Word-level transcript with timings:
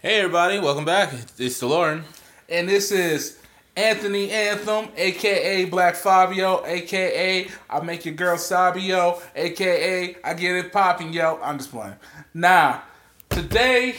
Hey 0.00 0.20
everybody, 0.20 0.60
welcome 0.60 0.84
back. 0.84 1.12
It's 1.12 1.60
DeLorean. 1.60 2.04
And 2.48 2.68
this 2.68 2.92
is 2.92 3.36
Anthony 3.76 4.30
Anthem, 4.30 4.90
aka 4.96 5.64
Black 5.64 5.96
Fabio, 5.96 6.64
aka 6.64 7.48
I 7.68 7.80
make 7.80 8.04
your 8.04 8.14
girl 8.14 8.38
Sabio, 8.38 9.20
aka 9.34 10.16
I 10.22 10.34
get 10.34 10.54
it 10.54 10.72
popping, 10.72 11.12
yo. 11.12 11.40
I'm 11.42 11.58
just 11.58 11.72
playing. 11.72 11.96
Now, 12.32 12.84
today, 13.28 13.96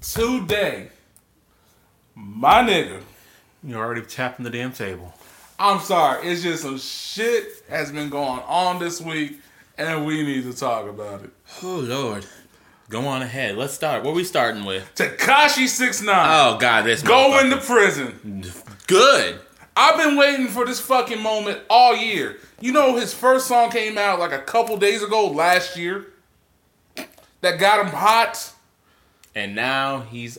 today, 0.00 0.90
my 2.14 2.62
nigga. 2.62 3.00
You're 3.64 3.84
already 3.84 4.02
tapping 4.02 4.44
the 4.44 4.50
damn 4.50 4.70
table. 4.70 5.12
I'm 5.58 5.80
sorry, 5.80 6.28
it's 6.28 6.44
just 6.44 6.62
some 6.62 6.78
shit 6.78 7.64
has 7.68 7.90
been 7.90 8.10
going 8.10 8.42
on 8.46 8.78
this 8.78 9.00
week, 9.00 9.40
and 9.76 10.06
we 10.06 10.22
need 10.22 10.44
to 10.44 10.56
talk 10.56 10.88
about 10.88 11.24
it. 11.24 11.30
Oh 11.64 11.80
Lord. 11.80 12.24
Go 12.88 13.06
on 13.06 13.22
ahead. 13.22 13.56
Let's 13.56 13.72
start. 13.72 14.04
What 14.04 14.10
are 14.10 14.14
we 14.14 14.24
starting 14.24 14.64
with? 14.64 14.90
Tekashi 14.94 15.66
Six 15.68 16.02
Nine. 16.02 16.26
Oh 16.30 16.58
God, 16.58 16.82
this 16.82 17.02
going 17.02 17.50
to 17.50 17.56
prison. 17.56 18.44
good. 18.86 19.40
I've 19.76 19.96
been 19.96 20.16
waiting 20.16 20.46
for 20.48 20.64
this 20.64 20.80
fucking 20.80 21.20
moment 21.20 21.60
all 21.68 21.96
year. 21.96 22.38
You 22.60 22.72
know, 22.72 22.94
his 22.96 23.12
first 23.12 23.48
song 23.48 23.70
came 23.70 23.98
out 23.98 24.20
like 24.20 24.32
a 24.32 24.38
couple 24.38 24.76
days 24.76 25.02
ago 25.02 25.26
last 25.28 25.76
year. 25.76 26.06
That 27.40 27.58
got 27.58 27.80
him 27.84 27.92
hot, 27.92 28.52
And 29.34 29.54
now 29.54 30.00
he's 30.00 30.38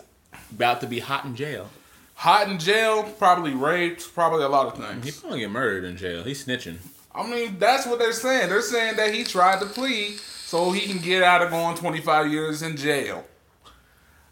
about 0.52 0.81
to 0.81 0.88
be 0.88 1.00
hot 1.00 1.25
in 1.25 1.36
jail. 1.36 1.70
hot 2.16 2.48
in 2.48 2.58
jail, 2.58 3.03
probably 3.20 3.53
raped, 3.53 4.14
probably 4.16 4.44
a 4.44 4.48
lot 4.50 4.67
of 4.67 4.77
things. 4.77 5.05
He 5.05 5.12
probably 5.12 5.39
get 5.41 5.52
murdered 5.52 5.84
in 5.84 5.98
jail. 5.98 6.23
He's 6.23 6.45
snitching. 6.45 6.77
I 7.14 7.27
mean, 7.27 7.59
that's 7.59 7.86
what 7.86 8.00
they're 8.00 8.14
saying. 8.14 8.50
They're 8.50 8.62
saying 8.62 8.95
that 8.95 9.14
he 9.14 9.23
tried 9.23 9.59
to 9.59 9.66
plead 9.67 10.20
so 10.45 10.72
he 10.72 10.81
can 10.81 10.99
get 10.99 11.23
out 11.23 11.41
of 11.41 11.49
going 11.49 11.76
25 11.76 12.31
years 12.31 12.62
in 12.62 12.77
jail. 12.77 13.26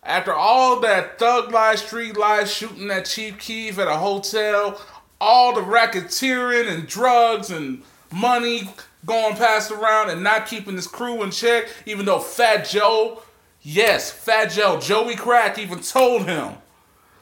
After 0.04 0.32
all 0.32 0.80
that 0.82 1.18
thug 1.18 1.52
life, 1.52 1.80
street 1.80 2.16
life, 2.16 2.48
shooting 2.48 2.92
at 2.92 3.06
Chief 3.06 3.40
Keef 3.40 3.80
at 3.80 3.88
a 3.88 3.96
hotel, 3.96 4.80
all 5.20 5.56
the 5.56 5.62
racketeering 5.62 6.72
and 6.72 6.86
drugs 6.86 7.50
and 7.50 7.82
money 8.12 8.70
going 9.08 9.36
passed 9.36 9.72
around 9.72 10.12
and 10.12 10.24
not 10.24 10.46
keeping 10.46 10.76
his 10.76 10.86
crew 10.86 11.24
in 11.24 11.32
check, 11.32 11.68
even 11.88 12.06
though 12.06 12.20
Fat 12.20 12.68
Joe, 12.68 13.24
yes, 13.64 14.12
Fat 14.12 14.52
Joe, 14.52 14.80
Joey 14.80 15.16
Crack 15.16 15.58
even 15.58 15.80
told 15.80 16.26
him, 16.28 16.54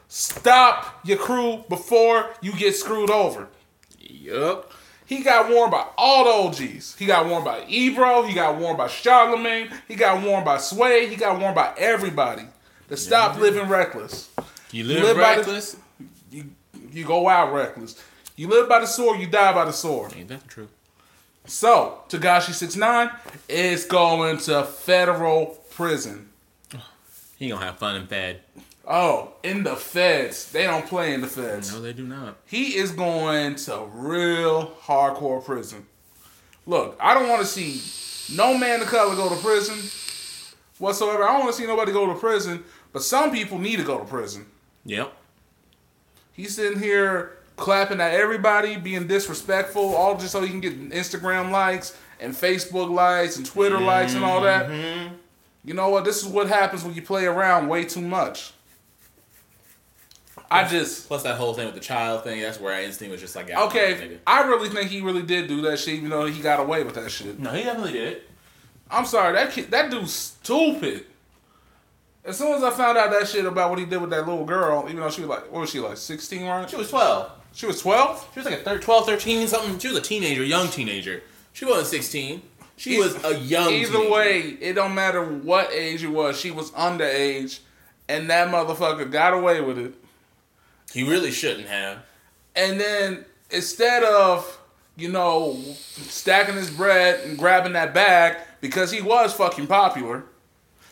stop 0.08 1.00
your 1.02 1.16
crew 1.16 1.64
before 1.70 2.28
you 2.42 2.52
get 2.52 2.76
screwed 2.76 3.10
over. 3.10 3.48
Yup. 3.98 4.70
He 5.16 5.22
got 5.22 5.50
worn 5.50 5.70
by 5.70 5.86
all 5.98 6.24
the 6.24 6.30
OGs. 6.64 6.96
He 6.96 7.04
got 7.06 7.26
worn 7.26 7.44
by 7.44 7.64
Ebro. 7.68 8.22
He 8.22 8.32
got 8.34 8.56
worn 8.58 8.76
by 8.78 8.88
Charlemagne. 8.88 9.68
He 9.86 9.94
got 9.94 10.22
worn 10.24 10.42
by 10.44 10.56
Sway. 10.58 11.06
He 11.08 11.16
got 11.16 11.38
worn 11.38 11.54
by 11.54 11.74
everybody 11.76 12.44
to 12.88 12.96
stop 12.96 13.38
living 13.38 13.68
reckless. 13.68 14.30
You 14.70 14.84
You 14.84 14.88
live, 14.88 15.02
live 15.02 15.16
by 15.18 15.34
the- 15.34 15.38
reckless. 15.40 15.76
You, 16.30 16.44
you 16.90 17.04
go 17.04 17.28
out 17.28 17.52
reckless. 17.52 18.02
You 18.36 18.48
live 18.48 18.68
by 18.70 18.80
the 18.80 18.86
sword, 18.86 19.20
you 19.20 19.26
die 19.26 19.52
by 19.52 19.66
the 19.66 19.72
sword. 19.72 20.14
Ain't 20.16 20.28
that 20.28 20.48
true? 20.48 20.68
So, 21.44 22.00
Tekashi 22.08 22.52
69 22.54 23.10
is 23.50 23.84
going 23.84 24.38
to 24.38 24.64
federal 24.64 25.58
prison. 25.70 26.30
He 27.38 27.48
gonna 27.50 27.64
have 27.66 27.76
fun 27.78 27.96
in 27.96 28.06
bed. 28.06 28.40
Oh, 28.86 29.34
in 29.42 29.62
the 29.62 29.76
feds. 29.76 30.50
They 30.50 30.64
don't 30.64 30.86
play 30.86 31.14
in 31.14 31.20
the 31.20 31.28
feds. 31.28 31.72
No, 31.72 31.80
they 31.80 31.92
do 31.92 32.06
not. 32.06 32.38
he 32.46 32.76
is 32.76 32.90
going 32.90 33.54
to 33.56 33.84
real 33.92 34.72
hardcore 34.82 35.44
prison. 35.44 35.86
Look, 36.66 36.96
I 37.00 37.14
don't 37.14 37.28
want 37.28 37.42
to 37.42 37.46
see 37.46 38.36
no 38.36 38.56
man 38.56 38.80
of 38.82 38.88
color 38.88 39.14
go 39.14 39.28
to 39.28 39.40
prison 39.40 39.76
whatsoever. 40.78 41.24
I 41.24 41.32
don't 41.32 41.40
want 41.40 41.54
to 41.54 41.60
see 41.60 41.66
nobody 41.66 41.92
go 41.92 42.06
to 42.06 42.18
prison, 42.18 42.64
but 42.92 43.02
some 43.02 43.30
people 43.30 43.58
need 43.58 43.76
to 43.76 43.84
go 43.84 43.98
to 43.98 44.04
prison. 44.04 44.46
Yep. 44.84 45.12
He's 46.32 46.56
sitting 46.56 46.78
here 46.78 47.38
clapping 47.56 48.00
at 48.00 48.14
everybody, 48.14 48.76
being 48.76 49.06
disrespectful, 49.06 49.94
all 49.94 50.16
just 50.16 50.32
so 50.32 50.42
he 50.42 50.48
can 50.48 50.60
get 50.60 50.90
Instagram 50.90 51.50
likes 51.50 51.96
and 52.20 52.34
Facebook 52.34 52.90
likes 52.90 53.36
and 53.36 53.44
Twitter 53.46 53.78
likes 53.78 54.14
and 54.14 54.24
all 54.24 54.40
that. 54.42 54.68
Mm-hmm. 54.68 55.14
You 55.64 55.74
know 55.74 55.88
what? 55.90 56.04
This 56.04 56.22
is 56.22 56.26
what 56.26 56.48
happens 56.48 56.82
when 56.82 56.94
you 56.94 57.02
play 57.02 57.26
around 57.26 57.68
way 57.68 57.84
too 57.84 58.00
much. 58.00 58.52
I 60.52 60.68
just 60.68 61.08
Plus 61.08 61.22
that 61.22 61.36
whole 61.36 61.54
thing 61.54 61.66
with 61.66 61.74
the 61.74 61.80
child 61.80 62.24
thing. 62.24 62.40
That's 62.40 62.60
where 62.60 62.74
our 62.74 62.80
instinct 62.80 63.12
was 63.12 63.20
just 63.20 63.34
like, 63.36 63.50
Okay. 63.50 64.18
I 64.26 64.42
really 64.42 64.68
think 64.68 64.90
he 64.90 65.00
really 65.00 65.22
did 65.22 65.48
do 65.48 65.60
that 65.62 65.78
shit, 65.78 65.94
even 65.94 66.10
though 66.10 66.26
he 66.26 66.40
got 66.42 66.60
away 66.60 66.82
with 66.84 66.94
that 66.96 67.10
shit. 67.10 67.38
No, 67.38 67.50
he 67.50 67.62
definitely 67.62 67.92
did. 67.92 68.22
I'm 68.90 69.06
sorry, 69.06 69.32
that 69.34 69.52
kid, 69.52 69.70
that 69.70 69.90
dude's 69.90 70.12
stupid. 70.12 71.06
As 72.24 72.38
soon 72.38 72.52
as 72.54 72.62
I 72.62 72.70
found 72.70 72.96
out 72.98 73.10
that 73.10 73.26
shit 73.26 73.44
about 73.46 73.70
what 73.70 73.78
he 73.78 73.84
did 73.84 74.00
with 74.00 74.10
that 74.10 74.28
little 74.28 74.44
girl, 74.44 74.84
even 74.84 75.00
though 75.00 75.10
she 75.10 75.22
was 75.22 75.30
like, 75.30 75.50
what 75.50 75.60
was 75.62 75.70
she 75.70 75.80
like, 75.80 75.96
16, 75.96 76.46
right? 76.46 76.68
She 76.70 76.76
was 76.76 76.90
twelve. 76.90 77.32
She 77.54 77.66
was 77.66 77.80
12. 77.82 78.28
She 78.32 78.38
was 78.40 78.46
like 78.46 78.60
a 78.60 78.62
thir- 78.62 78.78
12, 78.78 79.06
13, 79.06 79.46
something. 79.48 79.78
She 79.78 79.88
was 79.88 79.96
a 79.98 80.00
teenager, 80.00 80.44
young 80.44 80.68
teenager. 80.68 81.22
She 81.52 81.64
wasn't 81.64 81.88
16. 81.88 82.42
She 82.76 82.98
was 82.98 83.22
a 83.24 83.38
young 83.38 83.70
Either 83.72 83.92
teenager. 83.92 84.10
way, 84.10 84.40
it 84.60 84.72
don't 84.74 84.94
matter 84.94 85.22
what 85.24 85.70
age 85.72 86.02
it 86.04 86.08
was. 86.08 86.38
She 86.38 86.50
was 86.50 86.70
underage, 86.72 87.60
and 88.08 88.30
that 88.30 88.48
motherfucker 88.48 89.10
got 89.10 89.34
away 89.34 89.60
with 89.60 89.78
it. 89.78 89.94
He 90.92 91.02
really 91.08 91.30
shouldn't 91.30 91.68
have. 91.68 91.98
And 92.54 92.80
then 92.80 93.24
instead 93.50 94.02
of 94.02 94.58
you 94.96 95.10
know 95.10 95.58
stacking 95.74 96.54
his 96.54 96.70
bread 96.70 97.24
and 97.24 97.38
grabbing 97.38 97.72
that 97.72 97.94
bag 97.94 98.36
because 98.60 98.90
he 98.90 99.00
was 99.00 99.32
fucking 99.32 99.66
popular. 99.66 100.24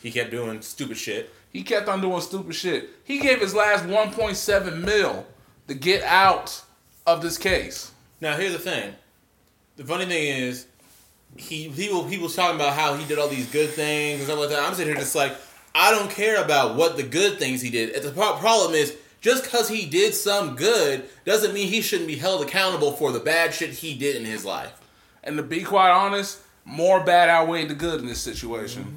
He 0.01 0.11
kept 0.11 0.31
doing 0.31 0.61
stupid 0.61 0.97
shit. 0.97 1.31
He 1.51 1.63
kept 1.63 1.87
on 1.87 2.01
doing 2.01 2.21
stupid 2.21 2.55
shit. 2.55 2.89
He 3.03 3.19
gave 3.19 3.39
his 3.39 3.53
last 3.53 3.85
1.7 3.85 4.83
mil 4.83 5.27
to 5.67 5.73
get 5.73 6.03
out 6.03 6.63
of 7.05 7.21
this 7.21 7.37
case. 7.37 7.91
Now 8.19 8.35
here's 8.35 8.53
the 8.53 8.59
thing. 8.59 8.95
The 9.77 9.83
funny 9.83 10.05
thing 10.05 10.27
is, 10.27 10.67
he 11.37 11.69
people 11.69 12.03
people 12.05 12.25
was 12.25 12.35
talking 12.35 12.55
about 12.55 12.73
how 12.73 12.95
he 12.95 13.05
did 13.05 13.19
all 13.19 13.27
these 13.27 13.49
good 13.51 13.69
things 13.69 14.19
and 14.19 14.27
stuff 14.27 14.39
like 14.39 14.49
that. 14.49 14.67
I'm 14.67 14.73
sitting 14.73 14.93
here 14.93 15.01
just 15.01 15.15
like, 15.15 15.35
I 15.73 15.91
don't 15.91 16.09
care 16.09 16.43
about 16.43 16.75
what 16.75 16.97
the 16.97 17.03
good 17.03 17.39
things 17.39 17.61
he 17.61 17.69
did. 17.69 18.01
The 18.01 18.11
problem 18.11 18.73
is, 18.73 18.97
just 19.21 19.43
because 19.43 19.69
he 19.69 19.85
did 19.85 20.13
some 20.13 20.55
good 20.55 21.07
doesn't 21.25 21.53
mean 21.53 21.67
he 21.67 21.81
shouldn't 21.81 22.07
be 22.07 22.17
held 22.17 22.43
accountable 22.43 22.91
for 22.91 23.11
the 23.11 23.19
bad 23.19 23.53
shit 23.53 23.69
he 23.69 23.95
did 23.95 24.15
in 24.15 24.25
his 24.25 24.43
life. 24.43 24.73
And 25.23 25.37
to 25.37 25.43
be 25.43 25.63
quite 25.63 25.91
honest, 25.91 26.39
more 26.65 27.03
bad 27.03 27.29
outweighed 27.29 27.69
the 27.69 27.75
good 27.75 28.01
in 28.01 28.07
this 28.07 28.21
situation. 28.21 28.83
Mm-hmm. 28.83 28.95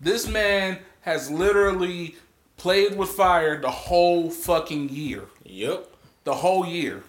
This 0.00 0.26
man 0.26 0.78
has 1.02 1.30
literally 1.30 2.16
played 2.56 2.96
with 2.96 3.10
fire 3.10 3.60
the 3.60 3.70
whole 3.70 4.30
fucking 4.30 4.88
year. 4.88 5.24
Yep. 5.44 5.88
The 6.24 6.34
whole 6.34 6.66
year. 6.66 7.02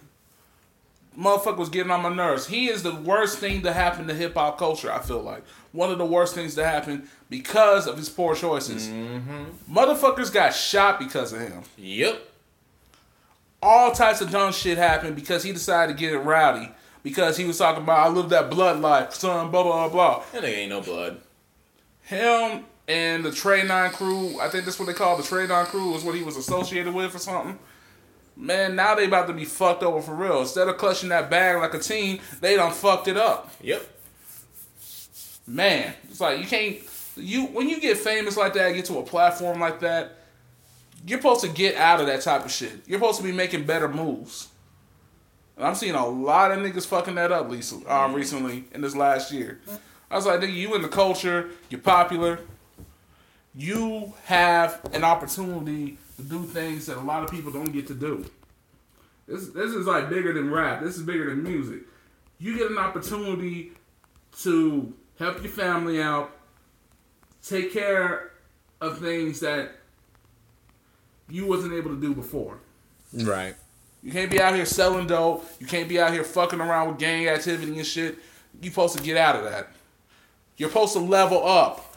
Motherfucker 1.17 1.57
was 1.57 1.69
getting 1.69 1.91
on 1.91 2.01
my 2.01 2.13
nerves. 2.13 2.47
He 2.47 2.67
is 2.69 2.83
the 2.83 2.95
worst 2.95 3.37
thing 3.37 3.61
to 3.61 3.71
happen 3.71 4.07
to 4.07 4.13
hip 4.13 4.33
hop 4.33 4.57
culture, 4.57 4.91
I 4.91 4.99
feel 4.99 5.21
like. 5.21 5.43
One 5.71 5.91
of 5.91 5.97
the 5.97 6.05
worst 6.05 6.33
things 6.33 6.55
to 6.55 6.65
happen 6.65 7.07
because 7.29 7.87
of 7.87 7.97
his 7.97 8.09
poor 8.09 8.35
choices. 8.35 8.87
Mm-hmm. 8.87 9.75
Motherfuckers 9.75 10.33
got 10.33 10.53
shot 10.53 10.99
because 10.99 11.31
of 11.31 11.39
him. 11.39 11.61
Yep. 11.77 12.32
All 13.63 13.91
types 13.91 14.21
of 14.21 14.29
dumb 14.29 14.51
shit 14.51 14.77
happened 14.77 15.15
because 15.15 15.43
he 15.43 15.51
decided 15.51 15.95
to 15.95 15.99
get 15.99 16.13
it 16.13 16.19
rowdy. 16.19 16.69
Because 17.01 17.35
he 17.35 17.43
was 17.43 17.57
talking 17.57 17.83
about 17.83 17.99
I 17.99 18.09
live 18.09 18.29
that 18.29 18.49
blood 18.49 18.79
life, 18.79 19.13
son, 19.13 19.51
blah 19.51 19.63
blah 19.63 19.89
blah. 19.89 20.23
That 20.31 20.43
nigga 20.43 20.57
ain't 20.57 20.69
no 20.69 20.81
blood. 20.81 21.19
Him 22.01 22.63
and 22.87 23.25
the 23.25 23.31
Trey 23.31 23.63
Nine 23.63 23.91
crew, 23.91 24.39
I 24.39 24.49
think 24.49 24.65
that's 24.65 24.79
what 24.79 24.85
they 24.85 24.93
call 24.93 25.17
the 25.17 25.23
Trey 25.23 25.47
Nine 25.47 25.65
crew, 25.65 25.95
is 25.95 26.03
what 26.03 26.15
he 26.15 26.23
was 26.23 26.37
associated 26.37 26.93
with 26.93 27.15
or 27.15 27.19
something. 27.19 27.59
Man, 28.35 28.75
now 28.75 28.95
they 28.95 29.05
about 29.05 29.27
to 29.27 29.33
be 29.33 29.45
fucked 29.45 29.83
over 29.83 30.01
for 30.01 30.15
real. 30.15 30.41
Instead 30.41 30.67
of 30.67 30.77
clutching 30.77 31.09
that 31.09 31.29
bag 31.29 31.57
like 31.57 31.73
a 31.73 31.79
team, 31.79 32.19
they 32.41 32.55
done 32.55 32.71
fucked 32.71 33.07
it 33.07 33.17
up. 33.17 33.51
Yep. 33.61 33.89
Man, 35.45 35.93
it's 36.09 36.21
like 36.21 36.39
you 36.39 36.45
can't 36.45 36.77
you 37.15 37.45
when 37.47 37.69
you 37.69 37.79
get 37.79 37.97
famous 37.97 38.37
like 38.37 38.53
that, 38.53 38.71
get 38.71 38.85
to 38.85 38.99
a 38.99 39.03
platform 39.03 39.59
like 39.59 39.81
that, 39.81 40.17
you're 41.05 41.19
supposed 41.19 41.41
to 41.41 41.49
get 41.49 41.75
out 41.75 41.99
of 41.99 42.07
that 42.07 42.21
type 42.21 42.45
of 42.45 42.51
shit. 42.51 42.81
You're 42.87 42.99
supposed 42.99 43.17
to 43.17 43.23
be 43.23 43.31
making 43.31 43.65
better 43.65 43.87
moves. 43.87 44.49
And 45.57 45.65
I'm 45.65 45.75
seeing 45.75 45.95
a 45.95 46.05
lot 46.05 46.51
of 46.51 46.59
niggas 46.59 46.87
fucking 46.87 47.15
that 47.15 47.31
up 47.31 47.49
recently, 47.49 47.85
um, 47.87 48.13
recently 48.13 48.65
in 48.73 48.81
this 48.81 48.95
last 48.95 49.31
year. 49.31 49.59
I 50.09 50.15
was 50.15 50.25
like, 50.25 50.39
nigga, 50.39 50.53
you 50.53 50.75
in 50.75 50.81
the 50.81 50.87
culture, 50.87 51.49
you're 51.69 51.81
popular, 51.81 52.39
you 53.55 54.13
have 54.25 54.81
an 54.93 55.03
opportunity 55.03 55.97
to 56.15 56.21
do 56.23 56.43
things 56.43 56.87
that 56.87 56.97
a 56.97 57.01
lot 57.01 57.23
of 57.23 57.29
people 57.29 57.51
don't 57.51 57.71
get 57.71 57.87
to 57.87 57.93
do. 57.93 58.25
This 59.27 59.49
this 59.49 59.71
is 59.71 59.85
like 59.85 60.09
bigger 60.09 60.33
than 60.33 60.51
rap. 60.51 60.81
This 60.81 60.97
is 60.97 61.03
bigger 61.03 61.29
than 61.29 61.43
music. 61.43 61.81
You 62.39 62.57
get 62.57 62.71
an 62.71 62.77
opportunity 62.77 63.71
to 64.41 64.93
help 65.19 65.41
your 65.41 65.51
family 65.51 66.01
out, 66.01 66.31
take 67.41 67.71
care 67.71 68.31
of 68.81 68.99
things 68.99 69.39
that 69.39 69.75
you 71.29 71.45
wasn't 71.45 71.73
able 71.73 71.91
to 71.91 71.99
do 71.99 72.13
before. 72.13 72.59
Right. 73.13 73.55
You 74.01 74.11
can't 74.11 74.29
be 74.29 74.41
out 74.41 74.53
here 74.53 74.65
selling 74.65 75.07
dope. 75.07 75.45
You 75.59 75.67
can't 75.67 75.87
be 75.87 75.99
out 75.99 76.11
here 76.11 76.23
fucking 76.23 76.59
around 76.59 76.89
with 76.89 76.99
gang 76.99 77.27
activity 77.27 77.77
and 77.77 77.85
shit. 77.85 78.17
You 78.61 78.69
supposed 78.69 78.97
to 78.97 79.03
get 79.03 79.17
out 79.17 79.35
of 79.37 79.43
that. 79.45 79.69
You're 80.57 80.69
supposed 80.69 80.93
to 80.93 80.99
level 80.99 81.45
up. 81.47 81.95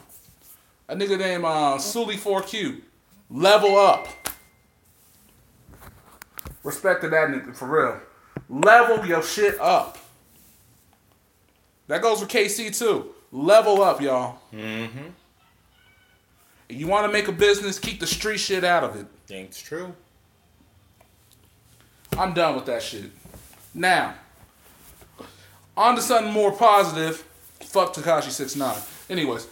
A 0.87 0.95
nigga 0.95 1.19
named 1.19 1.43
uh, 1.43 1.77
Sully 1.77 2.15
4Q. 2.15 2.81
Level 3.29 3.77
up. 3.77 4.07
Respect 6.63 7.01
to 7.01 7.09
that 7.09 7.29
nigga, 7.29 7.55
for 7.55 7.67
real. 7.67 7.99
Level 8.49 9.05
your 9.05 9.21
shit 9.21 9.59
up. 9.59 9.97
That 11.87 12.01
goes 12.01 12.21
for 12.21 12.25
KC 12.25 12.77
too. 12.77 13.13
Level 13.31 13.81
up, 13.81 14.01
y'all. 14.01 14.39
Mm-hmm. 14.53 15.07
You 16.69 16.87
want 16.87 17.05
to 17.05 17.11
make 17.11 17.27
a 17.27 17.31
business, 17.31 17.79
keep 17.79 17.99
the 17.99 18.07
street 18.07 18.39
shit 18.39 18.63
out 18.63 18.83
of 18.83 18.95
it. 18.95 19.05
Think 19.25 19.49
it's 19.49 19.61
true. 19.61 19.93
I'm 22.17 22.33
done 22.33 22.55
with 22.55 22.65
that 22.65 22.81
shit. 22.81 23.11
Now, 23.73 24.15
on 25.75 25.95
to 25.95 26.01
something 26.01 26.33
more 26.33 26.51
positive. 26.51 27.17
Fuck 27.61 27.93
Tekashi 27.93 28.31
69. 28.31 28.75
Anyways, 29.09 29.47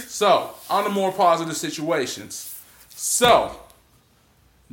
so 0.06 0.50
on 0.68 0.84
to 0.84 0.90
more 0.90 1.12
positive 1.12 1.56
situations. 1.56 2.60
So, 2.90 3.56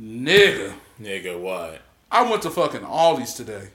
nigga, 0.00 0.74
Nigga, 1.00 1.38
what? 1.38 1.82
I 2.10 2.28
went 2.28 2.42
to 2.42 2.50
fucking 2.50 2.80
Aldi's 2.80 3.34
today. 3.34 3.68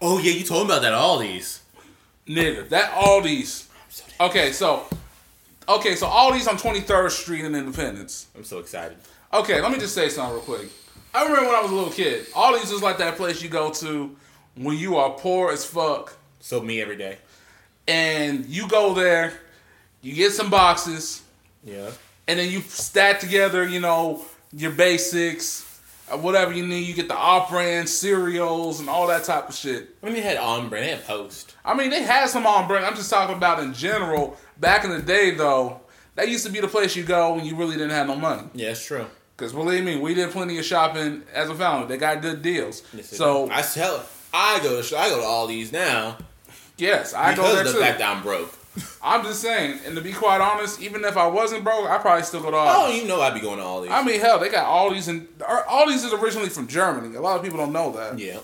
Oh 0.00 0.18
yeah, 0.18 0.32
you 0.32 0.44
told 0.44 0.68
me 0.68 0.74
about 0.74 0.82
that. 0.82 0.92
All 0.92 1.18
these. 1.18 1.60
Nigga, 2.26 2.68
that 2.68 2.92
Aldi's. 2.92 3.68
Okay, 4.20 4.52
so, 4.52 4.84
okay, 5.68 5.94
so 5.94 6.06
Aldi's 6.06 6.46
on 6.48 6.56
23rd 6.56 7.10
Street 7.10 7.44
in 7.44 7.54
Independence. 7.54 8.26
I'm 8.36 8.44
so 8.44 8.58
excited. 8.58 8.96
Okay, 9.32 9.60
let 9.60 9.70
me 9.72 9.78
just 9.78 9.94
say 9.94 10.08
something 10.08 10.34
real 10.34 10.42
quick. 10.44 10.68
I 11.14 11.22
remember 11.24 11.46
when 11.46 11.54
I 11.56 11.62
was 11.62 11.70
a 11.70 11.74
little 11.74 11.92
kid. 11.92 12.26
Aldi's 12.32 12.70
is 12.70 12.82
like 12.82 12.98
that 12.98 13.16
place 13.16 13.42
you 13.42 13.48
go 13.48 13.70
to 13.72 14.14
when 14.54 14.76
you 14.76 14.96
are 14.96 15.10
poor 15.10 15.50
as 15.52 15.64
fuck. 15.64 16.16
So 16.40 16.60
me 16.60 16.80
every 16.80 16.96
day. 16.96 17.18
and 17.88 18.44
you 18.46 18.66
go 18.68 18.94
there, 18.94 19.32
you 20.02 20.12
get 20.14 20.32
some 20.32 20.50
boxes, 20.50 21.22
Yeah. 21.64 21.90
and 22.26 22.38
then 22.38 22.50
you 22.50 22.60
stack 22.62 23.20
together, 23.20 23.64
you 23.66 23.78
know, 23.78 24.24
your 24.52 24.72
basics, 24.72 25.64
uh, 26.10 26.16
whatever 26.16 26.52
you 26.52 26.66
need. 26.66 26.80
You 26.80 26.94
get 26.94 27.06
the 27.08 27.16
off-brand 27.16 27.88
cereals 27.88 28.80
and 28.80 28.88
all 28.88 29.06
that 29.06 29.22
type 29.24 29.48
of 29.48 29.54
shit. 29.54 29.90
I 30.02 30.06
mean, 30.06 30.14
they 30.16 30.20
had 30.22 30.36
on 30.36 30.68
brand. 30.68 30.84
They 30.84 30.90
had 30.90 31.04
Post. 31.06 31.54
I 31.64 31.74
mean, 31.74 31.90
they 31.90 32.02
had 32.02 32.28
some 32.28 32.44
on 32.46 32.66
brand. 32.66 32.84
I'm 32.86 32.96
just 32.96 33.08
talking 33.10 33.36
about 33.36 33.60
in 33.60 33.72
general. 33.72 34.36
Back 34.58 34.84
in 34.84 34.90
the 34.90 35.02
day, 35.02 35.32
though, 35.32 35.80
that 36.14 36.28
used 36.28 36.46
to 36.46 36.52
be 36.52 36.60
the 36.60 36.68
place 36.68 36.96
you 36.96 37.04
go 37.04 37.34
when 37.34 37.44
you 37.44 37.56
really 37.56 37.74
didn't 37.76 37.90
have 37.90 38.06
no 38.06 38.16
money. 38.16 38.48
Yeah, 38.54 38.70
it's 38.70 38.84
true. 38.84 39.06
Because 39.36 39.52
believe 39.52 39.84
me, 39.84 39.96
we 39.98 40.14
did 40.14 40.30
plenty 40.30 40.58
of 40.58 40.64
shopping 40.64 41.22
as 41.34 41.50
a 41.50 41.54
family. 41.54 41.86
They 41.88 41.98
got 41.98 42.22
good 42.22 42.40
deals. 42.42 42.82
Yes, 42.94 43.10
so. 43.10 43.48
I 43.50 43.60
tell. 43.62 44.04
I 44.32 44.60
go. 44.62 44.80
To, 44.80 44.96
I 44.98 45.08
go 45.10 45.18
to 45.20 45.24
all 45.24 45.46
these 45.46 45.72
now 45.72 46.16
yes, 46.78 47.14
I 47.14 47.34
go 47.34 47.42
there 47.42 47.60
of 47.60 47.66
the 47.68 47.72
too. 47.72 47.78
fact 47.80 47.98
that 48.00 48.16
I'm 48.16 48.22
broke. 48.22 48.52
I'm 49.02 49.22
just 49.24 49.40
saying, 49.40 49.80
and 49.86 49.96
to 49.96 50.02
be 50.02 50.12
quite 50.12 50.42
honest, 50.42 50.80
even 50.82 51.02
if 51.04 51.16
I 51.16 51.26
wasn't 51.26 51.64
broke, 51.64 51.88
I 51.88 51.96
probably 51.96 52.22
still 52.24 52.42
go 52.42 52.50
to 52.50 52.56
Oh, 52.58 52.60
Aldi's. 52.90 53.00
you 53.02 53.08
know 53.08 53.20
I'd 53.22 53.32
be 53.32 53.40
going 53.40 53.56
to 53.58 53.64
all 53.64 53.80
these. 53.80 53.90
I 53.90 54.02
mean, 54.04 54.20
hell, 54.20 54.38
they 54.38 54.50
got 54.50 54.66
all 54.66 54.90
these, 54.92 55.08
and 55.08 55.26
all 55.66 55.88
these 55.88 56.04
is 56.04 56.12
originally 56.12 56.50
from 56.50 56.66
Germany. 56.66 57.16
A 57.16 57.20
lot 57.22 57.38
of 57.38 57.42
people 57.42 57.56
don't 57.58 57.72
know 57.72 57.92
that. 57.92 58.18
yeah. 58.18 58.38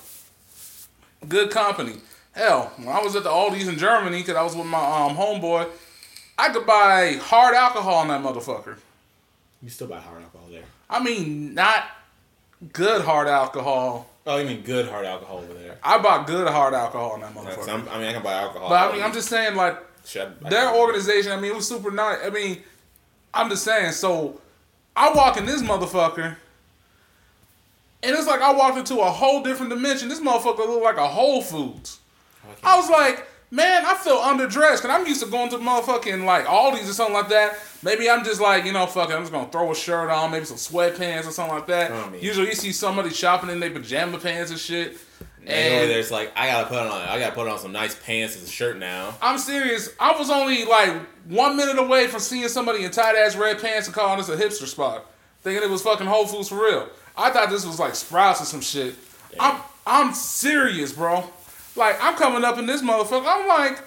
Good 1.28 1.50
company. 1.50 1.96
Hell, 2.32 2.72
when 2.78 2.88
I 2.88 3.00
was 3.02 3.14
at 3.14 3.24
the 3.24 3.28
Aldi's 3.30 3.68
in 3.68 3.76
Germany, 3.76 4.18
because 4.20 4.36
I 4.36 4.42
was 4.42 4.56
with 4.56 4.66
my 4.66 4.78
um, 4.78 5.14
homeboy, 5.16 5.68
I 6.42 6.48
could 6.52 6.66
buy 6.66 7.18
hard 7.22 7.54
alcohol 7.54 8.02
in 8.02 8.08
that 8.08 8.20
motherfucker. 8.20 8.76
You 9.62 9.70
still 9.70 9.86
buy 9.86 10.00
hard 10.00 10.22
alcohol 10.22 10.48
there. 10.50 10.64
I 10.90 11.00
mean, 11.02 11.54
not 11.54 11.84
good 12.72 13.02
hard 13.02 13.28
alcohol. 13.28 14.08
Oh, 14.26 14.38
you 14.38 14.46
mean 14.46 14.62
good 14.62 14.88
hard 14.88 15.06
alcohol 15.06 15.38
over 15.38 15.54
there? 15.54 15.78
I 15.84 15.98
bought 15.98 16.26
good 16.26 16.48
hard 16.48 16.74
alcohol 16.74 17.14
in 17.14 17.20
that 17.20 17.32
motherfucker. 17.32 17.68
I'm- 17.68 17.84
mean, 18.00 18.08
I 18.08 18.12
can 18.12 18.22
buy 18.22 18.34
alcohol. 18.34 18.68
But 18.68 18.90
I 18.90 18.92
mean, 18.92 19.02
I'm 19.04 19.12
just 19.12 19.28
saying, 19.28 19.54
like, 19.54 19.76
I- 19.76 20.20
I 20.44 20.48
their 20.50 20.66
can- 20.70 20.74
organization, 20.80 21.30
I 21.30 21.36
mean, 21.36 21.52
it 21.52 21.56
was 21.56 21.68
super 21.68 21.92
nice. 21.92 22.18
I 22.24 22.30
mean, 22.30 22.62
I'm 23.32 23.48
just 23.48 23.62
saying. 23.62 23.92
So 23.92 24.40
I 24.96 25.12
walk 25.12 25.36
in 25.36 25.46
this 25.46 25.62
motherfucker, 25.62 26.36
and 28.02 28.16
it's 28.16 28.26
like 28.26 28.40
I 28.40 28.52
walked 28.52 28.78
into 28.78 28.98
a 29.00 29.10
whole 29.10 29.44
different 29.44 29.70
dimension. 29.70 30.08
This 30.08 30.20
motherfucker 30.20 30.58
looked 30.66 30.82
like 30.84 30.96
a 30.96 31.06
Whole 31.06 31.40
Foods. 31.40 32.00
Oh, 32.44 32.48
I 32.64 32.76
was 32.76 32.90
like, 32.90 33.28
man, 33.52 33.84
I 33.84 33.94
feel 33.94 34.16
underdressed. 34.16 34.80
Cause 34.80 34.86
I'm 34.86 35.06
used 35.06 35.22
to 35.22 35.30
going 35.30 35.50
to 35.50 35.58
motherfucking 35.58 36.24
like 36.24 36.46
Aldi's 36.46 36.90
or 36.90 36.94
something 36.94 37.14
like 37.14 37.28
that. 37.28 37.56
Maybe 37.84 38.10
I'm 38.10 38.24
just 38.24 38.40
like, 38.40 38.64
you 38.64 38.72
know, 38.72 38.86
fucking, 38.86 39.14
I'm 39.14 39.22
just 39.22 39.32
gonna 39.32 39.50
throw 39.50 39.70
a 39.70 39.74
shirt 39.74 40.10
on, 40.10 40.30
maybe 40.32 40.44
some 40.46 40.56
sweatpants 40.56 41.26
or 41.26 41.30
something 41.30 41.54
like 41.54 41.66
that. 41.66 41.90
Oh. 41.92 42.12
Usually 42.18 42.48
you 42.48 42.54
see 42.54 42.72
somebody 42.72 43.10
shopping 43.10 43.50
in 43.50 43.60
their 43.60 43.70
pajama 43.70 44.18
pants 44.18 44.50
and 44.50 44.58
shit. 44.58 44.96
And 45.44 45.48
over 45.48 45.82
And 45.82 45.90
there, 45.90 45.98
it's 45.98 46.10
like 46.10 46.32
I 46.36 46.46
gotta 46.46 46.68
put 46.68 46.78
on. 46.78 46.90
I 46.90 47.18
gotta 47.18 47.34
put 47.34 47.46
on 47.48 47.58
some 47.58 47.72
nice 47.72 47.94
pants 47.94 48.36
and 48.36 48.46
a 48.46 48.50
shirt 48.50 48.78
now. 48.78 49.14
I'm 49.20 49.38
serious. 49.38 49.90
I 50.00 50.16
was 50.16 50.30
only 50.30 50.64
like 50.64 50.94
one 51.26 51.56
minute 51.56 51.78
away 51.78 52.06
from 52.06 52.20
seeing 52.20 52.48
somebody 52.48 52.84
in 52.84 52.90
tight 52.90 53.16
ass 53.16 53.36
red 53.36 53.60
pants 53.60 53.86
and 53.86 53.94
calling 53.94 54.18
this 54.18 54.28
a 54.28 54.36
hipster 54.36 54.66
spot, 54.66 55.04
thinking 55.42 55.62
it 55.62 55.70
was 55.70 55.82
fucking 55.82 56.06
Whole 56.06 56.26
Foods 56.26 56.48
for 56.48 56.62
real. 56.62 56.88
I 57.16 57.30
thought 57.30 57.50
this 57.50 57.66
was 57.66 57.78
like 57.78 57.94
Sprouts 57.96 58.40
or 58.40 58.44
some 58.44 58.60
shit. 58.60 58.94
I'm 59.38 59.60
I'm 59.84 60.14
serious, 60.14 60.92
bro. 60.92 61.28
Like 61.76 61.96
I'm 62.02 62.16
coming 62.16 62.44
up 62.44 62.58
in 62.58 62.66
this 62.66 62.82
motherfucker. 62.82 63.24
I'm 63.26 63.48
like, 63.48 63.82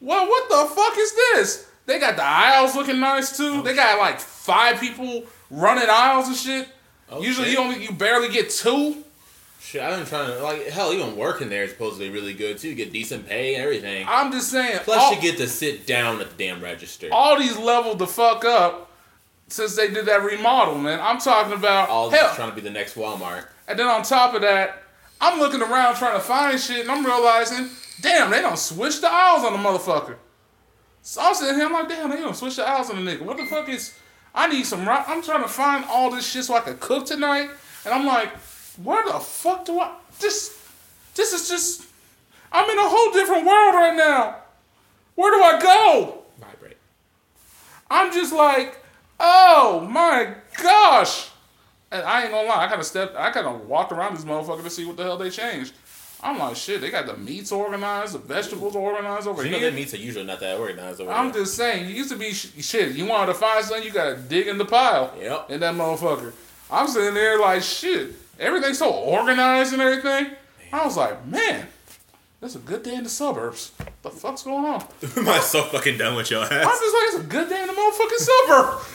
well, 0.00 0.26
what 0.28 0.48
the 0.48 0.74
fuck 0.74 0.94
is 0.98 1.12
this? 1.14 1.66
They 1.86 1.98
got 1.98 2.16
the 2.16 2.24
aisles 2.24 2.74
looking 2.76 3.00
nice 3.00 3.36
too. 3.36 3.62
they 3.62 3.74
got 3.74 3.98
like 3.98 4.20
five 4.20 4.78
people 4.80 5.24
running 5.50 5.88
aisles 5.90 6.28
and 6.28 6.36
shit. 6.36 6.68
Oh, 7.10 7.20
Usually 7.22 7.46
shit. 7.48 7.58
you 7.58 7.64
only 7.64 7.82
you 7.84 7.92
barely 7.92 8.28
get 8.28 8.50
two. 8.50 9.02
Shit, 9.60 9.82
I've 9.82 9.96
been 9.98 10.06
trying 10.06 10.28
to 10.28 10.42
like 10.42 10.66
hell. 10.68 10.92
Even 10.92 11.16
working 11.16 11.48
there 11.48 11.64
is 11.64 11.70
supposed 11.70 11.98
to 11.98 12.00
be 12.02 12.10
really 12.10 12.32
good 12.34 12.58
too. 12.58 12.68
You 12.68 12.74
get 12.74 12.92
decent 12.92 13.26
pay 13.28 13.54
and 13.54 13.62
everything. 13.64 14.06
I'm 14.08 14.30
just 14.32 14.50
saying. 14.50 14.78
Plus, 14.84 14.98
all- 14.98 15.14
you 15.14 15.20
get 15.20 15.36
to 15.38 15.48
sit 15.48 15.86
down 15.86 16.20
at 16.20 16.36
the 16.36 16.44
damn 16.46 16.62
register. 16.62 17.08
all 17.12 17.38
these 17.38 17.56
leveled 17.58 17.98
the 17.98 18.06
fuck 18.06 18.44
up 18.44 18.90
since 19.48 19.74
they 19.76 19.90
did 19.90 20.06
that 20.06 20.22
remodel, 20.22 20.78
man. 20.78 21.00
I'm 21.00 21.18
talking 21.18 21.52
about 21.54 21.88
All 21.88 22.08
hell. 22.10 22.34
trying 22.34 22.50
to 22.50 22.54
be 22.54 22.60
the 22.62 22.70
next 22.70 22.94
Walmart. 22.94 23.46
And 23.66 23.78
then 23.78 23.86
on 23.88 24.02
top 24.02 24.34
of 24.34 24.42
that, 24.42 24.82
I'm 25.20 25.38
looking 25.38 25.60
around 25.60 25.96
trying 25.96 26.14
to 26.14 26.20
find 26.20 26.58
shit, 26.58 26.80
and 26.80 26.90
I'm 26.90 27.04
realizing, 27.04 27.68
damn, 28.00 28.30
they 28.30 28.40
don't 28.40 28.58
switch 28.58 29.00
the 29.00 29.08
aisles 29.10 29.44
on 29.44 29.52
the 29.52 29.58
motherfucker. 29.58 30.16
So 31.02 31.20
I'm 31.22 31.34
sitting 31.34 31.56
here, 31.56 31.66
I'm 31.66 31.72
like, 31.72 31.88
damn, 31.88 32.10
they 32.10 32.16
don't 32.16 32.36
switch 32.36 32.56
the 32.56 32.66
aisles 32.66 32.90
on 32.90 33.04
the 33.04 33.10
nigga. 33.10 33.22
What 33.22 33.36
the 33.36 33.46
fuck 33.46 33.68
is? 33.68 33.94
I 34.34 34.46
need 34.46 34.64
some. 34.64 34.88
I'm 34.88 35.22
trying 35.22 35.42
to 35.42 35.48
find 35.48 35.84
all 35.86 36.10
this 36.10 36.26
shit 36.26 36.44
so 36.44 36.54
I 36.54 36.60
can 36.60 36.78
cook 36.78 37.06
tonight, 37.06 37.50
and 37.84 37.94
I'm 37.94 38.06
like, 38.06 38.36
where 38.82 39.04
the 39.04 39.18
fuck 39.18 39.64
do 39.64 39.80
I? 39.80 39.94
This, 40.20 40.56
this 41.14 41.32
is 41.32 41.48
just. 41.48 41.86
I'm 42.52 42.68
in 42.68 42.78
a 42.78 42.88
whole 42.88 43.12
different 43.12 43.46
world 43.46 43.74
right 43.74 43.96
now. 43.96 44.36
Where 45.14 45.30
do 45.30 45.42
I 45.42 45.60
go? 45.60 46.22
Vibrate. 46.38 46.76
I'm 47.90 48.12
just 48.12 48.32
like, 48.32 48.82
oh 49.18 49.86
my 49.90 50.34
gosh. 50.60 51.29
And 51.92 52.02
I 52.04 52.22
ain't 52.22 52.30
gonna 52.30 52.46
lie, 52.48 52.64
I 52.64 52.68
kind 52.68 52.80
of 52.80 52.86
stepped, 52.86 53.16
I 53.16 53.30
kind 53.30 53.46
of 53.46 53.66
walked 53.68 53.90
around 53.92 54.14
this 54.16 54.24
motherfucker 54.24 54.62
to 54.62 54.70
see 54.70 54.84
what 54.84 54.96
the 54.96 55.02
hell 55.02 55.16
they 55.18 55.30
changed. 55.30 55.74
I'm 56.22 56.38
like, 56.38 56.54
shit, 56.54 56.82
they 56.82 56.90
got 56.90 57.06
the 57.06 57.16
meats 57.16 57.50
organized, 57.50 58.12
the 58.14 58.18
vegetables 58.18 58.76
organized 58.76 59.26
over 59.26 59.42
here. 59.42 59.52
You 59.54 59.58
know 59.58 59.64
that 59.64 59.74
meats 59.74 59.94
are 59.94 59.98
usually 59.98 60.24
not 60.26 60.38
that 60.40 60.58
organized 60.58 61.00
over 61.00 61.10
here. 61.10 61.18
I'm 61.18 61.32
just 61.32 61.54
saying, 61.56 61.88
you 61.88 61.94
used 61.94 62.10
to 62.10 62.16
be 62.16 62.32
sh- 62.32 62.52
shit. 62.60 62.92
You 62.92 63.06
wanted 63.06 63.32
to 63.32 63.38
find 63.38 63.64
something, 63.64 63.84
you 63.86 63.90
gotta 63.92 64.16
dig 64.16 64.46
in 64.46 64.58
the 64.58 64.66
pile 64.66 65.12
Yep. 65.20 65.50
in 65.50 65.60
that 65.60 65.74
motherfucker. 65.74 66.32
I'm 66.70 66.86
sitting 66.88 67.14
there 67.14 67.40
like, 67.40 67.62
shit, 67.62 68.10
everything's 68.38 68.78
so 68.78 68.90
organized 68.90 69.72
and 69.72 69.80
everything. 69.82 70.24
Man. 70.24 70.36
I 70.74 70.84
was 70.84 70.96
like, 70.96 71.26
man, 71.26 71.66
that's 72.40 72.54
a 72.54 72.58
good 72.60 72.82
day 72.82 72.94
in 72.94 73.02
the 73.02 73.08
suburbs. 73.10 73.72
What 73.78 74.02
the 74.02 74.10
fuck's 74.20 74.42
going 74.42 74.64
on? 74.64 74.84
Am 75.16 75.28
I 75.28 75.38
so 75.40 75.62
fucking 75.64 75.96
done 75.98 76.14
with 76.16 76.30
your 76.30 76.42
ass. 76.44 76.52
I'm 76.52 76.60
just 76.62 76.94
like, 76.94 77.04
it's 77.06 77.16
a 77.16 77.26
good 77.28 77.48
day 77.48 77.62
in 77.62 77.66
the 77.66 77.72
motherfucking 77.72 78.18
suburb. 78.18 78.80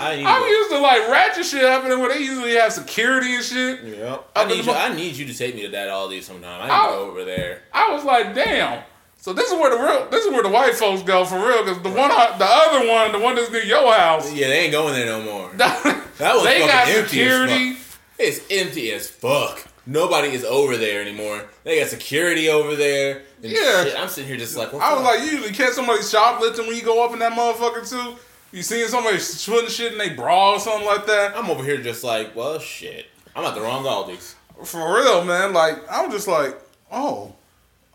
What 0.00 0.10
the? 0.10 0.16
Shit, 0.16 0.26
I. 0.26 0.36
I'm 0.36 0.48
used 0.48 0.70
to 0.70 0.78
like 0.78 1.08
ratchet 1.08 1.44
shit 1.46 1.62
happening 1.62 1.98
where 1.98 2.12
they 2.14 2.20
usually 2.20 2.54
have 2.54 2.72
security 2.72 3.34
and 3.34 3.44
shit. 3.44 3.82
Yep. 3.84 4.30
I 4.36 4.44
need 4.46 4.58
you. 4.58 4.62
mo- 4.64 4.72
I 4.74 4.94
need 4.94 5.16
you 5.16 5.26
to 5.26 5.34
take 5.34 5.54
me 5.54 5.62
to 5.62 5.68
that 5.68 5.88
Aldi 5.88 6.22
sometime. 6.22 6.62
I 6.62 6.74
I'll- 6.74 6.90
go 6.90 7.10
over 7.10 7.24
there. 7.24 7.62
I 7.72 7.92
was 7.92 8.04
like, 8.04 8.34
damn. 8.34 8.82
So 9.20 9.32
this 9.32 9.50
is 9.50 9.58
where 9.58 9.70
the 9.76 9.82
real, 9.82 10.08
this 10.10 10.24
is 10.24 10.30
where 10.32 10.42
the 10.44 10.48
white 10.48 10.74
folks 10.74 11.02
go 11.02 11.24
for 11.24 11.36
real. 11.38 11.64
Because 11.64 11.82
the 11.82 11.88
one, 11.90 12.08
the 12.08 12.46
other 12.48 12.88
one, 12.88 13.10
the 13.12 13.18
one 13.18 13.34
that's 13.34 13.50
near 13.50 13.64
your 13.64 13.92
house, 13.92 14.32
Yeah, 14.32 14.46
they 14.48 14.60
ain't 14.60 14.72
going 14.72 14.94
there 14.94 15.06
no 15.06 15.20
more. 15.22 15.50
that 15.56 15.82
was 15.84 16.44
they 16.44 16.60
fucking 16.60 16.66
got 16.66 16.88
empty 16.88 17.00
as 17.00 17.10
security. 17.10 17.76
It's 18.18 18.40
empty 18.50 18.92
as 18.92 19.08
fuck. 19.10 19.66
Nobody 19.86 20.28
is 20.28 20.44
over 20.44 20.76
there 20.76 21.00
anymore. 21.00 21.44
They 21.64 21.80
got 21.80 21.88
security 21.88 22.48
over 22.48 22.76
there. 22.76 23.22
and 23.42 23.50
Yeah. 23.52 23.84
shit. 23.84 23.98
I'm 23.98 24.08
sitting 24.08 24.28
here 24.28 24.36
just 24.38 24.56
like, 24.56 24.72
what 24.72 24.82
I 24.82 24.94
was 24.94 25.02
like, 25.02 25.20
you 25.20 25.36
usually 25.38 25.52
catch 25.54 25.72
somebody 25.72 26.02
shoplifting 26.02 26.66
when 26.66 26.76
you 26.76 26.82
go 26.82 27.04
up 27.04 27.12
in 27.12 27.18
that 27.18 27.32
motherfucker 27.32 27.88
too. 27.88 28.16
You 28.50 28.62
seeing 28.62 28.88
somebody 28.88 29.18
putting 29.18 29.68
shit 29.68 29.92
in 29.92 29.98
their 29.98 30.14
bra 30.14 30.52
or 30.52 30.60
something 30.60 30.86
like 30.86 31.06
that. 31.06 31.36
I'm 31.36 31.50
over 31.50 31.62
here 31.62 31.78
just 31.78 32.02
like, 32.02 32.34
well, 32.34 32.58
shit. 32.58 33.06
I'm 33.36 33.44
at 33.44 33.54
the 33.54 33.60
wrong 33.60 33.84
Aldi's. 33.84 34.34
For 34.64 34.94
real, 34.96 35.24
man. 35.24 35.52
Like 35.52 35.78
I'm 35.90 36.10
just 36.10 36.26
like, 36.26 36.58
oh, 36.90 37.34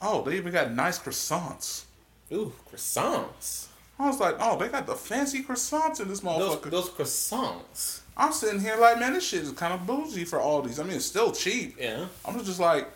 oh, 0.02 0.22
they 0.24 0.38
even 0.38 0.54
got 0.54 0.72
nice 0.72 1.00
croissants. 1.00 1.86
Ooh, 2.32 2.54
croissants. 2.72 3.68
I 4.00 4.08
was 4.08 4.20
like, 4.20 4.36
oh, 4.40 4.58
they 4.58 4.70
got 4.70 4.88
the 4.88 4.96
fancy 4.96 5.44
croissants 5.44 6.00
in 6.02 6.08
this 6.08 6.22
motherfucker. 6.22 6.70
those 6.70 6.90
croissants. 6.90 8.02
I'm 8.16 8.32
sitting 8.32 8.60
here 8.60 8.78
like, 8.78 9.00
man, 9.00 9.14
this 9.14 9.28
shit 9.28 9.42
is 9.42 9.52
kind 9.52 9.74
of 9.74 9.88
bougie 9.88 10.26
for 10.26 10.40
all 10.40 10.62
these. 10.62 10.80
I 10.80 10.84
mean, 10.84 10.98
it's 10.98 11.06
still 11.06 11.32
cheap. 11.32 11.78
Yeah. 11.80 12.06
I'm 12.26 12.44
just 12.44 12.60
like, 12.60 12.88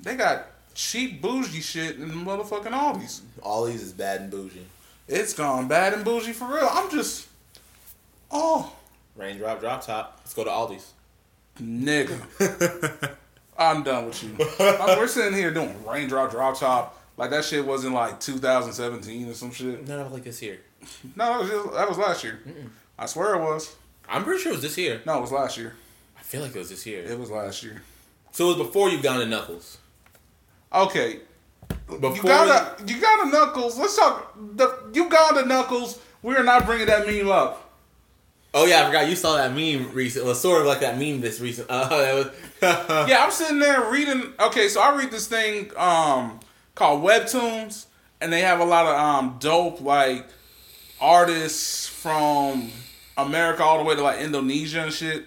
they 0.00 0.14
got 0.14 0.46
cheap 0.74 1.22
bougie 1.22 1.60
shit 1.60 1.96
in 1.96 2.08
the 2.08 2.14
motherfucking 2.14 2.72
Aldi's. 2.72 3.22
Aldi's 3.40 3.82
is 3.82 3.92
bad 3.92 4.22
and 4.22 4.30
bougie. 4.30 4.66
It's 5.08 5.32
gone 5.32 5.68
bad 5.68 5.94
and 5.94 6.04
bougie 6.04 6.32
for 6.32 6.46
real. 6.46 6.68
I'm 6.70 6.90
just, 6.90 7.28
oh. 8.30 8.72
Raindrop, 9.16 9.60
drop 9.60 9.84
top. 9.84 10.20
Let's 10.20 10.34
go 10.34 10.44
to 10.44 10.50
Aldi's. 10.50 10.92
Nigga, 11.60 13.16
I'm 13.58 13.82
done 13.82 14.06
with 14.06 14.22
you. 14.22 14.36
We're 14.60 15.08
sitting 15.08 15.32
here 15.32 15.52
doing 15.52 15.74
raindrop, 15.84 16.30
drop 16.30 16.58
top. 16.58 17.02
Like 17.16 17.30
that 17.30 17.44
shit 17.44 17.66
wasn't 17.66 17.94
like 17.94 18.20
2017 18.20 19.28
or 19.28 19.34
some 19.34 19.50
shit. 19.50 19.88
No, 19.88 20.06
like 20.06 20.22
this 20.22 20.40
year. 20.40 20.60
No, 21.16 21.24
that 21.24 21.40
was, 21.40 21.50
just, 21.50 21.74
that 21.74 21.88
was 21.88 21.98
last 21.98 22.22
year. 22.22 22.40
I 22.96 23.06
swear 23.06 23.34
it 23.34 23.40
was. 23.40 23.74
I'm 24.08 24.22
pretty 24.22 24.40
sure 24.40 24.52
it 24.52 24.56
was 24.56 24.62
this 24.62 24.78
year. 24.78 25.02
No, 25.04 25.18
it 25.18 25.20
was 25.22 25.32
last 25.32 25.58
year. 25.58 25.74
I 26.16 26.22
feel 26.22 26.42
like 26.42 26.54
it 26.54 26.58
was 26.58 26.70
this 26.70 26.86
year. 26.86 27.02
It 27.02 27.18
was 27.18 27.30
last 27.30 27.64
year. 27.64 27.82
So 28.30 28.50
it 28.50 28.58
was 28.58 28.66
before 28.68 28.88
you 28.88 28.98
got 28.98 29.14
gone 29.14 29.20
to 29.20 29.26
Knuckles. 29.26 29.78
Okay, 30.72 31.20
Before 31.88 32.10
Uganda, 32.10 32.76
Uganda 32.86 33.26
Knuckles. 33.30 33.78
Let's 33.78 33.96
talk. 33.96 34.34
The 34.56 34.90
Uganda 34.92 35.46
Knuckles. 35.46 36.00
We 36.22 36.34
are 36.36 36.44
not 36.44 36.66
bringing 36.66 36.86
that 36.86 37.06
meme 37.06 37.30
up. 37.30 37.64
Oh 38.54 38.66
yeah, 38.66 38.82
I 38.82 38.86
forgot 38.86 39.08
you 39.08 39.16
saw 39.16 39.36
that 39.36 39.54
meme 39.54 39.92
recent. 39.92 40.24
Well, 40.24 40.34
sort 40.34 40.60
of 40.60 40.66
like 40.66 40.80
that 40.80 40.98
meme 40.98 41.20
this 41.20 41.40
recent. 41.40 41.68
Uh, 41.70 41.88
that 41.88 42.14
was. 42.14 42.28
Yeah, 43.08 43.22
I'm 43.24 43.30
sitting 43.30 43.58
there 43.58 43.90
reading. 43.90 44.32
Okay, 44.40 44.68
so 44.68 44.80
I 44.80 44.96
read 44.96 45.10
this 45.10 45.26
thing 45.28 45.70
um, 45.76 46.40
called 46.74 47.02
Webtoons, 47.02 47.86
and 48.20 48.32
they 48.32 48.40
have 48.40 48.60
a 48.60 48.64
lot 48.64 48.86
of 48.86 48.96
um, 48.96 49.36
dope 49.38 49.80
like 49.80 50.26
artists 51.00 51.86
from 51.86 52.70
America 53.16 53.62
all 53.62 53.78
the 53.78 53.84
way 53.84 53.94
to 53.94 54.02
like 54.02 54.20
Indonesia 54.20 54.82
and 54.82 54.92
shit. 54.92 55.24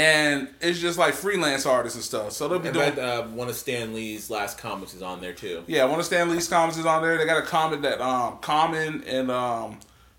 And 0.00 0.48
it's 0.62 0.78
just 0.78 0.98
like 0.98 1.12
freelance 1.12 1.66
artists 1.66 1.96
and 1.96 2.04
stuff. 2.04 2.32
So 2.32 2.48
they'll 2.48 2.58
be 2.58 2.68
In 2.68 2.74
doing. 2.74 2.98
uh, 2.98 3.24
one 3.28 3.48
of 3.48 3.54
Stan 3.54 3.92
Lee's 3.92 4.30
last 4.30 4.56
comics 4.56 4.94
is 4.94 5.02
on 5.02 5.20
there 5.20 5.34
too. 5.34 5.62
Yeah, 5.66 5.84
one 5.84 5.98
of 5.98 6.06
Stan 6.06 6.30
Lee's 6.30 6.48
comics 6.48 6.78
is 6.78 6.86
on 6.86 7.02
there. 7.02 7.18
They 7.18 7.26
got 7.26 7.36
a 7.42 7.46
comic 7.46 7.82
that 7.82 8.00
um, 8.00 8.38
Common 8.38 9.04
and 9.04 9.30
um, 9.30 9.78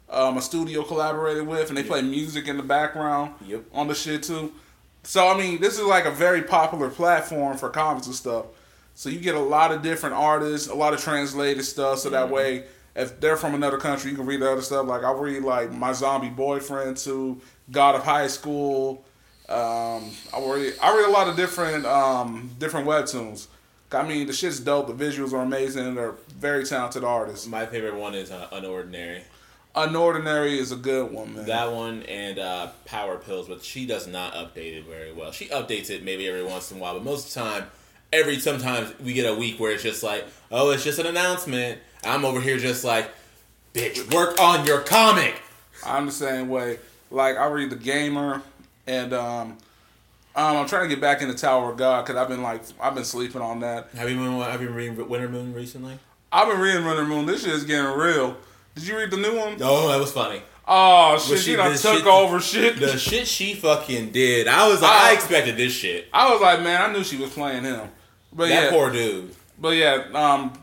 um, 0.09 0.37
a 0.37 0.41
studio 0.41 0.83
collaborated 0.83 1.47
with, 1.47 1.69
and 1.69 1.77
they 1.77 1.83
play 1.83 2.03
music 2.03 2.47
in 2.47 2.57
the 2.57 2.63
background 2.63 3.33
Yep. 3.47 3.63
on 3.73 3.87
the 3.87 3.95
shit 3.95 4.21
too. 4.23 4.53
So 5.03 5.27
I 5.27 5.35
mean, 5.35 5.59
this 5.59 5.79
is 5.79 5.85
like 5.85 6.05
a 6.05 6.11
very 6.11 6.43
popular 6.43 6.89
platform 6.89 7.57
for 7.57 7.69
comics 7.71 8.05
and 8.05 8.15
stuff. 8.15 8.45
So 8.93 9.09
you 9.09 9.19
get 9.19 9.33
a 9.33 9.39
lot 9.39 9.71
of 9.71 9.81
different 9.81 10.15
artists, 10.15 10.67
a 10.67 10.75
lot 10.75 10.93
of 10.93 11.01
translated 11.01 11.65
stuff. 11.65 11.99
So 11.99 12.11
that 12.11 12.29
way, 12.29 12.65
if 12.95 13.19
they're 13.19 13.37
from 13.37 13.55
another 13.55 13.77
country, 13.79 14.11
you 14.11 14.17
can 14.17 14.27
read 14.27 14.41
the 14.41 14.51
other 14.51 14.61
stuff. 14.61 14.85
Like 14.85 15.03
I 15.03 15.11
read 15.11 15.41
like 15.43 15.71
my 15.71 15.91
zombie 15.93 16.29
boyfriend 16.29 16.97
to 16.97 17.41
God 17.71 17.95
of 17.95 18.03
High 18.03 18.27
School. 18.27 19.03
Um, 19.51 20.11
I 20.33 20.39
read 20.39 20.73
I 20.81 20.95
read 20.95 21.07
a 21.07 21.11
lot 21.11 21.27
of 21.27 21.35
different 21.35 21.85
um, 21.85 22.51
different 22.57 22.87
webtoons. 22.87 23.47
I 23.91 24.07
mean, 24.07 24.27
the 24.27 24.33
shit's 24.33 24.59
dope. 24.59 24.87
The 24.87 24.93
visuals 24.93 25.33
are 25.33 25.41
amazing. 25.41 25.95
They're 25.95 26.15
very 26.37 26.63
talented 26.63 27.03
artists. 27.03 27.45
My 27.45 27.65
favorite 27.65 27.95
one 27.95 28.15
is 28.15 28.31
uh, 28.31 28.47
Unordinary. 28.51 29.23
Unordinary 29.75 30.57
is 30.57 30.71
a 30.71 30.75
good 30.75 31.11
one, 31.11 31.33
man. 31.33 31.45
That 31.45 31.71
one 31.71 32.03
and 32.03 32.39
uh, 32.39 32.69
Power 32.85 33.17
Pills, 33.17 33.47
but 33.47 33.63
she 33.63 33.85
does 33.85 34.07
not 34.07 34.33
update 34.33 34.77
it 34.77 34.85
very 34.85 35.13
well. 35.13 35.31
She 35.31 35.47
updates 35.47 35.89
it 35.89 36.03
maybe 36.03 36.27
every 36.27 36.43
once 36.43 36.71
in 36.71 36.77
a 36.77 36.79
while, 36.81 36.93
but 36.93 37.03
most 37.03 37.27
of 37.27 37.33
the 37.33 37.49
time, 37.49 37.69
every 38.11 38.39
sometimes 38.39 38.97
we 38.99 39.13
get 39.13 39.29
a 39.29 39.35
week 39.35 39.59
where 39.59 39.71
it's 39.71 39.83
just 39.83 40.03
like, 40.03 40.25
oh, 40.51 40.71
it's 40.71 40.83
just 40.83 40.99
an 40.99 41.05
announcement. 41.05 41.79
I'm 42.03 42.25
over 42.25 42.41
here 42.41 42.57
just 42.57 42.83
like, 42.83 43.09
bitch, 43.73 44.13
work 44.13 44.39
on 44.41 44.65
your 44.65 44.81
comic. 44.81 45.35
I'm 45.85 46.05
the 46.05 46.11
same 46.11 46.49
way. 46.49 46.79
Like 47.09 47.37
I 47.37 47.47
read 47.47 47.69
the 47.69 47.75
Gamer, 47.77 48.41
and 48.91 49.13
um, 49.13 49.57
um, 50.35 50.57
I'm 50.57 50.67
trying 50.67 50.83
to 50.83 50.89
get 50.89 51.01
back 51.01 51.21
into 51.21 51.33
Tower 51.33 51.71
of 51.71 51.77
God 51.77 52.05
because 52.05 52.21
I've 52.21 52.27
been 52.27 52.41
like 52.43 52.61
I've 52.81 52.95
been 52.95 53.05
sleeping 53.05 53.41
on 53.41 53.59
that. 53.61 53.89
Have 53.95 54.09
you 54.09 54.15
been 54.17 54.39
have 54.39 54.61
you 54.61 54.67
been 54.67 54.75
reading 54.75 55.09
Winter 55.09 55.29
Moon 55.29 55.53
recently? 55.53 55.97
I've 56.31 56.47
been 56.47 56.59
reading 56.59 56.85
Winter 56.85 57.05
Moon. 57.05 57.25
This 57.25 57.43
shit 57.43 57.53
is 57.53 57.63
getting 57.63 57.91
real. 57.91 58.37
Did 58.75 58.87
you 58.87 58.97
read 58.97 59.11
the 59.11 59.17
new 59.17 59.37
one? 59.37 59.57
Oh, 59.61 59.89
that 59.89 59.99
was 59.99 60.11
funny. 60.11 60.41
Oh 60.67 61.17
shit, 61.17 61.39
she- 61.39 61.55
done 61.55 61.71
took 61.75 61.97
shit- 61.97 62.05
over 62.05 62.39
shit. 62.39 62.79
The 62.79 62.97
shit 62.97 63.27
she 63.27 63.53
fucking 63.55 64.11
did. 64.11 64.47
I 64.47 64.67
was 64.69 64.81
like, 64.81 64.91
Uh, 64.91 65.05
I 65.09 65.13
expected 65.13 65.57
this 65.57 65.73
shit. 65.73 66.07
I 66.13 66.31
was 66.31 66.41
like, 66.41 66.61
man, 66.61 66.81
I 66.81 66.93
knew 66.93 67.03
she 67.03 67.17
was 67.17 67.31
playing 67.31 67.63
him. 67.63 67.89
But 68.31 68.47
That 68.49 68.63
yeah, 68.65 68.69
poor 68.69 68.89
dude. 68.91 69.35
but 69.59 69.75
yeah, 69.75 70.05
um, 70.13 70.53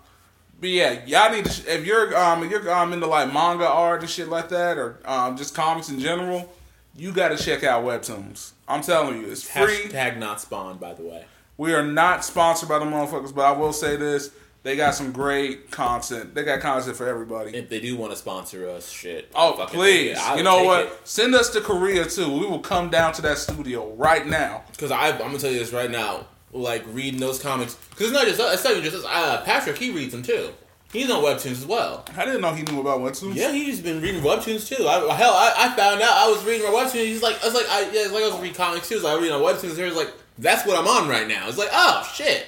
but 0.60 0.70
yeah, 0.70 1.04
y'all 1.04 1.30
need 1.30 1.44
to 1.44 1.74
if 1.74 1.84
you're 1.84 2.16
um 2.16 2.42
if 2.44 2.50
you're 2.50 2.72
um 2.72 2.92
into 2.94 3.06
like 3.06 3.30
manga 3.32 3.68
art 3.68 4.00
and 4.00 4.08
shit 4.08 4.28
like 4.28 4.48
that 4.48 4.78
or 4.78 4.98
um 5.04 5.36
just 5.36 5.54
comics 5.54 5.90
in 5.90 6.00
general, 6.00 6.50
you 6.98 7.12
got 7.12 7.28
to 7.28 7.42
check 7.42 7.64
out 7.64 7.84
Webtoons. 7.84 8.52
I'm 8.66 8.82
telling 8.82 9.20
you, 9.20 9.30
it's 9.30 9.42
free. 9.42 9.84
Hashtag 9.88 10.18
not 10.18 10.40
spawned, 10.40 10.80
by 10.80 10.94
the 10.94 11.02
way. 11.04 11.24
We 11.56 11.74
are 11.74 11.82
not 11.84 12.24
sponsored 12.24 12.68
by 12.68 12.78
the 12.78 12.84
motherfuckers, 12.84 13.34
but 13.34 13.42
I 13.42 13.52
will 13.52 13.72
say 13.72 13.96
this: 13.96 14.30
they 14.62 14.76
got 14.76 14.94
some 14.94 15.12
great 15.12 15.70
content. 15.70 16.34
They 16.34 16.44
got 16.44 16.60
content 16.60 16.96
for 16.96 17.08
everybody. 17.08 17.56
If 17.56 17.68
they 17.68 17.80
do 17.80 17.96
want 17.96 18.12
to 18.12 18.16
sponsor 18.18 18.68
us, 18.68 18.90
shit. 18.90 19.30
Oh, 19.34 19.64
please! 19.68 20.16
take 20.16 20.16
it. 20.16 20.30
I 20.30 20.36
You 20.36 20.42
know 20.42 20.64
what? 20.64 20.86
it. 20.86 21.00
Send 21.04 21.34
us 21.34 21.50
to 21.50 21.60
Korea 21.60 22.04
too. 22.04 22.30
We 22.30 22.46
will 22.46 22.60
come 22.60 22.90
down 22.90 23.12
to 23.14 23.22
that 23.22 23.38
studio 23.38 23.92
right 23.94 24.26
now. 24.26 24.62
Because 24.72 24.90
I'm 24.90 25.18
gonna 25.18 25.38
tell 25.38 25.50
you 25.50 25.58
this 25.58 25.72
right 25.72 25.90
now, 25.90 26.26
like 26.52 26.84
reading 26.92 27.20
those 27.20 27.40
comics, 27.40 27.74
because 27.90 28.06
it's 28.06 28.14
not 28.14 28.26
just 28.26 28.40
us. 28.40 28.54
It's 28.54 28.64
not 28.64 28.72
even 28.72 28.84
just 28.84 28.96
us. 28.96 29.04
Uh, 29.06 29.42
Patrick, 29.44 29.78
he 29.78 29.90
reads 29.90 30.12
them 30.12 30.22
too. 30.22 30.50
He's 30.92 31.10
on 31.10 31.22
webtoons 31.22 31.52
as 31.52 31.66
well. 31.66 32.04
I 32.16 32.24
didn't 32.24 32.40
know 32.40 32.54
he 32.54 32.62
knew 32.62 32.80
about 32.80 33.00
Webtoons. 33.00 33.34
Yeah, 33.34 33.52
he's 33.52 33.80
been 33.80 34.00
reading 34.00 34.22
webtoons 34.22 34.66
too. 34.66 34.88
I, 34.88 35.00
hell, 35.14 35.34
I, 35.34 35.52
I 35.58 35.76
found 35.76 36.00
out 36.00 36.12
I 36.12 36.30
was 36.30 36.42
reading 36.46 36.62
my 36.62 36.72
webtoons. 36.72 37.04
He's 37.04 37.22
like, 37.22 37.42
I 37.42 37.46
was 37.46 37.54
like, 37.54 37.68
I, 37.68 37.80
yeah, 37.82 38.04
it's 38.04 38.12
like 38.12 38.24
I 38.24 38.28
was 38.28 38.38
reading 38.38 38.54
comics 38.54 38.88
too. 38.88 38.94
It's 38.94 39.04
like 39.04 39.18
I 39.18 39.20
read 39.20 39.32
on 39.32 39.42
webtoons. 39.42 39.76
He 39.76 39.82
was 39.82 39.96
like, 39.96 40.12
that's 40.38 40.66
what 40.66 40.78
I'm 40.78 40.86
on 40.88 41.08
right 41.08 41.28
now. 41.28 41.46
It's 41.48 41.58
like, 41.58 41.68
oh 41.72 42.10
shit. 42.14 42.46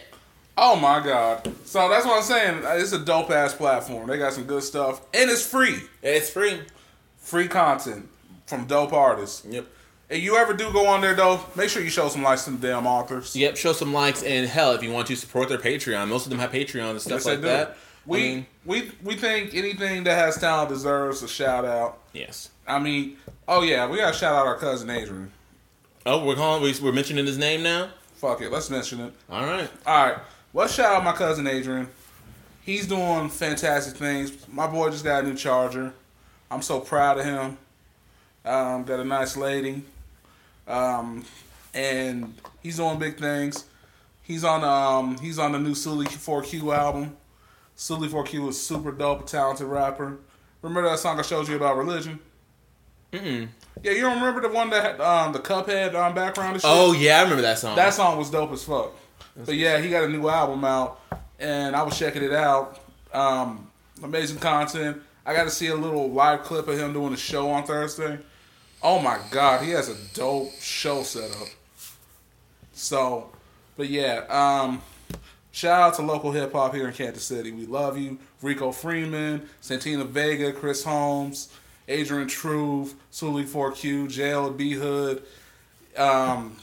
Oh 0.57 0.77
my 0.77 1.01
god! 1.03 1.51
So 1.65 1.89
that's 1.89 2.05
what 2.05 2.19
I'm 2.19 2.23
saying. 2.23 2.65
Uh, 2.65 2.71
it's 2.73 2.93
a 2.93 2.99
dope 2.99 3.31
ass 3.31 3.55
platform. 3.55 4.09
They 4.09 4.19
got 4.19 4.33
some 4.35 4.45
good 4.45 4.63
stuff, 4.63 5.01
and 5.15 5.31
it's 5.31 5.45
free. 5.47 5.77
It's 6.03 6.29
free. 6.29 6.61
Free 7.19 7.49
content 7.49 8.09
from 8.47 8.67
dope 8.67 8.93
artists. 8.93 9.47
Yep. 9.49 9.67
If 10.11 10.23
you 10.23 10.37
ever 10.37 10.53
do 10.53 10.73
go 10.73 10.87
on 10.89 11.01
there 11.03 11.15
though, 11.15 11.41
make 11.55 11.71
sure 11.71 11.83
you 11.83 11.89
show 11.89 12.09
some 12.09 12.23
likes 12.23 12.45
to 12.45 12.51
the 12.51 12.67
damn 12.69 12.87
authors. 12.87 13.37
Yep. 13.37 13.57
Show 13.57 13.73
some 13.73 13.93
likes 13.93 14.23
and 14.23 14.47
hell, 14.49 14.73
if 14.73 14.83
you 14.83 14.91
want 14.91 15.07
to 15.07 15.17
support 15.17 15.49
their 15.49 15.59
Patreon, 15.59 16.09
most 16.09 16.27
of 16.27 16.31
them 16.31 16.41
have 16.41 16.51
Patreon 16.51 16.91
and 16.91 17.01
stuff 17.01 17.19
Yes, 17.19 17.27
like 17.27 17.41
that. 17.43 17.77
We 18.11 18.19
I 18.19 18.23
mean, 18.35 18.47
we 18.67 18.91
we 19.05 19.15
think 19.15 19.55
anything 19.55 20.05
that 20.05 20.17
has 20.19 20.37
talent 20.39 20.69
deserves 20.69 21.23
a 21.23 21.29
shout 21.29 21.65
out. 21.65 21.99
yes. 22.13 22.51
I 22.67 22.79
mean, 22.79 23.17
oh 23.49 23.63
yeah, 23.63 23.87
we 23.89 23.99
gotta 23.99 24.17
shout 24.17 24.35
out 24.35 24.47
our 24.47 24.57
cousin 24.57 24.91
Adrian. 24.91 25.31
Oh, 26.07 26.25
we're 26.25 26.35
calling. 26.35 26.63
we- 26.63 26.75
We're 26.83 26.93
mentioning 26.93 27.27
his 27.27 27.39
name 27.39 27.63
now. 27.63 27.91
Fuck 28.15 28.41
it, 28.43 28.51
let's 28.51 28.69
mention 28.71 29.01
it. 29.01 29.13
All 29.31 29.45
right. 29.45 29.69
All 29.87 30.05
right, 30.07 30.19
let's 30.55 30.75
shout 30.75 30.93
out 30.95 31.05
my 31.05 31.13
cousin 31.13 31.47
Adrian. 31.47 31.89
He's 32.63 32.87
doing 32.87 33.29
fantastic 33.31 33.97
things. 33.97 34.33
My 34.49 34.67
boy 34.67 34.91
just 34.91 35.05
got 35.05 35.25
a 35.25 35.27
new 35.27 35.35
charger. 35.35 35.93
I'm 36.51 36.63
so 36.63 36.81
proud 36.81 37.19
of 37.19 37.25
him. 37.25 37.59
Um, 38.45 38.85
got 38.85 39.01
a 39.01 39.05
nice 39.05 39.37
lady, 39.37 39.83
um, 40.67 41.25
and 41.75 42.35
he's 42.63 42.77
doing 42.77 42.99
big 42.99 43.19
things. 43.19 43.65
He's 44.23 44.45
on 44.45 44.63
um 44.65 45.19
he's 45.19 45.39
on 45.39 45.53
the 45.53 45.59
new 45.59 45.75
Sully 45.75 46.07
4Q 46.07 46.77
album. 46.77 47.17
Sully 47.81 48.09
4Q 48.09 48.51
is 48.51 48.63
super 48.63 48.93
dope, 48.93 49.27
talented 49.27 49.67
rapper. 49.67 50.19
Remember 50.61 50.87
that 50.91 50.99
song 50.99 51.19
I 51.19 51.23
showed 51.23 51.49
you 51.49 51.57
about 51.57 51.79
religion? 51.79 52.19
Mm-mm. 53.11 53.49
Yeah, 53.83 53.93
you 53.93 54.03
don't 54.03 54.17
remember 54.17 54.43
the 54.43 54.51
one 54.51 54.69
that 54.69 54.85
had 54.85 55.01
um, 55.01 55.33
the 55.33 55.39
Cuphead 55.39 55.95
um, 55.95 56.15
background? 56.15 56.61
Oh 56.63 56.93
yeah, 56.93 57.21
I 57.21 57.23
remember 57.23 57.41
that 57.41 57.59
song. 57.59 57.77
That 57.77 57.95
song 57.95 58.19
was 58.19 58.29
dope 58.29 58.53
as 58.53 58.65
fuck. 58.65 58.93
But 59.47 59.55
yeah, 59.55 59.81
he 59.81 59.89
got 59.89 60.05
a 60.05 60.11
new 60.11 60.29
album 60.29 60.63
out, 60.63 61.01
and 61.39 61.75
I 61.75 61.83
was 61.83 61.99
checking 61.99 62.23
it 62.23 62.35
out. 62.35 62.79
Um, 63.15 63.71
amazing 64.03 64.41
content. 64.41 65.01
I 65.25 65.33
got 65.33 65.45
to 65.45 65.51
see 65.51 65.69
a 65.69 65.75
little 65.75 66.11
live 66.11 66.43
clip 66.43 66.69
of 66.69 66.79
him 66.79 66.93
doing 66.93 67.15
a 67.15 67.17
show 67.17 67.49
on 67.51 67.65
Thursday. 67.65 68.19
Oh 68.83 68.99
my 68.99 69.19
god, 69.31 69.65
he 69.65 69.71
has 69.71 69.89
a 69.89 69.97
dope 70.13 70.53
show 70.61 71.03
set 71.03 71.31
up. 71.31 71.49
So, 72.75 73.31
but 73.79 73.89
yeah, 73.89 74.27
um, 74.29 74.83
shout 75.53 75.81
out 75.81 75.95
to 75.95 76.03
local 76.03 76.33
hip 76.33 76.53
hop 76.53 76.75
here 76.75 76.87
in 76.87 76.95
Kansas 76.95 77.25
City. 77.25 77.53
We 77.53 77.67
love 77.67 77.99
you, 77.99 78.19
Rico 78.43 78.73
Freeman, 78.73 79.49
Santina 79.61 80.05
Vega, 80.05 80.53
Chris 80.53 80.85
Holmes, 80.85 81.53
Adrian 81.89 82.29
Truve, 82.29 82.95
Sully 83.11 83.45
4Q, 83.45 84.09
Jail 84.11 84.51
B 84.51 84.73
Hood, 84.73 85.23
um, 85.97 86.57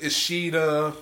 Ishida, 0.00 0.92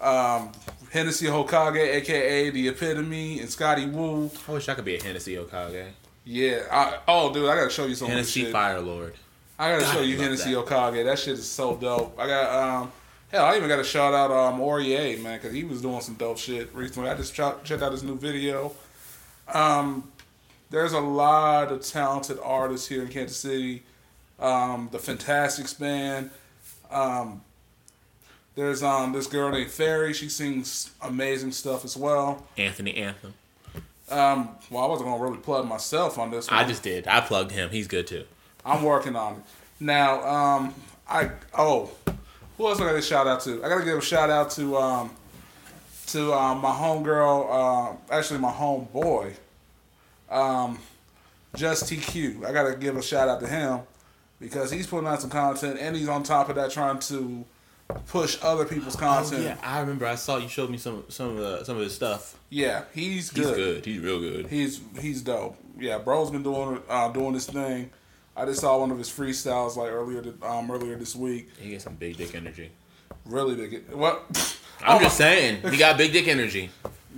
um, 0.00 0.52
Hennessy 0.90 1.26
Hokage, 1.26 1.76
aka 1.76 2.50
the 2.50 2.68
Epitome, 2.68 3.40
and 3.40 3.50
Scotty 3.50 3.86
Wu. 3.86 4.30
I 4.48 4.52
wish 4.52 4.68
I 4.68 4.74
could 4.74 4.84
be 4.84 4.96
a 4.96 5.02
Hennessy 5.02 5.36
Hokage. 5.36 5.88
Yeah. 6.24 6.62
I, 6.70 6.98
oh, 7.08 7.32
dude, 7.32 7.48
I 7.48 7.56
gotta 7.56 7.70
show 7.70 7.86
you 7.86 7.94
some 7.94 8.08
Hennessy. 8.08 8.50
Fire 8.50 8.80
Lord. 8.80 9.14
I 9.58 9.70
gotta 9.70 9.82
God, 9.82 9.94
show 9.94 10.00
you 10.02 10.18
Hennessy 10.18 10.54
that. 10.54 10.66
Okage. 10.66 11.04
That 11.04 11.18
shit 11.18 11.34
is 11.34 11.50
so 11.50 11.76
dope. 11.76 12.18
I 12.18 12.26
got 12.26 12.82
um, 12.82 12.92
hell, 13.30 13.44
I 13.44 13.56
even 13.56 13.68
got 13.68 13.76
to 13.76 13.84
shout 13.84 14.14
out 14.14 14.30
um 14.30 14.60
Aurier 14.60 15.20
man 15.22 15.38
because 15.38 15.54
he 15.54 15.64
was 15.64 15.82
doing 15.82 16.00
some 16.00 16.14
dope 16.14 16.38
shit 16.38 16.74
recently. 16.74 17.08
I 17.08 17.14
just 17.14 17.34
ch- 17.34 17.64
checked 17.64 17.82
out 17.82 17.92
his 17.92 18.02
new 18.02 18.16
video. 18.16 18.72
Um, 19.52 20.10
there's 20.70 20.92
a 20.92 21.00
lot 21.00 21.72
of 21.72 21.82
talented 21.82 22.38
artists 22.42 22.88
here 22.88 23.02
in 23.02 23.08
Kansas 23.08 23.38
City. 23.38 23.82
Um, 24.38 24.88
the 24.92 24.98
Fantastics 24.98 25.74
band. 25.74 26.30
Um, 26.90 27.42
there's 28.54 28.82
um 28.82 29.12
this 29.12 29.26
girl 29.26 29.50
named 29.50 29.70
Fairy. 29.70 30.12
She 30.12 30.28
sings 30.28 30.90
amazing 31.00 31.52
stuff 31.52 31.84
as 31.84 31.96
well. 31.96 32.44
Anthony 32.56 32.96
Anthem. 32.96 33.34
Um, 34.10 34.50
well, 34.70 34.84
I 34.84 34.86
wasn't 34.88 35.10
gonna 35.10 35.22
really 35.22 35.38
plug 35.38 35.66
myself 35.66 36.18
on 36.18 36.30
this 36.30 36.50
one. 36.50 36.58
I 36.58 36.66
just 36.66 36.82
did. 36.82 37.06
I 37.06 37.20
plugged 37.20 37.52
him. 37.52 37.70
He's 37.70 37.86
good 37.86 38.06
too. 38.06 38.24
I'm 38.64 38.82
working 38.82 39.16
on 39.16 39.34
it. 39.34 39.42
Now, 39.80 40.26
um, 40.26 40.74
I 41.08 41.30
oh, 41.56 41.90
who 42.58 42.68
else 42.68 42.80
I 42.80 42.84
got 42.84 42.92
to 42.92 43.02
shout 43.02 43.26
out 43.26 43.40
to? 43.42 43.64
I 43.64 43.68
got 43.68 43.78
to 43.78 43.84
give 43.84 43.96
a 43.96 44.02
shout 44.02 44.28
out 44.28 44.50
to 44.52 44.76
um, 44.76 45.10
to 46.08 46.34
um, 46.34 46.60
my 46.60 46.70
homegirl, 46.70 47.46
uh, 47.48 47.96
actually 48.10 48.40
my 48.40 48.50
homeboy, 48.50 49.34
um, 50.30 50.78
Just 51.54 51.84
TQ. 51.84 52.44
I 52.44 52.52
got 52.52 52.64
to 52.70 52.76
give 52.76 52.96
a 52.96 53.02
shout 53.02 53.28
out 53.28 53.40
to 53.40 53.46
him 53.46 53.80
because 54.40 54.70
he's 54.70 54.86
putting 54.86 55.08
out 55.08 55.20
some 55.20 55.30
content 55.30 55.78
and 55.80 55.96
he's 55.96 56.08
on 56.08 56.22
top 56.22 56.48
of 56.48 56.56
that 56.56 56.70
trying 56.70 56.98
to 57.00 57.44
push 58.06 58.38
other 58.42 58.64
people's 58.64 58.96
content. 58.96 59.40
Oh, 59.40 59.44
yeah, 59.44 59.56
I 59.62 59.80
remember. 59.80 60.06
I 60.06 60.16
saw 60.16 60.36
you 60.36 60.48
showed 60.48 60.70
me 60.70 60.78
some 60.78 61.04
some 61.08 61.30
of 61.30 61.36
the, 61.36 61.64
some 61.64 61.76
of 61.76 61.82
his 61.82 61.94
stuff. 61.94 62.38
Yeah, 62.50 62.84
he's 62.92 63.30
good. 63.30 63.46
He's 63.46 63.56
good. 63.56 63.86
He's 63.86 64.00
real 64.00 64.20
good. 64.20 64.46
He's 64.48 64.80
he's 65.00 65.22
dope. 65.22 65.56
Yeah, 65.78 65.98
bro's 65.98 66.30
been 66.30 66.42
doing 66.42 66.82
uh, 66.88 67.08
doing 67.10 67.34
this 67.34 67.46
thing. 67.46 67.90
I 68.38 68.44
just 68.44 68.60
saw 68.60 68.78
one 68.78 68.92
of 68.92 68.98
his 68.98 69.08
freestyles 69.08 69.74
like 69.74 69.90
earlier 69.90 70.22
um 70.42 70.70
earlier 70.70 70.94
this 70.94 71.16
week. 71.16 71.50
He 71.58 71.70
gets 71.70 71.84
some 71.84 71.96
big 71.96 72.16
dick 72.16 72.36
energy. 72.36 72.70
Really 73.24 73.56
big. 73.56 73.92
What? 73.92 74.56
I'm 74.86 75.02
just 75.02 75.16
saying, 75.16 75.68
he 75.68 75.76
got 75.76 75.98
big 75.98 76.12
dick 76.12 76.28
energy. 76.28 76.70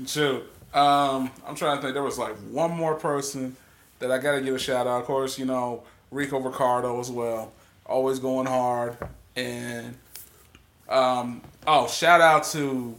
Shoot. 0.06 0.42
Um, 0.72 1.30
I'm 1.46 1.54
trying 1.54 1.76
to 1.76 1.82
think. 1.82 1.92
There 1.92 2.02
was 2.02 2.18
like 2.18 2.34
one 2.50 2.70
more 2.70 2.94
person 2.94 3.54
that 3.98 4.10
I 4.10 4.16
got 4.16 4.36
to 4.36 4.40
give 4.40 4.54
a 4.54 4.58
shout 4.58 4.86
out. 4.86 5.00
Of 5.00 5.04
course, 5.04 5.38
you 5.38 5.44
know 5.44 5.82
Rico 6.10 6.40
Ricardo 6.40 6.98
as 7.00 7.10
well. 7.10 7.52
Always 7.84 8.18
going 8.18 8.46
hard. 8.46 8.96
And 9.36 9.96
um, 10.88 11.42
oh, 11.66 11.86
shout 11.86 12.22
out 12.22 12.44
to 12.52 12.96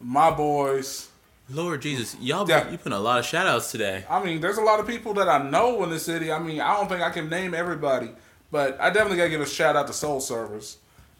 my 0.00 0.30
boys. 0.30 1.08
Lord 1.48 1.80
Jesus, 1.82 2.16
y'all, 2.20 2.48
Yeah. 2.48 2.68
you 2.70 2.76
putting 2.78 2.92
a 2.92 3.00
lot 3.00 3.18
of 3.20 3.24
shout 3.24 3.46
outs 3.46 3.70
today. 3.70 4.04
I 4.10 4.22
mean, 4.22 4.40
there's 4.40 4.58
a 4.58 4.62
lot 4.62 4.80
of 4.80 4.86
people 4.86 5.14
that 5.14 5.28
I 5.28 5.38
know 5.48 5.82
in 5.84 5.90
the 5.90 6.00
city. 6.00 6.32
I 6.32 6.38
mean, 6.40 6.60
I 6.60 6.74
don't 6.76 6.88
think 6.88 7.02
I 7.02 7.10
can 7.10 7.28
name 7.28 7.54
everybody, 7.54 8.10
but 8.50 8.76
I 8.80 8.90
definitely 8.90 9.18
gotta 9.18 9.30
give 9.30 9.40
a 9.40 9.46
shout 9.46 9.76
out 9.76 9.86
to 9.86 9.92
Soul 9.92 10.20
Servers, 10.20 10.78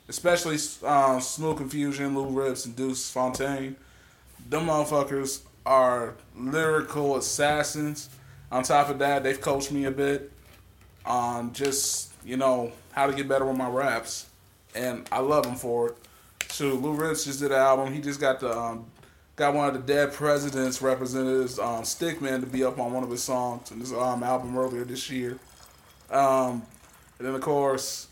especially 0.09 0.59
uh, 0.85 1.21
Smooth 1.21 1.59
Confusion, 1.59 2.16
Lou 2.16 2.26
Rips, 2.26 2.64
and 2.64 2.75
Deuce 2.75 3.09
Fontaine. 3.11 3.76
Them 4.49 4.66
motherfuckers 4.66 5.42
are 5.64 6.14
lyrical 6.37 7.16
assassins. 7.16 8.09
On 8.50 8.62
top 8.64 8.88
of 8.88 8.99
that, 8.99 9.23
they've 9.23 9.40
coached 9.40 9.71
me 9.71 9.85
a 9.85 9.90
bit 9.92 10.33
on 11.04 11.52
just 11.52 12.12
you 12.25 12.37
know 12.37 12.73
how 12.90 13.06
to 13.06 13.12
get 13.12 13.28
better 13.28 13.45
with 13.45 13.56
my 13.56 13.68
raps, 13.68 14.26
and 14.75 15.06
I 15.12 15.21
love 15.21 15.45
them 15.45 15.54
for 15.54 15.90
it. 15.90 15.97
So 16.49 16.66
Lou 16.75 16.95
Rips 16.95 17.25
just 17.25 17.38
did 17.40 17.52
an 17.52 17.59
album. 17.59 17.92
He 17.95 18.00
just 18.00 18.21
got 18.21 18.40
the 18.40 18.56
um, 18.56 18.87
got 19.37 19.55
one 19.55 19.69
of 19.69 19.75
the 19.75 19.81
dead 19.81 20.12
presidents 20.12 20.83
representatives, 20.83 21.59
um, 21.59 21.83
Stickman, 21.83 22.40
to 22.40 22.47
be 22.47 22.64
up 22.64 22.78
on 22.78 22.93
one 22.93 23.05
of 23.05 23.11
his 23.11 23.23
songs 23.23 23.71
in 23.71 23.81
his 23.81 23.93
um, 23.93 24.23
album 24.23 24.57
earlier 24.57 24.85
this 24.85 25.11
year. 25.11 25.38
Um, 26.11 26.62
and 27.19 27.28
then 27.28 27.35
of 27.35 27.40
course, 27.43 28.09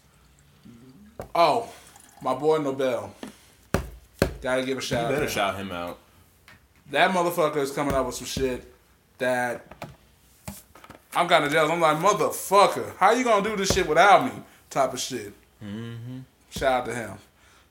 oh, 1.35 1.69
my 2.23 2.35
boy 2.35 2.59
Nobel. 2.59 3.15
Gotta 4.41 4.65
give 4.65 4.77
a 4.77 4.81
shout 4.81 5.07
out. 5.07 5.11
better 5.13 5.25
to 5.25 5.31
shout 5.31 5.57
him 5.57 5.73
out. 5.73 5.99
That 6.91 7.11
motherfucker 7.13 7.57
is 7.57 7.71
coming 7.71 7.95
up 7.95 8.05
with 8.05 8.15
some 8.15 8.27
shit 8.27 8.71
that 9.17 9.65
I'm 11.17 11.29
kind 11.29 11.45
of 11.45 11.53
jealous. 11.53 11.71
I'm 11.71 11.81
like, 11.81 11.97
motherfucker, 11.97 12.97
how 12.99 13.13
you 13.13 13.25
gonna 13.25 13.49
do 13.49 13.57
this 13.57 13.73
shit 13.73 13.89
without 13.89 14.25
me? 14.25 14.43
Type 14.69 14.93
of 14.93 15.01
shit. 15.01 15.33
Mm-hmm. 15.65 16.21
Shout 16.51 16.81
out 16.83 16.87
to 16.87 16.95
him. 16.95 17.13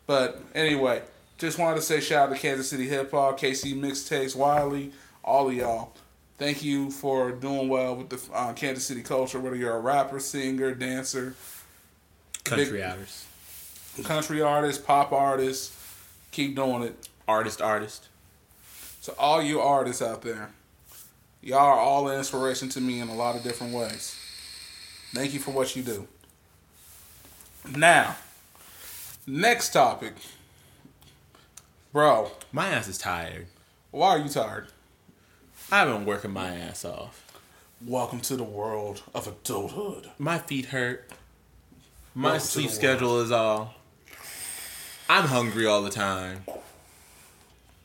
But 0.07 0.41
anyway, 0.55 1.03
just 1.43 1.59
wanted 1.59 1.75
to 1.75 1.81
say 1.81 1.99
shout 1.99 2.29
out 2.29 2.33
to 2.35 2.39
Kansas 2.41 2.69
City 2.69 2.87
Hip 2.87 3.11
Hop, 3.11 3.37
KC 3.37 3.75
Mixtapes, 3.75 4.33
Wiley, 4.33 4.93
all 5.25 5.49
of 5.49 5.53
y'all. 5.53 5.93
Thank 6.37 6.63
you 6.63 6.89
for 6.89 7.31
doing 7.31 7.67
well 7.67 7.97
with 7.97 8.09
the 8.09 8.19
uh, 8.33 8.53
Kansas 8.53 8.85
City 8.85 9.01
culture, 9.01 9.39
whether 9.41 9.55
you're 9.55 9.75
a 9.75 9.79
rapper, 9.79 10.19
singer, 10.21 10.73
dancer, 10.73 11.35
Country 12.45 12.77
Big- 12.77 12.81
artist, 12.81 13.25
country 14.03 14.41
artist, 14.41 14.85
pop 14.85 15.11
artist. 15.11 15.73
Keep 16.31 16.55
doing 16.55 16.83
it. 16.83 17.07
artist, 17.27 17.61
artist. 17.61 18.07
So 19.01 19.13
all 19.19 19.41
you 19.41 19.59
artists 19.59 20.01
out 20.01 20.21
there, 20.23 20.49
y'all 21.41 21.59
are 21.59 21.79
all 21.79 22.07
an 22.09 22.17
inspiration 22.17 22.69
to 22.69 22.81
me 22.81 22.99
in 23.01 23.09
a 23.09 23.15
lot 23.15 23.35
of 23.35 23.43
different 23.43 23.73
ways. 23.73 24.17
Thank 25.13 25.33
you 25.33 25.39
for 25.39 25.51
what 25.51 25.75
you 25.75 25.83
do. 25.83 26.07
Now, 27.69 28.15
next 29.27 29.69
topic. 29.71 30.13
Bro, 31.93 32.31
My 32.51 32.69
ass 32.69 32.87
is 32.87 32.97
tired. 32.97 33.45
why 33.91 34.09
are 34.09 34.17
you 34.17 34.27
tired? 34.27 34.67
I've 35.71 35.87
been 35.87 36.05
working 36.05 36.31
my 36.31 36.47
ass 36.55 36.83
off. 36.83 37.39
Welcome 37.85 38.19
to 38.21 38.35
the 38.35 38.43
world 38.43 39.03
of 39.13 39.27
adulthood. 39.27 40.09
My 40.17 40.39
feet 40.39 40.65
hurt. 40.67 41.07
My 42.15 42.31
Welcome 42.31 42.47
sleep 42.47 42.69
schedule 42.71 43.19
is 43.21 43.31
all. 43.31 43.75
I'm 45.07 45.25
hungry 45.25 45.67
all 45.67 45.83
the 45.83 45.91
time. 45.91 46.43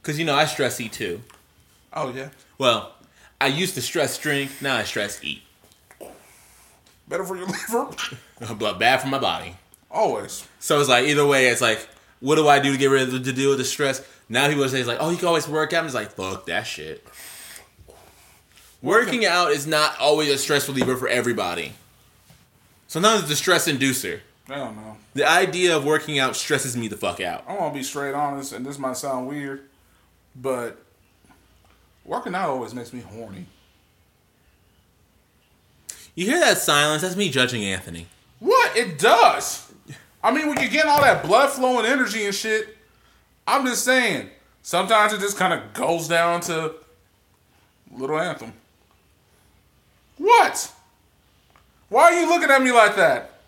Cause 0.02 0.18
you 0.18 0.24
know 0.24 0.34
I 0.34 0.46
stress 0.46 0.80
eat 0.80 0.92
too. 0.92 1.20
Oh, 1.92 2.10
yeah. 2.10 2.30
Well, 2.56 2.94
I 3.40 3.48
used 3.48 3.74
to 3.74 3.82
stress 3.82 4.16
drink. 4.16 4.62
Now 4.62 4.76
I 4.76 4.84
stress 4.84 5.22
eat. 5.22 5.42
Better 7.06 7.24
for 7.24 7.36
your 7.36 7.46
liver? 7.70 7.88
But 8.58 8.78
bad 8.78 9.02
for 9.02 9.08
my 9.08 9.18
body. 9.18 9.56
Always. 9.90 10.46
So 10.60 10.80
it's 10.80 10.88
like 10.88 11.04
either 11.06 11.26
way, 11.26 11.48
it's 11.48 11.60
like, 11.60 11.86
what 12.20 12.36
do 12.36 12.48
I 12.48 12.58
do 12.58 12.72
to 12.72 12.78
get 12.78 12.90
rid 12.90 13.02
of 13.02 13.12
the, 13.12 13.20
to 13.20 13.32
deal 13.32 13.50
with 13.50 13.58
the 13.58 13.64
stress? 13.64 14.06
Now 14.28 14.48
people 14.48 14.68
say 14.68 14.78
it's 14.78 14.88
like, 14.88 14.98
oh, 15.00 15.10
you 15.10 15.16
can 15.16 15.28
always 15.28 15.48
work 15.48 15.72
out. 15.72 15.80
I'm 15.80 15.84
just 15.86 15.94
like, 15.94 16.12
fuck 16.12 16.46
that 16.46 16.66
shit. 16.66 17.06
Working 18.82 19.26
out 19.26 19.50
is 19.50 19.66
not 19.66 19.98
always 19.98 20.28
a 20.28 20.38
stress 20.38 20.68
reliever 20.68 20.96
for 20.96 21.08
everybody. 21.08 21.72
Sometimes 22.86 23.22
it's 23.22 23.32
a 23.32 23.36
stress 23.36 23.68
inducer. 23.68 24.20
I 24.48 24.56
don't 24.56 24.76
know. 24.76 24.96
The 25.14 25.28
idea 25.28 25.76
of 25.76 25.84
working 25.84 26.18
out 26.18 26.36
stresses 26.36 26.76
me 26.76 26.88
the 26.88 26.96
fuck 26.96 27.20
out. 27.20 27.44
I'm 27.48 27.58
gonna 27.58 27.74
be 27.74 27.82
straight 27.82 28.14
honest, 28.14 28.52
and 28.52 28.64
this 28.64 28.78
might 28.78 28.96
sound 28.96 29.28
weird, 29.28 29.62
but 30.34 30.78
working 32.04 32.34
out 32.34 32.50
always 32.50 32.72
makes 32.72 32.92
me 32.92 33.00
horny. 33.00 33.46
You 36.14 36.26
hear 36.26 36.40
that 36.40 36.58
silence? 36.58 37.02
That's 37.02 37.16
me 37.16 37.30
judging 37.30 37.64
Anthony. 37.64 38.06
What? 38.38 38.76
It 38.76 38.98
does. 38.98 39.67
I 40.22 40.32
mean, 40.32 40.48
when 40.48 40.58
you're 40.60 40.70
getting 40.70 40.90
all 40.90 41.00
that 41.00 41.22
blood 41.24 41.50
flowing 41.50 41.86
energy 41.86 42.24
and 42.24 42.34
shit, 42.34 42.76
I'm 43.46 43.64
just 43.66 43.84
saying. 43.84 44.30
Sometimes 44.62 45.12
it 45.12 45.20
just 45.20 45.38
kind 45.38 45.54
of 45.54 45.72
goes 45.72 46.08
down 46.08 46.40
to 46.42 46.74
little 47.90 48.18
anthem. 48.18 48.52
What? 50.18 50.72
Why 51.88 52.02
are 52.04 52.20
you 52.20 52.28
looking 52.28 52.50
at 52.50 52.60
me 52.62 52.72
like 52.72 52.96
that? 52.96 53.40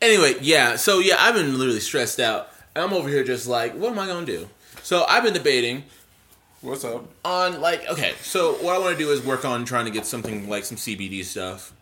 Anyway, 0.00 0.34
yeah, 0.40 0.76
so 0.76 0.98
yeah, 0.98 1.16
I've 1.18 1.34
been 1.34 1.58
literally 1.58 1.80
stressed 1.80 2.18
out. 2.20 2.48
I'm 2.74 2.92
over 2.92 3.08
here 3.08 3.22
just 3.22 3.46
like, 3.46 3.74
what 3.74 3.92
am 3.92 3.98
I 3.98 4.06
gonna 4.06 4.24
do? 4.24 4.48
So 4.82 5.04
I've 5.08 5.22
been 5.22 5.34
debating 5.34 5.84
What's 6.62 6.84
up? 6.84 7.04
on 7.24 7.60
like 7.60 7.88
okay 7.88 8.12
so 8.20 8.52
what 8.54 8.76
i 8.76 8.78
want 8.78 8.96
to 8.96 9.04
do 9.04 9.10
is 9.10 9.20
work 9.20 9.44
on 9.44 9.64
trying 9.64 9.84
to 9.84 9.90
get 9.90 10.06
something 10.06 10.48
like 10.48 10.64
some 10.64 10.76
cbd 10.76 11.24
stuff 11.24 11.72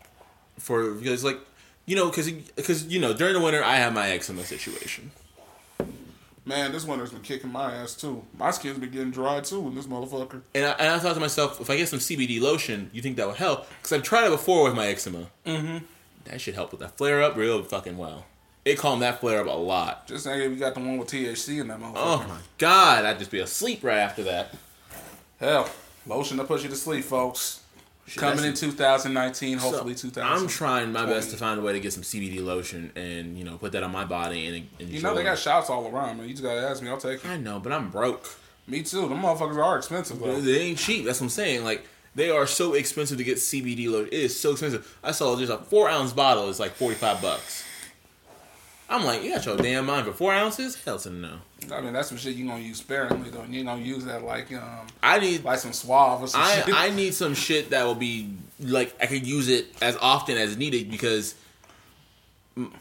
for 0.57 0.93
because 0.95 1.23
like 1.23 1.39
you 1.85 1.95
know 1.95 2.09
because 2.09 2.29
because 2.31 2.87
you 2.87 2.99
know 2.99 3.13
during 3.13 3.33
the 3.33 3.39
winter 3.39 3.63
i 3.63 3.75
have 3.75 3.93
my 3.93 4.09
eczema 4.09 4.43
situation 4.43 5.11
Man, 6.43 6.71
this 6.71 6.85
winter's 6.85 7.11
been 7.11 7.21
kicking 7.21 7.51
my 7.51 7.71
ass 7.71 7.93
too. 7.93 8.23
My 8.35 8.49
skin's 8.49 8.79
been 8.79 8.89
getting 8.89 9.11
dry 9.11 9.41
too 9.41 9.67
in 9.67 9.75
this 9.75 9.85
motherfucker. 9.85 10.41
and 10.55 10.65
I, 10.65 10.71
and 10.71 10.87
I 10.89 10.97
thought 10.97 11.13
to 11.13 11.19
myself 11.19 11.61
if 11.61 11.69
i 11.69 11.77
get 11.77 11.87
some 11.87 11.99
cbd 11.99 12.41
lotion 12.41 12.89
you 12.93 13.01
think 13.01 13.17
that 13.17 13.27
would 13.27 13.35
help 13.37 13.67
because 13.77 13.93
i've 13.93 14.03
tried 14.03 14.25
it 14.25 14.31
before 14.31 14.63
with 14.63 14.73
my 14.75 14.87
eczema 14.87 15.27
mm-hmm. 15.45 15.85
that 16.25 16.41
should 16.41 16.55
help 16.55 16.71
with 16.71 16.81
that 16.81 16.97
flare 16.97 17.21
up 17.21 17.35
real 17.35 17.61
fucking 17.63 17.95
well 17.97 18.25
it 18.65 18.77
calmed 18.77 19.01
that 19.03 19.19
flare 19.19 19.39
up 19.41 19.47
a 19.47 19.51
lot 19.51 20.07
Just 20.07 20.23
saying, 20.23 20.49
we 20.49 20.55
got 20.57 20.73
the 20.73 20.79
one 20.79 20.97
with 20.97 21.07
THC 21.09 21.61
in 21.61 21.67
that 21.67 21.79
motherfucker. 21.79 21.93
oh 21.95 22.25
my 22.27 22.39
god 22.57 23.05
i'd 23.05 23.19
just 23.19 23.31
be 23.31 23.39
asleep 23.39 23.83
right 23.83 23.99
after 23.99 24.23
that 24.23 24.55
Hell, 25.39 25.67
lotion 26.05 26.37
to 26.37 26.43
put 26.43 26.61
you 26.61 26.69
to 26.69 26.75
sleep, 26.75 27.03
folks. 27.03 27.60
Shit, 28.07 28.17
Coming 28.19 28.43
in 28.45 28.53
2019, 28.53 29.57
hopefully 29.59 29.95
So, 29.95 30.09
2000. 30.09 30.43
i'm 30.43 30.47
trying 30.47 30.91
my 30.91 31.05
best 31.05 31.31
to 31.31 31.37
find 31.37 31.59
a 31.59 31.63
way 31.63 31.71
to 31.73 31.79
get 31.79 31.93
some 31.93 32.03
cbd 32.03 32.43
lotion 32.43 32.91
and 32.95 33.37
you 33.37 33.43
know 33.45 33.57
put 33.57 33.71
that 33.71 33.83
on 33.83 33.91
my 33.91 34.03
body 34.05 34.47
and, 34.47 34.67
and 34.79 34.89
You 34.89 35.01
know 35.01 35.15
they 35.15 35.23
got 35.23 35.37
shots 35.37 35.69
all 35.69 35.87
around, 35.87 36.17
man. 36.17 36.27
You 36.27 36.33
just 36.33 36.43
gotta 36.43 36.67
ask 36.67 36.81
me, 36.81 36.89
I'll 36.89 36.97
take 36.97 37.23
it. 37.23 37.29
i 37.29 37.37
know 37.37 37.59
but 37.59 37.71
i'm 37.71 37.89
broke 37.89 38.27
Me 38.67 38.83
too. 38.83 39.07
Them 39.07 39.21
motherfuckers 39.21 39.63
are 39.63 39.77
expensive 39.77 40.19
though. 40.19 40.39
They 40.41 40.59
ain't 40.61 40.77
cheap. 40.77 41.05
That's 41.05 41.19
what 41.19 41.25
I'm 41.25 41.29
saying. 41.29 41.63
Like 41.63 41.85
they 42.13 42.29
are 42.29 42.45
so 42.47 42.73
expensive 42.73 43.17
to 43.17 43.23
get 43.23 43.37
CBD 43.37 43.89
lotion. 43.89 44.07
It 44.07 44.19
is 44.19 44.37
so 44.39 44.51
expensive. 44.51 44.99
I 45.03 45.11
saw 45.11 45.35
there's 45.35 45.49
a 45.49 45.57
four 45.57 45.89
ounce 45.89 46.11
bottle 46.13 46.49
is 46.49 46.59
like 46.59 46.71
forty 46.73 46.95
five 46.95 47.21
bucks. 47.21 47.63
I'm 48.91 49.05
like, 49.05 49.23
you 49.23 49.33
got 49.33 49.45
your 49.45 49.55
damn 49.57 49.85
mind 49.85 50.05
for 50.05 50.11
four 50.11 50.33
ounces? 50.33 50.75
Hell 50.83 50.99
to 50.99 51.09
no. 51.09 51.37
I 51.73 51.79
mean, 51.79 51.93
that's 51.93 52.09
some 52.09 52.17
shit 52.17 52.35
you 52.35 52.45
gonna 52.45 52.61
use 52.61 52.77
sparingly 52.77 53.29
though. 53.29 53.43
You 53.49 53.63
gonna 53.63 53.81
use 53.81 54.03
that 54.05 54.23
like 54.23 54.51
um 54.53 54.85
I 55.01 55.19
need 55.19 55.43
like 55.45 55.59
some 55.59 55.71
suave 55.73 56.21
or 56.21 56.27
some 56.27 56.41
I 56.41 56.55
shit. 56.61 56.75
I 56.75 56.89
need 56.89 57.13
some 57.13 57.33
shit 57.33 57.69
that 57.69 57.85
will 57.85 57.95
be 57.95 58.33
like 58.59 58.93
I 59.01 59.05
could 59.05 59.25
use 59.25 59.47
it 59.47 59.67
as 59.81 59.95
often 60.01 60.37
as 60.37 60.57
needed 60.57 60.91
because 60.91 61.35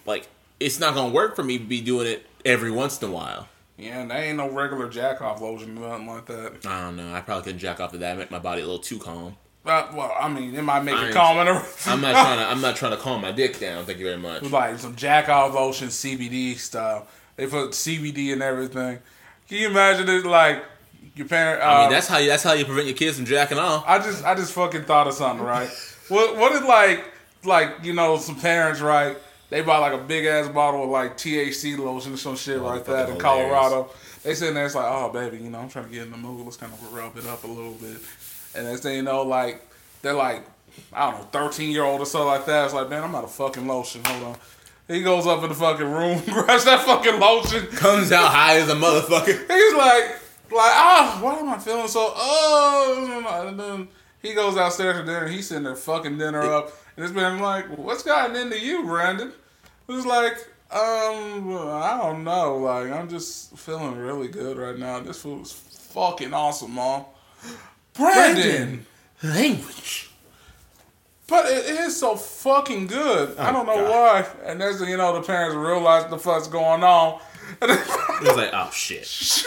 like 0.04 0.28
it's 0.58 0.80
not 0.80 0.94
gonna 0.94 1.12
work 1.12 1.36
for 1.36 1.42
me 1.44 1.58
to 1.58 1.64
be 1.64 1.80
doing 1.80 2.06
it 2.06 2.26
every 2.44 2.70
once 2.70 3.00
in 3.00 3.08
a 3.08 3.12
while. 3.12 3.48
yeah, 3.78 4.00
and 4.00 4.10
that 4.10 4.20
ain't 4.20 4.36
no 4.36 4.50
regular 4.50 4.88
jack 4.88 5.22
off 5.22 5.40
lotion 5.40 5.78
or 5.78 5.88
nothing 5.88 6.06
like 6.06 6.26
that. 6.26 6.66
I 6.66 6.82
don't 6.82 6.96
know. 6.96 7.14
I 7.14 7.20
probably 7.20 7.44
couldn't 7.44 7.60
jack 7.60 7.80
off 7.80 7.92
to 7.92 7.98
that. 7.98 8.18
Make 8.18 8.30
my 8.30 8.38
body 8.38 8.62
a 8.62 8.66
little 8.66 8.80
too 8.80 8.98
calm. 8.98 9.36
Uh, 9.64 9.86
well, 9.94 10.14
I 10.18 10.28
mean, 10.28 10.54
it 10.54 10.62
might 10.62 10.82
make 10.82 10.94
I 10.94 11.02
it 11.02 11.06
ain't- 11.08 11.14
calm. 11.14 11.36
I'm 11.38 11.46
not 12.00 12.12
trying 12.12 12.38
to. 12.38 12.44
I'm 12.46 12.60
not 12.60 12.76
trying 12.76 12.92
to 12.92 12.96
calm 12.96 13.20
my 13.20 13.32
dick 13.32 13.58
down. 13.60 13.84
Thank 13.84 13.98
you 13.98 14.06
very 14.06 14.16
much. 14.16 14.42
like 14.42 14.78
some 14.78 14.96
jack 14.96 15.28
off 15.28 15.54
lotion 15.54 15.88
CBD 15.88 16.56
stuff. 16.56 17.14
They 17.36 17.46
put 17.46 17.70
CBD 17.72 18.32
and 18.32 18.42
everything. 18.42 18.98
Can 19.48 19.58
you 19.58 19.68
imagine 19.68 20.08
it? 20.08 20.24
Like 20.24 20.64
your 21.14 21.26
parent. 21.28 21.62
Uh, 21.62 21.66
I 21.66 21.80
mean, 21.82 21.90
that's 21.92 22.06
how 22.08 22.18
you. 22.18 22.28
That's 22.28 22.42
how 22.42 22.52
you 22.54 22.64
prevent 22.64 22.86
your 22.86 22.96
kids 22.96 23.16
from 23.16 23.26
jacking 23.26 23.58
off. 23.58 23.84
I 23.86 23.98
just 23.98 24.24
I 24.24 24.34
just 24.34 24.52
fucking 24.54 24.84
thought 24.84 25.06
of 25.06 25.14
something, 25.14 25.44
right? 25.44 25.68
what 26.08 26.36
what 26.36 26.52
if 26.52 26.64
like 26.66 27.04
like 27.44 27.84
you 27.84 27.92
know 27.92 28.16
some 28.16 28.36
parents, 28.36 28.80
right? 28.80 29.16
They 29.50 29.62
buy 29.62 29.78
like 29.78 29.92
a 29.92 29.98
big 29.98 30.24
ass 30.26 30.48
bottle 30.48 30.84
of 30.84 30.90
like 30.90 31.16
THC 31.16 31.76
lotion 31.76 32.14
or 32.14 32.16
some 32.16 32.36
shit 32.36 32.60
like 32.60 32.84
that 32.86 33.08
in 33.10 33.18
Colorado. 33.18 33.90
They 34.22 34.34
sitting 34.34 34.54
there, 34.54 34.66
it's 34.66 34.74
like, 34.74 34.86
oh 34.86 35.10
baby, 35.12 35.38
you 35.38 35.50
know, 35.50 35.58
I'm 35.58 35.68
trying 35.68 35.86
to 35.86 35.90
get 35.90 36.02
in 36.04 36.10
the 36.12 36.16
mood. 36.16 36.44
Let's 36.44 36.56
kind 36.56 36.72
of 36.72 36.92
rub 36.92 37.16
it 37.16 37.26
up 37.26 37.42
a 37.44 37.46
little 37.48 37.72
bit. 37.74 37.96
And 38.54 38.66
next 38.66 38.80
thing 38.80 38.96
you 38.96 39.02
know, 39.02 39.22
like 39.22 39.66
they're 40.02 40.14
like, 40.14 40.44
I 40.92 41.10
don't 41.10 41.20
know, 41.20 41.26
13 41.26 41.70
year 41.70 41.84
old 41.84 42.00
or 42.00 42.06
something 42.06 42.28
like 42.28 42.46
that. 42.46 42.64
It's 42.66 42.74
like, 42.74 42.90
man, 42.90 43.04
I'm 43.04 43.14
out 43.14 43.24
of 43.24 43.32
fucking 43.32 43.66
lotion. 43.66 44.02
Hold 44.04 44.22
on. 44.24 44.36
He 44.88 45.02
goes 45.02 45.26
up 45.26 45.42
in 45.44 45.48
the 45.48 45.54
fucking 45.54 45.86
room, 45.88 46.20
grabs 46.26 46.64
that 46.64 46.84
fucking 46.84 47.20
lotion. 47.20 47.66
Comes 47.68 48.10
out 48.10 48.32
high 48.32 48.56
as 48.56 48.68
a 48.68 48.74
motherfucker. 48.74 49.26
He's 49.48 49.74
like, 49.74 50.20
like, 50.50 50.72
ah, 50.74 51.20
why 51.22 51.38
am 51.38 51.48
I 51.48 51.58
feeling 51.58 51.86
so? 51.86 52.12
Oh, 52.14 53.46
and 53.48 53.58
then 53.58 53.88
he 54.20 54.34
goes 54.34 54.56
downstairs 54.56 54.98
for 54.98 55.06
dinner. 55.06 55.28
He's 55.28 55.46
sitting 55.46 55.62
there 55.62 55.76
fucking 55.76 56.18
dinner 56.18 56.42
up, 56.42 56.72
and 56.96 57.04
this 57.04 57.12
man 57.12 57.38
like, 57.38 57.66
what's 57.78 58.02
gotten 58.02 58.34
into 58.34 58.58
you, 58.58 58.84
Brandon? 58.84 59.32
It's 59.88 60.06
like, 60.06 60.34
um, 60.72 61.56
I 61.68 61.98
don't 62.02 62.24
know. 62.24 62.56
Like, 62.56 62.90
I'm 62.90 63.08
just 63.08 63.56
feeling 63.56 63.96
really 63.96 64.28
good 64.28 64.56
right 64.56 64.78
now. 64.78 65.00
This 65.00 65.22
food's 65.22 65.52
fucking 65.52 66.34
awesome, 66.34 66.72
mom. 66.72 67.04
Brandon. 68.00 68.86
Language. 69.22 70.10
But 71.28 71.46
it 71.46 71.66
is 71.66 71.96
so 71.96 72.16
fucking 72.16 72.88
good. 72.88 73.38
I 73.38 73.52
don't 73.52 73.66
know 73.66 73.76
God. 73.86 73.90
why. 73.90 74.26
And 74.44 74.60
there's, 74.60 74.80
you 74.80 74.96
know, 74.96 75.12
the 75.14 75.22
parents 75.22 75.54
realize 75.54 76.10
the 76.10 76.18
fuck's 76.18 76.48
going 76.48 76.82
on. 76.82 77.20
And 77.60 77.70
It 77.72 78.36
like, 78.36 78.50
oh 78.52 78.70
shit. 78.72 79.00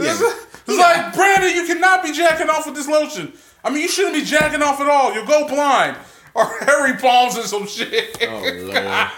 It's, 0.00 0.20
Yeah. 0.20 0.32
it's 0.66 0.78
like, 0.78 1.12
Brandon, 1.14 1.52
you 1.54 1.66
cannot 1.66 2.02
be 2.04 2.12
jacking 2.12 2.48
off 2.48 2.66
with 2.66 2.76
this 2.76 2.86
lotion. 2.86 3.32
I 3.64 3.70
mean, 3.70 3.80
you 3.82 3.88
shouldn't 3.88 4.14
be 4.14 4.22
jacking 4.24 4.62
off 4.62 4.80
at 4.80 4.88
all. 4.88 5.12
You'll 5.12 5.26
go 5.26 5.48
blind. 5.48 5.96
Or 6.34 6.44
Harry 6.60 6.94
Palms 6.98 7.34
and 7.36 7.44
some 7.46 7.66
shit. 7.66 8.16
Oh 8.22 8.40
lord. 8.62 9.08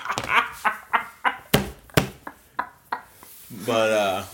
But 3.66 3.92
uh 3.92 4.24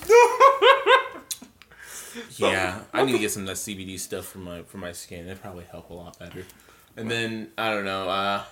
Yeah, 2.37 2.81
I 2.93 3.05
need 3.05 3.13
to 3.13 3.19
get 3.19 3.31
some 3.31 3.43
of 3.43 3.49
that 3.49 3.57
CBD 3.57 3.99
stuff 3.99 4.27
for 4.27 4.39
my 4.39 4.63
for 4.63 4.79
my 4.79 4.93
skin. 4.93 5.27
It'd 5.27 5.41
probably 5.43 5.65
help 5.71 5.91
a 5.91 5.95
lot 5.95 6.19
better. 6.19 6.45
And 6.97 7.11
then 7.11 7.51
I 7.59 7.71
don't 7.71 7.85
know, 7.85 8.09
uh 8.09 8.45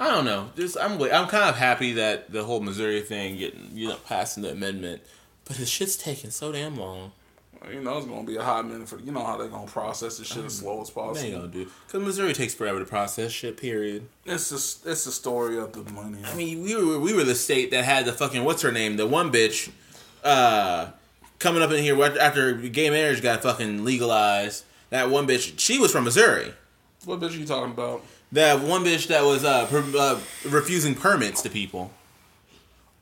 I 0.00 0.08
don't 0.10 0.24
know. 0.24 0.50
Just 0.56 0.76
I'm 0.78 1.00
I'm 1.02 1.26
kind 1.28 1.48
of 1.48 1.56
happy 1.56 1.94
that 1.94 2.30
the 2.30 2.44
whole 2.44 2.60
Missouri 2.60 3.00
thing 3.00 3.36
getting 3.38 3.70
you 3.72 3.88
know 3.88 3.96
passing 4.06 4.42
the 4.42 4.50
amendment, 4.52 5.02
but 5.44 5.56
this 5.56 5.68
shit's 5.68 5.96
taking 5.96 6.30
so 6.30 6.52
damn 6.52 6.76
long. 6.76 7.12
You 7.68 7.80
know, 7.82 7.96
it's 7.98 8.06
going 8.06 8.24
to 8.24 8.30
be 8.30 8.36
a 8.36 8.42
hot 8.44 8.64
minute 8.68 8.88
for, 8.88 9.00
you 9.00 9.10
know 9.10 9.24
how 9.24 9.36
they're 9.36 9.48
going 9.48 9.66
to 9.66 9.72
process 9.72 10.18
this 10.18 10.28
shit 10.28 10.44
as 10.44 10.58
slow 10.58 10.80
as 10.80 10.90
They 10.90 10.94
possible. 10.94 11.30
gonna 11.32 11.48
do 11.48 11.68
because 11.88 12.02
Missouri 12.04 12.32
takes 12.32 12.54
forever 12.54 12.78
to 12.78 12.84
process 12.84 13.32
shit. 13.32 13.56
Period. 13.56 14.06
It's 14.24 14.50
just, 14.50 14.86
it's 14.86 15.04
the 15.04 15.10
story 15.10 15.58
of 15.58 15.72
the 15.72 15.90
money. 15.92 16.18
I 16.24 16.36
mean, 16.36 16.62
we 16.62 16.76
were 16.76 17.00
we 17.00 17.12
were 17.12 17.24
the 17.24 17.34
state 17.34 17.72
that 17.72 17.84
had 17.84 18.04
the 18.04 18.12
fucking 18.12 18.44
what's 18.44 18.62
her 18.62 18.70
name, 18.70 18.96
the 18.96 19.08
one 19.08 19.32
bitch, 19.32 19.72
uh, 20.22 20.90
coming 21.38 21.62
up 21.62 21.70
in 21.70 21.82
here 21.82 22.00
after 22.02 22.52
gay 22.54 22.90
marriage 22.90 23.22
got 23.22 23.42
fucking 23.42 23.84
legalized. 23.84 24.64
That 24.90 25.10
one 25.10 25.26
bitch, 25.26 25.58
she 25.58 25.78
was 25.78 25.92
from 25.92 26.04
Missouri. 26.04 26.52
what 27.04 27.20
bitch 27.20 27.34
are 27.34 27.38
you 27.40 27.46
talking 27.46 27.72
about? 27.72 28.02
That 28.32 28.60
one 28.60 28.84
bitch 28.84 29.06
that 29.08 29.24
was 29.24 29.44
uh, 29.44 29.66
per, 29.66 29.82
uh 29.98 30.18
refusing 30.48 30.94
permits 30.94 31.42
to 31.42 31.50
people. 31.50 31.90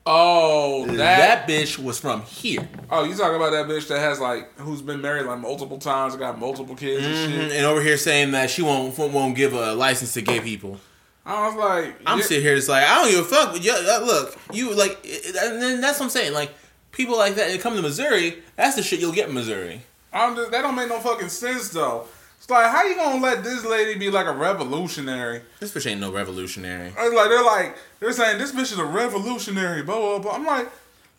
Oh, 0.09 0.87
that. 0.87 1.46
That 1.46 1.49
bitch 1.49 1.79
was 1.83 1.99
from 1.99 2.22
here, 2.22 2.68
oh, 2.92 3.03
you 3.03 3.16
talking 3.16 3.35
about 3.35 3.51
that 3.51 3.66
bitch 3.66 3.88
that 3.88 3.99
has, 3.99 4.20
like, 4.20 4.57
who's 4.57 4.81
been 4.81 5.01
married, 5.01 5.27
like, 5.27 5.40
multiple 5.40 5.79
times, 5.79 6.14
got 6.14 6.38
multiple 6.38 6.77
kids 6.77 7.05
and 7.05 7.14
Mhm, 7.14 7.27
shit? 7.49 7.53
and 7.57 7.66
over 7.66 7.83
here 7.83 7.96
saying 7.96 8.31
that 8.31 8.49
she 8.49 8.62
won't 8.62 8.96
won't 8.96 9.35
give 9.35 9.53
a 9.53 9.75
license 9.75 10.12
to 10.14 10.22
gay 10.22 10.38
people. 10.38 10.79
I 11.25 11.49
was 11.49 11.57
like, 11.57 11.96
I'm 12.07 12.18
yeah, 12.20 12.25
sitting 12.25 12.44
here 12.44 12.55
just 12.55 12.68
like 12.68 12.85
I 12.85 12.94
don't 13.03 13.11
give 13.11 13.18
a 13.20 13.25
fuck. 13.25 13.53
But 13.53 13.62
yeah, 13.64 13.72
uh, 13.72 14.05
look, 14.07 14.38
you 14.53 14.72
like, 14.77 15.05
and 15.05 15.61
then 15.61 15.81
that's 15.81 15.99
what 15.99 16.05
I'm 16.07 16.11
saying. 16.11 16.35
Like 16.35 16.53
people 16.96 17.16
like 17.16 17.35
that, 17.35 17.48
they 17.48 17.59
come 17.59 17.76
to 17.76 17.82
Missouri. 17.82 18.42
That's 18.56 18.74
the 18.74 18.82
shit 18.82 19.00
you'll 19.00 19.12
get 19.12 19.28
in 19.28 19.35
Missouri. 19.35 19.82
I'm 20.12 20.35
just, 20.35 20.50
that 20.50 20.62
don't 20.62 20.74
make 20.74 20.88
no 20.88 20.98
fucking 20.98 21.28
sense, 21.28 21.68
though. 21.68 22.06
It's 22.38 22.48
like, 22.50 22.70
how 22.70 22.85
you 22.85 22.94
gonna 22.94 23.20
let 23.20 23.42
this 23.42 23.64
lady 23.64 23.98
be 23.98 24.11
like 24.11 24.26
a 24.26 24.32
revolutionary? 24.32 25.42
This 25.59 25.72
bitch 25.72 25.90
ain't 25.90 26.00
no 26.00 26.12
revolutionary. 26.12 26.92
It's 26.96 27.14
like 27.14 27.28
they're 27.28 27.44
like 27.44 27.76
they're 27.98 28.12
saying 28.12 28.38
this 28.38 28.52
bitch 28.52 28.72
is 28.72 28.78
a 28.78 28.85
revolutionary, 28.85 29.82
blah 29.82 29.96
blah 29.96 30.18
blah. 30.20 30.32
I'm 30.32 30.46
like, 30.46 30.70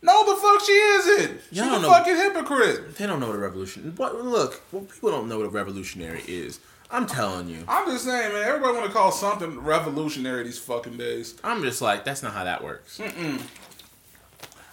no, 0.02 0.26
the 0.26 0.40
fuck 0.40 0.62
she 0.62 0.72
isn't. 0.72 1.42
She's 1.50 1.60
a 1.60 1.66
know. 1.66 1.90
fucking 1.90 2.16
hypocrite. 2.16 2.96
They 2.96 3.08
don't 3.08 3.20
know 3.20 3.28
what 3.28 3.36
a 3.36 3.40
revolution. 3.40 3.94
Look? 3.98 4.62
Well, 4.72 4.84
people 4.84 5.12
don't 5.12 5.28
know 5.28 5.40
what 5.40 5.48
a 5.48 5.50
revolutionary 5.50 6.24
is. 6.28 6.60
I'm 6.90 7.06
telling 7.06 7.50
you. 7.50 7.66
I'm 7.68 7.88
just 7.88 8.06
saying, 8.06 8.32
man. 8.32 8.48
Everybody 8.48 8.78
want 8.78 8.86
to 8.86 8.94
call 8.94 9.12
something 9.12 9.60
revolutionary 9.60 10.44
these 10.44 10.60
fucking 10.60 10.96
days. 10.98 11.36
I'm 11.44 11.62
just 11.62 11.82
like 11.82 12.06
that's 12.06 12.24
not 12.24 12.34
how 12.34 12.46
that 12.46 12.64
works. 12.64 13.02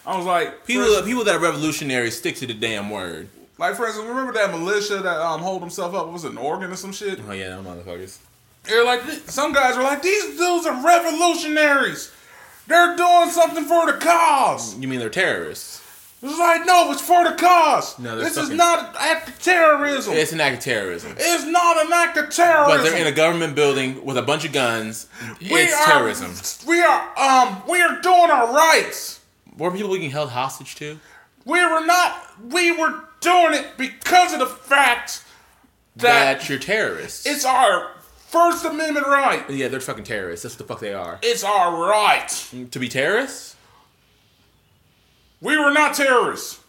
I 0.07 0.17
was 0.17 0.27
like, 0.27 0.67
People, 0.67 1.03
people 1.03 1.25
that 1.25 1.37
are 1.37 1.41
revolutionary 1.41 2.11
stick 2.11 2.37
to 2.37 2.47
the 2.47 2.55
damn 2.55 2.91
word. 2.91 3.29
like 3.59 3.75
for 3.77 3.87
instance, 3.87 4.07
remember 4.07 4.33
that 4.35 4.51
militia 4.51 4.99
that 4.99 5.21
um 5.21 5.41
hold 5.41 5.61
himself 5.63 5.95
up? 5.95 6.09
Was 6.09 6.25
it, 6.25 6.31
in 6.31 6.39
Oregon 6.39 6.71
or 6.71 6.77
some 6.77 6.93
shit? 6.93 7.21
Oh 7.27 7.33
yeah, 7.33 7.51
them 7.51 7.65
motherfuckers. 7.65 8.19
They're 8.65 8.85
like, 8.85 9.03
some 9.27 9.53
guys 9.53 9.77
are 9.77 9.83
like, 9.83 10.03
these 10.03 10.39
dudes 10.39 10.67
are 10.67 10.85
revolutionaries. 10.85 12.11
They're 12.67 12.97
doing 12.97 13.29
something 13.31 13.65
for 13.65 13.87
the 13.87 13.99
cause. 13.99 14.79
You 14.79 14.89
mean 14.89 15.01
they're 15.01 15.11
terrorists? 15.11 15.83
It's 16.23 16.39
like, 16.39 16.65
no, 16.65 16.91
it's 16.91 17.03
for 17.03 17.23
the 17.29 17.37
cause. 17.37 17.99
No, 17.99 18.17
this 18.17 18.39
is 18.39 18.49
not 18.49 18.79
an 18.91 18.97
act 18.99 19.29
of 19.29 19.43
terrorism. 19.43 20.15
It's 20.15 20.33
an 20.33 20.41
act 20.41 20.57
of 20.57 20.63
terrorism. 20.65 21.13
It's 21.19 21.45
not 21.45 21.85
an 21.85 21.93
act 21.93 22.17
of 22.17 22.31
terrorism. 22.31 22.79
But 22.79 22.83
they're 22.83 22.99
in 22.99 23.07
a 23.07 23.15
government 23.15 23.55
building 23.55 24.03
with 24.03 24.17
a 24.17 24.23
bunch 24.23 24.47
of 24.47 24.53
guns. 24.53 25.07
we 25.39 25.49
it's 25.49 25.75
are, 25.75 25.85
terrorism. 25.85 26.33
We 26.67 26.81
are 26.81 27.19
um 27.19 27.63
we 27.69 27.83
are 27.83 28.01
doing 28.01 28.31
our 28.31 28.55
rights. 28.55 29.21
Were 29.57 29.71
people 29.71 29.95
being 29.95 30.11
held 30.11 30.31
hostage 30.31 30.75
to? 30.77 30.99
We 31.45 31.65
were 31.65 31.85
not 31.85 32.17
we 32.51 32.71
were 32.73 33.05
doing 33.21 33.55
it 33.55 33.67
because 33.77 34.33
of 34.33 34.39
the 34.41 34.47
fact 34.47 35.23
that, 35.97 36.41
That 36.41 36.49
you're 36.49 36.59
terrorists. 36.59 37.27
it's 37.27 37.45
our 37.45 37.91
First 38.29 38.65
Amendment 38.65 39.07
right. 39.07 39.49
yeah, 39.49 39.69
they're 39.69 39.79
fucking 39.81 40.05
terrorists. 40.05 40.43
That's 40.43 40.55
what 40.59 40.67
the 40.67 40.73
fuck 40.75 40.81
they 40.81 40.93
are. 40.93 41.19
It's 41.23 41.45
our 41.45 41.77
right. 41.89 42.29
To 42.73 42.79
be 42.81 42.89
terrorists? 42.89 43.55
We 45.41 45.57
were 45.59 45.71
not 45.73 45.95
terrorists. 45.95 46.61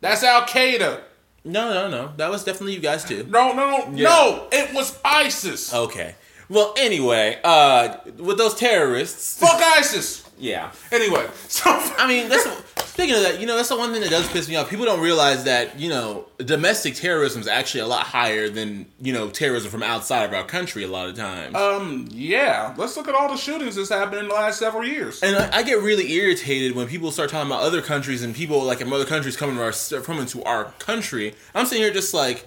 That's 0.00 0.22
Al 0.22 0.42
Qaeda. 0.42 1.00
No, 1.44 1.72
no, 1.74 1.88
no. 1.90 2.12
That 2.16 2.30
was 2.30 2.44
definitely 2.44 2.74
you 2.74 2.80
guys 2.80 3.04
too. 3.04 3.26
No, 3.28 3.52
no, 3.52 3.68
no, 3.70 3.90
Yeah. 3.94 4.08
no. 4.08 4.48
It 4.52 4.72
was 4.74 4.98
ISIS. 5.04 5.74
Okay. 5.74 6.14
Well, 6.48 6.74
anyway, 6.78 7.38
uh, 7.44 7.96
with 8.18 8.38
those 8.38 8.54
terrorists, 8.54 9.38
Fuck 9.38 9.60
ISIS. 9.78 10.19
Yeah. 10.40 10.72
Anyway, 10.90 11.26
so 11.48 11.64
I 11.70 12.08
mean, 12.08 12.28
that's 12.28 12.46
speaking 12.88 13.14
of 13.14 13.22
that. 13.22 13.40
You 13.40 13.46
know, 13.46 13.56
that's 13.56 13.68
the 13.68 13.76
one 13.76 13.92
thing 13.92 14.00
that 14.00 14.10
does 14.10 14.28
piss 14.28 14.48
me 14.48 14.56
off. 14.56 14.68
People 14.68 14.86
don't 14.86 15.00
realize 15.00 15.44
that 15.44 15.78
you 15.78 15.88
know 15.88 16.26
domestic 16.38 16.94
terrorism 16.94 17.40
is 17.40 17.48
actually 17.48 17.80
a 17.80 17.86
lot 17.86 18.06
higher 18.06 18.48
than 18.48 18.86
you 19.00 19.12
know 19.12 19.30
terrorism 19.30 19.70
from 19.70 19.82
outside 19.82 20.24
of 20.24 20.32
our 20.32 20.44
country. 20.44 20.82
A 20.82 20.88
lot 20.88 21.08
of 21.08 21.16
times, 21.16 21.54
um 21.54 22.08
yeah. 22.10 22.74
Let's 22.76 22.96
look 22.96 23.08
at 23.08 23.14
all 23.14 23.28
the 23.28 23.36
shootings 23.36 23.76
that's 23.76 23.90
happened 23.90 24.20
in 24.22 24.28
the 24.28 24.34
last 24.34 24.58
several 24.58 24.84
years. 24.84 25.22
and 25.22 25.36
I, 25.36 25.58
I 25.58 25.62
get 25.62 25.80
really 25.82 26.12
irritated 26.12 26.74
when 26.74 26.86
people 26.88 27.10
start 27.10 27.30
talking 27.30 27.50
about 27.50 27.62
other 27.62 27.82
countries 27.82 28.22
and 28.22 28.34
people 28.34 28.62
like 28.64 28.80
in 28.80 28.92
other 28.92 29.04
countries 29.04 29.36
coming 29.36 29.56
to 29.56 29.62
our 29.62 30.02
coming 30.02 30.26
to 30.26 30.42
our 30.44 30.64
country. 30.78 31.34
I'm 31.54 31.66
sitting 31.66 31.82
here 31.84 31.92
just 31.92 32.14
like, 32.14 32.46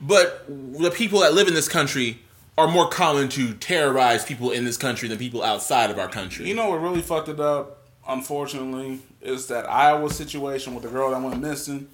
but 0.00 0.44
the 0.48 0.90
people 0.90 1.20
that 1.20 1.34
live 1.34 1.48
in 1.48 1.54
this 1.54 1.68
country 1.68 2.20
are 2.56 2.68
more 2.68 2.88
common 2.88 3.28
to 3.30 3.54
terrorize 3.54 4.24
people 4.24 4.50
in 4.50 4.64
this 4.64 4.76
country 4.76 5.08
than 5.08 5.18
people 5.18 5.42
outside 5.42 5.90
of 5.90 5.98
our 5.98 6.08
country. 6.08 6.46
You 6.46 6.54
know 6.54 6.70
what 6.70 6.80
really 6.80 7.02
fucked 7.02 7.28
it 7.28 7.40
up, 7.40 7.82
unfortunately, 8.08 9.00
is 9.20 9.46
that 9.48 9.68
Iowa 9.68 10.10
situation 10.10 10.74
with 10.74 10.84
the 10.84 10.90
girl 10.90 11.10
that 11.10 11.20
went 11.20 11.40
missing, 11.40 11.88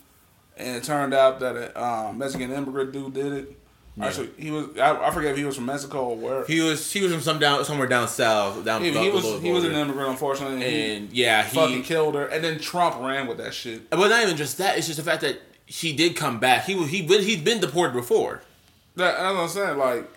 and 0.57 0.77
it 0.77 0.85
turned 0.85 1.15
out 1.15 1.41
that 1.41 1.57
a 1.57 1.83
um, 1.83 2.19
Mexican 2.19 2.53
immigrant 2.53 2.93
dude 2.93 3.15
did 3.15 3.33
it. 3.33 3.57
Actually, 4.01 4.31
he 4.39 4.51
was 4.51 4.79
I, 4.79 5.09
I 5.09 5.11
forget 5.11 5.33
if 5.33 5.37
he 5.37 5.45
was 5.45 5.57
from 5.57 5.67
Mexico 5.67 6.11
or 6.11 6.17
where. 6.17 6.45
He 6.47 6.61
was 6.61 6.91
he 6.91 7.03
was 7.03 7.13
from 7.13 7.21
some 7.21 7.39
down 7.39 7.65
somewhere 7.65 7.89
down 7.89 8.09
south 8.09 8.65
down. 8.65 8.83
He, 8.83 8.93
he 8.93 9.11
was 9.11 9.25
the 9.25 9.41
he 9.41 9.53
was 9.53 9.65
an 9.65 9.73
immigrant, 9.73 10.11
unfortunately, 10.11 10.55
and, 10.55 10.63
he 10.63 10.95
and 10.95 11.13
yeah, 11.13 11.43
he 11.43 11.57
fucking 11.57 11.83
killed 11.83 12.15
her. 12.15 12.27
And 12.27 12.43
then 12.43 12.59
Trump 12.61 13.01
ran 13.01 13.27
with 13.27 13.39
that 13.39 13.53
shit. 13.53 13.91
But 13.91 14.09
not 14.09 14.23
even 14.23 14.37
just 14.37 14.59
that. 14.59 14.79
It's 14.79 14.87
just 14.87 14.99
the 14.99 15.05
fact 15.05 15.23
that 15.23 15.41
he 15.67 15.93
did 15.93 16.17
come 16.17 16.39
back. 16.39 16.65
He 16.65 16.75
was—he 16.75 17.03
he'd 17.03 17.45
been 17.45 17.61
deported 17.61 17.93
before. 17.93 18.43
That, 18.97 19.19
that's 19.19 19.35
what 19.35 19.43
I'm 19.43 19.49
saying. 19.49 19.79
Like, 19.79 20.09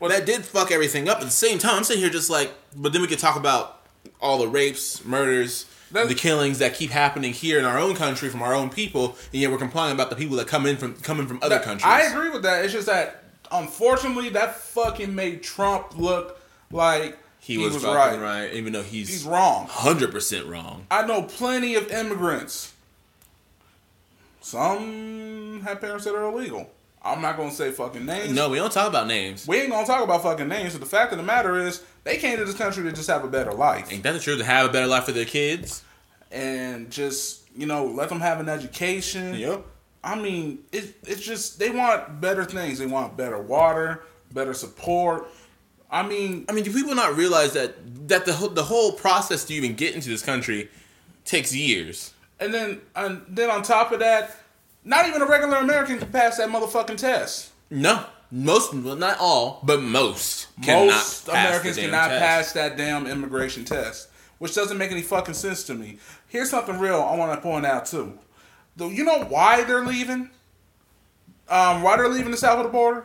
Well, 0.00 0.10
that 0.10 0.24
did 0.26 0.44
fuck 0.44 0.70
everything 0.72 1.08
up. 1.08 1.18
At 1.18 1.24
the 1.24 1.30
same 1.30 1.58
time, 1.58 1.76
I'm 1.76 1.84
sitting 1.84 2.02
here 2.02 2.10
just 2.10 2.30
like, 2.30 2.52
but 2.76 2.92
then 2.92 3.02
we 3.02 3.08
could 3.08 3.18
talk 3.18 3.36
about 3.36 3.82
all 4.20 4.38
the 4.38 4.48
rapes, 4.48 5.04
murders, 5.04 5.66
the 5.92 6.14
killings 6.14 6.58
that 6.60 6.74
keep 6.74 6.90
happening 6.90 7.32
here 7.32 7.58
in 7.58 7.64
our 7.64 7.78
own 7.78 7.94
country 7.96 8.28
from 8.28 8.42
our 8.42 8.54
own 8.54 8.70
people, 8.70 9.16
and 9.32 9.42
yet 9.42 9.50
we're 9.50 9.58
complaining 9.58 9.94
about 9.94 10.08
the 10.10 10.16
people 10.16 10.36
that 10.36 10.46
come 10.46 10.64
in 10.66 10.76
from 10.76 10.94
coming 10.96 11.26
from 11.26 11.38
other 11.42 11.56
that- 11.56 11.64
countries. 11.64 11.84
I 11.84 12.02
agree 12.02 12.30
with 12.30 12.42
that. 12.44 12.64
It's 12.64 12.72
just 12.72 12.86
that 12.86 13.24
unfortunately, 13.52 14.28
that 14.30 14.54
fucking 14.56 15.12
made 15.14 15.42
Trump 15.42 15.98
look 15.98 16.40
like 16.70 17.18
He, 17.40 17.58
was, 17.58 17.74
fucking 17.74 17.90
right. 17.92 18.20
right. 18.20 18.52
even 18.54 18.72
though 18.72 18.82
he's 18.84 19.08
He's 19.08 19.24
wrong. 19.24 19.66
hundred 19.68 20.12
percent 20.12 20.46
wrong. 20.46 20.86
I 20.90 21.04
know 21.06 21.22
plenty 21.24 21.74
of 21.74 21.90
immigrants. 21.90 22.72
Some 24.40 25.60
have 25.64 25.80
parents 25.80 26.04
that 26.04 26.14
are 26.14 26.24
illegal. 26.24 26.70
I'm 27.02 27.22
not 27.22 27.36
gonna 27.36 27.50
say 27.50 27.70
fucking 27.70 28.04
names. 28.04 28.32
No, 28.32 28.50
we 28.50 28.58
don't 28.58 28.72
talk 28.72 28.88
about 28.88 29.06
names. 29.06 29.46
We 29.48 29.58
ain't 29.58 29.70
gonna 29.70 29.86
talk 29.86 30.02
about 30.04 30.22
fucking 30.22 30.48
names. 30.48 30.72
But 30.74 30.80
the 30.80 30.86
fact 30.86 31.12
of 31.12 31.18
the 31.18 31.24
matter 31.24 31.58
is, 31.58 31.82
they 32.04 32.16
came 32.18 32.36
to 32.38 32.44
this 32.44 32.54
country 32.56 32.82
to 32.84 32.92
just 32.92 33.08
have 33.08 33.24
a 33.24 33.28
better 33.28 33.52
life 33.52 33.92
Ain't 33.92 34.02
that 34.02 34.12
the 34.12 34.18
truth? 34.20 34.38
To 34.38 34.44
have 34.44 34.68
a 34.68 34.72
better 34.72 34.86
life 34.86 35.04
for 35.04 35.12
their 35.12 35.24
kids. 35.24 35.82
and 36.30 36.90
just 36.90 37.42
you 37.56 37.66
know 37.66 37.86
let 37.86 38.08
them 38.08 38.20
have 38.20 38.40
an 38.40 38.48
education. 38.48 39.34
Yep. 39.34 39.64
I 40.02 40.18
mean, 40.18 40.60
it, 40.72 40.94
it's 41.06 41.20
just 41.22 41.58
they 41.58 41.70
want 41.70 42.20
better 42.20 42.44
things. 42.44 42.78
They 42.78 42.86
want 42.86 43.16
better 43.16 43.38
water, 43.38 44.02
better 44.32 44.54
support. 44.54 45.28
I 45.90 46.06
mean, 46.06 46.44
I 46.48 46.52
mean, 46.52 46.64
do 46.64 46.72
people 46.72 46.94
not 46.94 47.16
realize 47.16 47.52
that 47.54 47.74
that 48.08 48.24
the 48.26 48.32
whole, 48.34 48.48
the 48.50 48.62
whole 48.64 48.92
process 48.92 49.44
to 49.46 49.54
even 49.54 49.74
get 49.74 49.94
into 49.94 50.08
this 50.08 50.22
country 50.22 50.68
takes 51.24 51.54
years? 51.54 52.12
and 52.38 52.54
then 52.54 52.80
and 52.96 53.22
then 53.28 53.50
on 53.50 53.62
top 53.62 53.92
of 53.92 53.98
that, 54.00 54.34
not 54.84 55.06
even 55.06 55.22
a 55.22 55.26
regular 55.26 55.58
American 55.58 55.98
can 55.98 56.10
pass 56.10 56.36
that 56.38 56.48
motherfucking 56.48 56.96
test. 56.96 57.50
No, 57.70 58.04
most, 58.30 58.72
well, 58.74 58.96
not 58.96 59.18
all, 59.20 59.60
but 59.62 59.80
most 59.82 60.48
cannot 60.62 60.86
Most 60.86 61.26
pass 61.26 61.48
Americans 61.48 61.76
cannot 61.76 62.08
test. 62.08 62.20
pass 62.24 62.52
that 62.54 62.76
damn 62.76 63.06
immigration 63.06 63.64
test, 63.64 64.08
which 64.38 64.54
doesn't 64.54 64.78
make 64.78 64.90
any 64.90 65.02
fucking 65.02 65.34
sense 65.34 65.64
to 65.64 65.74
me. 65.74 65.98
Here's 66.28 66.50
something 66.50 66.78
real 66.78 67.00
I 67.00 67.16
want 67.16 67.34
to 67.34 67.40
point 67.40 67.66
out 67.66 67.86
too. 67.86 68.18
Though 68.76 68.88
you 68.88 69.04
know 69.04 69.24
why 69.24 69.64
they're 69.64 69.84
leaving? 69.84 70.30
Um, 71.48 71.82
why 71.82 71.96
they're 71.96 72.08
leaving 72.08 72.30
the 72.30 72.36
south 72.36 72.58
of 72.58 72.64
the 72.64 72.70
border? 72.70 73.04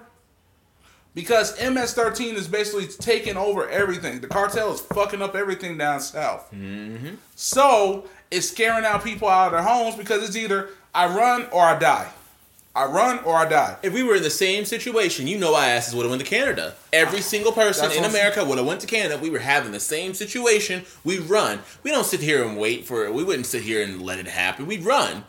Because 1.15 1.57
MS-13 1.59 2.33
is 2.33 2.47
basically 2.47 2.87
taking 2.87 3.37
over 3.37 3.67
everything. 3.69 4.19
The 4.19 4.27
cartel 4.27 4.73
is 4.73 4.81
fucking 4.81 5.21
up 5.21 5.33
everything 5.33 5.77
down 5.77 6.01
south. 6.01 6.51
Mm-hmm. 6.53 7.15
So 7.35 8.05
it's 8.29 8.49
scaring 8.49 8.83
out 8.85 9.03
people 9.03 9.29
out 9.29 9.47
of 9.47 9.51
their 9.53 9.63
homes 9.63 9.95
because 9.95 10.27
it's 10.27 10.35
either 10.35 10.69
I 10.95 11.13
run 11.13 11.47
or 11.51 11.61
I 11.61 11.77
die. 11.77 12.09
I 12.73 12.85
run 12.85 13.19
or 13.25 13.35
I 13.35 13.47
die. 13.47 13.75
If 13.83 13.93
we 13.93 14.01
were 14.01 14.15
in 14.15 14.23
the 14.23 14.29
same 14.29 14.63
situation, 14.63 15.27
you 15.27 15.37
know, 15.37 15.53
our 15.53 15.63
asses 15.63 15.93
would 15.93 16.03
have 16.03 16.09
went 16.09 16.23
to 16.23 16.27
Canada. 16.27 16.73
Every 16.93 17.19
ah, 17.19 17.21
single 17.21 17.51
person 17.51 17.83
That's 17.83 17.97
in 17.97 18.05
America 18.05 18.45
would 18.45 18.57
have 18.57 18.67
went 18.67 18.79
to 18.81 18.87
Canada. 18.87 19.17
We 19.17 19.29
were 19.29 19.39
having 19.39 19.73
the 19.73 19.79
same 19.81 20.13
situation. 20.13 20.83
We 21.03 21.19
run. 21.19 21.59
We 21.83 21.91
don't 21.91 22.05
sit 22.05 22.21
here 22.21 22.45
and 22.45 22.57
wait 22.57 22.85
for 22.85 23.05
it. 23.05 23.13
We 23.13 23.25
wouldn't 23.25 23.45
sit 23.45 23.63
here 23.63 23.83
and 23.83 24.01
let 24.01 24.19
it 24.19 24.27
happen. 24.27 24.67
We'd 24.67 24.83
run. 24.83 25.25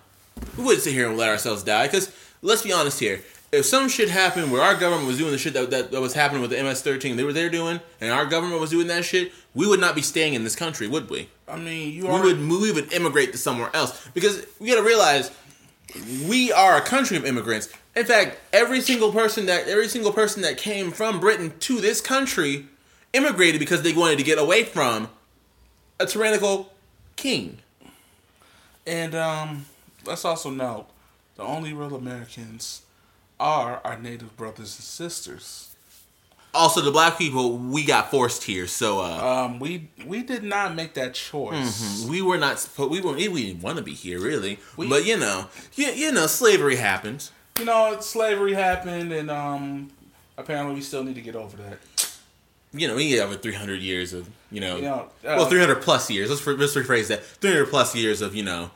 We 0.57 0.63
wouldn't 0.63 0.85
sit 0.85 0.93
here 0.93 1.09
and 1.09 1.19
let 1.19 1.31
ourselves 1.31 1.65
die. 1.65 1.89
Because 1.89 2.13
let's 2.43 2.63
be 2.63 2.73
honest 2.73 3.01
here. 3.01 3.23
If 3.51 3.65
some 3.65 3.89
shit 3.89 4.09
happened 4.09 4.53
where 4.53 4.63
our 4.63 4.75
government 4.75 5.07
was 5.07 5.19
doing 5.19 5.33
the 5.33 5.39
shit 5.39 5.55
that, 5.55 5.71
that, 5.71 5.91
that 5.91 6.01
was 6.01 6.15
happening 6.15 6.43
with 6.43 6.51
the 6.51 6.63
MS-13, 6.63 7.17
they 7.17 7.25
were 7.25 7.33
there 7.33 7.49
doing, 7.49 7.81
and 8.01 8.13
our 8.13 8.27
government 8.27 8.61
was 8.61 8.71
doing 8.71 8.89
that 8.89 9.05
shit, 9.05 9.33
we 9.55 9.69
would 9.69 9.81
not 9.81 9.95
be 9.95 10.03
staying 10.03 10.35
in 10.35 10.43
this 10.43 10.57
country, 10.57 10.89
would 10.89 11.09
we? 11.09 11.29
I 11.49 11.57
mean, 11.57 11.93
you 11.95 12.03
we 12.03 12.09
are 12.09 12.23
would 12.23 12.41
we 12.41 12.73
would 12.73 12.93
immigrate 12.93 13.33
to 13.33 13.39
somewhere 13.39 13.71
else 13.73 14.09
because 14.15 14.45
we 14.59 14.69
got 14.69 14.77
to 14.77 14.83
realize 14.83 15.31
we 16.29 16.53
are 16.53 16.77
a 16.77 16.81
country 16.81 17.17
of 17.17 17.25
immigrants. 17.25 17.69
In 17.95 18.05
fact, 18.05 18.39
every 18.53 18.81
single 18.81 19.13
person 19.13 19.47
that 19.47 19.69
every 19.69 19.89
single 19.89 20.13
person 20.13 20.43
that 20.43 20.59
came 20.59 20.91
from 20.91 21.21
Britain 21.21 21.53
to 21.61 21.81
this 21.81 22.01
country 22.01 22.67
immigrated 23.13 23.59
because 23.59 23.83
they 23.83 23.93
wanted 23.93 24.19
to 24.19 24.25
get 24.25 24.39
away 24.39 24.65
from 24.65 25.09
a 25.99 26.07
tyrannical 26.07 26.73
king. 27.17 27.59
And 28.87 29.15
um, 29.15 29.67
let's 30.05 30.25
also 30.25 30.51
note 30.51 30.87
the 31.37 31.43
only 31.43 31.73
real 31.73 31.97
Americans 31.97 32.83
are 33.41 33.81
our 33.85 33.99
native 33.99 34.37
brothers 34.37 34.77
and 34.77 34.85
sisters. 34.85 35.76
Also, 36.57 36.81
the 36.81 36.91
black 36.91 37.19
people 37.19 37.59
we 37.59 37.85
got 37.85 38.11
forced 38.11 38.45
here, 38.45 38.67
so 38.67 39.01
uh, 39.01 39.45
Um, 39.47 39.59
we 39.59 39.89
we 40.07 40.23
did 40.23 40.43
not 40.43 40.75
make 40.75 40.95
that 40.95 41.15
choice. 41.15 42.05
we 42.09 42.23
were 42.23 42.39
not. 42.39 42.67
We 42.79 43.01
were 43.01 43.13
we 43.13 43.29
didn't 43.47 43.63
want 43.63 43.77
to 43.79 43.83
be 43.85 43.93
here 43.95 44.19
really, 44.21 44.59
We- 44.77 44.89
but 44.89 45.05
you 45.05 45.17
know, 45.19 45.49
you, 45.75 45.89
you 45.89 46.13
know, 46.13 46.27
slavery 46.27 46.77
happened. 46.77 47.29
You 47.59 47.65
know, 47.67 47.99
slavery 48.01 48.55
happened, 48.55 49.13
and 49.13 49.31
um, 49.31 49.91
apparently 50.37 50.75
we 50.75 50.81
still 50.83 51.05
need 51.05 51.15
to 51.17 51.23
get 51.23 51.37
over 51.37 51.57
that. 51.59 51.79
You 52.73 52.89
know, 52.89 52.97
we 52.97 53.13
have 53.13 53.29
over 53.31 53.39
three 53.39 53.55
hundred 53.55 53.81
years 53.81 54.13
of 54.13 54.29
you 54.51 54.61
know, 54.61 54.77
You 54.77 54.83
know, 54.83 55.09
uh, 55.25 55.37
well, 55.37 55.47
three 55.47 55.61
hundred 55.61 55.83
plus 55.83 56.11
years. 56.11 56.29
Let's 56.31 56.47
let's 56.47 56.75
rephrase 56.75 57.09
that. 57.09 57.25
Three 57.25 57.51
hundred 57.53 57.69
plus 57.71 57.95
years 57.95 58.21
of 58.23 58.35
you 58.35 58.43
know. 58.45 58.71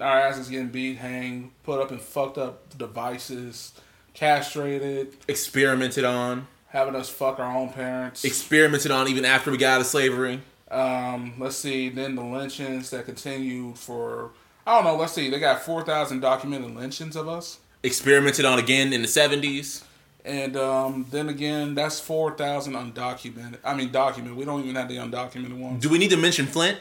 our 0.00 0.18
asses 0.28 0.48
getting 0.48 0.68
beat, 0.68 0.96
hanged, 0.98 1.50
put 1.64 1.80
up 1.80 1.90
in 1.92 1.98
fucked 1.98 2.38
up 2.38 2.76
devices, 2.78 3.72
castrated, 4.14 5.16
experimented 5.28 6.04
on, 6.04 6.46
having 6.72 6.96
us 6.96 7.08
fuck 7.08 7.38
our 7.38 7.56
own 7.56 7.68
parents. 7.70 8.24
experimented 8.24 8.90
on 8.90 9.06
even 9.08 9.24
after 9.24 9.50
we 9.50 9.56
got 9.58 9.74
out 9.76 9.80
of 9.82 9.86
slavery. 9.86 10.40
Um, 10.70 11.34
let's 11.38 11.56
see. 11.56 11.88
Then 11.90 12.14
the 12.16 12.22
lynchings 12.24 12.90
that 12.90 13.04
continued 13.06 13.78
for 13.78 14.30
I 14.66 14.76
don't 14.76 14.84
know. 14.84 14.96
Let's 14.96 15.12
see. 15.12 15.28
They 15.30 15.38
got 15.38 15.62
four 15.62 15.82
thousand 15.84 16.20
documented 16.20 16.74
lynchings 16.74 17.14
of 17.16 17.28
us, 17.28 17.58
Experimented 17.82 18.44
on 18.44 18.58
again 18.58 18.92
in 18.92 19.02
the 19.02 19.08
seventies. 19.08 19.84
and 20.24 20.56
um, 20.56 21.04
then 21.10 21.28
again, 21.28 21.74
that's 21.74 21.98
four 22.00 22.32
thousand 22.32 22.74
undocumented. 22.74 23.58
I 23.64 23.74
mean, 23.74 23.90
documented. 23.92 24.38
We 24.38 24.44
don't 24.44 24.62
even 24.62 24.76
have 24.76 24.88
the 24.88 24.96
undocumented 24.96 25.58
ones. 25.58 25.82
Do 25.82 25.88
we 25.90 25.98
need 25.98 26.10
to 26.10 26.16
mention 26.16 26.46
Flint? 26.46 26.78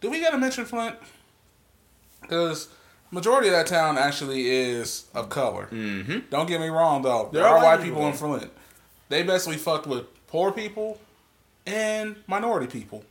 Do 0.00 0.08
we 0.10 0.20
gotta 0.20 0.38
mention 0.38 0.64
Flint? 0.64 0.96
Because 2.22 2.68
majority 3.10 3.48
of 3.48 3.52
that 3.54 3.66
town 3.66 3.98
actually 3.98 4.48
is 4.48 5.06
of 5.14 5.28
color. 5.28 5.68
Mm-hmm. 5.72 6.18
Don't 6.30 6.46
get 6.46 6.60
me 6.60 6.68
wrong 6.68 7.02
though. 7.02 7.28
There, 7.32 7.42
There 7.42 7.50
are 7.50 7.58
are 7.58 7.62
white 7.64 7.78
white 7.80 7.84
people 7.84 8.06
in 8.06 8.12
Flint. 8.14 8.50
They 9.10 9.22
basically 9.22 9.58
fucked 9.58 9.86
with 9.86 10.04
poor 10.28 10.52
people 10.52 10.98
and 11.66 12.16
minority 12.26 12.66
people. 12.68 13.04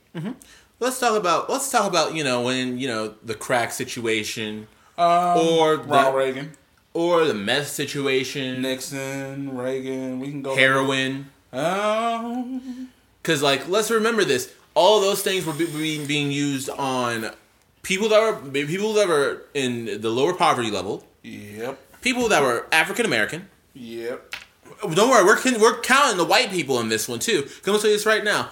Let's 0.80 0.98
talk 0.98 1.14
about 1.16 1.48
let's 1.50 1.70
talk 1.70 1.86
about 1.86 2.14
you 2.14 2.24
know 2.24 2.40
when 2.42 2.78
you 2.78 2.88
know 2.88 3.14
the 3.22 3.34
crack 3.34 3.70
situation 3.70 4.66
Um, 4.98 5.38
Or 5.38 5.76
Ronald 5.76 6.14
the- 6.14 6.18
Reagan, 6.18 6.52
or 6.94 7.24
the 7.26 7.34
meth 7.34 7.68
situation, 7.68 8.60
Nixon, 8.62 9.56
Reagan. 9.56 10.18
We 10.20 10.28
can 10.30 10.42
go 10.42 10.56
heroin. 10.56 11.30
Um, 11.52 12.88
Because 13.22 13.42
like 13.42 13.68
let's 13.68 13.90
remember 13.90 14.24
this: 14.24 14.52
all 14.74 15.00
those 15.00 15.22
things 15.22 15.44
were 15.44 15.52
being 15.52 16.06
being 16.06 16.30
used 16.32 16.70
on 16.70 17.30
people 17.82 18.08
that 18.08 18.20
were 18.20 18.50
people 18.66 18.94
that 18.94 19.06
were 19.06 19.42
in 19.54 20.00
the 20.00 20.08
lower 20.10 20.32
poverty 20.34 20.70
level, 20.70 21.04
yep, 21.22 21.78
people 22.00 22.28
that 22.28 22.42
were 22.42 22.66
African 22.72 23.04
American. 23.04 23.48
yep. 23.74 24.34
Don't 24.82 25.10
worry, 25.10 25.24
we're 25.24 25.58
we're 25.58 25.80
counting 25.80 26.16
the 26.16 26.24
white 26.24 26.50
people 26.50 26.80
in 26.80 26.88
this 26.88 27.08
one 27.08 27.18
too. 27.18 27.44
I'm 27.46 27.62
gonna 27.62 27.78
tell 27.78 27.90
you 27.90 27.96
this 27.96 28.06
right 28.06 28.24
now: 28.24 28.50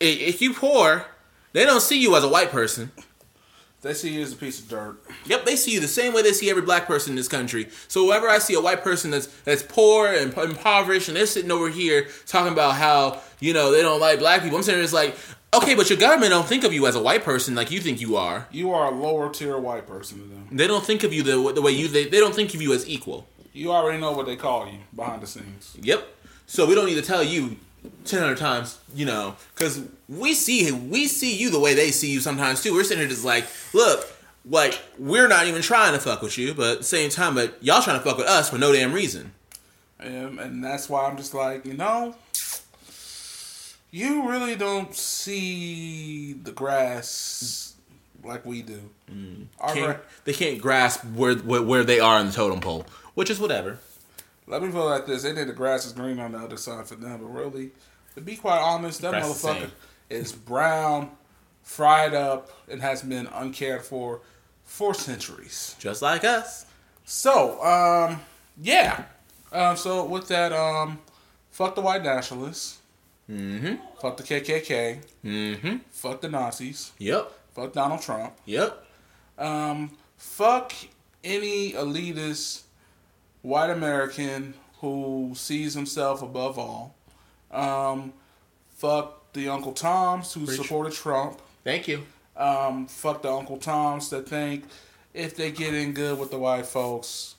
if 0.00 0.40
you 0.40 0.54
poor, 0.54 1.06
they 1.52 1.64
don't 1.64 1.80
see 1.80 2.00
you 2.00 2.16
as 2.16 2.24
a 2.24 2.28
white 2.28 2.50
person. 2.50 2.92
They 3.80 3.94
see 3.94 4.14
you 4.14 4.22
as 4.22 4.32
a 4.32 4.36
piece 4.36 4.60
of 4.60 4.68
dirt. 4.68 4.98
Yep, 5.26 5.44
they 5.44 5.54
see 5.54 5.72
you 5.72 5.78
the 5.78 5.86
same 5.86 6.12
way 6.12 6.22
they 6.22 6.32
see 6.32 6.50
every 6.50 6.62
black 6.62 6.86
person 6.86 7.12
in 7.12 7.16
this 7.16 7.28
country. 7.28 7.68
So 7.86 8.08
whenever 8.08 8.28
I 8.28 8.38
see 8.38 8.54
a 8.54 8.60
white 8.60 8.82
person 8.82 9.12
that's 9.12 9.26
that's 9.42 9.62
poor 9.62 10.08
and 10.08 10.36
impoverished, 10.36 11.08
and 11.08 11.16
they're 11.16 11.26
sitting 11.26 11.52
over 11.52 11.68
here 11.68 12.08
talking 12.26 12.52
about 12.52 12.74
how 12.74 13.20
you 13.38 13.52
know 13.52 13.70
they 13.70 13.82
don't 13.82 14.00
like 14.00 14.18
black 14.18 14.42
people, 14.42 14.58
I'm 14.58 14.64
saying 14.64 14.82
it's 14.82 14.92
like, 14.92 15.16
okay, 15.54 15.76
but 15.76 15.88
your 15.90 15.98
government 15.98 16.30
don't 16.30 16.46
think 16.46 16.64
of 16.64 16.72
you 16.72 16.88
as 16.88 16.96
a 16.96 17.02
white 17.02 17.22
person 17.22 17.54
like 17.54 17.70
you 17.70 17.80
think 17.80 18.00
you 18.00 18.16
are. 18.16 18.48
You 18.50 18.72
are 18.72 18.92
a 18.92 18.94
lower 18.94 19.30
tier 19.30 19.56
white 19.58 19.86
person 19.86 20.18
to 20.18 20.24
them. 20.24 20.48
They 20.50 20.66
don't 20.66 20.84
think 20.84 21.04
of 21.04 21.12
you 21.12 21.22
the 21.22 21.52
the 21.52 21.62
way 21.62 21.70
you 21.70 21.86
they, 21.86 22.04
they 22.08 22.18
don't 22.18 22.34
think 22.34 22.54
of 22.54 22.60
you 22.60 22.72
as 22.72 22.88
equal. 22.88 23.28
You 23.52 23.72
already 23.72 23.98
know 23.98 24.12
what 24.12 24.26
they 24.26 24.36
call 24.36 24.66
you 24.66 24.78
behind 24.94 25.22
the 25.22 25.26
scenes. 25.26 25.76
Yep. 25.80 26.06
So 26.46 26.66
we 26.66 26.74
don't 26.74 26.86
need 26.86 26.94
to 26.94 27.02
tell 27.02 27.22
you 27.22 27.56
ten 28.04 28.20
hundred 28.20 28.38
times, 28.38 28.78
you 28.94 29.06
know, 29.06 29.36
because 29.54 29.82
we 30.08 30.34
see 30.34 30.70
we 30.72 31.06
see 31.06 31.36
you 31.36 31.50
the 31.50 31.58
way 31.60 31.74
they 31.74 31.90
see 31.90 32.10
you 32.10 32.20
sometimes 32.20 32.62
too. 32.62 32.72
We're 32.72 32.84
sitting 32.84 32.98
here 33.00 33.08
just 33.08 33.24
like, 33.24 33.46
look, 33.74 34.06
like 34.44 34.80
we're 34.98 35.28
not 35.28 35.46
even 35.46 35.62
trying 35.62 35.92
to 35.92 35.98
fuck 36.00 36.22
with 36.22 36.38
you, 36.38 36.54
but 36.54 36.72
at 36.72 36.78
the 36.78 36.84
same 36.84 37.10
time, 37.10 37.34
but 37.34 37.56
y'all 37.62 37.82
trying 37.82 37.98
to 37.98 38.04
fuck 38.04 38.16
with 38.16 38.26
us 38.26 38.50
for 38.50 38.58
no 38.58 38.72
damn 38.72 38.92
reason. 38.92 39.32
Um, 40.00 40.38
and 40.38 40.62
that's 40.62 40.88
why 40.88 41.06
I'm 41.06 41.16
just 41.16 41.34
like, 41.34 41.66
you 41.66 41.74
know, 41.74 42.14
you 43.90 44.28
really 44.28 44.54
don't 44.54 44.94
see 44.94 46.34
the 46.34 46.52
grass 46.52 47.74
like 48.22 48.44
we 48.46 48.62
do. 48.62 48.80
Our 49.60 49.74
Can't, 49.74 49.86
gra- 49.86 50.00
they 50.24 50.32
can't 50.32 50.60
grasp 50.60 51.04
where, 51.04 51.34
where 51.36 51.62
where 51.62 51.84
they 51.84 51.98
are 52.00 52.20
in 52.20 52.26
the 52.26 52.32
totem 52.32 52.60
pole, 52.60 52.86
which 53.18 53.30
is 53.30 53.40
whatever. 53.40 53.78
Let 54.46 54.62
me 54.62 54.70
put 54.70 54.80
it 54.80 54.90
like 54.90 55.06
this: 55.06 55.22
they 55.24 55.32
think 55.34 55.48
the 55.48 55.52
grass 55.52 55.84
is 55.84 55.92
green 55.92 56.18
on 56.20 56.32
the 56.32 56.38
other 56.38 56.56
side 56.56 56.86
for 56.86 56.94
them, 56.94 57.18
but 57.20 57.26
really, 57.26 57.70
to 58.14 58.20
be 58.20 58.36
quite 58.36 58.60
honest, 58.60 59.00
that 59.02 59.12
motherfucker 59.12 59.70
is 60.08 60.32
brown, 60.32 61.10
fried 61.62 62.14
up, 62.14 62.50
and 62.68 62.80
has 62.80 63.02
been 63.02 63.26
uncared 63.34 63.82
for 63.82 64.20
for 64.64 64.94
centuries. 64.94 65.74
Just 65.78 66.00
like 66.02 66.24
us. 66.24 66.64
So, 67.04 67.62
um, 67.64 68.20
yeah. 68.62 69.04
Um, 69.52 69.76
so 69.76 70.04
with 70.04 70.28
that, 70.28 70.52
um, 70.52 70.98
fuck 71.50 71.74
the 71.74 71.80
white 71.80 72.02
nationalists, 72.04 72.78
Mm-hmm. 73.30 73.74
fuck 74.00 74.16
the 74.16 74.22
KKK, 74.22 74.98
Mm-hmm. 75.24 75.76
fuck 75.90 76.20
the 76.22 76.28
Nazis, 76.30 76.92
Yep. 76.98 77.30
fuck 77.54 77.72
Donald 77.74 78.00
Trump, 78.02 78.32
Yep. 78.46 78.84
um, 79.38 79.90
fuck 80.16 80.72
any 81.24 81.72
elitist 81.72 82.62
white 83.42 83.70
American 83.70 84.54
who 84.80 85.32
sees 85.34 85.74
himself 85.74 86.22
above 86.22 86.58
all. 86.58 86.94
Um, 87.50 88.12
fuck 88.76 89.32
the 89.32 89.48
Uncle 89.48 89.72
Toms 89.72 90.32
who 90.32 90.46
supported 90.46 90.92
Trump. 90.92 91.40
Thank 91.64 91.88
you. 91.88 92.04
Um, 92.36 92.86
fuck 92.86 93.22
the 93.22 93.32
Uncle 93.32 93.58
Toms 93.58 94.10
that 94.10 94.28
think 94.28 94.64
if 95.14 95.34
they 95.34 95.50
get 95.50 95.74
in 95.74 95.92
good 95.92 96.18
with 96.18 96.30
the 96.30 96.38
white 96.38 96.66
folks 96.66 97.34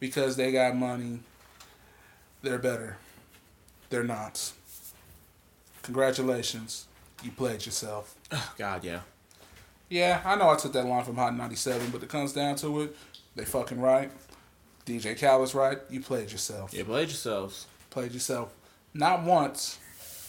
because 0.00 0.36
they 0.36 0.50
got 0.50 0.74
money, 0.74 1.20
they're 2.42 2.58
better. 2.58 2.96
They're 3.90 4.02
not. 4.02 4.52
Congratulations. 5.82 6.86
You 7.22 7.30
played 7.30 7.66
yourself. 7.66 8.14
Oh, 8.30 8.52
God, 8.58 8.84
yeah. 8.84 9.00
Yeah, 9.88 10.22
I 10.24 10.36
know 10.36 10.48
I 10.48 10.56
took 10.56 10.72
that 10.72 10.86
line 10.86 11.04
from 11.04 11.16
Hot 11.16 11.36
97, 11.36 11.90
but 11.90 12.02
it 12.02 12.08
comes 12.08 12.32
down 12.32 12.56
to 12.56 12.82
it. 12.82 12.96
They 13.36 13.44
fucking 13.44 13.78
right. 13.78 14.10
DJ 14.86 15.18
Khaled 15.18 15.40
was 15.40 15.54
right. 15.54 15.78
You 15.90 16.00
played 16.00 16.30
yourself. 16.32 16.74
You 16.74 16.84
played 16.84 17.08
yourselves. 17.08 17.66
Played 17.90 18.12
yourself. 18.12 18.52
Not 18.94 19.22
once, 19.22 19.78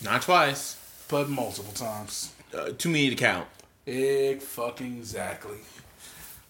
Not 0.03 0.21
twice. 0.21 0.77
but 1.09 1.29
multiple 1.29 1.73
times. 1.73 2.31
Uh, 2.55 2.69
too 2.77 2.89
many 2.89 3.09
to 3.09 3.15
count. 3.15 3.47
Fucking 4.41 4.97
exactly. 4.97 5.57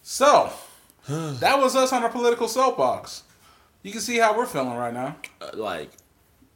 So, 0.04 0.52
that 1.08 1.60
was 1.60 1.76
us 1.76 1.94
on 1.94 2.04
our 2.04 2.10
political 2.10 2.48
soapbox. 2.48 3.24
You 3.82 3.92
can 3.92 4.02
see 4.02 4.18
how 4.18 4.38
we're 4.38 4.46
feeling 4.46 4.76
right 4.78 4.94
now. 4.94 5.16
Uh, 5.42 5.52
like, 5.56 5.92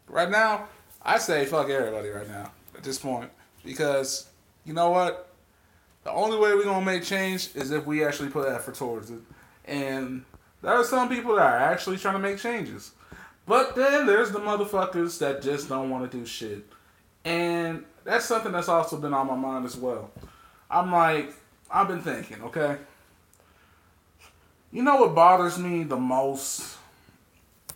Right 0.10 0.30
now, 0.30 0.68
I 1.04 1.18
say 1.18 1.46
fuck 1.46 1.70
everybody 1.70 2.10
right 2.10 2.30
now 2.30 2.52
at 2.76 2.84
this 2.84 2.98
point. 2.98 3.30
Because, 3.66 4.28
you 4.64 4.74
know 4.74 4.90
what? 4.90 5.30
The 6.06 6.12
only 6.12 6.38
way 6.38 6.54
we're 6.54 6.64
going 6.64 6.80
to 6.80 6.86
make 6.86 7.04
change 7.04 7.50
is 7.56 7.72
if 7.72 7.86
we 7.86 8.06
actually 8.06 8.30
put 8.30 8.48
effort 8.48 8.76
towards 8.76 9.12
it. 9.12 9.20
And 9.66 10.24
there 10.62 10.74
are 10.74 10.84
some 10.84 11.10
people 11.10 11.36
that 11.36 11.54
are 11.54 11.72
actually 11.72 11.98
trying 11.98 12.16
to 12.16 12.20
make 12.20 12.40
changes. 12.40 12.92
But 13.46 13.76
then 13.76 14.06
there's 14.06 14.32
the 14.32 14.40
motherfuckers 14.40 15.20
that 15.20 15.42
just 15.42 15.70
don't 15.70 15.90
want 15.90 16.10
to 16.10 16.18
do 16.18 16.26
shit. 16.26 16.66
And 17.24 17.86
that's 18.04 18.26
something 18.26 18.52
that's 18.52 18.68
also 18.68 18.98
been 18.98 19.14
on 19.14 19.28
my 19.28 19.36
mind 19.36 19.66
as 19.66 19.78
well. 19.78 20.12
I'm 20.70 20.92
like, 20.92 21.34
I've 21.70 21.88
been 21.88 22.02
thinking, 22.02 22.42
okay? 22.44 22.78
You 24.72 24.84
know 24.84 24.98
what 24.98 25.16
bothers 25.16 25.58
me 25.58 25.84
the 25.84 25.98
most 25.98 26.78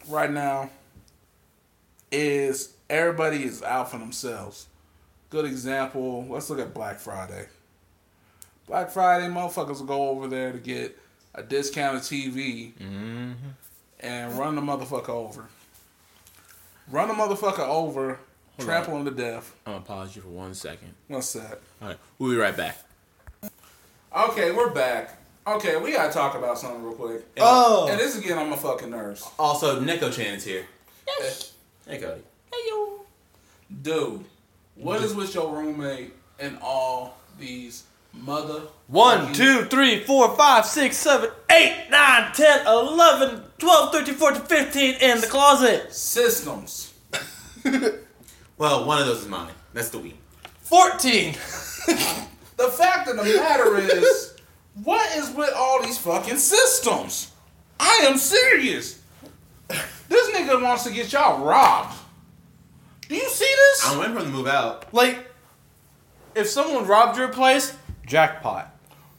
right 0.10 0.32
now 0.32 0.70
is 2.12 2.74
everybody 2.90 3.44
is 3.44 3.64
out 3.64 3.92
for 3.92 3.98
themselves. 3.98 4.68
Good 5.30 5.46
example, 5.46 6.26
let's 6.30 6.50
look 6.50 6.60
at 6.60 6.74
Black 6.74 7.00
Friday. 7.00 7.48
Black 8.68 8.90
Friday, 8.90 9.28
motherfuckers 9.28 9.80
will 9.80 9.86
go 9.86 10.10
over 10.10 10.28
there 10.28 10.52
to 10.52 10.58
get 10.58 10.98
a 11.34 11.44
discounted 11.44 12.02
TV 12.02 12.74
mm-hmm. 12.74 13.32
and 14.00 14.38
run 14.38 14.56
the 14.56 14.62
motherfucker 14.62 15.10
over. 15.10 15.46
Run 16.90 17.08
the 17.08 17.14
motherfucker 17.14 17.60
over, 17.60 18.20
Hold 18.58 18.68
trample 18.68 18.98
him 18.98 19.06
to 19.06 19.12
death. 19.12 19.56
I'm 19.66 19.74
gonna 19.74 19.86
pause 19.86 20.16
you 20.16 20.22
for 20.22 20.30
one 20.30 20.54
second. 20.54 20.94
What's 21.08 21.34
that? 21.34 21.60
All 21.82 21.90
right, 21.90 21.98
we'll 22.20 22.32
be 22.32 22.38
right 22.38 22.56
back. 22.56 22.78
Okay, 24.16 24.52
we're 24.52 24.72
back. 24.72 25.18
Okay, 25.48 25.78
we 25.78 25.94
gotta 25.94 26.12
talk 26.12 26.36
about 26.36 26.60
something 26.60 26.84
real 26.84 26.94
quick. 26.94 27.26
Oh. 27.40 27.88
And 27.90 28.00
this 28.00 28.16
is 28.16 28.22
getting 28.22 28.38
on 28.38 28.50
my 28.50 28.58
fucking 28.58 28.90
nerves. 28.90 29.28
Also, 29.40 29.82
Neko 29.82 30.12
Chan 30.14 30.36
is 30.36 30.44
here. 30.44 30.66
Yes. 31.08 31.54
Hey, 31.88 31.98
Cody. 31.98 32.22
Hey 32.54 32.60
yo, 32.68 33.06
dude, 33.82 34.26
what 34.76 35.02
is 35.02 35.16
with 35.16 35.34
your 35.34 35.56
roommate 35.56 36.14
and 36.40 36.58
all 36.62 37.18
these 37.40 37.84
mother 38.14 38.62
One, 38.88 39.32
two, 39.34 39.66
three, 39.66 40.04
four, 40.04 40.36
five, 40.36 40.66
six, 40.66 40.98
seven, 40.98 41.30
eight, 41.50 41.88
nine, 41.90 42.32
ten, 42.34 42.66
eleven, 42.68 43.44
twelve, 43.58 43.92
thirteen, 43.94 44.16
fourteen, 44.16 44.42
fifteen 44.44 44.96
in 44.96 45.22
the 45.22 45.28
closet. 45.28 45.94
systems? 45.94 46.94
Well, 48.58 48.86
one 48.86 49.02
of 49.02 49.08
those 49.08 49.24
is 49.24 49.28
mine. 49.28 49.50
That's 49.74 49.90
the 49.90 49.98
Wii. 49.98 50.14
14. 50.62 51.34
The 52.58 52.68
fact 52.68 53.08
of 53.08 53.18
the 53.18 53.24
matter 53.24 53.76
is, 53.80 54.36
what 54.84 55.18
is 55.18 55.32
with 55.32 55.50
all 55.56 55.82
these 55.82 55.98
fucking 55.98 56.38
systems? 56.38 57.32
I 57.80 58.02
am 58.08 58.20
serious. 58.20 59.02
This 59.68 60.30
nigga 60.30 60.62
wants 60.62 60.84
to 60.84 60.92
get 60.92 61.12
y'all 61.12 61.44
robbed. 61.44 61.96
Do 63.10 63.16
you 63.16 63.28
see 63.30 63.46
this? 63.52 63.82
I'm 63.88 63.98
waiting 63.98 64.14
for 64.16 64.22
them 64.22 64.32
to 64.32 64.38
move 64.38 64.46
out. 64.48 64.94
Like, 64.94 65.28
if 66.36 66.48
someone 66.48 66.86
robbed 66.86 67.18
your 67.18 67.30
place, 67.30 67.76
jackpot. 68.12 68.68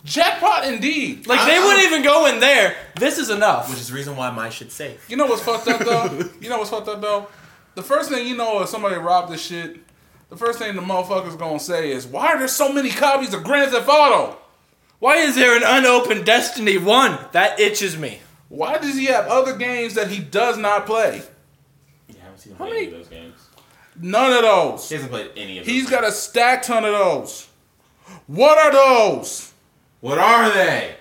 Jackpot 0.04 0.64
indeed. 0.66 1.26
Like, 1.26 1.40
I- 1.40 1.46
they 1.46 1.56
I- 1.56 1.64
wouldn't 1.64 1.84
even 1.86 2.02
go 2.02 2.26
in 2.26 2.40
there. 2.40 2.76
This 2.96 3.18
is 3.18 3.30
enough. 3.30 3.70
Which 3.70 3.78
is 3.78 3.88
the 3.88 3.94
reason 3.94 4.16
why 4.16 4.30
my 4.30 4.50
shit's 4.50 4.74
safe. 4.74 5.08
You 5.08 5.16
know 5.16 5.26
what's 5.26 5.42
fucked 5.42 5.68
up 5.68 5.80
though? 5.80 6.28
You 6.40 6.48
know 6.48 6.58
what's 6.58 6.70
fucked 6.70 6.88
up 6.88 7.00
though? 7.00 7.28
The 7.74 7.82
first 7.82 8.10
thing 8.10 8.26
you 8.26 8.36
know 8.36 8.60
if 8.62 8.68
somebody 8.68 8.96
robbed 8.96 9.32
this 9.32 9.40
shit, 9.44 9.78
the 10.28 10.36
first 10.36 10.58
thing 10.58 10.74
the 10.76 10.82
motherfucker's 10.82 11.36
gonna 11.36 11.58
say 11.60 11.90
is, 11.92 12.06
Why 12.06 12.26
are 12.32 12.38
there 12.38 12.48
so 12.48 12.72
many 12.72 12.90
copies 12.90 13.32
of 13.32 13.42
Grand 13.44 13.70
Theft 13.70 13.88
Auto? 13.88 14.36
Why 14.98 15.16
is 15.16 15.34
there 15.36 15.56
an 15.56 15.62
unopened 15.64 16.26
Destiny 16.26 16.76
1? 16.78 17.18
That 17.32 17.58
itches 17.58 17.96
me. 17.96 18.20
Why 18.48 18.76
does 18.78 18.94
he 18.96 19.06
have 19.06 19.26
other 19.28 19.56
games 19.56 19.94
that 19.94 20.08
he 20.08 20.18
does 20.18 20.58
not 20.58 20.84
play? 20.84 21.22
Yeah, 22.08 22.16
I 22.20 22.24
haven't 22.24 22.38
seen 22.40 22.52
him 22.52 22.58
How 22.58 22.66
play 22.66 22.74
many- 22.74 22.86
any 22.88 22.92
of 22.92 22.98
those 22.98 23.08
games. 23.08 23.34
None 24.00 24.32
of 24.32 24.42
those. 24.42 24.88
He 24.88 24.94
hasn't 24.96 25.12
played 25.12 25.30
any 25.36 25.58
of 25.58 25.66
He's 25.66 25.84
those. 25.84 25.90
got 25.90 26.04
a 26.04 26.12
stack 26.12 26.62
ton 26.62 26.84
of 26.84 26.92
those. 26.92 27.46
What 28.26 28.58
are 28.58 28.72
those? 28.72 29.52
What 30.00 30.18
are 30.18 30.50
they? 30.52 30.96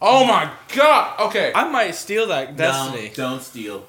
Oh 0.00 0.24
my 0.26 0.50
god. 0.74 1.20
Okay. 1.28 1.52
I 1.54 1.68
might 1.68 1.94
steal 1.94 2.26
that 2.28 2.56
Destiny. 2.56 3.08
No, 3.08 3.14
don't 3.14 3.42
steal. 3.42 3.86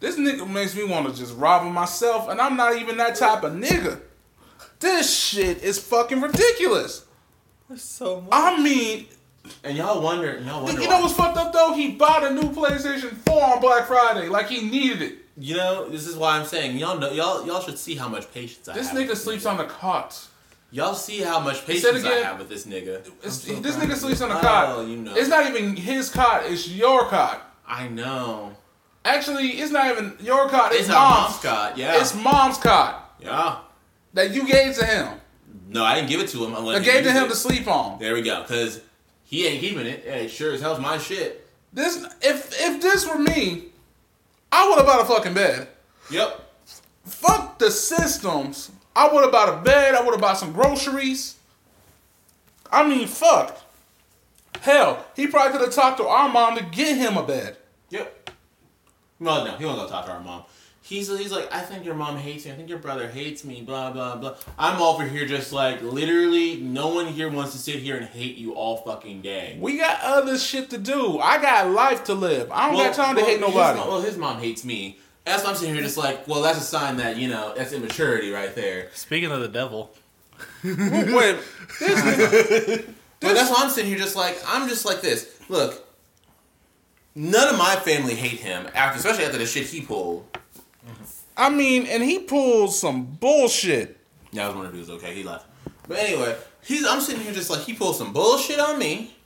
This 0.00 0.18
nigga 0.18 0.48
makes 0.48 0.74
me 0.76 0.84
want 0.84 1.08
to 1.08 1.14
just 1.18 1.34
rob 1.36 1.62
him 1.66 1.72
myself, 1.72 2.28
and 2.28 2.40
I'm 2.40 2.56
not 2.56 2.76
even 2.76 2.96
that 2.98 3.16
type 3.16 3.42
of 3.44 3.52
nigga. 3.54 4.00
This 4.80 5.14
shit 5.18 5.62
is 5.62 5.78
fucking 5.78 6.20
ridiculous. 6.20 7.04
So 7.76 8.20
much. 8.20 8.28
I 8.32 8.62
mean, 8.62 9.06
And 9.64 9.76
y'all 9.76 10.02
wonder, 10.02 10.38
y'all 10.40 10.62
wonder. 10.64 10.80
you 10.82 10.88
know 10.88 10.96
why. 10.96 11.02
what's 11.02 11.14
fucked 11.14 11.36
up 11.38 11.52
though? 11.52 11.72
He 11.74 11.92
bought 11.92 12.24
a 12.24 12.30
new 12.34 12.42
PlayStation 12.50 13.10
4 13.26 13.44
on 13.54 13.60
Black 13.60 13.86
Friday, 13.86 14.28
like 14.28 14.48
he 14.48 14.68
needed 14.68 15.02
it. 15.02 15.18
You 15.38 15.56
know, 15.56 15.88
this 15.88 16.06
is 16.06 16.16
why 16.16 16.38
I'm 16.38 16.44
saying 16.46 16.76
y'all 16.78 16.98
know 16.98 17.10
y'all 17.12 17.46
y'all 17.46 17.60
should 17.60 17.78
see 17.78 17.94
how 17.94 18.08
much 18.08 18.32
patience 18.32 18.68
I 18.68 18.74
This 18.74 18.88
have. 18.88 18.96
with 18.98 19.08
nigga 19.10 19.16
sleeps 19.16 19.46
on 19.46 19.56
the 19.56 19.64
cot. 19.64 20.26
Y'all 20.72 20.94
see 20.94 21.20
how 21.20 21.38
much 21.40 21.64
patience 21.64 22.04
I 22.04 22.14
have 22.16 22.38
with 22.38 22.48
this 22.48 22.66
nigga. 22.66 23.04
So 23.30 23.54
this 23.60 23.76
nigga 23.76 23.94
sleeps 23.94 24.20
on 24.20 24.30
Oh, 24.32 24.40
cot. 24.40 24.86
you 24.88 24.96
know. 24.96 25.14
It's 25.14 25.28
not 25.28 25.46
even 25.46 25.76
his 25.76 26.10
cot. 26.10 26.42
It's 26.46 26.68
your 26.68 27.06
cot. 27.08 27.54
I 27.66 27.88
know. 27.88 28.56
Actually, 29.04 29.48
it's 29.50 29.70
not 29.70 29.90
even 29.90 30.16
your 30.20 30.48
cot. 30.48 30.72
It's, 30.72 30.80
It's 30.82 30.88
mom's. 30.88 31.28
mom's 31.30 31.38
cot. 31.42 31.78
Yeah. 31.78 32.00
It's 32.00 32.14
mom's 32.14 32.58
cot 32.58 33.14
yeah. 33.20 33.58
that 34.14 34.32
you 34.32 34.46
gave 34.46 34.74
to 34.76 34.84
him. 34.84 35.20
No, 35.68 35.84
I 35.84 35.94
didn't 35.94 36.08
give 36.08 36.20
it 36.20 36.28
to 36.30 36.44
him. 36.44 36.54
I 36.54 36.58
let 36.60 36.78
him 36.78 36.82
gave 36.82 37.04
to 37.04 37.12
him 37.12 37.24
it. 37.24 37.28
to 37.28 37.36
sleep 37.36 37.68
on. 37.68 37.98
There 37.98 38.14
we 38.14 38.22
go. 38.22 38.44
Cause 38.44 38.80
he 39.24 39.46
ain't 39.46 39.60
keeping 39.60 39.86
it. 39.86 40.04
Hey, 40.04 40.26
sure 40.28 40.52
as 40.52 40.60
hell's 40.60 40.80
my 40.80 40.98
shit. 40.98 41.48
This 41.72 42.04
if 42.22 42.52
if 42.60 42.80
this 42.82 43.06
were 43.08 43.18
me, 43.18 43.66
I 44.50 44.68
would 44.68 44.78
have 44.78 44.86
bought 44.86 45.02
a 45.02 45.04
fucking 45.04 45.34
bed. 45.34 45.68
Yep. 46.10 46.40
Fuck 47.04 47.58
the 47.58 47.70
systems. 47.70 48.70
I 48.96 49.12
would 49.12 49.22
have 49.22 49.30
bought 49.32 49.48
a 49.50 49.62
bed. 49.62 49.94
I 49.94 50.00
would 50.02 50.12
have 50.12 50.20
bought 50.20 50.38
some 50.38 50.52
groceries. 50.52 51.36
I 52.72 52.88
mean, 52.88 53.06
fuck. 53.06 53.58
Hell, 54.62 55.04
he 55.14 55.26
probably 55.26 55.52
could 55.52 55.60
have 55.66 55.74
talked 55.74 55.98
to 55.98 56.06
our 56.06 56.28
mom 56.28 56.56
to 56.56 56.64
get 56.64 56.96
him 56.96 57.16
a 57.16 57.22
bed. 57.22 57.56
Yep. 57.90 58.30
Well, 59.20 59.44
no, 59.44 59.56
he 59.56 59.64
won't 59.64 59.78
go 59.78 59.86
talk 59.86 60.06
to 60.06 60.12
our 60.12 60.20
mom. 60.20 60.44
He's, 60.82 61.08
he's 61.08 61.32
like, 61.32 61.52
I 61.52 61.60
think 61.60 61.84
your 61.84 61.96
mom 61.96 62.16
hates 62.16 62.46
me. 62.46 62.52
I 62.52 62.54
think 62.54 62.68
your 62.68 62.78
brother 62.78 63.08
hates 63.08 63.44
me. 63.44 63.60
Blah 63.60 63.90
blah 63.90 64.16
blah. 64.16 64.36
I'm 64.56 64.80
over 64.80 65.04
here 65.04 65.26
just 65.26 65.52
like 65.52 65.82
literally. 65.82 66.56
No 66.60 66.88
one 66.88 67.06
here 67.08 67.28
wants 67.28 67.52
to 67.52 67.58
sit 67.58 67.80
here 67.80 67.96
and 67.96 68.06
hate 68.06 68.36
you 68.36 68.54
all 68.54 68.76
fucking 68.78 69.20
day. 69.20 69.58
We 69.60 69.78
got 69.78 69.98
other 70.02 70.38
shit 70.38 70.70
to 70.70 70.78
do. 70.78 71.18
I 71.18 71.42
got 71.42 71.70
life 71.70 72.04
to 72.04 72.14
live. 72.14 72.52
I 72.52 72.68
don't 72.70 72.76
got 72.76 72.94
time 72.94 73.16
to 73.16 73.24
hate 73.24 73.40
nobody. 73.40 73.78
mom- 73.80 73.88
well, 73.88 74.00
his 74.00 74.16
mom 74.16 74.38
hates 74.38 74.64
me. 74.64 74.98
That's 75.26 75.42
why 75.42 75.50
I'm 75.50 75.56
sitting 75.56 75.74
here 75.74 75.82
just 75.82 75.96
like, 75.96 76.28
well, 76.28 76.40
that's 76.40 76.58
a 76.58 76.62
sign 76.62 76.98
that 76.98 77.16
you 77.16 77.28
know 77.28 77.52
that's 77.56 77.72
immaturity 77.72 78.30
right 78.30 78.54
there. 78.54 78.90
Speaking 78.94 79.32
of 79.32 79.40
the 79.40 79.48
devil. 79.48 79.90
Wait, 80.62 81.38
this 81.80 82.00
nigga. 82.00 82.84
But 83.18 83.34
that's 83.34 83.50
why 83.50 83.56
I'm 83.58 83.70
sitting 83.70 83.90
here 83.90 83.98
just 83.98 84.14
like 84.14 84.38
I'm 84.46 84.68
just 84.68 84.84
like 84.84 85.00
this. 85.00 85.40
Look, 85.48 85.84
none 87.16 87.48
of 87.48 87.58
my 87.58 87.74
family 87.74 88.14
hate 88.14 88.38
him 88.38 88.68
after, 88.72 88.98
especially 88.98 89.24
after 89.24 89.38
the 89.38 89.46
shit 89.46 89.66
he 89.66 89.80
pulled. 89.80 90.26
I 91.36 91.50
mean, 91.50 91.86
and 91.86 92.04
he 92.04 92.20
pulls 92.20 92.78
some 92.78 93.04
bullshit. 93.04 93.98
Yeah, 94.30 94.44
I 94.44 94.46
was 94.46 94.56
wondering 94.56 94.78
if 94.78 94.86
he 94.86 94.92
was 94.92 95.02
okay. 95.02 95.12
He 95.12 95.24
left. 95.24 95.46
But 95.88 95.98
anyway, 95.98 96.36
he's 96.62 96.86
I'm 96.86 97.00
sitting 97.00 97.22
here 97.22 97.32
just 97.32 97.50
like 97.50 97.62
he 97.62 97.74
pulled 97.74 97.96
some 97.96 98.12
bullshit 98.12 98.60
on 98.60 98.78
me, 98.78 99.16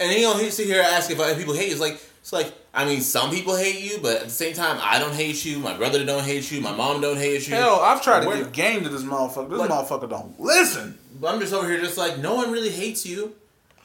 and 0.00 0.10
he 0.10 0.24
he 0.42 0.50
sit 0.50 0.66
here 0.66 0.80
asking 0.80 1.16
if 1.16 1.22
other 1.22 1.36
people 1.36 1.52
hate 1.52 1.66
you. 1.66 1.72
It's 1.72 1.80
like 1.80 2.00
it's 2.22 2.32
like 2.32 2.54
I 2.72 2.84
mean 2.84 3.00
some 3.00 3.30
people 3.30 3.56
hate 3.56 3.80
you, 3.80 3.98
but 4.00 4.16
at 4.18 4.24
the 4.24 4.30
same 4.30 4.54
time 4.54 4.78
I 4.80 4.98
don't 4.98 5.14
hate 5.14 5.44
you. 5.44 5.58
My 5.58 5.76
brother 5.76 6.04
don't 6.04 6.22
hate 6.24 6.50
you. 6.52 6.60
My 6.60 6.72
mom 6.74 7.00
don't 7.00 7.16
hate 7.16 7.46
you. 7.48 7.54
Hell, 7.54 7.80
I've 7.80 8.02
tried 8.02 8.20
to 8.20 8.28
We're- 8.28 8.38
give 8.40 8.52
game 8.52 8.82
to 8.84 8.88
this 8.88 9.02
motherfucker. 9.02 9.50
This 9.50 9.58
Like- 9.58 9.70
motherfucker 9.70 10.08
don't 10.08 10.38
listen. 10.40 10.98
But 11.20 11.34
I'm 11.34 11.40
just 11.40 11.52
over 11.52 11.68
here 11.68 11.80
just 11.80 11.98
like 11.98 12.18
no 12.18 12.34
one 12.34 12.50
really 12.52 12.70
hates 12.70 13.04
you. 13.04 13.34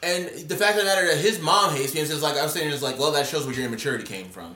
And 0.04 0.28
the 0.48 0.56
fact 0.56 0.74
of 0.78 0.80
the 0.80 0.84
matter 0.86 1.08
that 1.08 1.18
his 1.18 1.40
mom 1.42 1.74
hates 1.74 1.94
me, 1.96 2.02
it's 2.02 2.12
just 2.12 2.22
like 2.22 2.38
I'm 2.38 2.48
saying, 2.50 2.72
it's 2.72 2.84
like, 2.84 3.00
well, 3.00 3.12
that 3.14 3.26
shows 3.26 3.46
where 3.48 3.56
your 3.56 3.66
immaturity 3.66 4.04
came 4.04 4.30
from. 4.30 4.56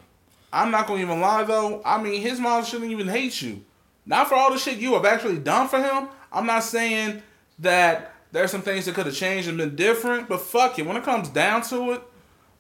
I'm 0.54 0.70
not 0.70 0.86
gonna 0.88 1.02
even 1.02 1.22
lie 1.22 1.44
though. 1.44 1.82
I 1.84 2.02
mean, 2.02 2.22
his 2.22 2.40
mom 2.40 2.64
shouldn't 2.66 2.92
even 2.92 3.08
hate 3.08 3.42
you. 3.42 3.64
Not 4.06 4.28
for 4.30 4.36
all 4.36 4.52
the 4.52 4.60
shit 4.60 4.78
you 4.78 4.94
have 4.94 5.06
actually 5.06 5.38
done 5.40 5.68
for 5.68 5.82
him. 5.82 6.08
I'm 6.32 6.46
not 6.46 6.64
saying 6.64 7.22
that 7.60 8.14
there's 8.32 8.52
some 8.52 8.62
things 8.62 8.86
that 8.86 8.94
could 8.96 9.08
have 9.08 9.16
changed 9.16 9.48
and 9.48 9.58
been 9.58 9.76
different, 9.76 10.30
but 10.30 10.42
fuck 10.42 10.78
it. 10.78 10.86
When 10.86 10.98
it 10.98 11.04
comes 11.04 11.30
down 11.30 11.64
to 11.64 11.94
it, 11.94 12.02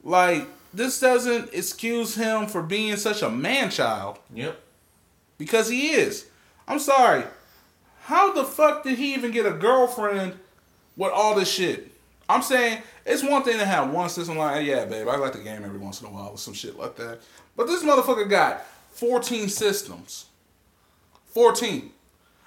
like 0.03 0.47
this 0.73 0.99
doesn't 0.99 1.53
excuse 1.53 2.15
him 2.15 2.47
for 2.47 2.61
being 2.61 2.95
such 2.97 3.21
a 3.21 3.29
man 3.29 3.69
child 3.69 4.19
Yep. 4.33 4.59
because 5.37 5.69
he 5.69 5.89
is. 5.91 6.27
I'm 6.67 6.79
sorry. 6.79 7.23
How 8.03 8.33
the 8.33 8.43
fuck 8.43 8.83
did 8.83 8.97
he 8.97 9.13
even 9.13 9.31
get 9.31 9.45
a 9.45 9.51
girlfriend 9.51 10.33
with 10.97 11.11
all 11.11 11.35
this 11.35 11.51
shit? 11.51 11.91
I'm 12.27 12.41
saying 12.43 12.81
it's 13.05 13.23
one 13.23 13.43
thing 13.43 13.57
to 13.57 13.65
have 13.65 13.89
one 13.91 14.09
system 14.09 14.37
like, 14.37 14.65
yeah, 14.65 14.85
babe, 14.85 15.07
I 15.07 15.15
like 15.15 15.33
the 15.33 15.39
game 15.39 15.63
every 15.63 15.79
once 15.79 16.01
in 16.01 16.07
a 16.07 16.11
while 16.11 16.29
or 16.29 16.37
some 16.37 16.53
shit 16.53 16.77
like 16.77 16.95
that. 16.97 17.19
But 17.55 17.65
this 17.67 17.83
motherfucker 17.83 18.29
got 18.29 18.65
14 18.91 19.49
systems. 19.49 20.25
14. 21.33 21.91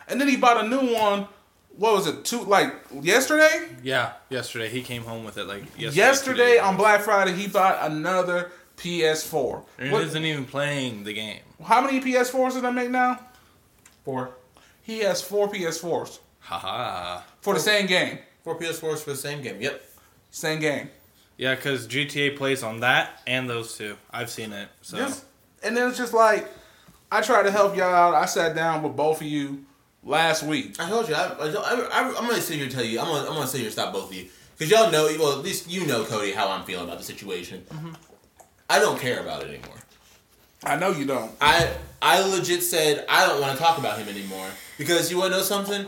And 0.09 0.20
then 0.20 0.29
he 0.29 0.37
bought 0.37 0.64
a 0.64 0.68
new 0.68 0.93
one. 0.95 1.27
What 1.77 1.93
was 1.95 2.07
it? 2.07 2.25
Two 2.25 2.43
like 2.45 2.73
yesterday? 3.01 3.68
Yeah, 3.83 4.12
yesterday 4.29 4.68
he 4.68 4.83
came 4.83 5.03
home 5.05 5.25
with 5.25 5.39
it 5.39 5.45
like 5.45 5.62
yesterday. 5.79 5.97
Yesterday, 5.97 6.55
two 6.57 6.62
on. 6.64 6.77
Black 6.77 7.01
Friday, 7.01 7.33
he 7.33 7.49
bought 7.49 7.79
another 7.91 8.51
PS4. 8.77 9.64
And 9.79 9.87
he 9.89 9.93
What- 9.93 10.03
isn't 10.05 10.25
even 10.25 10.45
playing 10.45 11.05
the 11.05 11.12
game. 11.14 11.41
how 11.64 11.81
many 11.81 12.01
PS4s 12.01 12.55
did 12.55 12.64
I 12.64 12.70
make 12.70 12.91
now? 12.91 13.18
Four. 14.05 14.31
He 14.83 14.99
has 15.01 15.23
four 15.23 15.49
PS4s 15.49 16.18
Haha. 16.41 17.23
for 17.41 17.55
the 17.55 17.61
same 17.61 17.87
game. 17.87 18.18
Four 18.45 18.59
PS4s 18.59 19.03
for 19.03 19.11
the 19.11 19.16
same 19.16 19.43
game. 19.43 19.61
Yep. 19.61 19.83
Same 20.31 20.59
game. 20.61 20.91
Yeah, 21.37 21.55
because 21.55 21.87
GTA 21.87 22.37
plays 22.37 22.62
on 22.62 22.81
that 22.81 23.20
and 23.27 23.49
those 23.49 23.77
two. 23.79 23.97
I've 24.11 24.31
seen 24.31 24.53
it. 24.53 24.68
So 24.83 24.97
Just, 24.99 25.25
and 25.62 25.77
then 25.77 25.89
it's 25.89 25.99
just 25.99 26.12
like, 26.12 26.49
I 27.11 27.20
tried 27.20 27.45
to 27.45 27.51
help 27.51 27.77
y'all 27.77 27.95
out. 27.95 28.14
I 28.14 28.27
sat 28.27 28.55
down 28.57 28.83
with 28.83 28.97
both 28.97 29.20
of 29.20 29.27
you 29.27 29.64
last 30.03 30.43
week. 30.43 30.77
I 30.79 30.89
told 30.89 31.09
you. 31.09 31.15
I, 31.15 31.29
I, 31.29 31.47
I, 31.49 32.09
I'm 32.09 32.27
gonna 32.29 32.41
sit 32.41 32.57
here 32.57 32.65
and 32.65 32.73
tell 32.73 32.85
you. 32.85 33.01
I'm 33.01 33.07
gonna, 33.07 33.29
I'm 33.29 33.35
gonna 33.35 33.47
sit 33.47 33.59
here 33.59 33.67
and 33.67 33.73
stop 33.73 33.93
both 33.93 34.11
of 34.11 34.17
you 34.17 34.29
because 34.57 34.71
y'all 34.71 34.91
know. 34.91 35.09
Well, 35.19 35.39
at 35.39 35.45
least 35.45 35.71
you 35.71 35.87
know, 35.87 36.05
Cody, 36.05 36.33
how 36.33 36.49
I'm 36.49 36.65
feeling 36.65 36.87
about 36.87 36.99
the 36.99 37.05
situation. 37.05 37.65
Mm-hmm. 37.69 37.93
I 38.69 38.79
don't 38.79 38.99
care 38.99 39.21
about 39.21 39.43
it 39.43 39.49
anymore. 39.49 39.79
I 40.65 40.77
know 40.77 40.91
you 40.91 41.05
don't. 41.05 41.33
I 41.41 41.73
I 42.01 42.23
legit 42.29 42.63
said 42.63 43.05
I 43.09 43.27
don't 43.27 43.41
want 43.41 43.57
to 43.57 43.63
talk 43.63 43.79
about 43.79 43.99
him 43.99 44.09
anymore 44.09 44.49
because 44.79 45.11
you 45.11 45.19
want 45.19 45.33
to 45.33 45.39
know 45.39 45.45
something? 45.45 45.87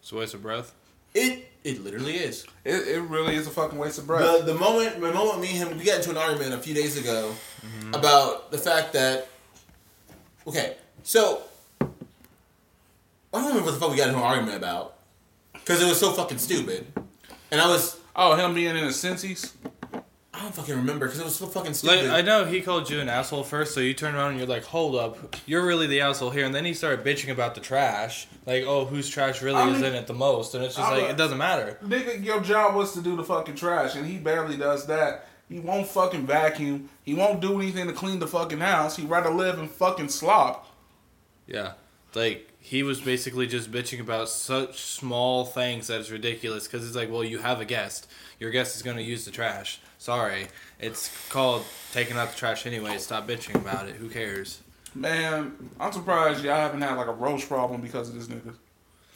it's 0.00 0.10
a 0.10 0.16
waste 0.16 0.34
of 0.34 0.42
breath. 0.42 0.74
It 1.14 1.48
it 1.64 1.82
literally 1.84 2.16
is. 2.16 2.44
It, 2.64 2.88
it 2.88 3.00
really 3.02 3.36
is 3.36 3.46
a 3.46 3.50
fucking 3.50 3.78
waste 3.78 3.98
of 3.98 4.06
breath. 4.06 4.40
The 4.40 4.52
the 4.52 4.58
moment 4.58 5.00
the 5.00 5.12
moment 5.12 5.40
me 5.40 5.60
and 5.60 5.70
him 5.70 5.78
we 5.78 5.84
got 5.84 5.98
into 5.98 6.10
an 6.10 6.16
argument 6.16 6.54
a 6.54 6.58
few 6.58 6.74
days 6.74 6.98
ago 6.98 7.34
mm-hmm. 7.60 7.94
about 7.94 8.50
the 8.50 8.58
fact 8.58 8.92
that 8.94 9.28
okay 10.46 10.76
so 11.04 11.42
I 13.32 13.38
don't 13.38 13.48
remember 13.48 13.66
what 13.66 13.74
the 13.74 13.80
fuck 13.80 13.90
we 13.90 13.96
got 13.96 14.08
into 14.08 14.18
an 14.18 14.24
argument 14.24 14.56
about 14.56 14.98
because 15.52 15.80
it 15.80 15.86
was 15.86 15.98
so 15.98 16.12
fucking 16.12 16.38
stupid 16.38 16.86
and 17.50 17.60
I 17.60 17.68
was 17.68 18.00
oh, 18.16 18.34
him 18.34 18.54
being 18.54 18.76
in 18.76 18.84
the 18.84 18.92
Cincy's? 18.92 19.54
I 20.34 20.40
don't 20.40 20.54
fucking 20.54 20.74
remember 20.74 21.06
because 21.06 21.20
it 21.20 21.24
was 21.24 21.36
so 21.36 21.46
fucking 21.46 21.72
Like 21.72 21.76
stupid. 21.76 22.10
I 22.10 22.22
know 22.22 22.46
he 22.46 22.62
called 22.62 22.88
you 22.88 23.00
an 23.00 23.08
asshole 23.08 23.44
first, 23.44 23.74
so 23.74 23.80
you 23.80 23.92
turn 23.92 24.14
around 24.14 24.30
and 24.30 24.38
you're 24.38 24.48
like, 24.48 24.64
"Hold 24.64 24.96
up, 24.96 25.36
you're 25.46 25.64
really 25.64 25.86
the 25.86 26.00
asshole 26.00 26.30
here." 26.30 26.46
And 26.46 26.54
then 26.54 26.64
he 26.64 26.72
started 26.72 27.04
bitching 27.04 27.30
about 27.30 27.54
the 27.54 27.60
trash, 27.60 28.26
like, 28.46 28.64
"Oh, 28.66 28.86
whose 28.86 29.10
trash 29.10 29.42
really 29.42 29.58
I 29.58 29.68
is 29.68 29.82
in 29.82 29.94
it 29.94 30.06
the 30.06 30.14
most?" 30.14 30.54
And 30.54 30.64
it's 30.64 30.76
just 30.76 30.88
I'm 30.88 30.98
like 30.98 31.08
a- 31.08 31.10
it 31.10 31.16
doesn't 31.18 31.36
matter. 31.36 31.78
Nigga, 31.84 32.24
your 32.24 32.40
job 32.40 32.74
was 32.74 32.92
to 32.94 33.02
do 33.02 33.14
the 33.14 33.24
fucking 33.24 33.56
trash, 33.56 33.94
and 33.94 34.06
he 34.06 34.16
barely 34.16 34.56
does 34.56 34.86
that. 34.86 35.26
He 35.50 35.60
won't 35.60 35.86
fucking 35.86 36.26
vacuum. 36.26 36.88
He 37.02 37.12
won't 37.12 37.40
do 37.40 37.60
anything 37.60 37.86
to 37.86 37.92
clean 37.92 38.18
the 38.18 38.26
fucking 38.26 38.60
house. 38.60 38.96
He'd 38.96 39.10
rather 39.10 39.30
live 39.30 39.58
in 39.58 39.68
fucking 39.68 40.08
slop. 40.08 40.66
Yeah, 41.46 41.72
like 42.14 42.51
he 42.62 42.84
was 42.84 43.00
basically 43.00 43.48
just 43.48 43.72
bitching 43.72 44.00
about 44.00 44.28
such 44.28 44.80
small 44.80 45.44
things 45.44 45.88
that 45.88 46.00
it's 46.00 46.10
ridiculous. 46.10 46.66
Because 46.68 46.86
it's 46.86 46.94
like, 46.94 47.10
well, 47.10 47.24
you 47.24 47.38
have 47.38 47.60
a 47.60 47.64
guest. 47.64 48.08
Your 48.38 48.50
guest 48.52 48.76
is 48.76 48.82
going 48.82 48.96
to 48.96 49.02
use 49.02 49.24
the 49.24 49.32
trash. 49.32 49.80
Sorry, 49.98 50.46
it's 50.78 51.10
called 51.28 51.64
taking 51.92 52.16
out 52.16 52.30
the 52.30 52.36
trash 52.36 52.64
anyway. 52.64 52.98
Stop 52.98 53.28
bitching 53.28 53.56
about 53.56 53.88
it. 53.88 53.96
Who 53.96 54.08
cares? 54.08 54.62
Man, 54.94 55.70
I'm 55.80 55.92
surprised 55.92 56.44
y'all 56.44 56.54
haven't 56.54 56.80
had 56.80 56.94
like 56.96 57.08
a 57.08 57.12
roach 57.12 57.48
problem 57.48 57.80
because 57.80 58.08
of 58.08 58.14
this 58.14 58.28
nigga. 58.28 58.54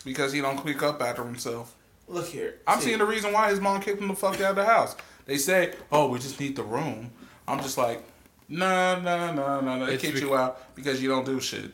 Because 0.04 0.32
he 0.32 0.40
don't 0.40 0.64
pick 0.64 0.82
up 0.82 1.00
after 1.00 1.24
himself. 1.24 1.74
Look 2.08 2.26
here, 2.26 2.60
I'm 2.66 2.78
See, 2.78 2.86
seeing 2.86 2.98
the 2.98 3.04
reason 3.04 3.32
why 3.32 3.50
his 3.50 3.60
mom 3.60 3.80
kicked 3.80 4.00
him 4.00 4.08
the 4.08 4.14
fuck 4.14 4.34
out 4.40 4.50
of 4.50 4.56
the 4.56 4.64
house. 4.64 4.94
They 5.24 5.38
say, 5.38 5.74
"Oh, 5.90 6.08
we 6.08 6.20
just 6.20 6.38
need 6.38 6.54
the 6.54 6.62
room." 6.62 7.10
I'm 7.48 7.60
just 7.60 7.76
like, 7.76 8.04
"Nah, 8.48 9.00
nah, 9.00 9.32
nah, 9.32 9.60
nah, 9.60 9.76
nah." 9.76 9.86
They 9.86 9.94
It's 9.94 10.02
kicked 10.04 10.20
you 10.20 10.36
out 10.36 10.74
because 10.76 11.02
you 11.02 11.08
don't 11.08 11.26
do 11.26 11.40
shit. 11.40 11.72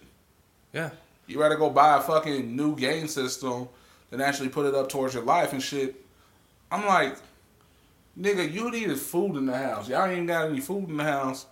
Yeah, 0.72 0.90
You 1.32 1.40
rather 1.40 1.56
go 1.56 1.70
buy 1.70 1.96
a 1.96 2.00
fucking 2.00 2.54
new 2.54 2.76
game 2.76 3.08
system 3.08 3.68
than 4.10 4.20
actually 4.20 4.50
put 4.50 4.66
it 4.66 4.74
up 4.74 4.88
towards 4.88 5.14
your 5.14 5.22
life 5.24 5.52
and 5.52 5.62
shit. 5.62 5.96
I'm 6.70 6.86
like, 6.86 7.16
nigga, 8.18 8.50
you 8.50 8.70
needed 8.70 8.98
food 8.98 9.36
in 9.36 9.46
the 9.46 9.56
house. 9.56 9.88
Y'all 9.88 10.04
ain't 10.04 10.12
even 10.12 10.26
got 10.26 10.48
any 10.48 10.60
food 10.60 10.88
in 10.90 10.96
the 10.98 11.04
house, 11.04 11.46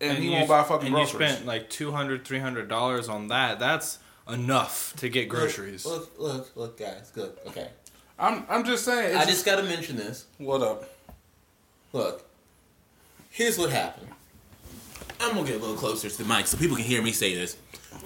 and, 0.00 0.18
he 0.18 0.26
you- 0.26 0.32
won't 0.32 0.48
buy 0.48 0.62
fucking 0.62 0.86
and 0.86 0.94
groceries. 0.94 1.20
you 1.30 1.34
spent 1.36 1.46
like 1.46 1.70
200 1.70 2.24
300 2.24 2.68
dollars 2.68 3.08
on 3.08 3.28
that. 3.28 3.58
That's 3.58 3.98
enough 4.28 4.94
to 4.96 5.08
get 5.08 5.28
groceries. 5.28 5.84
Look, 5.84 6.12
look, 6.18 6.50
look, 6.56 6.78
guys. 6.78 7.10
Good. 7.14 7.32
Okay. 7.46 7.68
I'm, 8.18 8.44
I'm 8.48 8.64
just 8.64 8.84
saying. 8.84 9.14
It's 9.16 9.26
I 9.26 9.26
just 9.26 9.44
got 9.44 9.56
to 9.56 9.64
mention 9.64 9.96
this. 9.96 10.26
what 10.38 10.62
up? 10.62 10.88
Look, 11.92 12.24
here's 13.30 13.58
what 13.58 13.70
happened. 13.70 14.08
I'm 15.20 15.34
gonna 15.34 15.46
get 15.46 15.56
a 15.56 15.58
little 15.58 15.76
closer 15.76 16.08
to 16.10 16.18
the 16.18 16.24
mic 16.24 16.46
so 16.46 16.56
people 16.58 16.76
can 16.76 16.84
hear 16.84 17.00
me 17.02 17.12
say 17.12 17.34
this. 17.34 17.56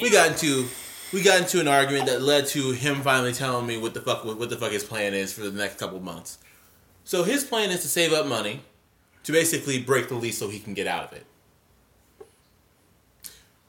We 0.00 0.10
got 0.10 0.28
into 0.28 0.66
we 1.12 1.22
got 1.22 1.40
into 1.40 1.60
an 1.60 1.68
argument 1.68 2.06
that 2.06 2.22
led 2.22 2.46
to 2.48 2.72
him 2.72 3.02
finally 3.02 3.32
telling 3.32 3.66
me 3.66 3.78
what 3.78 3.94
the 3.94 4.00
fuck 4.00 4.24
what 4.24 4.50
the 4.50 4.56
fuck 4.56 4.72
his 4.72 4.84
plan 4.84 5.14
is 5.14 5.32
for 5.32 5.42
the 5.42 5.50
next 5.50 5.78
couple 5.78 6.00
months. 6.00 6.38
So 7.04 7.22
his 7.22 7.44
plan 7.44 7.70
is 7.70 7.80
to 7.82 7.88
save 7.88 8.12
up 8.12 8.26
money 8.26 8.60
to 9.24 9.32
basically 9.32 9.80
break 9.80 10.08
the 10.08 10.14
lease 10.14 10.38
so 10.38 10.48
he 10.48 10.58
can 10.58 10.74
get 10.74 10.86
out 10.86 11.04
of 11.04 11.12
it. 11.12 11.24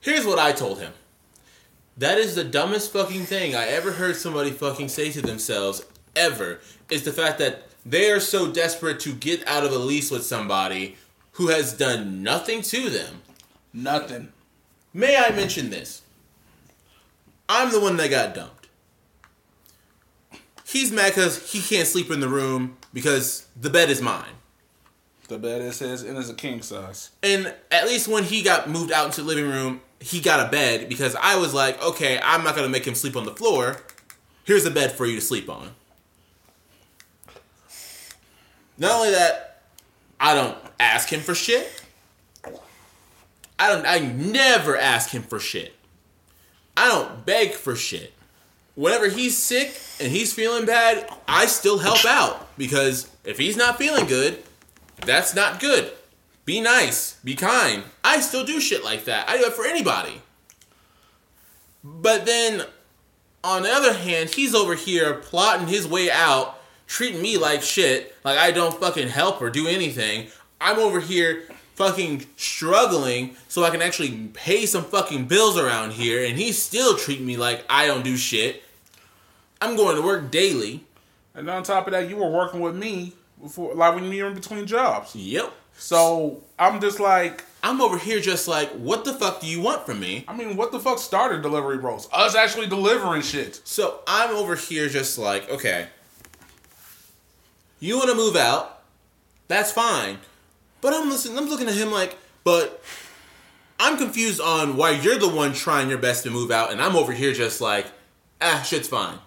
Here's 0.01 0.25
what 0.25 0.39
I 0.39 0.51
told 0.51 0.79
him. 0.79 0.93
That 1.97 2.17
is 2.17 2.35
the 2.35 2.43
dumbest 2.43 2.93
fucking 2.93 3.25
thing 3.25 3.55
I 3.55 3.67
ever 3.67 3.93
heard 3.93 4.15
somebody 4.15 4.51
fucking 4.51 4.87
say 4.87 5.11
to 5.11 5.21
themselves 5.21 5.85
ever 6.15 6.61
is 6.89 7.03
the 7.03 7.11
fact 7.11 7.39
that 7.39 7.67
they 7.85 8.09
are 8.11 8.19
so 8.19 8.51
desperate 8.51 8.99
to 9.01 9.13
get 9.13 9.45
out 9.47 9.65
of 9.65 9.71
a 9.71 9.77
lease 9.77 10.11
with 10.11 10.25
somebody 10.25 10.95
who 11.33 11.47
has 11.47 11.73
done 11.73 12.23
nothing 12.23 12.61
to 12.61 12.89
them. 12.89 13.21
Nothing. 13.73 14.31
May 14.93 15.17
I 15.17 15.31
mention 15.31 15.69
this? 15.69 16.01
I'm 17.49 17.71
the 17.71 17.79
one 17.79 17.97
that 17.97 18.11
got 18.11 18.35
dumped. 18.35 18.67
He's 20.65 20.91
mad 20.91 21.15
because 21.15 21.51
he 21.51 21.61
can't 21.61 21.87
sleep 21.87 22.11
in 22.11 22.19
the 22.19 22.29
room 22.29 22.77
because 22.93 23.47
the 23.59 23.71
bed 23.71 23.89
is 23.89 24.03
mine. 24.03 24.35
The 25.27 25.39
bed 25.39 25.63
is 25.63 25.79
his 25.79 26.03
and 26.03 26.15
it's 26.15 26.29
a 26.29 26.35
king 26.35 26.61
size. 26.61 27.09
And 27.23 27.53
at 27.71 27.85
least 27.85 28.07
when 28.07 28.23
he 28.23 28.43
got 28.43 28.69
moved 28.69 28.91
out 28.91 29.07
into 29.07 29.21
the 29.21 29.27
living 29.27 29.47
room, 29.47 29.81
he 29.99 30.21
got 30.21 30.47
a 30.47 30.51
bed 30.51 30.87
because 30.87 31.15
I 31.15 31.37
was 31.37 31.55
like, 31.55 31.83
okay, 31.83 32.19
I'm 32.23 32.43
not 32.43 32.55
gonna 32.55 32.69
make 32.69 32.85
him 32.85 32.93
sleep 32.93 33.15
on 33.15 33.25
the 33.25 33.35
floor. 33.35 33.77
Here's 34.43 34.65
a 34.65 34.71
bed 34.71 34.91
for 34.91 35.07
you 35.07 35.15
to 35.15 35.21
sleep 35.21 35.49
on. 35.49 35.71
Not 38.77 38.91
only 38.91 39.11
that, 39.11 39.63
I 40.19 40.35
don't 40.35 40.57
ask 40.79 41.11
him 41.11 41.21
for 41.21 41.33
shit. 41.33 41.83
I 43.57 43.69
don't 43.69 43.87
I 43.87 43.99
never 43.99 44.77
ask 44.77 45.09
him 45.09 45.23
for 45.23 45.39
shit. 45.39 45.73
I 46.79 46.87
don't 46.87 47.25
beg 47.25 47.51
for 47.51 47.75
shit. 47.75 48.13
Whenever 48.73 49.09
he's 49.09 49.37
sick 49.37 49.77
and 49.99 50.09
he's 50.09 50.31
feeling 50.31 50.65
bad, 50.65 51.09
I 51.27 51.45
still 51.45 51.79
help 51.79 52.05
out 52.05 52.57
because 52.57 53.09
if 53.25 53.37
he's 53.37 53.57
not 53.57 53.77
feeling 53.77 54.05
good, 54.05 54.41
that's 55.05 55.35
not 55.35 55.59
good. 55.59 55.91
Be 56.45 56.61
nice. 56.61 57.15
Be 57.21 57.35
kind. 57.35 57.83
I 58.01 58.21
still 58.21 58.45
do 58.45 58.61
shit 58.61 58.81
like 58.81 59.03
that. 59.03 59.27
I 59.27 59.37
do 59.37 59.43
it 59.43 59.53
for 59.53 59.65
anybody. 59.65 60.21
But 61.83 62.25
then, 62.25 62.63
on 63.43 63.63
the 63.63 63.71
other 63.71 63.93
hand, 63.93 64.29
he's 64.29 64.55
over 64.55 64.75
here 64.75 65.15
plotting 65.15 65.67
his 65.67 65.85
way 65.85 66.09
out, 66.09 66.61
treating 66.87 67.21
me 67.21 67.37
like 67.37 67.61
shit, 67.61 68.15
like 68.23 68.37
I 68.37 68.51
don't 68.51 68.79
fucking 68.79 69.09
help 69.09 69.41
or 69.41 69.49
do 69.49 69.67
anything. 69.67 70.29
I'm 70.61 70.79
over 70.79 71.01
here 71.01 71.43
fucking 71.79 72.25
struggling 72.35 73.37
so 73.47 73.63
I 73.63 73.69
can 73.69 73.81
actually 73.81 74.27
pay 74.33 74.65
some 74.65 74.83
fucking 74.83 75.27
bills 75.27 75.57
around 75.57 75.93
here, 75.93 76.25
and 76.25 76.37
he's 76.37 76.61
still 76.61 76.97
treating 76.97 77.25
me 77.25 77.37
like 77.37 77.63
I 77.69 77.87
don't 77.87 78.03
do 78.03 78.17
shit. 78.17 78.63
I'm 79.61 79.77
going 79.77 79.95
to 79.95 80.01
work 80.01 80.29
daily. 80.29 80.83
And 81.33 81.49
on 81.49 81.63
top 81.63 81.87
of 81.87 81.93
that, 81.93 82.09
you 82.09 82.17
were 82.17 82.29
working 82.29 82.59
with 82.59 82.75
me 82.75 83.13
before, 83.41 83.73
like 83.75 83.95
when 83.95 84.03
you 84.11 84.23
were 84.23 84.29
in 84.29 84.35
between 84.35 84.67
jobs. 84.67 85.15
Yep. 85.15 85.53
So 85.77 86.43
I'm 86.59 86.81
just 86.81 86.99
like, 86.99 87.45
I'm 87.63 87.79
over 87.79 87.97
here 87.97 88.19
just 88.19 88.49
like, 88.49 88.69
what 88.71 89.05
the 89.05 89.13
fuck 89.13 89.39
do 89.39 89.47
you 89.47 89.61
want 89.61 89.85
from 89.85 90.01
me? 90.01 90.25
I 90.27 90.35
mean, 90.35 90.57
what 90.57 90.73
the 90.73 90.81
fuck 90.81 90.99
started 90.99 91.41
Delivery 91.41 91.77
Bros? 91.77 92.09
Us 92.11 92.35
actually 92.35 92.67
delivering 92.67 93.21
shit. 93.21 93.61
So 93.63 94.01
I'm 94.05 94.35
over 94.35 94.57
here 94.57 94.89
just 94.89 95.17
like, 95.17 95.49
okay, 95.49 95.87
you 97.79 97.97
want 97.97 98.09
to 98.09 98.17
move 98.17 98.35
out? 98.35 98.81
That's 99.47 99.71
fine. 99.71 100.17
But 100.81 100.93
I'm 100.93 101.09
listening. 101.09 101.37
I'm 101.37 101.49
looking 101.49 101.67
at 101.67 101.75
him 101.75 101.91
like, 101.91 102.17
but 102.43 102.81
I'm 103.79 103.97
confused 103.97 104.39
on 104.41 104.77
why 104.77 104.91
you're 104.91 105.17
the 105.19 105.29
one 105.29 105.53
trying 105.53 105.89
your 105.89 105.97
best 105.97 106.23
to 106.23 106.29
move 106.29 106.51
out, 106.51 106.71
and 106.71 106.81
I'm 106.81 106.95
over 106.95 107.11
here 107.11 107.33
just 107.33 107.61
like, 107.61 107.87
ah, 108.41 108.61
shit's 108.65 108.87
fine. 108.87 109.19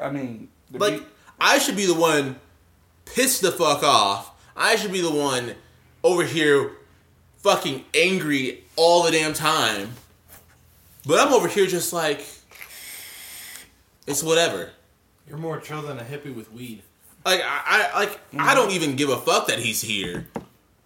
I 0.00 0.10
mean, 0.10 0.48
Like, 0.72 0.98
be- 1.00 1.06
I 1.40 1.58
should 1.58 1.76
be 1.76 1.86
the 1.86 1.94
one 1.94 2.38
pissed 3.04 3.42
the 3.42 3.52
fuck 3.52 3.82
off. 3.82 4.32
I 4.56 4.76
should 4.76 4.92
be 4.92 5.00
the 5.00 5.10
one 5.10 5.54
over 6.02 6.24
here 6.24 6.72
fucking 7.38 7.84
angry 7.94 8.64
all 8.76 9.02
the 9.02 9.10
damn 9.10 9.32
time. 9.32 9.92
But 11.06 11.24
I'm 11.24 11.32
over 11.32 11.46
here 11.48 11.66
just 11.66 11.92
like, 11.92 12.26
it's 14.06 14.22
whatever. 14.22 14.70
You're 15.28 15.38
more 15.38 15.60
chill 15.60 15.82
than 15.82 15.98
a 15.98 16.02
hippie 16.02 16.34
with 16.34 16.52
weed. 16.52 16.82
Like 17.26 17.42
I, 17.44 17.90
I 17.92 17.98
like 17.98 18.10
I 18.10 18.36
mm-hmm. 18.36 18.54
don't 18.54 18.70
even 18.70 18.94
give 18.94 19.10
a 19.10 19.16
fuck 19.16 19.48
that 19.48 19.58
he's 19.58 19.82
here. 19.82 20.28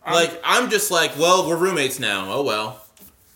I'm- 0.03 0.15
Like 0.15 0.41
I'm 0.43 0.71
just 0.71 0.91
like, 0.91 1.17
well, 1.19 1.47
we're 1.47 1.57
roommates 1.57 2.01
now. 2.01 2.33
Oh 2.33 2.43
well. 2.43 2.83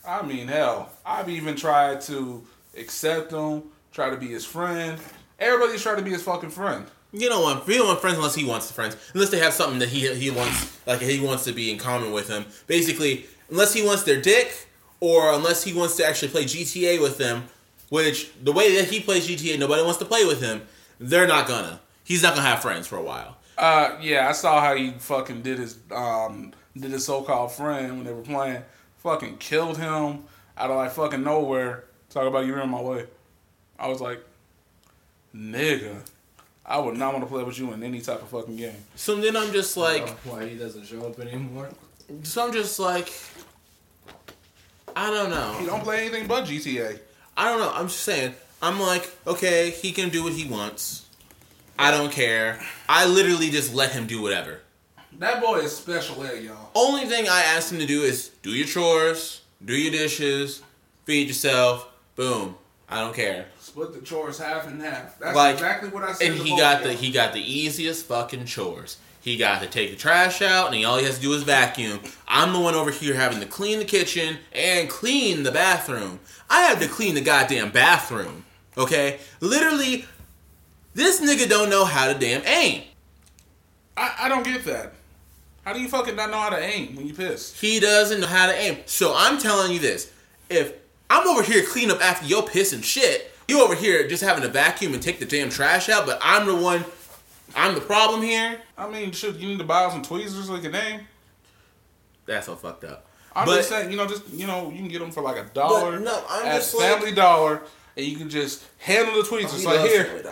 I 0.07 0.23
mean, 0.23 0.49
hell, 0.49 0.91
I've 1.05 1.29
even 1.29 1.55
tried 1.55 2.01
to 2.03 2.43
accept 2.77 3.31
him, 3.31 3.65
try 3.93 4.11
to 4.11 4.17
be 4.17 4.29
his 4.29 4.45
friend. 4.45 4.99
Everybody's 5.39 5.83
trying 5.83 5.97
to 5.97 6.03
be 6.03 6.11
his 6.11 6.23
fucking 6.23 6.51
friend. 6.51 6.87
You 7.13 7.29
don't 7.29 7.43
want 7.43 7.69
you 7.69 7.77
don't 7.77 7.89
want 7.89 8.01
friends 8.01 8.17
unless 8.17 8.35
he 8.35 8.45
wants 8.45 8.69
to 8.69 8.75
friends. 8.75 8.97
Unless 9.13 9.29
they 9.31 9.39
have 9.39 9.53
something 9.53 9.81
that 9.81 9.91
he 9.91 10.13
he 10.15 10.31
wants 10.31 10.79
like 10.87 11.01
he 11.01 11.21
wants 11.21 11.45
to 11.45 11.53
be 11.53 11.71
in 11.71 11.77
common 11.77 12.11
with 12.11 12.29
him. 12.29 12.47
Basically, 12.67 13.27
unless 13.51 13.75
he 13.75 13.85
wants 13.85 14.05
their 14.05 14.21
dick 14.21 14.67
or 15.01 15.35
unless 15.35 15.63
he 15.63 15.75
wants 15.75 15.97
to 15.97 16.07
actually 16.07 16.29
play 16.29 16.45
GTA 16.45 17.03
with 17.03 17.19
them, 17.19 17.45
which 17.91 18.33
the 18.43 18.53
way 18.53 18.75
that 18.77 18.89
he 18.89 19.01
plays 19.01 19.29
GTA, 19.29 19.59
nobody 19.59 19.83
wants 19.83 19.99
to 19.99 20.07
play 20.07 20.25
with 20.25 20.41
him. 20.41 20.63
They're 20.99 21.29
not 21.29 21.47
gonna. 21.47 21.81
He's 22.05 22.23
not 22.23 22.35
gonna 22.35 22.47
have 22.47 22.61
friends 22.61 22.87
for 22.87 22.97
a 22.97 23.03
while. 23.03 23.37
Uh, 23.57 23.97
yeah, 24.01 24.29
I 24.29 24.33
saw 24.33 24.61
how 24.61 24.75
he 24.75 24.91
fucking 24.93 25.43
did 25.43 25.59
his 25.59 25.79
um 25.91 26.53
did 26.77 26.91
his 26.91 27.07
so 27.07 27.23
called 27.23 27.53
friend 27.53 27.97
when 27.97 28.05
they 28.05 28.13
were 28.13 28.23
playing. 28.23 28.63
Fucking 28.99 29.39
killed 29.39 29.79
him 29.79 30.25
out 30.57 30.71
of 30.71 30.77
like 30.77 30.93
fucking 30.93 31.23
nowhere. 31.23 31.85
Talk 32.11 32.27
about 32.27 32.47
you 32.47 32.61
in 32.61 32.69
my 32.69 32.81
way. 32.81 33.07
I 33.79 33.89
was 33.89 34.01
like, 34.01 34.23
nigga, 35.35 35.97
I 36.65 36.79
would 36.79 36.97
not 36.97 37.13
want 37.13 37.25
to 37.25 37.31
play 37.31 37.43
with 37.43 37.59
you 37.59 37.73
in 37.73 37.83
any 37.83 38.01
type 38.01 38.23
of 38.23 38.29
fucking 38.29 38.57
game. 38.57 38.77
So 38.95 39.17
then 39.17 39.37
I'm 39.37 39.53
just 39.53 39.77
like, 39.77 40.09
why 40.21 40.47
he 40.49 40.57
doesn't 40.57 40.87
show 40.87 41.07
up 41.07 41.19
anymore? 41.19 41.71
so 42.23 42.47
I'm 42.47 42.53
just 42.53 42.79
like, 42.79 43.13
I 44.95 45.11
don't 45.11 45.31
know. 45.31 45.57
He 45.59 45.67
don't 45.67 45.83
play 45.83 46.01
anything 46.01 46.27
but 46.27 46.45
GTA. 46.45 46.99
I 47.37 47.49
don't 47.51 47.59
know. 47.59 47.73
I'm 47.75 47.89
just 47.89 48.01
saying. 48.01 48.35
I'm 48.63 48.81
like, 48.81 49.11
okay, 49.27 49.71
he 49.71 49.93
can 49.93 50.09
do 50.09 50.25
what 50.25 50.33
he 50.33 50.49
wants. 50.49 51.04
I 51.79 51.91
don't 51.91 52.13
care. 52.13 52.61
I 52.89 53.07
literally 53.07 53.51
just 53.51 53.75
let 53.75 53.93
him 53.93 54.07
do 54.07 54.23
whatever. 54.23 54.61
That 55.19 55.41
boy 55.41 55.61
is 55.61 55.77
special 55.77 56.23
ed, 56.25 56.43
y'all. 56.43 56.71
Only 56.75 57.07
thing 57.07 57.29
I 57.29 57.43
asked 57.43 57.73
him 57.73 57.79
to 57.79 57.87
do 57.87 58.03
is 58.03 58.31
do 58.43 58.51
your 58.51 58.67
chores, 58.67 59.43
do 59.65 59.75
your 59.75 59.93
dishes, 59.93 60.63
feed 61.05 61.29
yourself. 61.29 61.89
Boom. 62.17 62.57
I 62.89 63.01
don't 63.01 63.15
care. 63.15 63.47
Split 63.61 63.93
the 63.95 64.01
chores 64.01 64.39
half 64.39 64.67
and 64.67 64.81
half. 64.83 65.19
That's 65.19 65.35
Like, 65.35 65.55
exactly 65.55 65.89
what 65.89 66.03
I 66.05 66.13
said. 66.13 66.33
And 66.33 66.41
he 66.41 66.57
got 66.57 66.83
the 66.83 66.91
y'all. 66.91 66.99
he 66.99 67.11
got 67.13 67.33
the 67.33 67.41
easiest 67.41 68.07
fucking 68.07 68.45
chores. 68.47 68.99
He 69.21 69.37
got 69.39 69.63
to 69.63 69.69
take 69.69 69.91
the 69.91 69.97
trash 69.97 70.43
out, 70.43 70.67
and 70.67 70.75
he, 70.75 70.85
all 70.85 70.99
he 70.99 71.07
has 71.07 71.17
to 71.17 71.23
do 71.23 71.33
is 71.33 71.45
vacuum. 71.45 71.99
I'm 72.29 72.53
the 72.53 72.61
one 72.61 72.75
over 72.75 72.91
here 72.91 73.15
having 73.15 73.41
to 73.41 73.47
clean 73.47 73.79
the 73.79 73.85
kitchen 73.87 74.37
and 74.53 74.91
clean 74.91 75.45
the 75.45 75.51
bathroom. 75.51 76.21
I 76.51 76.63
have 76.63 76.79
to 76.81 76.89
clean 76.89 77.15
the 77.15 77.23
goddamn 77.23 77.71
bathroom. 77.71 78.45
Okay, 78.77 79.21
literally, 79.41 80.05
this 80.95 81.21
nigga 81.21 81.49
don't 81.49 81.71
know 81.71 81.85
how 81.85 82.13
to 82.13 82.19
damn 82.19 82.45
aim. 82.47 82.85
I, 83.97 84.15
I 84.21 84.29
don't 84.29 84.45
get 84.45 84.65
that. 84.65 84.93
How 85.65 85.73
do 85.73 85.81
you 85.81 85.89
fucking 85.89 86.17
not 86.17 86.31
know 86.31 86.39
how 86.39 86.51
to 86.51 86.59
aim 86.59 86.95
when 86.97 87.07
you 87.07 87.15
piss? 87.15 87.59
He 87.59 87.81
doesn't 87.81 88.21
know 88.21 88.27
how 88.27 88.47
to 88.47 88.55
aim. 88.55 88.79
So 88.87 89.15
I'm 89.17 89.39
telling 89.39 89.73
you 89.73 89.79
this: 89.79 90.13
if 90.51 90.75
I'm 91.09 91.27
over 91.27 91.43
here 91.43 91.65
cleaning 91.65 91.93
up 91.93 92.03
after 92.03 92.27
your 92.27 92.43
piss 92.47 92.73
and 92.73 92.85
shit, 92.85 93.31
you 93.49 93.63
over 93.63 93.75
here 93.75 94.07
just 94.09 94.23
having 94.23 94.43
to 94.43 94.49
vacuum 94.49 94.93
and 94.95 95.03
take 95.03 95.19
the 95.21 95.27
damn 95.27 95.49
trash 95.51 95.89
out, 95.89 96.07
but 96.07 96.19
I'm 96.23 96.47
the 96.47 96.55
one. 96.55 96.85
I'm 97.57 97.75
the 97.75 97.81
problem 97.81 98.21
here. 98.23 98.61
I 98.77 98.89
mean, 98.91 99.13
should 99.13 99.37
you 99.37 99.49
need 99.49 99.59
to 99.59 99.65
buy 99.65 99.89
some 99.91 100.03
tweezers 100.03 100.51
like 100.51 100.63
can 100.63 100.75
aim? 100.75 101.01
That's 102.27 102.47
so 102.47 102.57
fucked 102.57 102.85
up. 102.85 103.07
I'm 103.37 103.47
But- 103.47 103.57
just 103.57 103.69
saying, 103.69 103.91
you 103.91 103.97
know, 103.97 104.07
just 104.07 104.29
you 104.31 104.47
know, 104.47 104.71
you 104.71 104.79
can 104.79 104.89
get 104.89 104.99
them 105.01 105.11
for 105.13 105.23
like 105.23 105.37
a 105.37 105.45
dollar 105.55 105.99
no, 106.01 106.25
I'm 106.29 106.47
at 106.47 106.57
just 106.57 106.75
like- 106.75 106.93
Family 106.93 107.13
Dollar, 107.13 107.63
and 107.97 108.05
you 108.07 108.17
can 108.17 108.29
just 108.29 108.65
handle 108.79 109.23
the 109.23 109.29
tweezers. 109.29 109.65
Oh, 109.67 109.71
he 109.71 109.77
like 109.79 109.91
here. 109.91 110.23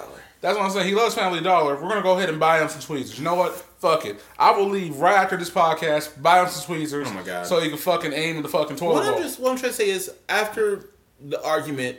That's 0.42 0.56
what 0.58 0.64
I'm 0.66 0.70
saying. 0.70 0.86
He 0.88 0.94
loves 0.94 1.14
Family 1.14 1.40
Dollar. 1.40 1.74
We're 1.76 1.88
gonna 1.88 2.02
go 2.02 2.18
ahead 2.18 2.28
and 2.28 2.38
buy 2.38 2.60
him 2.60 2.68
some 2.68 2.82
tweezers. 2.82 3.18
You 3.18 3.24
know 3.24 3.34
what? 3.36 3.54
Fuck 3.54 4.04
it. 4.04 4.20
I 4.38 4.50
will 4.50 4.68
leave 4.68 4.96
right 4.98 5.16
after 5.16 5.36
this 5.38 5.48
podcast. 5.50 6.20
Buy 6.20 6.42
him 6.42 6.48
some 6.48 6.64
tweezers. 6.66 7.08
Oh 7.08 7.12
my 7.14 7.22
God. 7.22 7.46
So 7.46 7.60
he 7.60 7.68
can 7.70 7.78
fucking 7.78 8.12
aim 8.12 8.36
in 8.36 8.42
the 8.42 8.48
fucking 8.48 8.76
toilet 8.76 8.94
What 8.94 9.06
I'm 9.06 9.12
bowl. 9.14 9.22
just 9.22 9.40
what 9.40 9.50
I'm 9.52 9.56
trying 9.56 9.70
to 9.72 9.76
say 9.76 9.88
is 9.88 10.10
after 10.28 10.90
the 11.20 11.42
argument, 11.42 11.96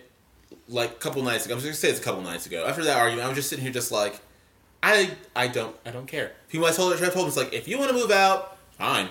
like 0.68 0.91
a 0.91 0.96
couple 0.96 1.24
nights 1.24 1.46
ago, 1.46 1.56
I'm 1.56 1.62
just 1.62 1.68
gonna 1.68 1.76
say 1.76 1.89
it's 1.89 2.00
a 2.00 2.04
couple 2.04 2.22
nights 2.22 2.46
ago. 2.46 2.66
After 2.68 2.84
that 2.84 2.98
argument, 2.98 3.26
I 3.26 3.30
was 3.30 3.38
just 3.38 3.50
sitting 3.50 3.64
here, 3.64 3.74
just 3.74 3.91
like, 3.91 4.20
I 4.84 5.12
I 5.36 5.48
don't 5.48 5.76
I 5.86 5.91
don't 5.91 6.08
care. 6.08 6.34
People 6.50 6.68
I 6.68 6.72
told 6.72 6.94
I 6.94 6.98
told 6.98 7.16
him 7.16 7.28
it's 7.28 7.38
like 7.38 7.54
if 7.54 7.68
you 7.68 7.78
want 7.80 7.89
to 7.91 7.96
move 7.96 8.12
out, 8.12 8.58
fine. 8.78 9.08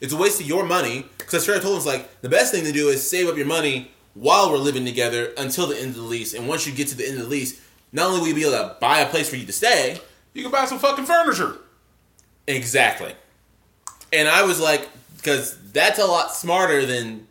It's 0.00 0.12
a 0.14 0.16
waste 0.16 0.40
of 0.40 0.46
your 0.46 0.64
money 0.64 1.04
because 1.18 1.46
I 1.48 1.58
told 1.58 1.74
him 1.74 1.76
it's 1.76 1.86
like 1.86 2.22
the 2.22 2.28
best 2.28 2.52
thing 2.54 2.64
to 2.64 2.72
do 2.72 2.88
is 2.88 3.08
save 3.08 3.28
up 3.28 3.36
your 3.36 3.46
money 3.46 3.90
while 4.14 4.50
we're 4.50 4.56
living 4.58 4.84
together 4.84 5.32
until 5.36 5.66
the 5.66 5.76
end 5.76 5.90
of 5.90 5.96
the 5.96 6.02
lease. 6.02 6.32
And 6.34 6.48
once 6.48 6.66
you 6.66 6.72
get 6.72 6.88
to 6.88 6.96
the 6.96 7.06
end 7.06 7.18
of 7.18 7.24
the 7.24 7.28
lease, 7.28 7.60
not 7.92 8.06
only 8.06 8.20
will 8.20 8.28
you 8.28 8.34
be 8.34 8.42
able 8.42 8.52
to 8.52 8.76
buy 8.80 9.00
a 9.00 9.08
place 9.08 9.28
for 9.28 9.36
you 9.36 9.46
to 9.46 9.52
stay, 9.52 10.00
you 10.32 10.42
can 10.42 10.50
buy 10.52 10.64
some 10.64 10.78
fucking 10.78 11.04
furniture. 11.04 11.56
Exactly. 12.46 13.14
And 14.12 14.28
I 14.28 14.42
was 14.42 14.60
like, 14.60 14.88
because 15.16 15.56
that's 15.72 15.98
a 15.98 16.06
lot 16.06 16.34
smarter 16.34 16.86
than, 16.86 17.26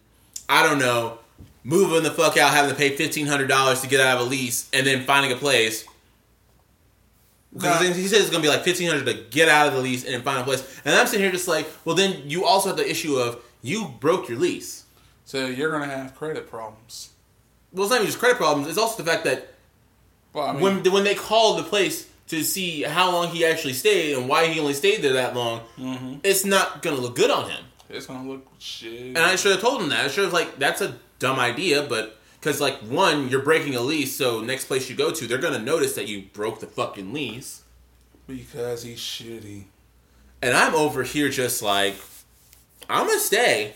I 0.48 0.64
don't 0.64 0.80
know, 0.80 1.20
moving 1.64 2.04
the 2.04 2.12
fuck 2.12 2.38
out, 2.38 2.52
having 2.52 2.72
to 2.72 2.76
pay 2.76 2.96
$1,500 2.96 3.82
to 3.82 3.88
get 3.88 4.00
out 4.00 4.20
of 4.20 4.28
a 4.28 4.30
lease, 4.30 4.70
and 4.74 4.86
then 4.86 5.04
finding 5.04 5.32
a 5.32 5.36
place. 5.36 5.86
Because 7.54 7.82
Nah. 7.82 7.94
he 7.96 8.08
said 8.08 8.22
it's 8.22 8.30
going 8.30 8.44
to 8.44 8.48
be 8.50 8.56
like 8.56 8.64
$1,500 8.64 9.06
to 9.06 9.14
get 9.32 9.50
out 9.50 9.68
of 9.68 9.74
the 9.74 9.80
lease 9.82 10.04
and 10.04 10.14
then 10.14 10.22
find 10.22 10.40
a 10.40 10.44
place. 10.44 10.64
And 10.86 10.94
I'm 10.94 11.08
sitting 11.08 11.24
here 11.24 11.32
just 11.32 11.48
like, 11.48 11.68
well, 11.84 11.96
then 11.96 12.30
you 12.30 12.46
also 12.46 12.70
have 12.70 12.78
the 12.78 12.90
issue 12.90 13.16
of 13.18 13.44
you 13.62 13.94
broke 14.00 14.30
your 14.30 14.38
lease. 14.38 14.86
So 15.26 15.48
you're 15.48 15.72
gonna 15.72 15.86
have 15.86 16.16
credit 16.16 16.50
problems. 16.50 17.10
Well, 17.72 17.84
it's 17.84 17.92
not 17.92 17.98
even 17.98 18.08
just 18.08 18.20
credit 18.20 18.38
problems. 18.38 18.68
It's 18.68 18.78
also 18.78 19.02
the 19.02 19.10
fact 19.10 19.24
that 19.26 19.54
Well, 20.34 20.46
I 20.46 20.54
mean, 20.54 20.62
when 20.84 20.92
when 20.94 21.04
they 21.04 21.16
called 21.16 21.60
the 21.60 21.64
place 21.64 22.08
to 22.28 22.44
see 22.44 22.84
how 22.84 23.12
long 23.12 23.30
he 23.30 23.44
actually 23.46 23.74
stayed 23.74 24.16
and 24.16 24.30
why 24.30 24.48
he 24.48 24.60
only 24.60 24.74
stayed 24.74 25.02
there 25.02 25.14
that 25.14 25.36
long, 25.36 25.62
Mm-hmm. 25.78 26.16
it's 26.24 26.46
not 26.46 26.82
going 26.84 26.96
to 26.96 27.02
look 27.02 27.16
good 27.16 27.32
on 27.32 27.50
him. 27.50 27.64
it's 27.90 28.06
gonna 28.06 28.30
look 28.30 28.46
shit. 28.60 29.08
And 29.08 29.18
I 29.18 29.36
should 29.36 29.52
have 29.54 29.62
told 29.62 29.82
him 29.82 29.90
that. 29.90 30.06
I 30.06 30.08
should 30.10 30.26
have 30.26 30.34
like 30.34 30.60
that's 30.60 30.82
a 30.82 30.96
dumb 31.18 31.40
idea, 31.40 31.82
but 31.90 32.18
because 32.40 32.62
like 32.62 32.78
one, 32.82 33.30
you're 33.30 33.42
breaking 33.42 33.76
a 33.76 33.82
lease, 33.82 34.16
so 34.16 34.42
next 34.42 34.66
place 34.66 34.90
you 34.90 34.96
go 34.96 35.10
to, 35.12 35.26
they're 35.28 35.40
gonna 35.40 35.58
notice 35.60 35.96
that 35.96 36.08
you 36.08 36.24
broke 36.34 36.60
the 36.60 36.68
fucking 36.68 37.12
lease. 37.14 37.64
because 38.28 38.84
he's 38.84 39.00
shitty. 39.00 39.64
And 40.42 40.56
I'm 40.56 40.76
over 40.76 41.04
here 41.04 41.30
just 41.30 41.62
like, 41.64 41.96
I'm 42.90 43.08
gonna 43.08 43.20
stay. 43.20 43.74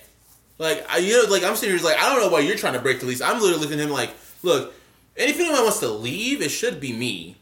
Like 0.59 0.85
I, 0.89 0.97
you 0.97 1.11
know, 1.23 1.29
like 1.31 1.43
I'm 1.43 1.55
sitting 1.55 1.71
here 1.71 1.79
just 1.79 1.85
like 1.89 1.97
I 2.01 2.07
don't 2.13 2.21
know 2.21 2.29
why 2.29 2.39
you're 2.41 2.55
trying 2.55 2.73
to 2.73 2.79
break 2.79 2.99
the 2.99 3.07
lease. 3.07 3.21
I'm 3.21 3.41
literally 3.41 3.61
looking 3.63 3.79
at 3.79 3.85
him 3.85 3.91
like, 3.91 4.11
look, 4.43 4.73
if 5.16 5.39
anyone 5.39 5.64
wants 5.64 5.80
to 5.80 5.89
leave, 5.89 6.41
it 6.41 6.49
should 6.49 6.80
be 6.80 6.93
me, 6.93 7.36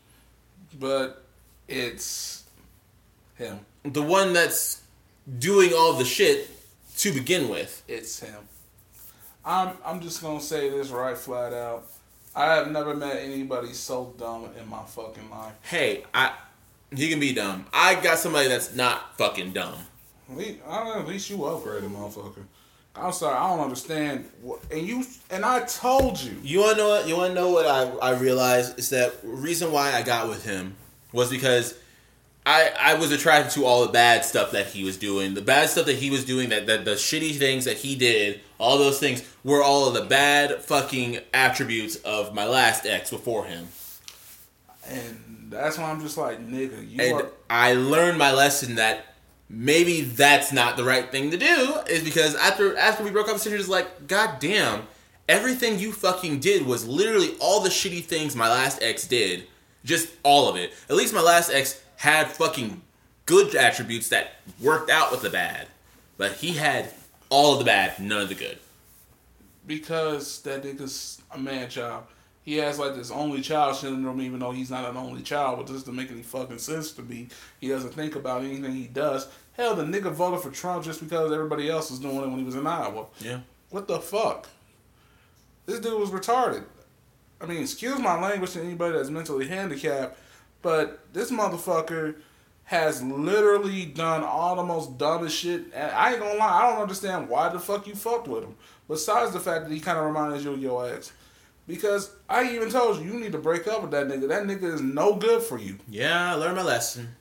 But 0.79 1.23
it's 1.67 2.43
him. 3.35 3.59
the 3.83 4.01
one 4.01 4.33
that's 4.33 4.81
doing 5.39 5.71
all 5.73 5.93
the 5.93 6.05
shit 6.05 6.49
to 6.97 7.11
begin 7.13 7.49
with. 7.49 7.83
It's 7.87 8.19
him. 8.19 8.47
I'm 9.43 9.75
I'm 9.85 10.01
just 10.01 10.21
gonna 10.21 10.39
say 10.41 10.69
this 10.69 10.89
right 10.89 11.17
flat 11.17 11.53
out. 11.53 11.85
I 12.35 12.45
have 12.55 12.71
never 12.71 12.93
met 12.95 13.17
anybody 13.17 13.73
so 13.73 14.13
dumb 14.17 14.49
in 14.59 14.69
my 14.69 14.83
fucking 14.83 15.29
life. 15.29 15.53
Hey, 15.63 16.03
I, 16.13 16.31
you 16.91 17.09
can 17.09 17.19
be 17.19 17.33
dumb. 17.33 17.65
I 17.73 17.95
got 17.95 18.19
somebody 18.19 18.47
that's 18.47 18.73
not 18.75 19.17
fucking 19.17 19.51
dumb. 19.51 19.75
At 20.29 20.37
least, 20.37 20.59
I 20.65 20.77
don't 20.77 20.87
know, 20.95 20.99
at 21.01 21.07
least 21.07 21.29
you 21.29 21.37
upgraded, 21.37 21.89
motherfucker. 21.91 22.43
I'm 22.95 23.13
sorry, 23.13 23.35
I 23.35 23.49
don't 23.49 23.63
understand. 23.63 24.29
And 24.69 24.85
you 24.85 25.05
and 25.29 25.45
I 25.45 25.61
told 25.61 26.19
you. 26.21 26.35
You 26.43 26.59
wanna 26.59 26.77
know 26.77 26.89
what? 26.89 27.07
You 27.07 27.15
wanna 27.15 27.33
know 27.33 27.49
what 27.49 27.65
I 27.65 27.83
I 27.97 28.19
realized 28.19 28.77
is 28.77 28.89
that 28.89 29.13
reason 29.23 29.71
why 29.71 29.93
I 29.93 30.01
got 30.01 30.27
with 30.27 30.43
him 30.43 30.75
was 31.13 31.29
because 31.29 31.75
I 32.45 32.71
I 32.77 32.93
was 32.95 33.11
attracted 33.11 33.53
to 33.53 33.65
all 33.65 33.85
the 33.85 33.91
bad 33.91 34.25
stuff 34.25 34.51
that 34.51 34.67
he 34.67 34.83
was 34.83 34.97
doing, 34.97 35.35
the 35.35 35.41
bad 35.41 35.69
stuff 35.69 35.85
that 35.85 35.97
he 35.97 36.09
was 36.09 36.25
doing, 36.25 36.49
that 36.49 36.67
that 36.67 36.83
the 36.83 36.91
shitty 36.91 37.37
things 37.37 37.63
that 37.65 37.77
he 37.77 37.95
did, 37.95 38.41
all 38.57 38.77
those 38.77 38.99
things 38.99 39.23
were 39.43 39.63
all 39.63 39.87
of 39.87 39.93
the 39.93 40.03
bad 40.03 40.61
fucking 40.61 41.19
attributes 41.33 41.95
of 41.97 42.33
my 42.33 42.45
last 42.45 42.85
ex 42.85 43.09
before 43.09 43.45
him, 43.45 43.69
And 44.85 45.47
that's 45.49 45.77
why 45.77 45.91
I'm 45.91 46.01
just 46.01 46.17
like, 46.17 46.39
nigga, 46.45 46.89
you 46.89 47.01
and 47.01 47.21
are. 47.21 47.31
I 47.49 47.73
learned 47.73 48.17
my 48.17 48.33
lesson 48.33 48.75
that. 48.75 49.05
Maybe 49.53 50.01
that's 50.01 50.53
not 50.53 50.77
the 50.77 50.83
right 50.85 51.11
thing 51.11 51.29
to 51.31 51.37
do. 51.37 51.77
Is 51.89 52.03
because 52.03 52.35
after 52.35 52.77
after 52.77 53.03
we 53.03 53.11
broke 53.11 53.27
up, 53.27 53.37
Cinder 53.37 53.57
was 53.57 53.67
like, 53.67 54.07
God 54.07 54.39
damn, 54.39 54.87
everything 55.27 55.77
you 55.77 55.91
fucking 55.91 56.39
did 56.39 56.65
was 56.65 56.87
literally 56.87 57.35
all 57.39 57.59
the 57.59 57.69
shitty 57.69 58.03
things 58.03 58.33
my 58.35 58.49
last 58.49 58.81
ex 58.81 59.05
did. 59.05 59.47
Just 59.83 60.09
all 60.23 60.47
of 60.47 60.55
it. 60.55 60.71
At 60.89 60.95
least 60.95 61.13
my 61.13 61.21
last 61.21 61.49
ex 61.51 61.81
had 61.97 62.27
fucking 62.27 62.81
good 63.25 63.53
attributes 63.55 64.07
that 64.09 64.35
worked 64.61 64.89
out 64.89 65.11
with 65.11 65.21
the 65.21 65.29
bad. 65.29 65.67
But 66.17 66.33
he 66.33 66.53
had 66.53 66.93
All 67.29 67.53
of 67.53 67.59
the 67.59 67.65
bad, 67.65 67.99
none 67.99 68.21
of 68.21 68.29
the 68.29 68.35
good. 68.35 68.57
because 69.65 70.41
that 70.43 70.63
nigga's 70.63 71.21
a 71.31 71.37
man 71.37 71.69
child. 71.69 72.03
He 72.43 72.57
has 72.57 72.79
like 72.79 72.95
this 72.95 73.11
only 73.11 73.41
child 73.41 73.75
syndrome, 73.75 74.21
even 74.21 74.39
though 74.39 74.51
he's 74.51 74.71
not 74.71 74.89
an 74.89 74.97
only 74.97 75.21
child. 75.21 75.57
But 75.57 75.67
this 75.67 75.83
doesn't 75.83 75.95
make 75.95 76.11
any 76.11 76.23
fucking 76.23 76.57
sense 76.57 76.91
to 76.93 77.03
me. 77.03 77.27
He 77.59 77.69
doesn't 77.69 77.93
think 77.93 78.15
about 78.15 78.43
anything 78.43 78.73
he 78.73 78.87
does. 78.87 79.27
Hell, 79.53 79.75
the 79.75 79.83
nigga 79.83 80.11
voted 80.11 80.41
for 80.41 80.49
Trump 80.49 80.83
just 80.83 81.01
because 81.01 81.31
everybody 81.31 81.69
else 81.69 81.91
was 81.91 81.99
doing 81.99 82.17
it 82.17 82.27
when 82.27 82.39
he 82.39 82.43
was 82.43 82.55
in 82.55 82.65
Iowa. 82.65 83.05
Yeah. 83.19 83.41
What 83.69 83.87
the 83.87 83.99
fuck? 83.99 84.47
This 85.65 85.79
dude 85.79 85.99
was 85.99 86.09
retarded. 86.09 86.63
I 87.39 87.45
mean, 87.45 87.61
excuse 87.61 87.99
my 87.99 88.19
language 88.19 88.51
to 88.51 88.61
anybody 88.61 88.95
that's 88.95 89.09
mentally 89.09 89.47
handicapped, 89.47 90.17
but 90.61 90.99
this 91.13 91.31
motherfucker 91.31 92.15
has 92.65 93.03
literally 93.03 93.85
done 93.85 94.23
all 94.23 94.55
the 94.55 94.63
most 94.63 94.97
dumbest 94.97 95.37
shit. 95.37 95.65
And 95.73 95.91
I 95.91 96.11
ain't 96.11 96.19
gonna 96.19 96.39
lie, 96.39 96.61
I 96.61 96.71
don't 96.71 96.81
understand 96.81 97.29
why 97.29 97.49
the 97.49 97.59
fuck 97.59 97.87
you 97.87 97.95
fucked 97.95 98.27
with 98.27 98.43
him. 98.43 98.55
Besides 98.87 99.33
the 99.33 99.39
fact 99.39 99.67
that 99.67 99.73
he 99.73 99.79
kind 99.79 99.97
of 99.97 100.05
reminds 100.05 100.43
you 100.43 100.53
of 100.53 100.61
your 100.61 100.87
ex. 100.87 101.11
Because 101.67 102.11
I 102.29 102.51
even 102.53 102.69
told 102.69 102.97
you, 102.97 103.13
you 103.13 103.19
need 103.19 103.31
to 103.31 103.37
break 103.37 103.67
up 103.67 103.81
with 103.81 103.91
that 103.91 104.07
nigga. 104.07 104.27
That 104.27 104.43
nigga 104.43 104.73
is 104.73 104.81
no 104.81 105.15
good 105.15 105.41
for 105.41 105.57
you. 105.57 105.77
Yeah, 105.87 106.33
I 106.33 106.35
learned 106.35 106.57
my 106.57 106.63
lesson. 106.63 107.15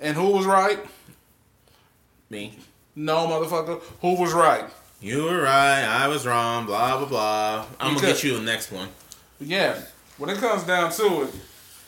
And 0.00 0.16
who 0.16 0.30
was 0.30 0.46
right? 0.46 0.78
Me. 2.30 2.58
No, 2.96 3.26
motherfucker. 3.26 3.82
Who 4.00 4.20
was 4.20 4.32
right? 4.32 4.64
You 5.00 5.24
were 5.24 5.42
right, 5.42 5.82
I 5.82 6.08
was 6.08 6.26
wrong, 6.26 6.64
blah, 6.64 6.96
blah, 6.96 7.06
blah. 7.06 7.66
I'm 7.78 7.94
going 7.94 8.00
to 8.00 8.06
get 8.06 8.24
you 8.24 8.36
the 8.38 8.42
next 8.42 8.72
one. 8.72 8.88
Yeah, 9.38 9.78
when 10.16 10.30
it 10.30 10.38
comes 10.38 10.62
down 10.62 10.92
to 10.92 11.22
it, 11.22 11.34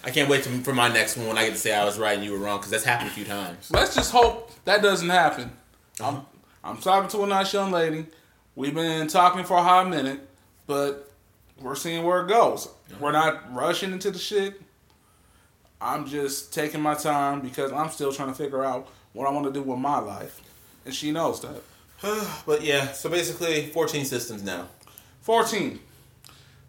I 0.05 0.11
can't 0.11 0.29
wait 0.29 0.45
to, 0.45 0.51
for 0.61 0.75
my 0.75 0.89
next 0.89 1.17
one 1.17 1.29
when 1.29 1.39
I 1.39 1.45
get 1.45 1.53
to 1.53 1.59
say 1.59 1.75
I 1.75 1.85
was 1.85 1.99
right 1.99 2.15
and 2.15 2.25
you 2.25 2.33
were 2.33 2.39
wrong 2.39 2.59
because 2.59 2.71
that's 2.71 2.85
happened 2.85 3.09
a 3.11 3.13
few 3.13 3.25
times. 3.25 3.71
let's 3.71 3.95
just 3.95 4.13
hope 4.13 4.53
that 4.67 4.83
doesn't 4.83 5.09
happen. 5.09 5.51
Uh-huh. 5.99 6.21
I'm 6.63 6.77
I'm 6.77 6.77
talking 6.79 7.09
to 7.11 7.25
a 7.25 7.27
nice 7.27 7.53
young 7.53 7.71
lady. 7.71 8.07
We've 8.55 8.75
been 8.75 9.07
talking 9.07 9.45
for 9.45 9.57
a 9.57 9.63
hot 9.63 9.89
minute, 9.89 10.21
but 10.67 11.06
we're 11.61 11.75
seeing 11.75 12.05
where 12.05 12.23
it 12.23 12.29
goes. 12.29 12.69
We're 13.01 13.13
not 13.13 13.53
rushing 13.55 13.93
into 13.93 14.11
the 14.11 14.19
shit. 14.19 14.61
I'm 15.81 16.07
just 16.07 16.55
taking 16.55 16.81
my 16.81 16.95
time 16.95 17.41
because 17.41 17.73
I'm 17.73 17.91
still 17.91 18.13
trying 18.13 18.29
to 18.29 18.35
figure 18.35 18.65
out 18.65 18.89
what 19.13 19.27
I 19.27 19.31
want 19.31 19.47
to 19.47 19.53
do 19.53 19.63
with 19.63 19.79
my 19.79 19.99
life, 19.99 20.41
and 20.85 20.95
she 20.95 21.11
knows 21.11 21.41
that. 21.43 21.63
but 22.47 22.63
yeah, 22.63 22.93
so 22.93 23.09
basically 23.09 23.67
14 23.67 24.05
systems 24.05 24.43
now. 24.43 24.69
14. 25.23 25.81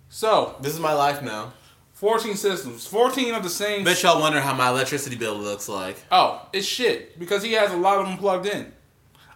So, 0.09 0.55
This 0.61 0.73
is 0.73 0.79
my 0.79 0.93
life 0.93 1.21
now. 1.21 1.53
14 1.93 2.35
systems. 2.35 2.85
14 2.85 3.33
of 3.33 3.43
the 3.43 3.49
same. 3.49 3.83
Bet 3.83 4.03
y'all 4.03 4.21
wonder 4.21 4.39
how 4.39 4.53
my 4.53 4.69
electricity 4.69 5.15
bill 5.15 5.35
looks 5.35 5.67
like. 5.67 5.97
Oh, 6.11 6.47
it's 6.53 6.67
shit 6.67 7.17
because 7.19 7.43
he 7.43 7.53
has 7.53 7.71
a 7.71 7.77
lot 7.77 7.99
of 7.99 8.07
them 8.07 8.17
plugged 8.17 8.45
in. 8.45 8.71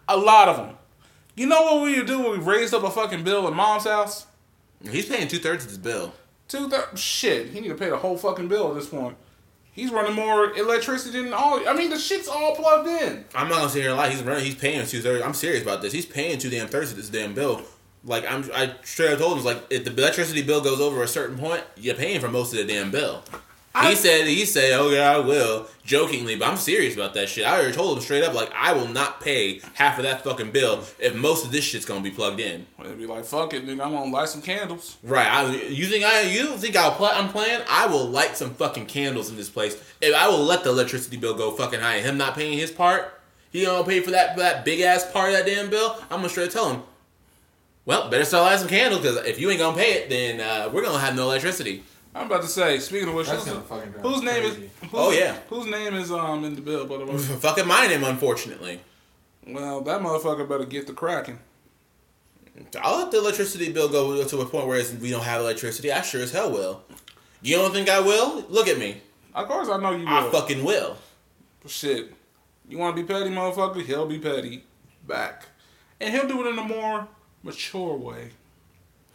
A 0.07 0.15
lot 0.15 0.47
of 0.47 0.57
them. 0.57 0.75
You 1.35 1.47
know 1.47 1.61
what 1.63 1.83
we 1.83 1.97
would 1.97 2.07
do 2.07 2.19
when 2.19 2.31
we 2.31 2.37
raised 2.37 2.73
up 2.73 2.83
a 2.83 2.91
fucking 2.91 3.23
bill 3.23 3.47
at 3.47 3.53
mom's 3.53 3.85
house? 3.85 4.27
He's 4.89 5.07
paying 5.07 5.27
two 5.27 5.39
thirds 5.39 5.63
of 5.63 5.69
his 5.69 5.77
bill. 5.77 6.13
Two 6.47 6.69
thirds. 6.69 6.99
Shit, 6.99 7.47
he 7.47 7.59
need 7.59 7.69
to 7.69 7.75
pay 7.75 7.89
the 7.89 7.97
whole 7.97 8.17
fucking 8.17 8.47
bill 8.47 8.69
at 8.69 8.75
this 8.75 8.89
point. 8.89 9.17
He's 9.73 9.91
running 9.91 10.13
more 10.13 10.51
electricity 10.53 11.23
than 11.23 11.33
all. 11.33 11.65
I 11.67 11.73
mean, 11.73 11.89
the 11.89 11.97
shit's 11.97 12.27
all 12.27 12.55
plugged 12.55 12.87
in. 12.87 13.23
I'm 13.33 13.47
not 13.47 13.59
gonna 13.59 13.69
sit 13.69 13.81
here 13.81 13.91
and 13.91 13.97
lie. 13.97 14.09
He's 14.09 14.21
running. 14.21 14.43
He's 14.43 14.55
paying 14.55 14.85
two 14.85 15.01
thirds. 15.01 15.23
I'm 15.23 15.33
serious 15.33 15.63
about 15.63 15.81
this. 15.81 15.93
He's 15.93 16.05
paying 16.05 16.39
two 16.39 16.49
damn 16.49 16.67
thirds 16.67 16.91
of 16.91 16.97
this 16.97 17.09
damn 17.09 17.33
bill. 17.33 17.61
Like 18.03 18.29
I'm, 18.29 18.49
I 18.53 18.75
straight 18.83 19.13
up 19.13 19.19
told 19.19 19.33
him, 19.33 19.37
it's 19.37 19.45
like 19.45 19.63
if 19.69 19.85
the 19.85 19.91
electricity 19.91 20.41
bill 20.41 20.61
goes 20.61 20.81
over 20.81 21.03
a 21.03 21.07
certain 21.07 21.37
point, 21.37 21.63
you're 21.77 21.95
paying 21.95 22.19
for 22.19 22.27
most 22.27 22.51
of 22.51 22.57
the 22.57 22.65
damn 22.65 22.91
bill. 22.91 23.23
I- 23.73 23.91
he 23.91 23.95
said, 23.95 24.27
he 24.27 24.45
said, 24.45 24.73
oh 24.79 24.89
yeah, 24.89 25.11
I 25.15 25.19
will, 25.19 25.67
jokingly, 25.85 26.35
but 26.35 26.47
I'm 26.49 26.57
serious 26.57 26.93
about 26.95 27.13
that 27.13 27.29
shit. 27.29 27.45
I 27.45 27.55
already 27.57 27.73
told 27.73 27.97
him 27.97 28.03
straight 28.03 28.23
up, 28.23 28.33
like 28.33 28.51
I 28.53 28.73
will 28.73 28.87
not 28.89 29.21
pay 29.21 29.61
half 29.75 29.97
of 29.97 30.03
that 30.03 30.23
fucking 30.25 30.51
bill 30.51 30.83
if 30.99 31.15
most 31.15 31.45
of 31.45 31.51
this 31.53 31.63
shit's 31.63 31.85
gonna 31.85 32.01
be 32.01 32.11
plugged 32.11 32.41
in. 32.41 32.65
They'd 32.83 32.97
be 32.97 33.05
like, 33.07 33.23
"Fuck 33.23 33.53
it, 33.53 33.65
nigga, 33.65 33.85
I'm 33.85 33.93
gonna 33.93 34.11
light 34.11 34.27
some 34.27 34.41
candles." 34.41 34.97
Right? 35.03 35.25
I, 35.25 35.55
you 35.69 35.85
think 35.87 36.03
I? 36.03 36.21
You 36.23 36.43
don't 36.43 36.59
think 36.59 36.75
I'll 36.75 36.91
play? 36.91 37.11
I'm 37.13 37.29
playing. 37.29 37.61
I 37.69 37.87
will 37.87 38.07
light 38.09 38.35
some 38.35 38.53
fucking 38.55 38.87
candles 38.87 39.29
in 39.29 39.37
this 39.37 39.49
place. 39.49 39.81
If 40.01 40.13
I 40.13 40.27
will 40.27 40.43
let 40.43 40.63
the 40.65 40.69
electricity 40.69 41.15
bill 41.17 41.33
go 41.35 41.51
fucking 41.51 41.79
high, 41.79 41.95
and 41.95 42.05
him 42.05 42.17
not 42.17 42.35
paying 42.35 42.57
his 42.57 42.71
part, 42.71 43.21
he 43.51 43.63
gonna 43.65 43.87
pay 43.87 44.01
for 44.01 44.11
that 44.11 44.35
that 44.37 44.65
big 44.65 44.81
ass 44.81 45.09
part 45.09 45.29
of 45.29 45.35
that 45.37 45.45
damn 45.45 45.69
bill. 45.69 45.95
I'm 46.09 46.17
gonna 46.17 46.29
straight 46.29 46.51
tell 46.51 46.69
him. 46.73 46.83
Well, 47.85 48.09
better 48.09 48.25
start 48.25 48.43
lighting 48.43 48.59
some 48.59 48.67
candles 48.67 49.01
because 49.01 49.17
if 49.25 49.39
you 49.39 49.49
ain't 49.49 49.59
gonna 49.59 49.77
pay 49.77 49.93
it, 49.93 50.09
then 50.09 50.39
uh, 50.41 50.69
we're 50.71 50.83
gonna 50.83 50.99
have 50.99 51.15
no 51.15 51.23
electricity. 51.23 51.83
I'm 52.13 52.25
about 52.27 52.41
to 52.41 52.47
say. 52.47 52.79
Speaking 52.79 53.09
of 53.09 53.15
which, 53.15 53.27
That's 53.27 53.45
who's, 53.45 53.53
gonna 53.53 53.65
fucking 53.65 53.91
drive 53.91 54.03
whose 54.05 54.21
name 54.21 54.41
crazy. 54.41 54.63
is? 54.63 54.71
Whose, 54.81 54.89
Oh, 54.93 55.11
yeah. 55.11 55.37
Whose 55.49 55.65
name 55.67 55.93
is 55.95 56.11
um 56.11 56.43
in 56.43 56.55
the 56.55 56.61
bill? 56.61 56.85
By 56.85 56.97
the 56.97 57.05
way. 57.05 57.17
fucking 57.17 57.67
my 57.67 57.87
name, 57.87 58.03
unfortunately. 58.03 58.81
well, 59.47 59.81
that 59.81 60.01
motherfucker 60.01 60.47
better 60.47 60.65
get 60.65 60.87
the 60.87 60.93
cracking. 60.93 61.39
I'll 62.81 62.97
let 62.99 63.11
the 63.11 63.17
electricity 63.19 63.71
bill 63.71 63.87
go 63.89 64.23
to 64.23 64.41
a 64.41 64.45
point 64.45 64.67
where 64.67 64.83
we 64.99 65.09
don't 65.09 65.23
have 65.23 65.41
electricity. 65.41 65.91
I 65.91 66.01
sure 66.01 66.21
as 66.21 66.31
hell 66.31 66.51
will. 66.51 66.83
You 67.41 67.55
don't 67.55 67.71
think 67.71 67.89
I 67.89 67.99
will? 68.01 68.43
Look 68.49 68.67
at 68.67 68.77
me. 68.77 69.01
Of 69.33 69.47
course, 69.47 69.69
I 69.69 69.77
know 69.77 69.91
you 69.95 70.05
I 70.05 70.23
will. 70.23 70.31
fucking 70.31 70.63
will. 70.63 70.97
Shit. 71.65 72.13
You 72.67 72.77
want 72.77 72.95
to 72.95 73.01
be 73.01 73.07
petty, 73.07 73.29
motherfucker? 73.29 73.83
He'll 73.83 74.05
be 74.05 74.19
petty 74.19 74.63
back. 75.07 75.47
And 75.99 76.13
he'll 76.13 76.27
do 76.27 76.45
it 76.45 76.49
in 76.51 76.59
a 76.59 76.63
more 76.63 77.07
mature 77.41 77.95
way. 77.95 78.31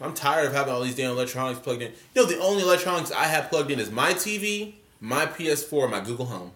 I'm 0.01 0.13
tired 0.15 0.47
of 0.47 0.53
having 0.53 0.73
all 0.75 0.83
these 0.83 0.95
damn 0.95 1.11
electronics 1.13 1.61
plugged 1.61 1.83
in. 1.83 1.93
You 2.15 2.23
know, 2.23 2.27
the 2.27 2.39
only 2.39 2.63
electronics 2.63 3.11
I 3.13 3.25
have 3.25 3.49
plugged 3.49 3.71
in 3.71 3.81
is 3.81 3.91
my 3.91 4.13
TV, 4.13 4.75
my 5.01 5.27
PS4, 5.27 5.85
and 5.85 5.93
my 5.93 6.01
Google 6.01 6.27
Home. 6.27 6.53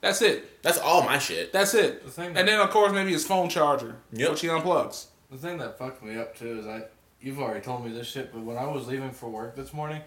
That's 0.00 0.22
it. 0.22 0.62
That's 0.62 0.78
all 0.78 1.02
my 1.02 1.18
shit. 1.18 1.52
That's 1.52 1.74
it. 1.74 2.04
The 2.04 2.10
thing 2.10 2.34
and 2.36 2.48
then, 2.48 2.58
of 2.58 2.70
course, 2.70 2.90
maybe 2.92 3.12
his 3.12 3.26
phone 3.26 3.50
charger, 3.50 3.96
Yep. 4.12 4.30
which 4.30 4.40
he 4.40 4.48
unplugs. 4.48 5.06
The 5.30 5.36
thing 5.36 5.58
that 5.58 5.78
fucked 5.78 6.02
me 6.02 6.16
up 6.16 6.36
too 6.38 6.60
is 6.60 6.66
I 6.66 6.84
you've 7.20 7.38
already 7.38 7.60
told 7.60 7.84
me 7.84 7.92
this 7.92 8.06
shit, 8.08 8.32
but 8.32 8.40
when 8.42 8.56
I 8.56 8.66
was 8.66 8.86
leaving 8.88 9.10
for 9.10 9.28
work 9.28 9.54
this 9.56 9.74
morning, 9.74 10.00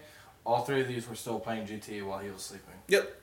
all 0.44 0.64
three 0.64 0.80
of 0.80 0.88
these 0.88 1.08
were 1.08 1.14
still 1.14 1.38
playing 1.38 1.66
GTA 1.66 2.04
while 2.04 2.18
he 2.18 2.28
was 2.28 2.42
sleeping. 2.42 2.74
Yep. 2.88 3.20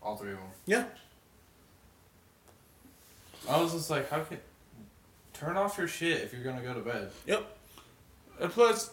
All 0.00 0.16
three 0.16 0.30
of 0.32 0.38
them. 0.38 0.46
Yeah. 0.66 0.84
I 3.48 3.60
was 3.60 3.72
just 3.72 3.90
like, 3.90 4.08
how 4.08 4.20
can 4.20 4.38
turn 5.32 5.56
off 5.56 5.76
your 5.78 5.88
shit 5.88 6.22
if 6.22 6.32
you're 6.32 6.42
gonna 6.44 6.62
go 6.62 6.74
to 6.74 6.80
bed? 6.80 7.10
Yep. 7.26 7.55
And 8.40 8.50
plus, 8.50 8.90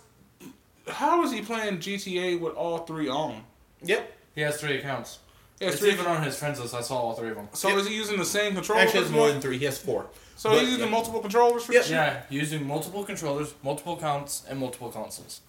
how 0.87 1.23
is 1.23 1.31
he 1.31 1.41
playing 1.41 1.77
GTA 1.79 2.39
with 2.39 2.53
all 2.55 2.79
three 2.79 3.09
on? 3.09 3.43
Yep. 3.83 4.11
He 4.35 4.41
has 4.41 4.59
three 4.59 4.77
accounts. 4.77 5.19
He 5.59 5.65
has 5.65 5.75
It's 5.75 5.81
three- 5.83 5.91
even 5.93 6.05
on 6.07 6.23
his 6.23 6.35
friends 6.37 6.59
list. 6.59 6.73
I 6.73 6.81
saw 6.81 6.95
all 6.97 7.13
three 7.13 7.29
of 7.29 7.35
them. 7.35 7.49
so 7.53 7.69
Yep. 7.69 7.77
is 7.79 7.87
he 7.87 7.95
using 7.95 8.17
the 8.17 8.25
same 8.25 8.53
controller? 8.53 8.81
Actually, 8.81 8.99
for 9.01 9.05
has 9.05 9.11
more 9.11 9.27
than 9.29 9.41
three. 9.41 9.57
He 9.57 9.65
has 9.65 9.77
four. 9.77 10.07
So 10.35 10.49
But- 10.49 10.59
he's 10.61 10.69
using 10.69 10.85
yeah. 10.85 10.91
multiple 10.91 11.19
controllers 11.19 11.63
for 11.65 11.73
Yeah. 11.73 11.79
this? 11.79 11.89
Yeah, 11.89 12.21
using 12.29 12.65
multiple 12.67 13.03
controllers, 13.03 13.53
multiple 13.63 13.93
accounts, 13.97 14.43
and 14.49 14.59
multiple 14.59 14.89
consoles. 14.89 15.41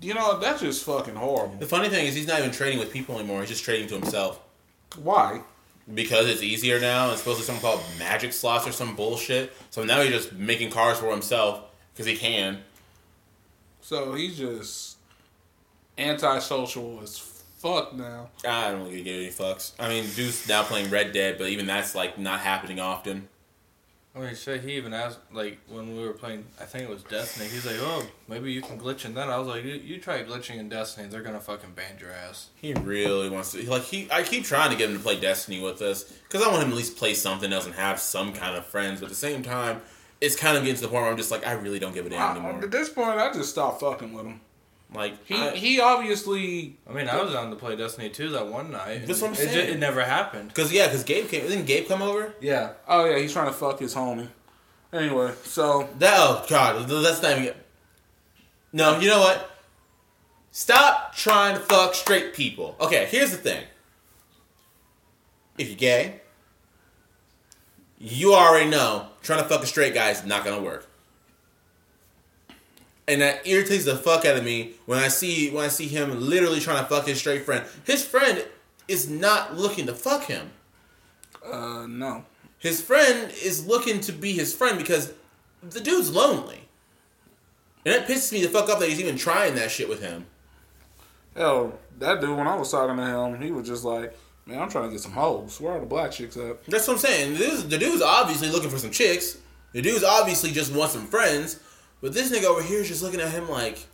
You 0.00 0.14
know, 0.14 0.38
that's 0.40 0.60
just 0.62 0.84
fucking 0.84 1.14
horrible. 1.14 1.56
The 1.58 1.66
funny 1.66 1.88
thing 1.88 2.06
is, 2.06 2.14
he's 2.14 2.26
not 2.26 2.40
even 2.40 2.50
trading 2.50 2.78
with 2.80 2.92
people 2.92 3.16
anymore. 3.18 3.40
He's 3.40 3.50
just 3.50 3.62
trading 3.64 3.86
to 3.88 3.94
himself. 3.94 4.40
Why? 4.96 5.42
Because 5.92 6.28
it's 6.28 6.42
easier 6.42 6.80
now. 6.80 7.10
It's 7.10 7.20
supposed 7.20 7.38
to 7.38 7.42
be 7.42 7.46
something 7.46 7.62
called 7.62 7.82
magic 7.98 8.32
slots 8.32 8.66
or 8.66 8.72
some 8.72 8.96
bullshit. 8.96 9.52
So 9.70 9.84
now 9.84 10.00
he's 10.00 10.10
just 10.12 10.32
making 10.32 10.70
cars 10.70 10.98
for 10.98 11.10
himself 11.10 11.60
because 11.92 12.06
he 12.06 12.16
can. 12.16 12.58
So 13.80 14.14
he's 14.14 14.38
just 14.38 14.96
antisocial 15.98 17.00
as 17.02 17.18
fuck 17.18 17.94
now. 17.94 18.28
I 18.46 18.70
don't 18.70 18.84
really 18.84 19.02
give 19.02 19.16
any 19.16 19.28
fucks. 19.28 19.72
I 19.78 19.88
mean, 19.88 20.04
dude's 20.14 20.48
now 20.48 20.62
playing 20.62 20.90
Red 20.90 21.12
Dead, 21.12 21.38
but 21.38 21.48
even 21.48 21.66
that's 21.66 21.94
like 21.94 22.18
not 22.18 22.40
happening 22.40 22.80
often. 22.80 23.28
I 24.14 24.18
mean, 24.18 24.34
shit, 24.34 24.60
he 24.60 24.72
even 24.72 24.92
asked, 24.92 25.20
like, 25.32 25.58
when 25.68 25.96
we 25.96 26.02
were 26.06 26.12
playing, 26.12 26.44
I 26.60 26.64
think 26.64 26.84
it 26.84 26.90
was 26.90 27.02
Destiny, 27.02 27.48
he's 27.48 27.64
like, 27.64 27.78
oh, 27.80 28.04
maybe 28.28 28.52
you 28.52 28.60
can 28.60 28.78
glitch 28.78 29.06
in 29.06 29.14
that. 29.14 29.30
I 29.30 29.38
was 29.38 29.48
like, 29.48 29.64
you, 29.64 29.72
you 29.72 29.98
try 29.98 30.22
glitching 30.22 30.56
in 30.56 30.68
Destiny, 30.68 31.08
they're 31.08 31.22
gonna 31.22 31.40
fucking 31.40 31.72
ban 31.72 31.96
your 31.98 32.12
ass. 32.12 32.50
He 32.56 32.74
really 32.74 33.30
wants 33.30 33.52
to. 33.52 33.62
Like 33.70 33.84
he, 33.84 34.08
I 34.10 34.22
keep 34.22 34.44
trying 34.44 34.70
to 34.70 34.76
get 34.76 34.90
him 34.90 34.98
to 34.98 35.02
play 35.02 35.18
Destiny 35.18 35.62
with 35.62 35.80
us 35.80 36.04
because 36.04 36.42
I 36.42 36.48
want 36.48 36.62
him 36.62 36.68
to 36.68 36.74
at 36.74 36.76
least 36.76 36.98
play 36.98 37.14
something 37.14 37.50
else 37.54 37.64
and 37.64 37.74
have 37.74 37.98
some 37.98 38.34
kind 38.34 38.54
of 38.54 38.66
friends. 38.66 39.00
But 39.00 39.06
at 39.06 39.10
the 39.10 39.16
same 39.16 39.42
time, 39.42 39.80
it's 40.22 40.36
kind 40.36 40.56
of 40.56 40.62
getting 40.62 40.76
to 40.76 40.82
the 40.82 40.88
point 40.88 41.02
where 41.02 41.10
I'm 41.10 41.16
just 41.16 41.30
like, 41.30 41.46
I 41.46 41.52
really 41.52 41.78
don't 41.78 41.92
give 41.92 42.06
a 42.06 42.10
damn 42.10 42.20
I- 42.22 42.30
anymore. 42.32 42.62
at 42.62 42.70
this 42.70 42.88
point, 42.88 43.18
I 43.18 43.32
just 43.32 43.50
stopped 43.50 43.80
fucking 43.80 44.12
with 44.12 44.24
him. 44.24 44.40
Like 44.94 45.14
He 45.26 45.34
I- 45.34 45.50
he 45.56 45.80
obviously 45.80 46.76
I 46.88 46.92
mean, 46.92 47.08
I 47.08 47.20
was 47.22 47.32
down 47.32 47.50
to 47.50 47.56
play 47.56 47.76
Destiny 47.76 48.08
2 48.10 48.28
that 48.30 48.46
one 48.46 48.70
night. 48.70 49.06
That's 49.06 49.20
what 49.22 49.28
I'm 49.28 49.34
it, 49.34 49.38
ju- 49.38 49.48
saying. 49.48 49.74
it 49.74 49.78
never 49.78 50.02
happened. 50.04 50.48
Because 50.48 50.72
yeah, 50.72 50.86
because 50.86 51.02
Gabe 51.04 51.28
came. 51.28 51.46
Didn't 51.48 51.64
Gabe 51.66 51.88
come 51.88 52.02
over? 52.02 52.34
Yeah. 52.40 52.72
oh 52.88 53.04
yeah 53.06 53.18
he's 53.18 53.32
trying 53.32 53.46
to 53.46 53.52
fuck 53.52 53.78
his 53.78 53.94
homie. 53.94 54.28
Anyway, 54.92 55.32
so 55.44 55.88
That 55.98 56.14
oh 56.18 56.44
god, 56.48 56.86
that's 56.88 57.22
not 57.22 57.38
even. 57.38 57.54
No, 58.74 58.98
you 59.00 59.08
know 59.08 59.20
what? 59.20 59.50
Stop 60.50 61.14
trying 61.14 61.54
to 61.54 61.60
fuck 61.60 61.94
straight 61.94 62.34
people. 62.34 62.76
Okay, 62.80 63.06
here's 63.10 63.30
the 63.30 63.38
thing. 63.38 63.64
If 65.58 65.68
you're 65.68 65.76
gay, 65.76 66.20
you 68.02 68.34
already 68.34 68.68
know 68.68 69.06
trying 69.22 69.42
to 69.42 69.48
fuck 69.48 69.62
a 69.62 69.66
straight 69.66 69.94
guy 69.94 70.10
is 70.10 70.26
not 70.26 70.44
gonna 70.44 70.60
work. 70.60 70.88
And 73.06 73.20
that 73.20 73.46
irritates 73.46 73.84
the 73.84 73.96
fuck 73.96 74.24
out 74.24 74.36
of 74.36 74.44
me 74.44 74.72
when 74.86 74.98
I 74.98 75.08
see 75.08 75.50
when 75.50 75.64
I 75.64 75.68
see 75.68 75.86
him 75.86 76.20
literally 76.20 76.60
trying 76.60 76.82
to 76.82 76.88
fuck 76.88 77.06
his 77.06 77.18
straight 77.18 77.44
friend. 77.44 77.64
His 77.84 78.04
friend 78.04 78.44
is 78.88 79.08
not 79.08 79.56
looking 79.56 79.86
to 79.86 79.94
fuck 79.94 80.24
him. 80.24 80.50
uh 81.44 81.86
no 81.86 82.24
his 82.58 82.80
friend 82.80 83.32
is 83.42 83.66
looking 83.66 84.00
to 84.00 84.12
be 84.12 84.32
his 84.32 84.54
friend 84.54 84.78
because 84.78 85.12
the 85.62 85.80
dude's 85.80 86.12
lonely. 86.12 86.68
And 87.84 87.92
it 87.92 88.06
pisses 88.06 88.32
me 88.32 88.40
the 88.40 88.48
fuck 88.48 88.68
up 88.68 88.78
that 88.78 88.88
he's 88.88 89.00
even 89.00 89.16
trying 89.16 89.56
that 89.56 89.72
shit 89.72 89.88
with 89.88 90.00
him. 90.00 90.26
Hell, 91.34 91.76
that 91.98 92.20
dude 92.20 92.36
when 92.36 92.46
I 92.46 92.54
was 92.54 92.70
talking 92.70 92.96
to 92.96 93.02
him, 93.02 93.42
he 93.42 93.50
was 93.50 93.66
just 93.66 93.82
like, 93.82 94.16
"Man, 94.46 94.60
I'm 94.60 94.70
trying 94.70 94.84
to 94.84 94.90
get 94.90 95.00
some 95.00 95.12
hoes. 95.12 95.60
Where 95.60 95.72
are 95.72 95.80
the 95.80 95.86
black 95.86 96.12
chicks 96.12 96.36
at?" 96.36 96.64
That's 96.66 96.86
what 96.86 96.94
I'm 96.94 96.98
saying. 97.00 97.34
This, 97.34 97.62
the 97.62 97.78
dude's 97.78 98.02
obviously 98.02 98.48
looking 98.48 98.70
for 98.70 98.78
some 98.78 98.90
chicks. 98.90 99.38
The 99.72 99.82
dude's 99.82 100.04
obviously 100.04 100.50
just 100.50 100.74
wants 100.74 100.94
some 100.94 101.06
friends. 101.06 101.60
But 102.00 102.14
this 102.14 102.30
nigga 102.32 102.44
over 102.44 102.62
here 102.62 102.80
is 102.80 102.88
just 102.88 103.02
looking 103.02 103.20
at 103.20 103.30
him 103.30 103.48
like 103.48 103.86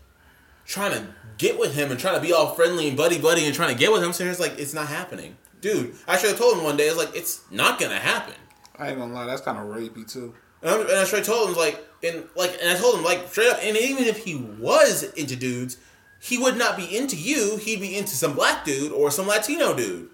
trying 0.65 0.93
to 0.93 1.07
get 1.37 1.59
with 1.59 1.75
him 1.75 1.91
and 1.91 2.01
trying 2.01 2.17
to 2.17 2.21
be 2.21 2.33
all 2.33 2.55
friendly 2.55 2.89
and 2.89 2.97
buddy 2.97 3.19
buddy 3.19 3.45
and 3.45 3.55
trying 3.55 3.73
to 3.73 3.79
get 3.79 3.93
with 3.93 4.03
him. 4.03 4.13
So 4.13 4.25
it's 4.25 4.41
like 4.41 4.59
it's 4.59 4.75
not 4.75 4.89
happening, 4.89 5.37
dude. 5.61 5.95
I 6.07 6.17
should 6.17 6.31
have 6.31 6.39
told 6.39 6.57
him 6.59 6.65
one 6.65 6.77
day. 6.77 6.89
It's 6.89 6.97
like 6.97 7.15
it's 7.15 7.43
not 7.51 7.79
gonna 7.79 7.99
happen. 7.99 8.35
I 8.79 8.91
ain't 8.91 8.99
gonna 8.99 9.13
lie, 9.13 9.27
that's 9.27 9.43
kind 9.43 9.59
of 9.59 9.65
rapey 9.65 10.11
too. 10.11 10.35
And, 10.63 10.71
I'm, 10.71 10.81
and 10.83 10.91
I 10.91 11.05
straight 11.05 11.25
told 11.25 11.51
him 11.51 11.57
like 11.57 11.85
and 12.03 12.25
like 12.37 12.57
and 12.61 12.71
I 12.71 12.75
told 12.81 12.97
him 12.97 13.05
like 13.05 13.29
straight 13.29 13.51
up. 13.51 13.59
And 13.63 13.77
even 13.77 14.05
if 14.05 14.25
he 14.25 14.37
was 14.37 15.03
into 15.03 15.37
dudes, 15.37 15.77
he 16.21 16.39
would 16.39 16.57
not 16.57 16.77
be 16.77 16.97
into 16.97 17.17
you. 17.17 17.59
He'd 17.59 17.81
be 17.81 17.97
into 17.97 18.15
some 18.15 18.35
black 18.35 18.65
dude 18.65 18.93
or 18.93 19.11
some 19.11 19.27
Latino 19.27 19.75
dude. 19.75 20.11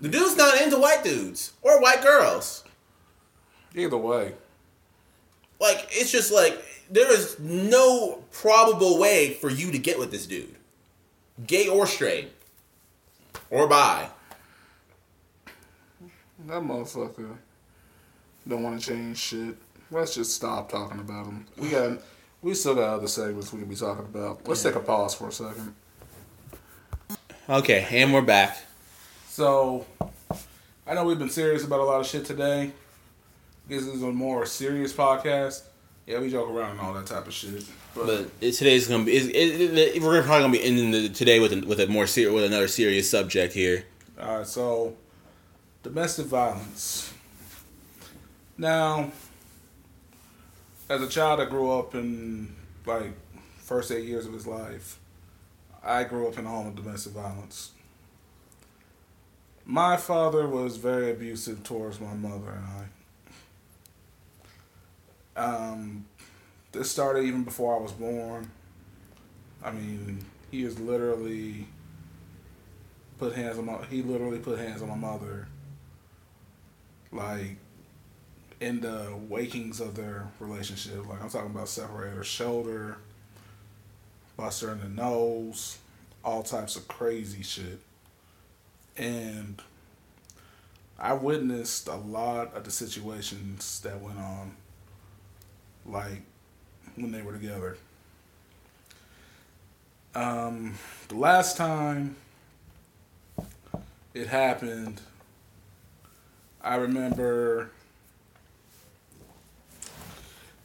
The 0.00 0.08
dude's 0.08 0.36
not 0.36 0.60
into 0.60 0.78
white 0.78 1.02
dudes 1.02 1.52
or 1.62 1.80
white 1.80 2.02
girls. 2.02 2.64
Either 3.74 3.96
way, 3.96 4.32
Like 5.60 5.88
it's 5.90 6.10
just 6.10 6.32
like 6.32 6.62
there 6.90 7.12
is 7.12 7.38
no 7.38 8.22
probable 8.30 8.98
way 8.98 9.34
for 9.34 9.50
you 9.50 9.70
to 9.72 9.78
get 9.78 9.98
with 9.98 10.10
this 10.10 10.26
dude, 10.26 10.54
gay 11.46 11.68
or 11.68 11.86
straight, 11.86 12.32
or 13.50 13.66
bi. 13.66 14.08
that 16.46 16.62
motherfucker 16.62 17.36
don't 18.46 18.62
want 18.62 18.80
to 18.80 18.86
change 18.86 19.18
shit. 19.18 19.56
Let's 19.90 20.14
just 20.14 20.34
stop 20.34 20.70
talking 20.70 21.00
about 21.00 21.26
him. 21.26 21.46
We 21.56 21.70
got, 21.70 21.98
we 22.40 22.54
still 22.54 22.74
got 22.74 22.94
other 22.94 23.08
segments 23.08 23.52
we 23.52 23.60
can 23.60 23.68
be 23.68 23.74
talking 23.76 24.04
about. 24.04 24.46
Let's 24.48 24.62
take 24.62 24.76
a 24.76 24.80
pause 24.80 25.14
for 25.14 25.28
a 25.28 25.32
second. 25.32 25.74
Okay, 27.48 27.86
and 27.90 28.12
we're 28.12 28.22
back. 28.22 28.67
So, 29.38 29.86
I 30.84 30.94
know 30.94 31.04
we've 31.04 31.16
been 31.16 31.30
serious 31.30 31.62
about 31.62 31.78
a 31.78 31.84
lot 31.84 32.00
of 32.00 32.08
shit 32.08 32.24
today. 32.24 32.72
This 33.68 33.86
is 33.86 34.02
a 34.02 34.10
more 34.10 34.44
serious 34.44 34.92
podcast. 34.92 35.62
Yeah, 36.08 36.18
we 36.18 36.28
joke 36.28 36.50
around 36.50 36.72
and 36.72 36.80
all 36.80 36.92
that 36.94 37.06
type 37.06 37.24
of 37.24 37.32
shit. 37.32 37.64
But, 37.94 38.06
But 38.06 38.30
it, 38.40 38.50
today's 38.54 38.88
gonna 38.88 39.04
be. 39.04 39.16
It, 39.16 39.60
it, 39.60 39.78
it, 39.78 40.02
we're 40.02 40.24
probably 40.24 40.42
gonna 40.42 40.52
be 40.54 40.64
ending 40.64 40.90
the, 40.90 41.08
today 41.08 41.38
with 41.38 41.52
a, 41.52 41.64
with 41.64 41.78
a 41.78 41.86
more 41.86 42.08
serious 42.08 42.34
with 42.34 42.46
another 42.46 42.66
serious 42.66 43.08
subject 43.08 43.54
here. 43.54 43.84
all 44.20 44.38
right, 44.38 44.46
so 44.46 44.96
domestic 45.84 46.26
violence. 46.26 47.14
Now, 48.56 49.12
as 50.88 51.00
a 51.00 51.08
child 51.08 51.38
I 51.38 51.44
grew 51.44 51.70
up 51.70 51.94
in 51.94 52.56
like 52.86 53.12
first 53.58 53.92
eight 53.92 54.04
years 54.04 54.26
of 54.26 54.32
his 54.32 54.48
life, 54.48 54.98
I 55.80 56.02
grew 56.02 56.26
up 56.26 56.36
in 56.40 56.44
a 56.44 56.48
home 56.48 56.66
of 56.66 56.74
domestic 56.74 57.12
violence. 57.12 57.70
My 59.70 59.98
father 59.98 60.48
was 60.48 60.78
very 60.78 61.10
abusive 61.10 61.62
towards 61.62 62.00
my 62.00 62.14
mother 62.14 62.56
and 62.56 62.88
I. 65.36 65.44
Um, 65.44 66.06
this 66.72 66.90
started 66.90 67.24
even 67.24 67.44
before 67.44 67.76
I 67.76 67.78
was 67.78 67.92
born. 67.92 68.50
I 69.62 69.72
mean, 69.72 70.24
he 70.50 70.64
was 70.64 70.80
literally 70.80 71.68
put 73.18 73.34
hands 73.34 73.58
on 73.58 73.66
my. 73.66 73.84
He 73.90 74.00
literally 74.00 74.38
put 74.38 74.58
hands 74.58 74.80
on 74.80 74.88
my 74.88 74.96
mother. 74.96 75.48
Like, 77.12 77.58
in 78.60 78.80
the 78.80 79.12
wakings 79.28 79.80
of 79.80 79.94
their 79.94 80.28
relationship, 80.40 81.06
like 81.06 81.22
I'm 81.22 81.28
talking 81.28 81.50
about 81.50 81.68
separate 81.68 82.14
her 82.14 82.24
shoulder, 82.24 82.96
bust 84.38 84.62
her 84.62 84.72
in 84.72 84.80
the 84.80 84.88
nose, 84.88 85.76
all 86.24 86.42
types 86.42 86.74
of 86.76 86.88
crazy 86.88 87.42
shit. 87.42 87.80
And 88.98 89.62
I 90.98 91.12
witnessed 91.12 91.86
a 91.86 91.94
lot 91.94 92.54
of 92.54 92.64
the 92.64 92.70
situations 92.72 93.80
that 93.82 94.00
went 94.00 94.18
on, 94.18 94.56
like 95.86 96.22
when 96.96 97.12
they 97.12 97.22
were 97.22 97.32
together. 97.32 97.76
Um, 100.16 100.74
the 101.06 101.14
last 101.14 101.56
time 101.56 102.16
it 104.14 104.26
happened, 104.26 105.00
I 106.60 106.74
remember 106.74 107.70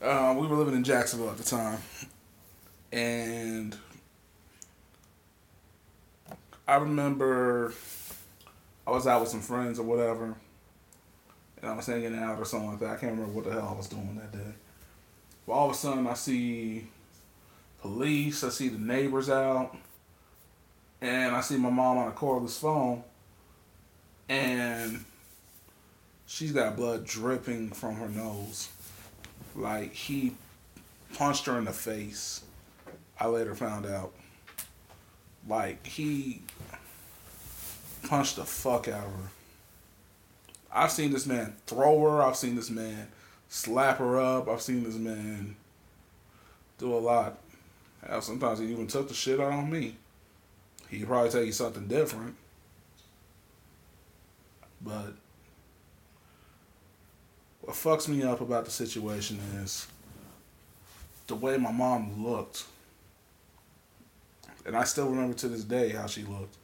uh, 0.02 0.36
we 0.36 0.48
were 0.48 0.58
living 0.58 0.74
in 0.74 0.84
Jacksonville 0.84 1.30
at 1.30 1.38
the 1.38 1.44
time, 1.44 1.78
and 2.92 3.78
I 6.68 6.78
remember 6.78 7.74
I 8.86 8.92
was 8.92 9.08
out 9.08 9.22
with 9.22 9.30
some 9.30 9.42
friends 9.42 9.80
or 9.80 9.84
whatever, 9.84 10.36
and 11.62 11.72
I 11.72 11.76
was 11.76 11.86
hanging 11.86 12.16
out 12.16 12.40
or 12.40 12.46
something 12.46 12.72
like 12.72 12.80
that. 12.80 12.90
I 12.90 12.96
can't 12.96 13.14
remember 13.14 13.32
what 13.32 13.46
the 13.46 13.52
hell 13.52 13.72
I 13.74 13.78
was 13.78 13.88
doing 13.88 14.16
that 14.16 14.32
day. 14.32 14.54
But 15.48 15.54
all 15.54 15.70
of 15.70 15.76
a 15.76 15.78
sudden, 15.78 16.08
I 16.08 16.14
see 16.14 16.88
police. 17.82 18.44
I 18.44 18.50
see 18.50 18.70
the 18.70 18.80
neighbors 18.80 19.30
out, 19.30 19.76
and 21.02 21.36
I 21.36 21.42
see 21.42 21.58
my 21.58 21.70
mom 21.70 21.98
on 21.98 22.08
a 22.08 22.12
cordless 22.12 22.60
phone, 22.60 23.04
and 24.28 25.04
she's 26.26 26.52
got 26.52 26.76
blood 26.76 27.06
dripping 27.06 27.70
from 27.72 27.96
her 27.96 28.10
nose. 28.10 28.70
Like 29.56 29.94
he 29.94 30.36
punched 31.14 31.46
her 31.46 31.58
in 31.58 31.66
the 31.66 31.74
face. 31.74 32.42
I 33.20 33.28
later 33.28 33.56
found 33.56 33.86
out. 33.86 34.12
Like 35.48 35.86
he 35.86 36.42
punched 38.04 38.36
the 38.36 38.46
fuck 38.46 38.88
out 38.88 39.06
of 39.06 39.12
her. 39.12 39.30
I've 40.72 40.92
seen 40.92 41.12
this 41.12 41.26
man 41.26 41.56
throw 41.68 42.02
her. 42.02 42.22
I've 42.22 42.36
seen 42.36 42.56
this 42.56 42.70
man 42.70 43.08
slap 43.50 44.00
her 44.00 44.20
up. 44.20 44.48
I've 44.48 44.62
seen 44.62 44.84
this 44.84 44.96
man 44.96 45.56
do 46.80 46.94
a 46.94 46.98
lot. 46.98 47.38
Hell, 48.08 48.22
sometimes 48.22 48.60
he 48.60 48.66
even 48.66 48.88
took 48.88 49.08
the 49.08 49.14
shit 49.14 49.40
out 49.40 49.52
on 49.52 49.70
me. 49.70 49.96
He 50.90 51.00
could 51.00 51.08
probably 51.08 51.30
tell 51.30 51.44
you 51.44 51.52
something 51.52 51.88
different. 51.88 52.36
But 54.82 55.14
what 57.62 57.76
fucks 57.76 58.08
me 58.08 58.24
up 58.24 58.42
about 58.42 58.66
the 58.66 58.72
situation 58.72 59.40
is 59.64 59.88
the 61.28 61.36
way 61.36 61.58
my 61.58 61.72
mom 61.72 62.26
looked. 62.26 62.66
And 64.66 64.76
I 64.76 64.84
still 64.84 65.10
remember 65.10 65.36
to 65.38 65.48
this 65.48 65.64
day 65.64 65.90
how 65.90 66.08
she 66.08 66.24
looked. 66.24 66.58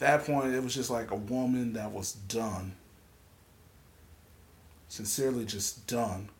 At 0.00 0.24
that 0.24 0.26
point, 0.26 0.54
it 0.54 0.62
was 0.62 0.74
just 0.74 0.88
like 0.90 1.10
a 1.10 1.16
woman 1.16 1.74
that 1.74 1.92
was 1.92 2.12
done. 2.12 2.72
Sincerely, 4.88 5.44
just 5.44 5.86
done. 5.86 6.30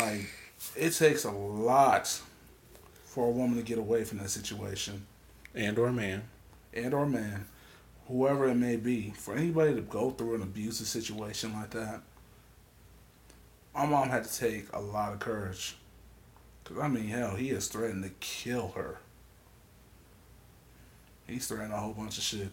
Like, 0.00 0.28
it 0.76 0.90
takes 0.90 1.24
a 1.24 1.30
lot 1.30 2.20
for 3.06 3.26
a 3.26 3.30
woman 3.30 3.56
to 3.56 3.62
get 3.62 3.78
away 3.78 4.04
from 4.04 4.18
that 4.18 4.30
situation 4.30 5.06
And 5.54 5.78
or 5.78 5.90
man. 5.90 6.22
and 6.72 6.94
or 6.94 7.06
man, 7.06 7.46
whoever 8.06 8.48
it 8.48 8.54
may 8.54 8.76
be, 8.76 9.12
for 9.16 9.34
anybody 9.34 9.74
to 9.74 9.80
go 9.80 10.10
through 10.10 10.36
an 10.36 10.42
abusive 10.42 10.86
situation 10.86 11.54
like 11.54 11.70
that, 11.70 12.02
my 13.74 13.86
mom 13.86 14.10
had 14.10 14.24
to 14.24 14.38
take 14.38 14.66
a 14.72 14.80
lot 14.80 15.12
of 15.12 15.18
courage. 15.18 15.76
Cause 16.64 16.78
I 16.78 16.88
mean, 16.88 17.08
hell, 17.08 17.34
he 17.34 17.48
has 17.48 17.66
threatened 17.68 18.04
to 18.04 18.10
kill 18.20 18.72
her. 18.76 18.98
He's 21.28 21.46
threatened 21.46 21.74
a 21.74 21.76
whole 21.76 21.92
bunch 21.92 22.16
of 22.16 22.24
shit. 22.24 22.48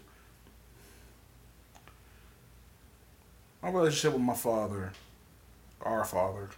My 3.63 3.69
relationship 3.69 4.13
with 4.13 4.21
my 4.21 4.35
father, 4.35 4.91
our 5.81 6.05
father, 6.05 6.49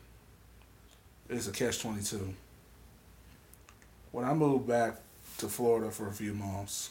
is 1.30 1.47
a 1.47 1.51
catch 1.51 1.80
twenty 1.80 2.03
two. 2.03 2.34
When 4.11 4.26
I 4.26 4.34
moved 4.34 4.68
back 4.68 4.97
to 5.38 5.47
Florida 5.47 5.91
for 5.91 6.07
a 6.07 6.11
few 6.11 6.34
months, 6.34 6.89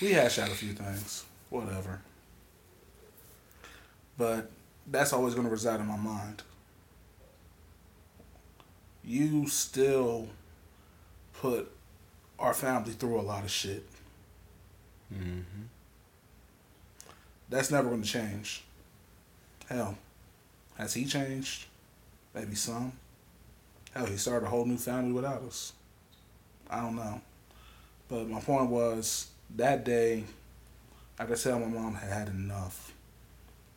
we 0.00 0.12
hashed 0.12 0.38
out 0.38 0.48
a 0.48 0.52
few 0.52 0.72
things, 0.72 1.24
whatever. 1.50 2.00
But 4.16 4.50
that's 4.86 5.12
always 5.12 5.34
going 5.34 5.46
to 5.46 5.50
reside 5.50 5.80
in 5.80 5.86
my 5.86 5.96
mind. 5.96 6.42
You 9.02 9.48
still 9.48 10.28
put 11.40 11.70
our 12.38 12.54
family 12.54 12.92
through 12.92 13.20
a 13.20 13.22
lot 13.22 13.44
of 13.44 13.50
shit. 13.50 13.84
Mm-hmm. 15.12 15.62
That's 17.48 17.70
never 17.70 17.88
going 17.88 18.02
to 18.02 18.08
change. 18.08 18.64
Hell, 19.68 19.96
has 20.76 20.94
he 20.94 21.04
changed? 21.04 21.66
Maybe 22.34 22.54
some. 22.54 22.92
Hell, 23.94 24.06
he 24.06 24.16
started 24.16 24.46
a 24.46 24.48
whole 24.48 24.64
new 24.64 24.76
family 24.76 25.12
without 25.12 25.42
us. 25.42 25.72
I 26.68 26.80
don't 26.80 26.96
know. 26.96 27.20
But 28.08 28.28
my 28.28 28.40
point 28.40 28.70
was 28.70 29.28
that 29.56 29.84
day, 29.84 30.24
I 31.18 31.24
could 31.26 31.40
tell 31.40 31.60
my 31.60 31.66
mom 31.66 31.94
had 31.94 32.12
had 32.12 32.28
enough, 32.28 32.92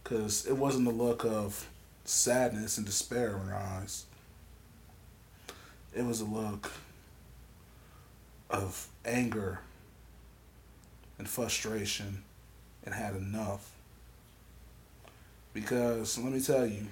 because 0.03 0.45
it 0.47 0.57
wasn't 0.57 0.85
the 0.85 0.91
look 0.91 1.23
of 1.23 1.67
sadness 2.03 2.77
and 2.77 2.85
despair 2.85 3.37
in 3.37 3.47
her 3.47 3.55
eyes. 3.55 4.05
It 5.95 6.03
was 6.03 6.21
a 6.21 6.25
look 6.25 6.71
of 8.49 8.87
anger 9.05 9.59
and 11.17 11.27
frustration 11.27 12.23
and 12.85 12.93
had 12.93 13.15
enough. 13.15 13.71
Because 15.53 16.17
let 16.17 16.31
me 16.31 16.39
tell 16.39 16.65
you, 16.65 16.87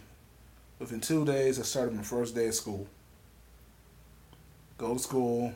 within 0.79 0.99
two 0.99 1.25
days, 1.25 1.59
I 1.59 1.63
started 1.63 1.95
my 1.95 2.03
first 2.03 2.35
day 2.35 2.47
of 2.47 2.55
school. 2.55 2.87
Go 4.77 4.93
to 4.93 4.99
school, 4.99 5.53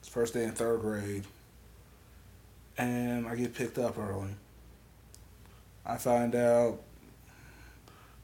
it's 0.00 0.08
first 0.08 0.32
day 0.32 0.44
in 0.44 0.52
third 0.52 0.80
grade, 0.80 1.24
and 2.78 3.26
I 3.26 3.34
get 3.34 3.54
picked 3.54 3.78
up 3.78 3.98
early. 3.98 4.30
I 5.84 5.96
find 5.96 6.34
out 6.34 6.80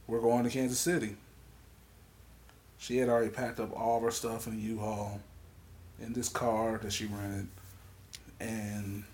we're 0.07 0.21
going 0.21 0.45
to 0.45 0.51
Kansas 0.51 0.81
City. 0.81 1.17
She 2.79 2.97
had 2.97 3.09
already 3.09 3.31
packed 3.31 3.61
up 3.61 3.79
all 3.79 3.99
of 3.99 4.03
her 4.03 4.11
stuff 4.11 4.47
in 4.47 4.55
a 4.55 4.57
U-Haul 4.57 5.21
in 6.03 6.13
this 6.13 6.29
car 6.29 6.79
that 6.83 6.93
she 6.93 7.07
rented 7.07 7.49
and 8.41 9.05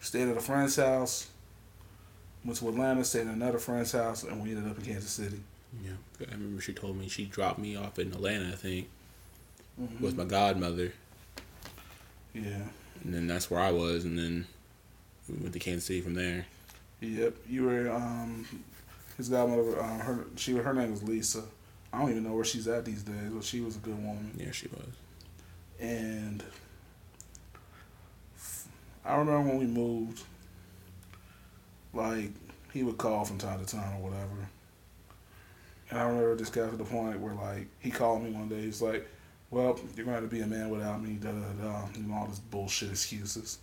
stayed 0.00 0.28
at 0.28 0.36
a 0.36 0.40
friend's 0.40 0.76
house. 0.76 1.28
Went 2.44 2.58
to 2.58 2.68
Atlanta, 2.68 3.04
stayed 3.04 3.26
at 3.26 3.34
another 3.34 3.58
friend's 3.58 3.92
house, 3.92 4.22
and 4.22 4.40
we 4.42 4.50
ended 4.50 4.70
up 4.70 4.78
in 4.78 4.84
Kansas 4.84 5.10
City. 5.10 5.40
Yeah, 5.84 5.92
I 6.28 6.32
remember 6.32 6.60
she 6.62 6.72
told 6.72 6.96
me 6.96 7.08
she 7.08 7.24
dropped 7.24 7.58
me 7.58 7.76
off 7.76 7.98
in 7.98 8.12
Atlanta. 8.12 8.52
I 8.52 8.56
think 8.56 8.88
Mhm. 9.80 10.00
with 10.00 10.16
my 10.16 10.24
godmother, 10.24 10.92
Yeah. 12.32 12.68
and 13.02 13.12
then 13.14 13.26
that's 13.26 13.50
where 13.50 13.60
I 13.60 13.72
was, 13.72 14.04
and 14.04 14.16
then 14.18 14.46
we 15.28 15.34
went 15.36 15.52
to 15.54 15.58
Kansas 15.58 15.84
City 15.84 16.00
from 16.00 16.14
there. 16.14 16.46
Yep. 17.00 17.36
You 17.48 17.64
were 17.64 17.90
um 17.90 18.46
his 19.16 19.28
godmother. 19.28 19.82
Um, 19.82 19.98
her 19.98 20.24
she 20.36 20.52
her 20.56 20.72
name 20.72 20.92
was 20.92 21.02
Lisa. 21.02 21.44
I 21.92 22.00
don't 22.00 22.10
even 22.10 22.22
know 22.24 22.34
where 22.34 22.44
she's 22.44 22.68
at 22.68 22.84
these 22.84 23.02
days, 23.02 23.30
but 23.32 23.44
she 23.44 23.60
was 23.60 23.76
a 23.76 23.80
good 23.80 23.96
woman. 23.96 24.30
Yeah, 24.36 24.52
she 24.52 24.68
was. 24.68 24.86
And 25.80 26.42
I 29.04 29.16
remember 29.16 29.50
when 29.50 29.58
we 29.58 29.66
moved, 29.66 30.22
like 31.92 32.30
he 32.72 32.82
would 32.82 32.98
call 32.98 33.24
from 33.24 33.38
time 33.38 33.64
to 33.64 33.66
time 33.66 33.96
or 33.96 34.10
whatever. 34.10 34.48
And 35.90 35.98
I 35.98 36.02
remember 36.04 36.34
this 36.34 36.50
got 36.50 36.70
to 36.70 36.76
the 36.76 36.84
point 36.84 37.20
where 37.20 37.34
like 37.34 37.68
he 37.78 37.90
called 37.90 38.22
me 38.22 38.30
one 38.30 38.48
day. 38.48 38.62
He's 38.62 38.82
like, 38.82 39.08
"Well, 39.50 39.78
you're 39.94 40.04
going 40.04 40.16
to 40.16 40.20
have 40.20 40.22
to 40.22 40.28
be 40.28 40.40
a 40.40 40.46
man 40.46 40.70
without 40.70 41.02
me." 41.02 41.14
Da 41.14 41.30
da 41.30 41.52
da. 41.62 41.86
Know 41.98 42.14
all 42.14 42.26
this 42.26 42.40
bullshit 42.40 42.90
excuses. 42.90 43.58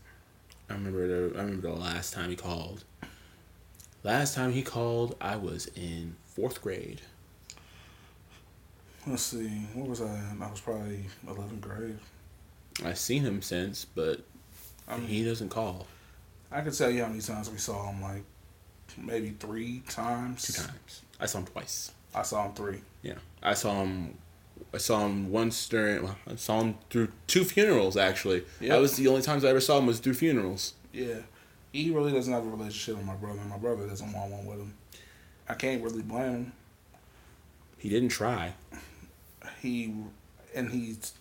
I 0.70 0.74
remember 0.74 1.08
the 1.08 1.38
I 1.38 1.42
remember 1.44 1.68
the 1.68 1.74
last 1.74 2.14
time 2.14 2.30
he 2.30 2.36
called. 2.36 2.84
Last 4.04 4.36
time 4.36 4.52
he 4.52 4.64
called, 4.64 5.16
I 5.22 5.38
was 5.38 5.68
in 5.76 6.16
fourth 6.26 6.62
grade. 6.62 7.02
Let's 9.06 9.24
see, 9.24 9.50
what 9.74 9.90
was 9.90 10.02
I? 10.02 10.22
I 10.42 10.50
was 10.50 10.62
probably 10.62 11.06
11th 11.28 11.60
grade. 11.62 11.98
I've 12.86 12.98
seen 12.98 13.22
him 13.24 13.42
since, 13.42 13.86
but 13.86 14.22
I 14.88 14.98
mean, 14.98 15.08
he 15.08 15.26
doesn't 15.26 15.50
call. 15.50 15.88
I 16.52 16.62
could 16.62 16.74
tell 16.74 16.90
you 16.90 17.02
how 17.04 17.10
many 17.10 17.22
times 17.22 17.50
we 17.52 17.58
saw 17.58 17.90
him. 17.92 18.02
Like 18.02 18.24
maybe 18.98 19.32
three 19.40 19.84
times. 19.90 20.44
Two 20.44 20.54
times. 20.64 21.02
I 21.20 21.26
saw 21.26 21.40
him 21.40 21.46
twice. 21.48 21.92
I 22.16 22.22
saw 22.22 22.46
him 22.46 22.54
three. 22.54 22.80
Yeah, 23.02 23.16
I 23.42 23.54
saw 23.56 23.82
him. 23.84 24.18
I 24.74 24.78
saw 24.78 25.06
him 25.06 25.30
once 25.32 25.68
during. 25.68 26.04
Well, 26.04 26.16
I 26.26 26.36
saw 26.36 26.62
him 26.62 26.76
through 26.90 27.10
two 27.28 27.44
funerals. 27.44 27.98
Actually, 27.98 28.46
Yeah. 28.62 28.70
that 28.76 28.82
was 28.82 28.96
the 28.96 29.08
only 29.08 29.22
times 29.22 29.44
I 29.44 29.50
ever 29.50 29.60
saw 29.62 29.78
him 29.80 29.86
was 29.88 30.00
through 30.00 30.14
funerals. 30.14 30.74
Yeah, 30.94 31.20
he 31.74 31.92
really 31.92 32.12
doesn't 32.14 32.32
have 32.32 32.46
a 32.46 32.50
relationship 32.50 32.98
with 32.98 33.06
my 33.06 33.16
brother. 33.16 33.40
and 33.40 33.50
My 33.50 33.58
brother 33.58 33.86
doesn't 33.88 34.14
want 34.14 34.32
one 34.32 34.46
with 34.46 34.60
him. 34.60 34.74
I 35.50 35.56
can't 35.56 35.84
really 35.84 36.02
blame 36.04 36.32
him. 36.32 36.54
He 37.78 37.90
didn't 37.90 38.10
try. 38.10 38.54
He 39.64 39.94
and 40.54 40.70
he's. 40.70 41.14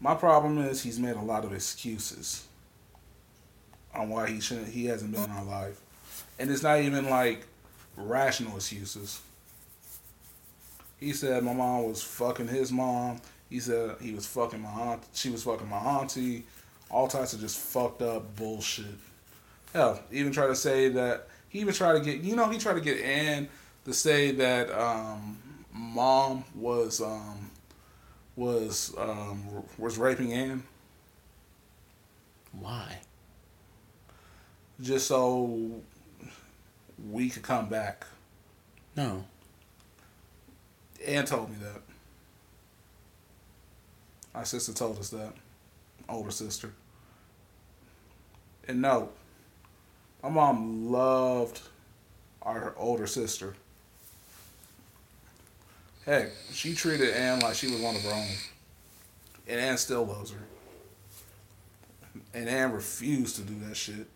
My 0.00 0.14
problem 0.14 0.58
is 0.58 0.82
he's 0.82 1.00
made 1.00 1.16
a 1.16 1.20
lot 1.20 1.44
of 1.44 1.52
excuses 1.52 2.46
on 3.94 4.10
why 4.10 4.28
he 4.28 4.40
shouldn't. 4.40 4.68
He 4.68 4.84
hasn't 4.84 5.12
been 5.12 5.24
in 5.24 5.30
our 5.30 5.44
life, 5.44 5.80
and 6.38 6.50
it's 6.50 6.62
not 6.62 6.80
even 6.80 7.08
like 7.08 7.46
rational 7.96 8.56
excuses. 8.56 9.20
He 10.98 11.14
said 11.14 11.42
my 11.42 11.54
mom 11.54 11.88
was 11.88 12.02
fucking 12.02 12.48
his 12.48 12.70
mom. 12.70 13.22
He 13.48 13.58
said 13.60 13.96
he 14.00 14.12
was 14.12 14.26
fucking 14.26 14.60
my 14.60 14.68
aunt. 14.68 15.02
She 15.14 15.30
was 15.30 15.42
fucking 15.42 15.68
my 15.68 15.78
auntie. 15.78 16.44
All 16.90 17.08
types 17.08 17.32
of 17.32 17.40
just 17.40 17.58
fucked 17.58 18.02
up 18.02 18.36
bullshit. 18.36 18.84
Hell, 19.72 20.00
even 20.12 20.32
try 20.32 20.46
to 20.48 20.54
say 20.54 20.90
that 20.90 21.28
he 21.48 21.60
even 21.60 21.72
tried 21.72 21.94
to 21.94 22.00
get 22.00 22.20
you 22.20 22.36
know 22.36 22.48
he 22.50 22.58
tried 22.58 22.74
to 22.74 22.80
get 22.80 23.00
Ann 23.00 23.48
to 23.86 23.94
say 23.94 24.32
that 24.32 24.70
um, 24.70 25.38
mom 25.72 26.44
was 26.54 27.00
um, 27.00 27.49
was 28.40 28.94
um, 28.96 29.64
was 29.78 29.98
raping 29.98 30.32
Anne. 30.32 30.62
Why? 32.52 33.00
just 34.80 35.06
so 35.06 35.82
we 37.10 37.28
could 37.28 37.42
come 37.42 37.68
back. 37.68 38.06
No. 38.96 39.24
Anne 41.06 41.24
told 41.24 41.50
me 41.50 41.56
that. 41.62 41.82
My 44.34 44.44
sister 44.44 44.72
told 44.72 44.98
us 44.98 45.10
that. 45.10 45.32
Older 46.08 46.30
sister. 46.30 46.72
And 48.66 48.80
no, 48.82 49.10
my 50.22 50.28
mom 50.28 50.90
loved 50.90 51.60
our 52.42 52.74
older 52.76 53.06
sister. 53.06 53.54
Heck, 56.06 56.30
she 56.52 56.74
treated 56.74 57.10
Ann 57.10 57.40
like 57.40 57.54
she 57.54 57.70
was 57.70 57.80
one 57.80 57.94
of 57.94 58.02
her 58.02 58.12
own. 58.12 58.26
And 59.46 59.60
Ann 59.60 59.78
still 59.78 60.06
loves 60.06 60.30
her. 60.30 60.40
And 62.32 62.48
Ann 62.48 62.72
refused 62.72 63.36
to 63.36 63.42
do 63.42 63.58
that 63.66 63.76
shit. 63.76 64.06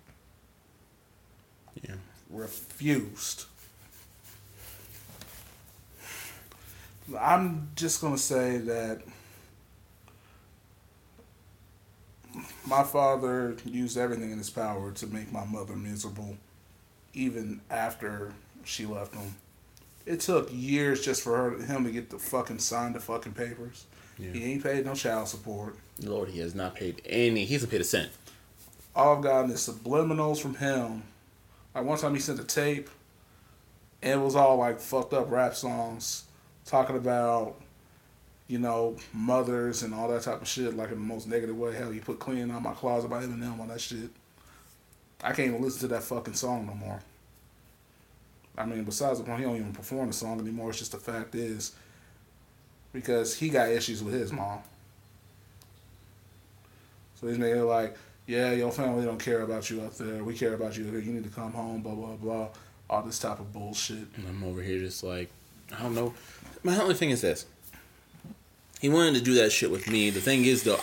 Yeah. 1.83 1.97
Refused. 2.31 3.47
I'm 7.21 7.71
just 7.77 8.01
gonna 8.01 8.17
say 8.17 8.59
that 8.59 9.03
my 12.67 12.83
father 12.83 13.57
used 13.65 13.99
everything 13.99 14.31
in 14.31 14.39
his 14.39 14.51
power 14.51 14.91
to 14.93 15.07
make 15.07 15.31
my 15.31 15.45
mother 15.45 15.77
miserable, 15.77 16.37
even 17.13 17.61
after 17.71 18.33
she 18.65 18.87
left 18.87 19.15
him. 19.15 19.35
It 20.07 20.21
took 20.21 20.49
years 20.53 21.03
just 21.03 21.23
for 21.23 21.37
her, 21.37 21.63
him 21.63 21.85
to 21.85 21.91
get 21.91 22.11
the 22.11 22.19
fucking 22.19 22.59
sign 22.59 22.93
the 22.93 23.01
fucking 23.01 23.33
papers. 23.33 23.87
Yeah. 24.19 24.33
He 24.33 24.53
ain't 24.53 24.63
paid 24.63 24.85
no 24.85 24.95
child 24.95 25.29
support. 25.29 25.77
Lord, 26.03 26.29
he 26.29 26.41
has 26.41 26.55
not 26.55 26.75
paid 26.75 27.01
any. 27.07 27.45
He 27.45 27.55
hasn't 27.55 27.71
paid 27.71 27.81
a 27.81 27.85
cent. 27.85 28.11
All 28.95 29.17
I've 29.17 29.23
gotten 29.23 29.51
is 29.51 29.69
subliminals 29.69 30.41
from 30.41 30.55
him. 30.55 31.03
Like 31.75 31.85
one 31.85 31.99
time 31.99 32.15
he 32.15 32.21
sent 32.21 32.39
a 32.39 32.45
tape, 32.45 32.89
and 34.03 34.21
it 34.21 34.23
was 34.23 34.37
all 34.37 34.57
like 34.59 34.79
fucked 34.79 35.13
up 35.13 35.31
rap 35.31 35.55
songs 35.55 36.25
talking 36.65 36.97
about, 36.97 37.57
you 38.47 38.59
know, 38.59 38.97
mothers 39.13 39.83
and 39.83 39.95
all 39.95 40.09
that 40.09 40.23
type 40.23 40.41
of 40.41 40.47
shit, 40.47 40.77
like 40.77 40.91
in 40.91 40.95
the 40.95 41.01
most 41.01 41.27
negative 41.27 41.57
way. 41.57 41.75
Hell, 41.75 41.93
you 41.93 42.01
put 42.01 42.21
cleaning 42.21 42.51
out 42.51 42.63
my 42.63 42.75
closet 42.75 43.09
by 43.09 43.25
Eminem 43.25 43.59
on 43.59 43.69
that 43.69 43.81
shit. 43.81 44.11
I 45.23 45.33
can't 45.33 45.49
even 45.49 45.63
listen 45.63 45.89
to 45.89 45.95
that 45.95 46.03
fucking 46.03 46.35
song 46.35 46.67
no 46.67 46.75
more. 46.75 47.01
I 48.57 48.65
mean, 48.67 48.85
besides 48.85 49.19
the 49.19 49.25
point, 49.25 49.41
he 49.41 49.45
don't 49.45 49.57
even 49.57 49.73
perform 49.73 50.09
the 50.09 50.13
song 50.13 50.41
anymore. 50.41 50.71
It's 50.71 50.79
just 50.79 50.93
the 50.93 50.99
fact 50.99 51.35
is, 51.35 51.73
because 52.93 53.37
he 53.37 53.49
got 53.49 53.69
issues 53.69 54.03
with 54.03 54.15
his 54.15 54.33
mom. 54.33 54.61
So 57.21 57.27
he's 57.27 57.39
it 57.39 57.63
like, 57.63 57.97
yeah, 58.27 58.53
your 58.53 58.71
family 58.71 59.05
don't 59.05 59.19
care 59.19 59.43
about 59.43 59.69
you 59.71 59.83
up 59.83 59.95
there. 59.97 60.23
We 60.23 60.35
care 60.35 60.55
about 60.55 60.77
you. 60.77 60.85
You 60.85 61.13
need 61.13 61.25
to 61.25 61.31
come 61.31 61.53
home, 61.53 61.83
blah, 61.83 61.95
blah, 61.95 62.17
blah. 62.17 62.49
All 62.89 63.03
this 63.03 63.19
type 63.19 63.41
of 63.41 63.53
bullshit. 63.53 64.07
And 64.17 64.29
I'm 64.29 64.45
over 64.45 64.63
here 64.63 64.79
just 64.79 65.03
like, 65.03 65.31
I 65.77 65.83
don't 65.83 65.95
know. 65.95 66.15
My 66.63 66.79
only 66.81 66.95
thing 66.95 67.11
is 67.11 67.21
this. 67.21 67.47
He 68.81 68.89
wanted 68.89 69.15
to 69.15 69.21
do 69.21 69.35
that 69.35 69.51
shit 69.51 69.71
with 69.71 69.89
me. 69.89 70.11
The 70.11 70.21
thing 70.21 70.45
is, 70.45 70.63
though, 70.63 70.81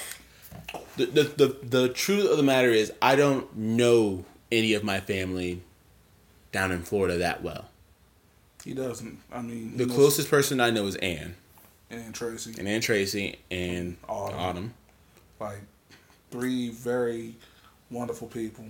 the, 0.98 1.06
the, 1.06 1.24
the, 1.24 1.58
the 1.64 1.90
truth 1.90 2.30
of 2.30 2.38
the 2.38 2.44
matter 2.44 2.70
is, 2.70 2.92
I 3.02 3.16
don't 3.16 3.56
know 3.56 4.26
any 4.52 4.74
of 4.74 4.84
my 4.84 5.00
family 5.00 5.62
down 6.52 6.72
in 6.72 6.84
Florida 6.84 7.18
that 7.20 7.42
well. 7.44 7.66
He 8.64 8.74
doesn't. 8.74 9.20
I 9.32 9.42
mean, 9.42 9.78
The 9.78 9.86
closest 9.88 10.30
person 10.30 10.60
I 10.60 10.70
know 10.70 10.86
is 10.86 10.96
Ann. 10.98 11.36
And 11.90 12.14
Tracy. 12.14 12.54
And 12.58 12.68
Ann 12.68 12.80
Tracy 12.82 13.40
and 13.50 13.98
Autumn. 14.08 14.40
Autumn. 14.40 14.74
Like, 15.40 15.62
three 16.30 16.70
very 16.70 17.36
wonderful 17.90 18.28
people, 18.28 18.66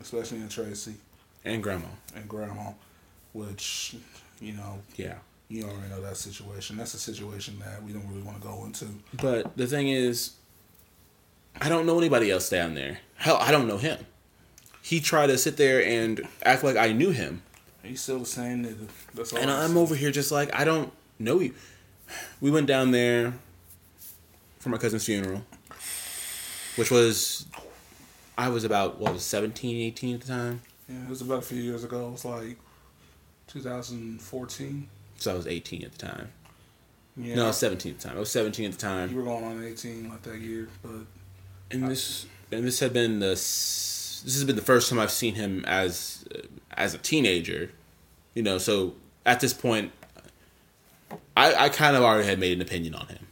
especially 0.00 0.38
in 0.38 0.48
Tracy 0.48 0.94
And 1.44 1.62
Grandma. 1.62 1.86
and 2.14 2.28
Grandma, 2.28 2.72
which, 3.32 3.94
you 4.40 4.52
know, 4.52 4.80
Yeah. 4.96 5.14
you 5.48 5.64
already 5.64 5.88
know 5.88 6.00
that 6.02 6.16
situation. 6.16 6.76
That's 6.76 6.94
a 6.94 6.98
situation 6.98 7.58
that 7.60 7.82
we 7.82 7.92
don't 7.92 8.06
really 8.08 8.22
want 8.22 8.40
to 8.42 8.46
go 8.46 8.64
into. 8.64 8.86
But 9.14 9.56
the 9.56 9.66
thing 9.66 9.88
is, 9.88 10.32
I 11.60 11.68
don't 11.70 11.86
know 11.86 11.96
anybody 11.98 12.30
else 12.30 12.50
down 12.50 12.74
there. 12.74 12.98
Hell, 13.14 13.36
I 13.40 13.50
don't 13.52 13.66
know 13.68 13.78
him. 13.78 14.04
He 14.86 15.00
tried 15.00 15.26
to 15.26 15.36
sit 15.36 15.56
there 15.56 15.84
and 15.84 16.28
act 16.44 16.62
like 16.62 16.76
I 16.76 16.92
knew 16.92 17.10
him. 17.10 17.42
He's 17.82 18.00
still 18.00 18.20
the 18.20 18.24
same 18.24 18.64
nigga. 18.64 18.86
That's 19.14 19.32
all. 19.32 19.40
And 19.40 19.50
I'm 19.50 19.72
I'm 19.72 19.76
over 19.76 19.96
here 19.96 20.12
just 20.12 20.30
like, 20.30 20.54
I 20.54 20.64
don't 20.64 20.92
know 21.18 21.40
you. 21.40 21.54
We 22.40 22.52
went 22.52 22.68
down 22.68 22.92
there 22.92 23.32
for 24.60 24.68
my 24.68 24.78
cousin's 24.78 25.04
funeral, 25.04 25.42
which 26.76 26.92
was, 26.92 27.46
I 28.38 28.48
was 28.48 28.62
about, 28.62 29.00
what 29.00 29.12
was 29.12 29.24
17, 29.24 29.76
18 29.76 30.14
at 30.14 30.20
the 30.20 30.28
time? 30.28 30.62
Yeah, 30.88 31.02
it 31.02 31.08
was 31.08 31.20
about 31.20 31.38
a 31.38 31.42
few 31.42 31.60
years 31.60 31.82
ago. 31.82 32.06
It 32.06 32.12
was 32.12 32.24
like 32.24 32.56
2014. 33.48 34.88
So 35.18 35.32
I 35.32 35.34
was 35.34 35.48
18 35.48 35.82
at 35.82 35.98
the 35.98 36.06
time. 36.06 36.28
Yeah. 37.16 37.34
No, 37.34 37.44
I 37.44 37.48
was 37.48 37.56
17 37.56 37.90
at 37.90 37.98
the 37.98 38.08
time. 38.08 38.16
I 38.16 38.20
was 38.20 38.30
17 38.30 38.66
at 38.66 38.70
the 38.70 38.78
time. 38.78 39.10
you 39.10 39.16
were 39.16 39.24
going 39.24 39.42
on 39.42 39.64
18 39.64 40.10
like 40.10 40.22
that 40.22 40.38
year, 40.38 40.68
but 40.80 41.06
and 41.72 41.88
this 41.90 42.26
and 42.52 42.64
this 42.64 42.78
had 42.78 42.92
been 42.92 43.18
the 43.18 43.34
this 44.22 44.34
has 44.34 44.44
been 44.44 44.56
the 44.56 44.62
first 44.62 44.88
time 44.88 44.98
I've 44.98 45.10
seen 45.10 45.34
him 45.34 45.64
as 45.66 46.24
uh, 46.34 46.40
as 46.72 46.94
a 46.94 46.98
teenager, 46.98 47.70
you 48.34 48.42
know. 48.42 48.58
So 48.58 48.94
at 49.24 49.40
this 49.40 49.52
point, 49.52 49.92
I 51.36 51.54
I 51.54 51.68
kind 51.68 51.96
of 51.96 52.02
already 52.02 52.26
had 52.26 52.38
made 52.38 52.52
an 52.52 52.62
opinion 52.62 52.94
on 52.94 53.06
him 53.08 53.26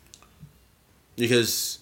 because 1.16 1.78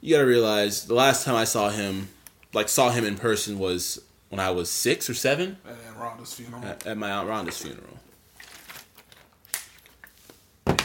you 0.00 0.14
got 0.14 0.20
to 0.20 0.26
realize 0.26 0.86
the 0.86 0.94
last 0.94 1.24
time 1.24 1.34
I 1.34 1.44
saw 1.44 1.70
him, 1.70 2.08
like 2.52 2.68
saw 2.68 2.90
him 2.90 3.04
in 3.04 3.16
person, 3.16 3.58
was 3.58 4.00
when 4.28 4.40
I 4.40 4.50
was 4.50 4.70
six 4.70 5.08
or 5.08 5.14
seven 5.14 5.56
and 5.66 5.76
then 5.78 5.94
Rhonda's 5.94 6.34
funeral. 6.34 6.64
at, 6.64 6.86
at 6.86 6.96
my 6.96 7.10
aunt 7.10 7.28
Rhonda's 7.28 7.58
funeral. 7.58 7.98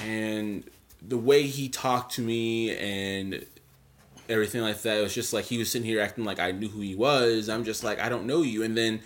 And 0.04 0.64
the 1.02 1.18
way 1.18 1.44
he 1.44 1.70
talked 1.70 2.14
to 2.14 2.22
me 2.22 2.76
and 2.76 3.46
everything 4.32 4.62
like 4.62 4.82
that, 4.82 4.98
it 4.98 5.02
was 5.02 5.14
just 5.14 5.34
like 5.34 5.46
he 5.46 5.58
was 5.58 5.70
sitting 5.70 5.86
here 5.88 6.02
acting 6.02 6.24
like 6.24 6.40
I 6.40 6.52
knew 6.52 6.70
who 6.70 6.82
he 6.82 6.96
was. 6.96 7.50
I'm 7.50 7.64
just 7.64 7.84
like, 7.84 8.00
I 8.00 8.10
don't 8.10 8.26
know 8.26 8.42
you. 8.42 8.64
And 8.64 8.78
then 8.78 9.02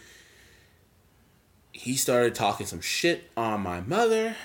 he 1.72 1.96
started 1.96 2.36
talking 2.36 2.66
some 2.66 2.82
shit 2.82 3.30
on 3.36 3.62
my 3.62 3.82
mother, 3.82 4.36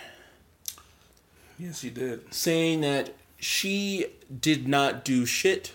yes, 1.58 1.82
he 1.82 1.90
did. 1.90 2.34
saying 2.34 2.80
that 2.80 3.14
she 3.38 4.06
did 4.40 4.66
not 4.66 5.04
do 5.04 5.24
shit. 5.24 5.72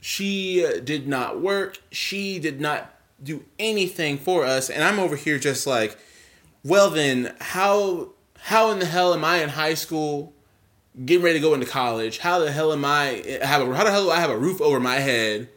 She 0.00 0.66
did 0.84 1.08
not 1.08 1.40
work. 1.40 1.78
She 1.90 2.38
did 2.38 2.60
not 2.60 2.94
do 3.22 3.44
anything 3.58 4.18
for 4.18 4.44
us. 4.44 4.70
And 4.70 4.84
I'm 4.84 4.98
over 4.98 5.16
here 5.16 5.38
just 5.38 5.66
like, 5.66 5.96
well 6.62 6.90
then, 6.90 7.34
how 7.40 8.10
how 8.40 8.70
in 8.70 8.78
the 8.78 8.86
hell 8.86 9.12
am 9.14 9.24
I 9.24 9.38
in 9.38 9.50
high 9.50 9.74
school, 9.74 10.32
getting 11.04 11.24
ready 11.24 11.38
to 11.38 11.42
go 11.42 11.54
into 11.54 11.66
college? 11.66 12.18
How 12.18 12.38
the 12.38 12.50
hell 12.52 12.72
am 12.72 12.84
I 12.84 13.22
have 13.42 13.66
a 13.66 13.74
how 13.74 13.84
the 13.84 13.90
hell 13.90 14.04
do 14.04 14.10
I 14.10 14.20
have 14.20 14.30
a 14.30 14.38
roof 14.38 14.60
over 14.60 14.80
my 14.80 14.96
head? 14.96 15.48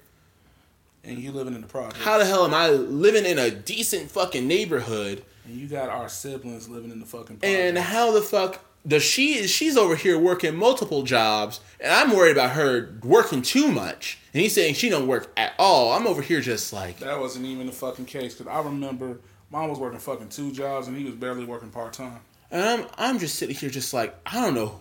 And 1.04 1.18
you 1.18 1.32
living 1.32 1.56
in 1.56 1.62
the 1.62 1.68
project. 1.68 1.98
How 2.04 2.18
the 2.20 2.26
hell 2.26 2.46
am 2.46 2.54
I 2.54 2.70
living 2.70 3.26
in 3.26 3.40
a 3.40 3.50
decent 3.50 4.12
fucking 4.12 4.48
neighborhood? 4.48 5.24
and 5.46 5.56
you 5.56 5.68
got 5.68 5.90
our 5.90 6.08
siblings 6.08 6.70
living 6.70 6.92
in 6.92 7.00
the 7.00 7.06
fucking 7.06 7.38
project. 7.38 7.46
And 7.46 7.78
how 7.78 8.12
the 8.12 8.22
fuck 8.22 8.60
does 8.88 9.04
she? 9.04 9.34
is 9.40 9.50
She's 9.50 9.76
over 9.76 9.96
here 9.96 10.18
working 10.20 10.56
multiple 10.56 11.02
jobs, 11.04 11.60
and 11.80 11.92
I'm 11.92 12.16
worried 12.16 12.32
about 12.32 12.52
her 12.52 12.94
working 13.04 13.42
too 13.42 13.72
much. 13.72 14.20
And 14.34 14.42
he's 14.42 14.54
saying 14.54 14.76
she 14.76 14.90
don't 14.90 15.08
work 15.08 15.32
at 15.36 15.54
all. 15.58 15.92
I'm 15.94 16.06
over 16.08 16.22
here 16.22 16.42
just 16.42 16.72
like, 16.72 17.00
that 17.00 17.20
wasn't 17.20 17.46
even 17.48 17.66
the 17.66 17.72
fucking 17.74 18.06
case 18.06 18.36
because 18.36 18.52
I 18.52 18.62
remember 18.62 19.20
mom 19.50 19.70
was 19.70 19.80
working 19.80 20.00
fucking 20.00 20.30
two 20.30 20.52
jobs 20.52 20.88
and 20.88 20.96
he 20.96 21.04
was 21.04 21.16
barely 21.16 21.44
working 21.46 21.70
part 21.70 21.94
time. 21.94 22.20
and 22.52 22.64
I'm 22.64 22.86
I'm 22.98 23.20
just 23.20 23.36
sitting 23.36 23.56
here 23.56 23.70
just 23.70 23.94
like 23.94 24.16
I 24.26 24.40
don't 24.40 24.54
know 24.54 24.80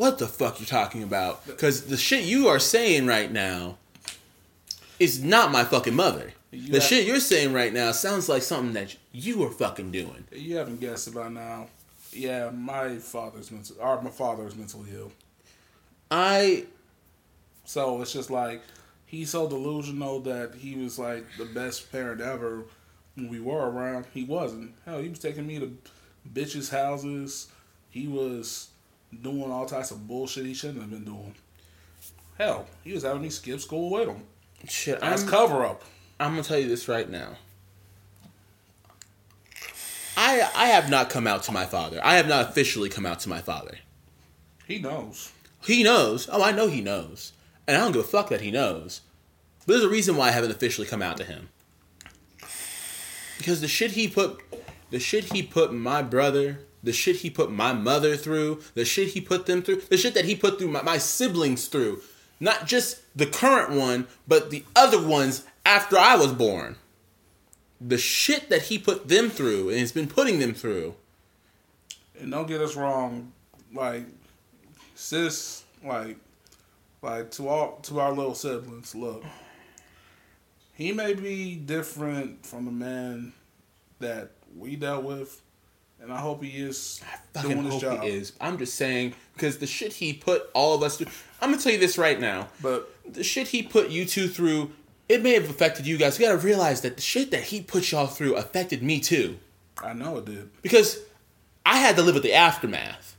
what 0.00 0.16
the 0.16 0.26
fuck 0.26 0.58
you're 0.58 0.66
talking 0.66 1.02
about 1.02 1.44
because 1.44 1.84
the 1.84 1.96
shit 1.98 2.24
you 2.24 2.48
are 2.48 2.58
saying 2.58 3.06
right 3.06 3.30
now 3.30 3.76
is 4.98 5.22
not 5.22 5.52
my 5.52 5.62
fucking 5.62 5.94
mother. 5.94 6.32
You 6.50 6.72
the 6.72 6.80
shit 6.80 7.06
you're 7.06 7.20
saying 7.20 7.52
right 7.52 7.70
now 7.70 7.92
sounds 7.92 8.26
like 8.26 8.40
something 8.40 8.72
that 8.72 8.96
you 9.12 9.40
were 9.40 9.50
fucking 9.50 9.90
doing. 9.90 10.24
You 10.32 10.56
haven't 10.56 10.80
guessed 10.80 11.08
it 11.08 11.14
by 11.14 11.28
now. 11.28 11.66
Yeah, 12.14 12.48
my 12.48 12.96
father's 12.96 13.50
mental. 13.50 13.76
Or 13.78 14.00
my 14.00 14.08
father 14.08 14.46
is 14.46 14.56
mentally 14.56 14.88
ill. 14.94 15.12
I 16.10 16.64
So 17.66 18.00
it's 18.00 18.14
just 18.14 18.30
like 18.30 18.62
he's 19.04 19.28
so 19.28 19.46
delusional 19.50 20.20
that 20.20 20.54
he 20.54 20.76
was 20.76 20.98
like 20.98 21.26
the 21.36 21.44
best 21.44 21.92
parent 21.92 22.22
ever 22.22 22.64
when 23.16 23.28
we 23.28 23.38
were 23.38 23.70
around. 23.70 24.06
He 24.14 24.24
wasn't. 24.24 24.72
Hell, 24.86 25.02
he 25.02 25.10
was 25.10 25.18
taking 25.18 25.46
me 25.46 25.58
to 25.58 25.76
bitches' 26.32 26.70
houses. 26.70 27.48
He 27.90 28.08
was 28.08 28.69
doing 29.22 29.50
all 29.50 29.66
types 29.66 29.90
of 29.90 30.06
bullshit 30.06 30.46
he 30.46 30.54
shouldn't 30.54 30.80
have 30.80 30.90
been 30.90 31.04
doing. 31.04 31.34
Hell, 32.38 32.66
he 32.84 32.92
was 32.92 33.02
having 33.02 33.22
me 33.22 33.30
skip 33.30 33.60
school 33.60 33.90
with 33.90 34.08
him. 34.08 34.22
shit. 34.66 35.00
That's 35.00 35.22
I'm, 35.22 35.28
cover 35.28 35.64
up. 35.64 35.82
I'm 36.18 36.32
gonna 36.32 36.42
tell 36.42 36.58
you 36.58 36.68
this 36.68 36.88
right 36.88 37.08
now. 37.08 37.36
I 40.16 40.48
I 40.54 40.66
have 40.66 40.90
not 40.90 41.10
come 41.10 41.26
out 41.26 41.42
to 41.44 41.52
my 41.52 41.66
father. 41.66 42.00
I 42.02 42.16
have 42.16 42.28
not 42.28 42.50
officially 42.50 42.88
come 42.88 43.06
out 43.06 43.20
to 43.20 43.28
my 43.28 43.40
father. 43.40 43.78
He 44.66 44.78
knows. 44.78 45.32
He 45.62 45.82
knows. 45.82 46.28
Oh, 46.30 46.42
I 46.42 46.52
know 46.52 46.68
he 46.68 46.80
knows. 46.80 47.32
And 47.66 47.76
I 47.76 47.80
don't 47.80 47.92
give 47.92 48.04
a 48.04 48.08
fuck 48.08 48.28
that 48.30 48.40
he 48.40 48.50
knows. 48.50 49.02
But 49.66 49.74
there's 49.74 49.84
a 49.84 49.88
reason 49.88 50.16
why 50.16 50.28
I 50.28 50.32
haven't 50.32 50.50
officially 50.50 50.86
come 50.86 51.02
out 51.02 51.16
to 51.18 51.24
him. 51.24 51.48
Because 53.38 53.60
the 53.60 53.68
shit 53.68 53.92
he 53.92 54.08
put 54.08 54.40
the 54.90 54.98
shit 54.98 55.32
he 55.32 55.42
put 55.42 55.72
my 55.72 56.02
brother, 56.02 56.60
the 56.82 56.92
shit 56.92 57.16
he 57.16 57.30
put 57.30 57.50
my 57.50 57.72
mother 57.72 58.16
through, 58.16 58.62
the 58.74 58.84
shit 58.84 59.08
he 59.08 59.20
put 59.20 59.46
them 59.46 59.62
through, 59.62 59.82
the 59.82 59.96
shit 59.96 60.14
that 60.14 60.24
he 60.24 60.34
put 60.34 60.58
through 60.58 60.68
my, 60.68 60.82
my 60.82 60.98
siblings 60.98 61.66
through. 61.66 62.02
Not 62.38 62.66
just 62.66 63.02
the 63.14 63.26
current 63.26 63.70
one, 63.70 64.06
but 64.26 64.50
the 64.50 64.64
other 64.74 65.00
ones 65.00 65.44
after 65.66 65.98
I 65.98 66.16
was 66.16 66.32
born. 66.32 66.76
The 67.80 67.98
shit 67.98 68.48
that 68.48 68.62
he 68.62 68.78
put 68.78 69.08
them 69.08 69.30
through 69.30 69.70
and 69.70 69.78
has 69.78 69.92
been 69.92 70.08
putting 70.08 70.38
them 70.38 70.54
through. 70.54 70.94
And 72.18 72.30
don't 72.30 72.46
get 72.46 72.60
us 72.60 72.76
wrong, 72.76 73.32
like 73.72 74.04
sis, 74.94 75.64
like 75.84 76.16
like 77.02 77.30
to 77.32 77.48
all 77.48 77.76
to 77.82 78.00
our 78.00 78.12
little 78.12 78.34
siblings, 78.34 78.94
look. 78.94 79.24
He 80.74 80.92
may 80.92 81.14
be 81.14 81.56
different 81.56 82.44
from 82.44 82.64
the 82.64 82.70
man 82.70 83.32
that 83.98 84.30
we 84.56 84.76
dealt 84.76 85.04
with, 85.04 85.40
and 86.02 86.12
I 86.12 86.18
hope 86.18 86.42
he 86.42 86.50
is 86.60 87.02
fucking 87.34 87.50
doing 87.50 87.64
his 87.64 87.72
hope 87.74 87.80
job. 87.82 88.02
he 88.02 88.08
is. 88.10 88.32
I'm 88.40 88.58
just 88.58 88.74
saying 88.74 89.14
because 89.34 89.58
the 89.58 89.66
shit 89.66 89.92
he 89.92 90.12
put 90.12 90.48
all 90.54 90.74
of 90.74 90.82
us 90.82 90.96
through. 90.98 91.08
I'm 91.40 91.50
gonna 91.50 91.62
tell 91.62 91.72
you 91.72 91.78
this 91.78 91.98
right 91.98 92.18
now. 92.20 92.48
But 92.62 92.90
The 93.12 93.24
shit 93.24 93.48
he 93.48 93.62
put 93.62 93.90
you 93.90 94.04
two 94.04 94.28
through, 94.28 94.70
it 95.08 95.22
may 95.22 95.34
have 95.34 95.48
affected 95.50 95.86
you 95.86 95.96
guys. 95.98 96.18
You 96.18 96.26
gotta 96.26 96.38
realize 96.38 96.80
that 96.82 96.96
the 96.96 97.02
shit 97.02 97.30
that 97.32 97.44
he 97.44 97.60
put 97.60 97.90
y'all 97.92 98.06
through 98.06 98.36
affected 98.36 98.82
me 98.82 99.00
too. 99.00 99.38
I 99.82 99.92
know 99.94 100.18
it 100.18 100.26
did. 100.26 100.50
Because 100.62 100.98
I 101.66 101.78
had 101.78 101.96
to 101.96 102.02
live 102.02 102.14
with 102.14 102.22
the 102.24 102.34
aftermath, 102.34 103.16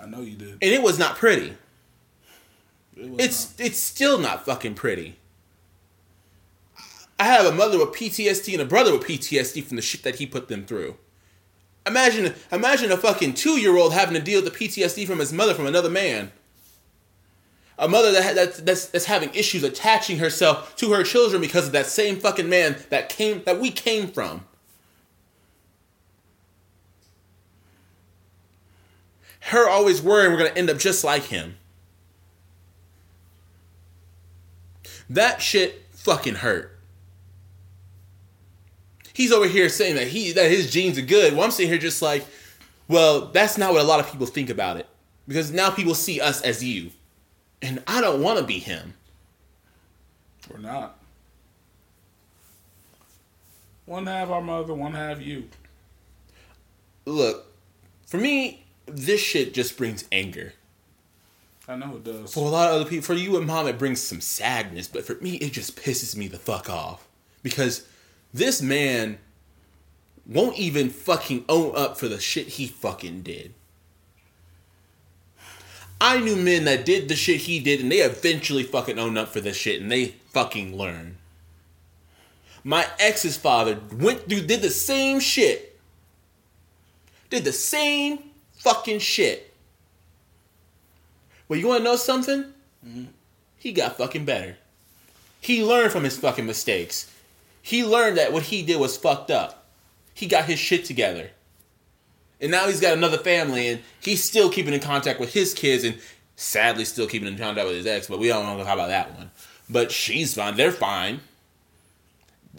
I 0.00 0.06
know 0.06 0.20
you 0.20 0.36
did. 0.36 0.52
and 0.52 0.62
it 0.62 0.82
was 0.82 0.98
not 0.98 1.16
pretty. 1.16 1.54
It 2.96 3.08
was 3.10 3.20
It's 3.24 3.54
it's 3.60 3.78
still 3.78 4.18
not 4.18 4.44
fucking 4.44 4.74
pretty. 4.74 5.16
I 7.18 7.24
have 7.24 7.46
a 7.46 7.52
mother 7.52 7.78
with 7.78 7.90
PTSD 7.94 8.54
and 8.54 8.62
a 8.62 8.64
brother 8.64 8.92
with 8.96 9.06
PTSD 9.06 9.62
from 9.64 9.76
the 9.76 9.82
shit 9.82 10.02
that 10.02 10.16
he 10.16 10.26
put 10.26 10.48
them 10.48 10.64
through. 10.66 10.96
Imagine 11.86 12.34
imagine 12.50 12.90
a 12.90 12.96
fucking 12.96 13.34
two 13.34 13.60
year 13.60 13.76
old 13.76 13.92
having 13.92 14.14
to 14.14 14.20
deal 14.20 14.42
with 14.42 14.52
the 14.52 14.58
PTSD 14.58 15.06
from 15.06 15.18
his 15.18 15.32
mother 15.32 15.54
from 15.54 15.66
another 15.66 15.90
man. 15.90 16.32
A 17.78 17.88
mother 17.88 18.12
that 18.12 18.24
ha- 18.24 18.32
that's, 18.34 18.60
that's 18.60 18.86
that's 18.86 19.04
having 19.04 19.34
issues 19.34 19.62
attaching 19.64 20.18
herself 20.18 20.74
to 20.76 20.92
her 20.92 21.02
children 21.02 21.42
because 21.42 21.66
of 21.66 21.72
that 21.72 21.86
same 21.86 22.16
fucking 22.16 22.48
man 22.48 22.76
that 22.88 23.08
came 23.08 23.42
that 23.44 23.60
we 23.60 23.70
came 23.70 24.08
from. 24.08 24.44
Her 29.40 29.68
always 29.68 30.00
worrying 30.00 30.32
we're 30.32 30.38
gonna 30.38 30.50
end 30.50 30.70
up 30.70 30.78
just 30.78 31.04
like 31.04 31.24
him. 31.24 31.56
That 35.10 35.42
shit 35.42 35.84
fucking 35.90 36.36
hurt. 36.36 36.73
He's 39.14 39.32
over 39.32 39.46
here 39.46 39.68
saying 39.68 39.94
that 39.94 40.08
he 40.08 40.32
that 40.32 40.50
his 40.50 40.70
genes 40.70 40.98
are 40.98 41.02
good. 41.02 41.32
Well, 41.32 41.44
I'm 41.44 41.50
sitting 41.50 41.70
here 41.70 41.78
just 41.78 42.02
like, 42.02 42.26
well, 42.88 43.26
that's 43.26 43.56
not 43.56 43.72
what 43.72 43.80
a 43.80 43.86
lot 43.86 44.00
of 44.00 44.10
people 44.10 44.26
think 44.26 44.50
about 44.50 44.76
it. 44.76 44.86
Because 45.26 45.50
now 45.50 45.70
people 45.70 45.94
see 45.94 46.20
us 46.20 46.42
as 46.42 46.62
you. 46.62 46.90
And 47.62 47.82
I 47.86 48.02
don't 48.02 48.20
want 48.20 48.38
to 48.38 48.44
be 48.44 48.58
him. 48.58 48.94
We're 50.52 50.58
not. 50.58 50.98
One 53.86 54.06
half 54.06 54.28
our 54.28 54.42
mother, 54.42 54.74
one 54.74 54.92
half 54.92 55.20
you. 55.20 55.48
Look, 57.06 57.46
for 58.06 58.18
me, 58.18 58.64
this 58.86 59.20
shit 59.20 59.54
just 59.54 59.76
brings 59.78 60.04
anger. 60.10 60.54
I 61.68 61.76
know 61.76 61.96
it 61.96 62.04
does. 62.04 62.34
For 62.34 62.46
a 62.46 62.50
lot 62.50 62.68
of 62.68 62.80
other 62.80 62.90
people, 62.90 63.04
for 63.04 63.14
you 63.14 63.36
and 63.38 63.46
mom, 63.46 63.66
it 63.66 63.78
brings 63.78 64.00
some 64.00 64.20
sadness. 64.20 64.88
But 64.88 65.06
for 65.06 65.14
me, 65.16 65.36
it 65.36 65.52
just 65.52 65.76
pisses 65.76 66.16
me 66.16 66.28
the 66.28 66.38
fuck 66.38 66.68
off. 66.68 67.06
Because 67.42 67.86
this 68.34 68.60
man 68.60 69.18
won't 70.26 70.58
even 70.58 70.90
fucking 70.90 71.44
own 71.48 71.74
up 71.76 71.96
for 71.96 72.08
the 72.08 72.18
shit 72.18 72.48
he 72.48 72.66
fucking 72.66 73.22
did. 73.22 73.54
I 76.00 76.18
knew 76.18 76.36
men 76.36 76.64
that 76.64 76.84
did 76.84 77.08
the 77.08 77.14
shit 77.14 77.42
he 77.42 77.60
did, 77.60 77.80
and 77.80 77.90
they 77.90 77.98
eventually 77.98 78.64
fucking 78.64 78.98
owned 78.98 79.16
up 79.16 79.28
for 79.28 79.40
this 79.40 79.56
shit, 79.56 79.80
and 79.80 79.90
they 79.90 80.16
fucking 80.32 80.76
learned. 80.76 81.16
My 82.64 82.86
ex's 82.98 83.36
father 83.36 83.78
went 83.92 84.28
through, 84.28 84.42
did 84.42 84.62
the 84.62 84.70
same 84.70 85.20
shit. 85.20 85.78
Did 87.30 87.44
the 87.44 87.52
same 87.52 88.18
fucking 88.58 88.98
shit. 88.98 89.54
Well, 91.48 91.58
you 91.58 91.68
want 91.68 91.80
to 91.80 91.84
know 91.84 91.96
something? 91.96 92.44
Mm-hmm. 92.86 93.04
He 93.58 93.72
got 93.72 93.96
fucking 93.96 94.24
better. 94.24 94.56
He 95.40 95.62
learned 95.62 95.92
from 95.92 96.04
his 96.04 96.16
fucking 96.16 96.46
mistakes. 96.46 97.10
He 97.64 97.82
learned 97.82 98.18
that 98.18 98.30
what 98.30 98.42
he 98.42 98.62
did 98.62 98.78
was 98.78 98.94
fucked 98.94 99.30
up. 99.30 99.66
He 100.12 100.26
got 100.26 100.44
his 100.44 100.58
shit 100.58 100.84
together. 100.84 101.30
And 102.38 102.50
now 102.50 102.66
he's 102.66 102.78
got 102.78 102.92
another 102.92 103.16
family 103.16 103.68
and 103.68 103.80
he's 104.00 104.22
still 104.22 104.50
keeping 104.50 104.74
in 104.74 104.80
contact 104.80 105.18
with 105.18 105.32
his 105.32 105.54
kids 105.54 105.82
and 105.82 105.98
sadly 106.36 106.84
still 106.84 107.06
keeping 107.06 107.26
in 107.26 107.38
contact 107.38 107.66
with 107.66 107.76
his 107.76 107.86
ex, 107.86 108.06
but 108.06 108.18
we 108.18 108.28
don't 108.28 108.44
know 108.44 108.62
how 108.64 108.74
about 108.74 108.88
that 108.88 109.16
one. 109.16 109.30
But 109.70 109.90
she's 109.90 110.34
fine. 110.34 110.56
They're 110.56 110.72
fine. 110.72 111.22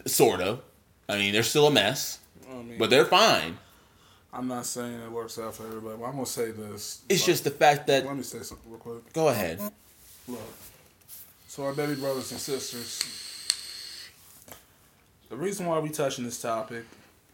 Sort 0.06 0.40
of. 0.40 0.62
I 1.08 1.18
mean, 1.18 1.32
they're 1.32 1.44
still 1.44 1.68
a 1.68 1.70
mess, 1.70 2.18
I 2.50 2.54
mean, 2.54 2.76
but 2.76 2.90
they're 2.90 3.04
fine. 3.04 3.58
I'm 4.32 4.48
not 4.48 4.66
saying 4.66 4.92
it 4.92 5.12
works 5.12 5.38
out 5.38 5.54
for 5.54 5.68
everybody, 5.68 5.98
but 5.98 6.06
I'm 6.06 6.14
gonna 6.14 6.26
say 6.26 6.50
this. 6.50 7.02
It's 7.08 7.24
just 7.24 7.44
the 7.44 7.52
fact 7.52 7.86
that. 7.86 8.04
Let 8.04 8.16
me 8.16 8.24
say 8.24 8.40
something 8.40 8.68
real 8.68 8.80
quick. 8.80 9.12
Go 9.12 9.28
ahead. 9.28 9.60
Look, 10.26 10.40
so 11.46 11.62
our 11.62 11.72
baby 11.72 11.94
brothers 11.94 12.32
and 12.32 12.40
sisters, 12.40 13.25
the 15.28 15.36
reason 15.36 15.66
why 15.66 15.78
we 15.78 15.88
touching 15.88 16.24
this 16.24 16.40
topic, 16.40 16.84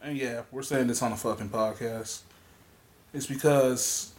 and 0.01 0.17
yeah, 0.17 0.41
we're 0.51 0.63
saying 0.63 0.87
this 0.87 1.01
on 1.01 1.11
a 1.11 1.17
fucking 1.17 1.49
podcast, 1.49 2.21
is 3.13 3.27
because 3.27 4.11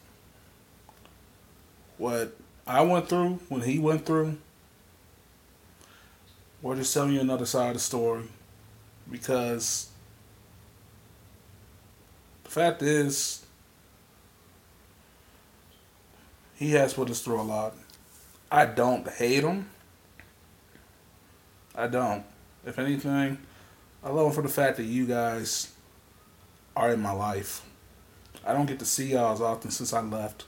what 1.99 2.37
I 2.67 2.83
went 2.83 3.09
through, 3.09 3.41
when 3.49 3.63
he 3.63 3.79
went 3.79 4.07
through, 4.07 4.39
we're 6.63 6.77
just 6.77 6.95
telling 6.95 7.13
you 7.13 7.21
another 7.21 7.47
side 7.47 7.69
of 7.69 7.75
the 7.75 7.81
story, 7.81 8.25
because 9.11 9.89
the 12.45 12.51
fact 12.51 12.83
is, 12.83 13.45
he 16.55 16.71
has 16.73 16.95
put 16.95 17.11
us 17.11 17.21
through 17.21 17.41
a 17.41 17.43
lot. 17.43 17.75
I 18.51 18.67
don't 18.67 19.07
hate 19.09 19.43
him. 19.43 19.69
I 21.75 21.89
don't. 21.89 22.25
If 22.65 22.79
anything, 22.79 23.39
I 24.05 24.11
love 24.11 24.27
him 24.27 24.33
for 24.33 24.43
the 24.43 24.49
fact 24.49 24.77
that 24.77 24.85
you 24.85 25.07
guys 25.07 25.73
are 26.77 26.93
in 26.93 27.01
my 27.01 27.13
life. 27.13 27.63
I 28.47 28.53
don't 28.53 28.67
get 28.67 28.79
to 28.81 28.85
see 28.85 29.13
y'all 29.13 29.33
as 29.33 29.41
often 29.41 29.71
since 29.71 29.93
I 29.95 30.03
left. 30.03 30.45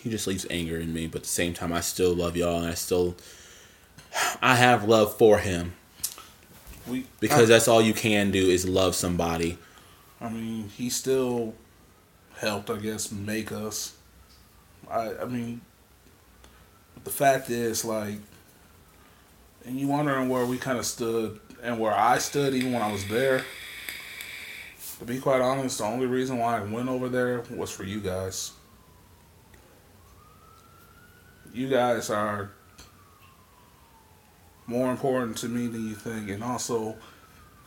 He 0.00 0.10
just 0.10 0.26
leaves 0.26 0.46
anger 0.50 0.78
in 0.78 0.92
me, 0.92 1.06
but 1.06 1.18
at 1.18 1.22
the 1.24 1.28
same 1.28 1.52
time, 1.54 1.72
I 1.72 1.80
still 1.80 2.14
love 2.14 2.36
y'all 2.36 2.58
and 2.58 2.66
I 2.66 2.74
still. 2.74 3.14
I 4.42 4.56
have 4.56 4.84
love 4.84 5.16
for 5.16 5.38
him 5.38 5.72
We 6.86 7.06
because 7.20 7.48
that's 7.48 7.68
all 7.68 7.80
you 7.80 7.94
can 7.94 8.30
do 8.30 8.48
is 8.50 8.68
love 8.68 8.94
somebody. 8.94 9.58
I 10.20 10.28
mean, 10.28 10.68
he 10.68 10.90
still 10.90 11.54
helped, 12.36 12.70
I 12.70 12.78
guess, 12.78 13.12
make 13.12 13.52
us. 13.52 13.94
I 14.90 15.14
I 15.18 15.24
mean, 15.26 15.60
the 17.04 17.10
fact 17.10 17.50
is, 17.50 17.84
like, 17.84 18.18
and 19.64 19.78
you 19.78 19.88
wondering 19.88 20.28
where 20.28 20.46
we 20.46 20.58
kind 20.58 20.78
of 20.78 20.86
stood 20.86 21.40
and 21.62 21.78
where 21.78 21.92
I 21.92 22.18
stood 22.18 22.54
even 22.54 22.72
when 22.72 22.82
I 22.82 22.90
was 22.90 23.06
there. 23.06 23.44
To 24.98 25.04
be 25.04 25.18
quite 25.18 25.40
honest, 25.40 25.78
the 25.78 25.84
only 25.84 26.06
reason 26.06 26.38
why 26.38 26.58
I 26.58 26.62
went 26.62 26.88
over 26.88 27.08
there 27.08 27.42
was 27.50 27.70
for 27.70 27.84
you 27.84 28.00
guys. 28.00 28.52
You 31.52 31.68
guys 31.68 32.08
are 32.10 32.50
more 34.66 34.90
important 34.90 35.36
to 35.38 35.48
me 35.48 35.66
than 35.66 35.88
you 35.88 35.94
think, 35.94 36.30
and 36.30 36.42
also 36.42 36.96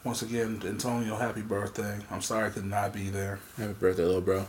once 0.04 0.22
again, 0.22 0.62
Antonio, 0.66 1.16
happy 1.16 1.42
birthday. 1.42 2.00
I'm 2.12 2.22
sorry 2.22 2.48
I 2.48 2.50
could 2.52 2.66
not 2.66 2.94
be 2.94 3.10
there. 3.10 3.40
Happy 3.58 3.74
birthday, 3.74 4.04
little 4.04 4.22
bro. 4.22 4.48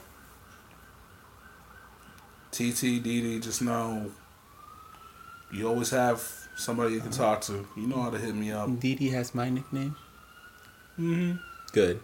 TT, 2.53 3.03
DD, 3.03 3.43
just 3.43 3.63
know 3.63 4.11
you 5.53 5.67
always 5.67 5.91
have 5.91 6.46
somebody 6.57 6.95
you 6.95 7.01
can 7.01 7.11
talk 7.11 7.41
to. 7.43 7.67
You 7.77 7.87
know 7.87 8.03
how 8.03 8.11
to 8.11 8.19
hit 8.19 8.35
me 8.35 8.51
up. 8.51 8.81
Didi 8.81 9.11
has 9.11 9.35
my 9.35 9.49
nickname. 9.49 9.95
Mm-hmm. 10.99 11.37
Good. 11.73 12.01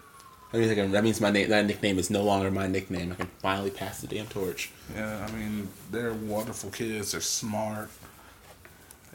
That 0.53 0.59
means, 0.59 0.71
I 0.71 0.75
can, 0.75 0.93
that 0.93 1.03
means 1.03 1.21
my 1.21 1.31
name, 1.31 1.49
that 1.49 1.65
nickname 1.65 1.99
is 1.99 2.11
no 2.11 2.23
longer 2.23 2.51
my 2.51 2.67
nickname. 2.67 3.13
I 3.13 3.15
can 3.15 3.27
finally 3.41 3.71
pass 3.71 4.03
the 4.03 4.07
damn 4.07 4.27
torch. 4.27 4.71
Yeah, 4.95 5.27
I 5.27 5.33
mean, 5.33 5.69
they're 5.91 6.13
wonderful 6.13 6.71
kids. 6.71 7.13
They're 7.13 7.23
smart. 7.23 7.89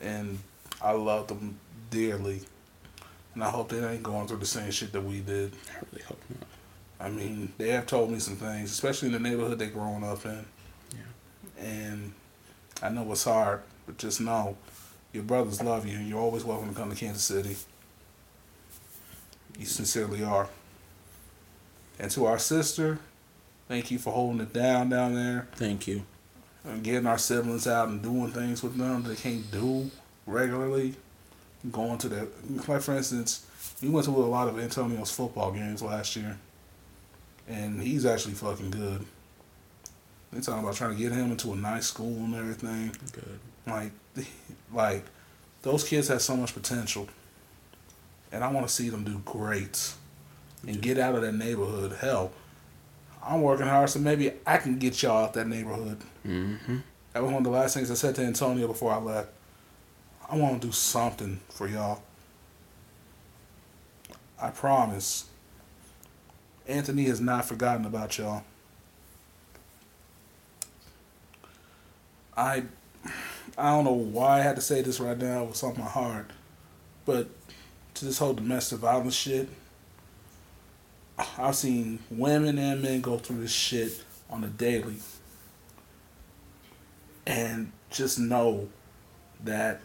And 0.02 0.40
I 0.82 0.92
love 0.94 1.28
them 1.28 1.60
dearly. 1.92 2.42
And 3.36 3.44
I 3.44 3.52
hope 3.52 3.70
they 3.70 3.88
ain't 3.88 4.02
going 4.02 4.28
through 4.28 4.38
the 4.38 4.48
same 4.48 4.72
shit 4.72 4.92
that 4.94 5.02
we 5.02 5.20
did. 5.20 5.54
I 5.70 5.86
really 5.92 6.04
hope 6.04 6.22
not. 6.30 6.48
I 7.00 7.10
mean, 7.12 7.54
they 7.60 7.70
have 7.70 7.86
told 7.86 8.10
me 8.10 8.18
some 8.18 8.36
things, 8.36 8.72
especially 8.72 9.10
in 9.10 9.14
the 9.14 9.20
neighborhood 9.20 9.60
they're 9.60 9.70
growing 9.70 10.04
up 10.04 10.26
in. 10.26 10.44
Yeah. 10.92 11.64
And 11.64 12.14
I 12.82 12.90
know 12.90 13.12
it's 13.12 13.26
hard, 13.26 13.62
but 13.86 14.00
just 14.00 14.20
know 14.20 14.58
your 15.18 15.24
brothers 15.24 15.64
love 15.64 15.88
you 15.88 15.98
you're 15.98 16.20
always 16.20 16.44
welcome 16.44 16.70
to 16.70 16.76
come 16.76 16.92
to 16.92 16.96
Kansas 16.96 17.24
City. 17.24 17.56
You 19.58 19.66
sincerely 19.66 20.24
are. 20.24 20.48
And 21.98 22.12
to 22.12 22.28
our 22.28 22.38
sister, 22.38 23.00
thank 23.68 23.90
you 23.90 23.98
for 23.98 24.14
holding 24.14 24.42
it 24.42 24.54
down 24.54 24.90
down 24.90 25.16
there 25.16 25.48
Thank 25.54 25.88
you. 25.88 26.04
and 26.64 26.84
getting 26.84 27.08
our 27.08 27.18
siblings 27.18 27.66
out 27.66 27.90
and 27.90 28.00
doing 28.00 28.30
things 28.30 28.62
with 28.62 28.78
them 28.78 29.02
they 29.02 29.16
can't 29.16 29.50
do 29.50 29.90
regularly. 30.28 30.94
Going 31.72 31.98
to 31.98 32.10
the 32.10 32.28
like 32.68 32.84
for 32.84 32.96
instance, 32.96 33.44
we 33.82 33.90
went 33.90 34.06
to 34.06 34.12
a 34.12 34.18
lot 34.18 34.48
of 34.48 34.60
Antonio's 34.60 35.10
football 35.10 35.52
games 35.52 35.82
last 35.82 36.16
year, 36.16 36.38
and 37.48 37.82
he's 37.82 38.06
actually 38.06 38.36
fucking 38.36 38.70
good. 38.70 39.04
They 40.32 40.42
talking 40.42 40.64
about 40.64 40.76
trying 40.76 40.96
to 40.96 41.02
get 41.02 41.12
him 41.12 41.32
into 41.32 41.54
a 41.54 41.56
nice 41.56 41.88
school 41.88 42.14
and 42.18 42.36
everything. 42.36 42.96
Good. 43.12 43.40
Like, 43.66 43.92
like 44.74 45.04
those 45.62 45.84
kids 45.84 46.08
have 46.08 46.22
so 46.22 46.36
much 46.36 46.54
potential, 46.54 47.08
and 48.32 48.44
I 48.44 48.52
want 48.52 48.68
to 48.68 48.74
see 48.74 48.90
them 48.90 49.04
do 49.04 49.20
great 49.26 49.94
and 50.66 50.82
get 50.82 50.98
out 50.98 51.16
of 51.16 51.22
that 51.22 51.34
neighborhood. 51.34 51.98
Hell, 52.00 52.32
I'm 53.24 53.42
working 53.42 53.68
hard, 53.68 53.90
so 53.90 54.00
maybe 54.00 54.32
I 54.46 54.58
can 54.58 54.80
get 54.80 55.02
y'all 55.02 55.26
out 55.26 55.34
that 55.34 55.48
neighborhood. 55.48 56.00
Mm-hmm. 56.26 56.78
That 57.14 57.24
was 57.24 57.32
one 57.32 57.40
of 57.40 57.44
the 57.46 57.50
last 57.58 57.74
things 57.74 57.90
I 57.92 57.96
said 57.96 58.16
to 58.16 58.24
Antonio 58.24 58.68
before 58.68 58.92
I 58.92 58.98
left. 58.98 59.30
I 60.30 60.36
want 60.36 60.62
to 60.62 60.68
do 60.68 60.74
something 60.74 61.40
for 61.50 61.68
y'all. 61.68 62.02
I 64.42 64.50
promise. 64.52 65.26
Anthony 66.68 67.06
has 67.06 67.22
not 67.22 67.46
forgotten 67.46 67.86
about 67.86 68.18
y'all. 68.18 68.44
I 72.36 72.64
I 73.58 73.72
don't 73.72 73.86
know 73.86 73.92
why 73.92 74.40
I 74.40 74.42
had 74.42 74.56
to 74.56 74.62
say 74.62 74.82
this 74.82 75.00
right 75.00 75.18
now. 75.18 75.44
It 75.44 75.50
was 75.50 75.64
on 75.64 75.78
my 75.78 75.86
heart. 75.86 76.32
But 77.06 77.30
to 77.96 78.06
this 78.06 78.18
whole 78.18 78.34
domestic 78.34 78.80
violence 78.80 79.16
shit, 79.16 79.50
I've 81.38 81.56
seen 81.56 82.00
women 82.10 82.58
and 82.58 82.82
men 82.82 83.02
go 83.02 83.18
through 83.18 83.42
this 83.42 83.52
shit 83.52 84.04
on 84.30 84.44
a 84.44 84.48
daily. 84.48 84.98
And 87.26 87.72
just 87.90 88.20
know 88.20 88.70
that 89.44 89.82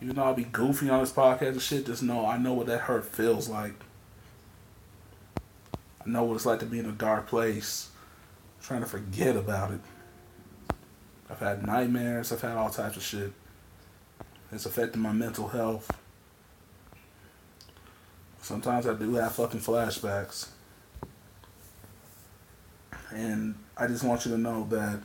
even 0.00 0.16
though 0.16 0.24
I'll 0.24 0.34
be 0.34 0.44
goofy 0.44 0.88
on 0.90 1.00
this 1.00 1.12
podcast 1.12 1.48
and 1.48 1.62
shit, 1.62 1.86
just 1.86 2.02
know 2.02 2.26
I 2.26 2.38
know 2.38 2.52
what 2.52 2.66
that 2.66 2.80
hurt 2.82 3.04
feels 3.04 3.48
like. 3.48 3.74
I 6.04 6.08
know 6.08 6.24
what 6.24 6.34
it's 6.34 6.46
like 6.46 6.60
to 6.60 6.66
be 6.66 6.78
in 6.78 6.86
a 6.86 6.92
dark 6.92 7.26
place, 7.26 7.90
trying 8.62 8.80
to 8.80 8.86
forget 8.86 9.36
about 9.36 9.72
it. 9.72 9.80
I've 11.30 11.38
had 11.38 11.66
nightmares, 11.66 12.32
I've 12.32 12.40
had 12.40 12.56
all 12.56 12.70
types 12.70 12.96
of 12.96 13.02
shit. 13.02 13.32
It's 14.50 14.66
affecting 14.66 15.02
my 15.02 15.12
mental 15.12 15.48
health. 15.48 15.90
Sometimes 18.40 18.86
I 18.86 18.94
do 18.94 19.14
have 19.16 19.34
fucking 19.34 19.60
flashbacks. 19.60 20.48
And 23.10 23.54
I 23.76 23.86
just 23.86 24.04
want 24.04 24.24
you 24.24 24.32
to 24.32 24.38
know 24.38 24.66
that 24.70 25.00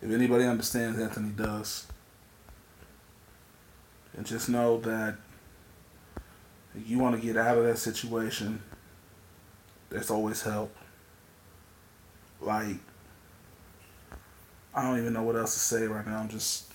if 0.00 0.10
anybody 0.10 0.44
understands, 0.44 1.00
Anthony 1.00 1.30
does. 1.30 1.86
And 4.16 4.24
just 4.24 4.48
know 4.48 4.78
that 4.80 5.16
if 6.76 6.88
you 6.88 6.98
want 6.98 7.20
to 7.20 7.26
get 7.26 7.36
out 7.36 7.58
of 7.58 7.64
that 7.64 7.78
situation, 7.78 8.62
there's 9.90 10.10
always 10.10 10.42
help. 10.42 10.74
Like, 12.46 12.76
I 14.74 14.82
don't 14.82 14.98
even 14.98 15.12
know 15.12 15.22
what 15.22 15.36
else 15.36 15.54
to 15.54 15.60
say 15.60 15.86
right 15.86 16.06
now. 16.06 16.18
I'm 16.18 16.28
just, 16.28 16.72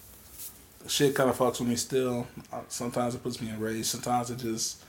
shit 0.87 1.15
kind 1.15 1.29
of 1.29 1.37
fucks 1.37 1.59
with 1.59 1.69
me 1.69 1.75
still. 1.75 2.27
Uh, 2.51 2.61
Sometimes 2.67 3.15
it 3.15 3.23
puts 3.23 3.41
me 3.41 3.49
in 3.49 3.59
rage. 3.59 3.85
Sometimes 3.85 4.29
it 4.29 4.37
just, 4.37 4.83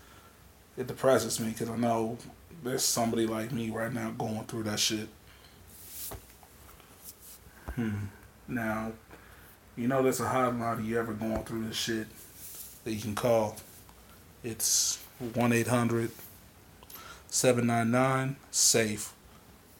it 0.76 0.86
depresses 0.86 1.38
me 1.38 1.50
because 1.50 1.70
I 1.70 1.76
know 1.76 2.18
there's 2.64 2.84
somebody 2.84 3.26
like 3.26 3.52
me 3.52 3.70
right 3.70 3.92
now 3.92 4.10
going 4.10 4.44
through 4.44 4.64
that 4.64 4.78
shit. 4.80 5.08
Hmm. 7.76 8.06
Now, 8.48 8.92
you 9.76 9.88
know 9.88 10.02
there's 10.02 10.20
a 10.20 10.24
hotline 10.24 10.80
if 10.80 10.84
you 10.84 10.98
ever 10.98 11.12
going 11.14 11.42
through 11.44 11.66
this 11.68 11.76
shit 11.76 12.06
that 12.84 12.92
you 12.92 13.00
can 13.00 13.14
call. 13.14 13.56
It's 14.44 15.02
1 15.34 15.52
800 15.52 16.10
799 17.28 18.36
SAFE, 18.50 19.14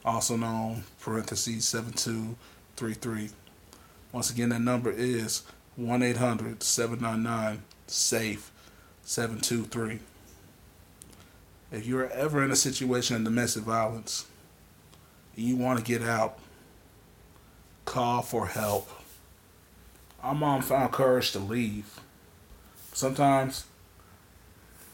also 0.05 0.37
known 0.37 0.85
parentheses 1.01 1.67
7233. 1.69 3.31
Once 4.13 4.31
again, 4.31 4.51
that 4.51 4.61
number 4.61 4.91
is 4.91 5.43
1 5.77 6.03
800 6.03 6.63
799 6.63 7.63
SAFE 7.87 8.51
723. 9.03 10.01
If 11.71 11.87
you're 11.87 12.11
ever 12.11 12.43
in 12.43 12.51
a 12.51 12.57
situation 12.57 13.17
of 13.17 13.25
domestic 13.25 13.63
violence 13.63 14.27
and 15.37 15.47
you 15.47 15.57
want 15.57 15.79
to 15.79 15.85
get 15.85 16.03
out, 16.03 16.39
call 17.85 18.23
for 18.23 18.49
help. 18.49 18.91
Our 20.23 20.35
mom 20.35 20.63
found 20.63 20.93
courage 20.93 21.33
to 21.33 21.39
leave. 21.39 21.99
Sometimes 22.93 23.65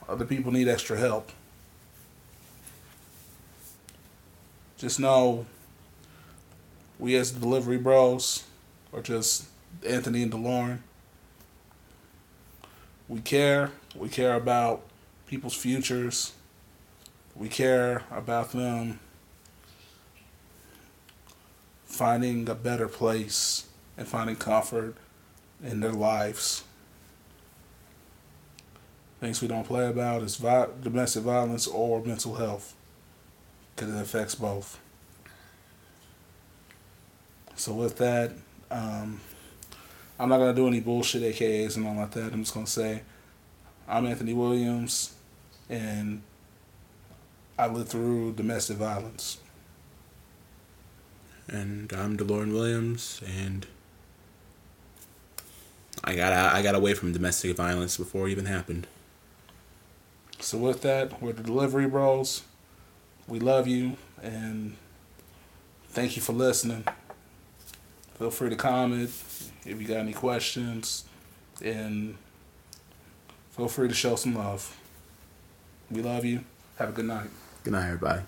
other 0.08 0.24
people 0.24 0.52
need 0.52 0.68
extra 0.68 0.96
help. 0.96 1.30
Just 4.78 5.00
know 5.00 5.44
we 7.00 7.16
as 7.16 7.32
delivery 7.32 7.78
bros, 7.78 8.44
or 8.92 9.02
just 9.02 9.46
Anthony 9.84 10.22
and 10.22 10.30
DeLorean, 10.30 10.78
we 13.08 13.20
care. 13.20 13.72
We 13.96 14.08
care 14.08 14.34
about 14.34 14.82
people's 15.26 15.54
futures. 15.54 16.32
We 17.34 17.48
care 17.48 18.04
about 18.12 18.52
them 18.52 19.00
finding 21.84 22.48
a 22.48 22.54
better 22.54 22.86
place 22.86 23.66
and 23.96 24.06
finding 24.06 24.36
comfort 24.36 24.94
in 25.60 25.80
their 25.80 25.92
lives. 25.92 26.62
Things 29.18 29.42
we 29.42 29.48
don't 29.48 29.66
play 29.66 29.88
about 29.88 30.22
is 30.22 30.36
vi- 30.36 30.68
domestic 30.80 31.24
violence 31.24 31.66
or 31.66 32.00
mental 32.04 32.36
health 32.36 32.76
because 33.78 33.94
it 33.94 34.00
affects 34.00 34.34
both. 34.34 34.80
So 37.54 37.72
with 37.74 37.96
that, 37.98 38.32
um, 38.70 39.20
I'm 40.18 40.28
not 40.28 40.38
gonna 40.38 40.54
do 40.54 40.66
any 40.66 40.80
bullshit 40.80 41.22
AKAs 41.22 41.76
and 41.76 41.86
all 41.86 41.94
like 41.94 42.10
that. 42.12 42.32
I'm 42.32 42.42
just 42.42 42.54
gonna 42.54 42.66
say 42.66 43.02
I'm 43.86 44.06
Anthony 44.06 44.34
Williams, 44.34 45.14
and 45.70 46.22
I 47.56 47.68
lived 47.68 47.88
through 47.88 48.32
domestic 48.32 48.78
violence. 48.78 49.38
And 51.46 51.92
I'm 51.92 52.16
DeLorean 52.16 52.52
Williams, 52.52 53.22
and 53.24 53.66
I 56.02 56.16
got 56.16 56.32
out, 56.32 56.54
I 56.54 56.62
got 56.62 56.74
away 56.74 56.94
from 56.94 57.12
domestic 57.12 57.56
violence 57.56 57.96
before 57.96 58.28
it 58.28 58.32
even 58.32 58.46
happened. 58.46 58.88
So 60.40 60.58
with 60.58 60.82
that, 60.82 61.22
we're 61.22 61.32
the 61.32 61.42
Delivery 61.42 61.86
Bros. 61.86 62.42
We 63.28 63.40
love 63.40 63.66
you 63.66 63.98
and 64.22 64.74
thank 65.90 66.16
you 66.16 66.22
for 66.22 66.32
listening. 66.32 66.84
Feel 68.18 68.30
free 68.30 68.48
to 68.48 68.56
comment 68.56 69.10
if 69.66 69.80
you 69.80 69.86
got 69.86 69.98
any 69.98 70.14
questions 70.14 71.04
and 71.62 72.16
feel 73.50 73.68
free 73.68 73.86
to 73.86 73.94
show 73.94 74.16
some 74.16 74.34
love. 74.34 74.74
We 75.90 76.00
love 76.00 76.24
you. 76.24 76.40
Have 76.78 76.88
a 76.88 76.92
good 76.92 77.04
night. 77.04 77.28
Good 77.64 77.74
night, 77.74 77.86
everybody. 77.86 78.22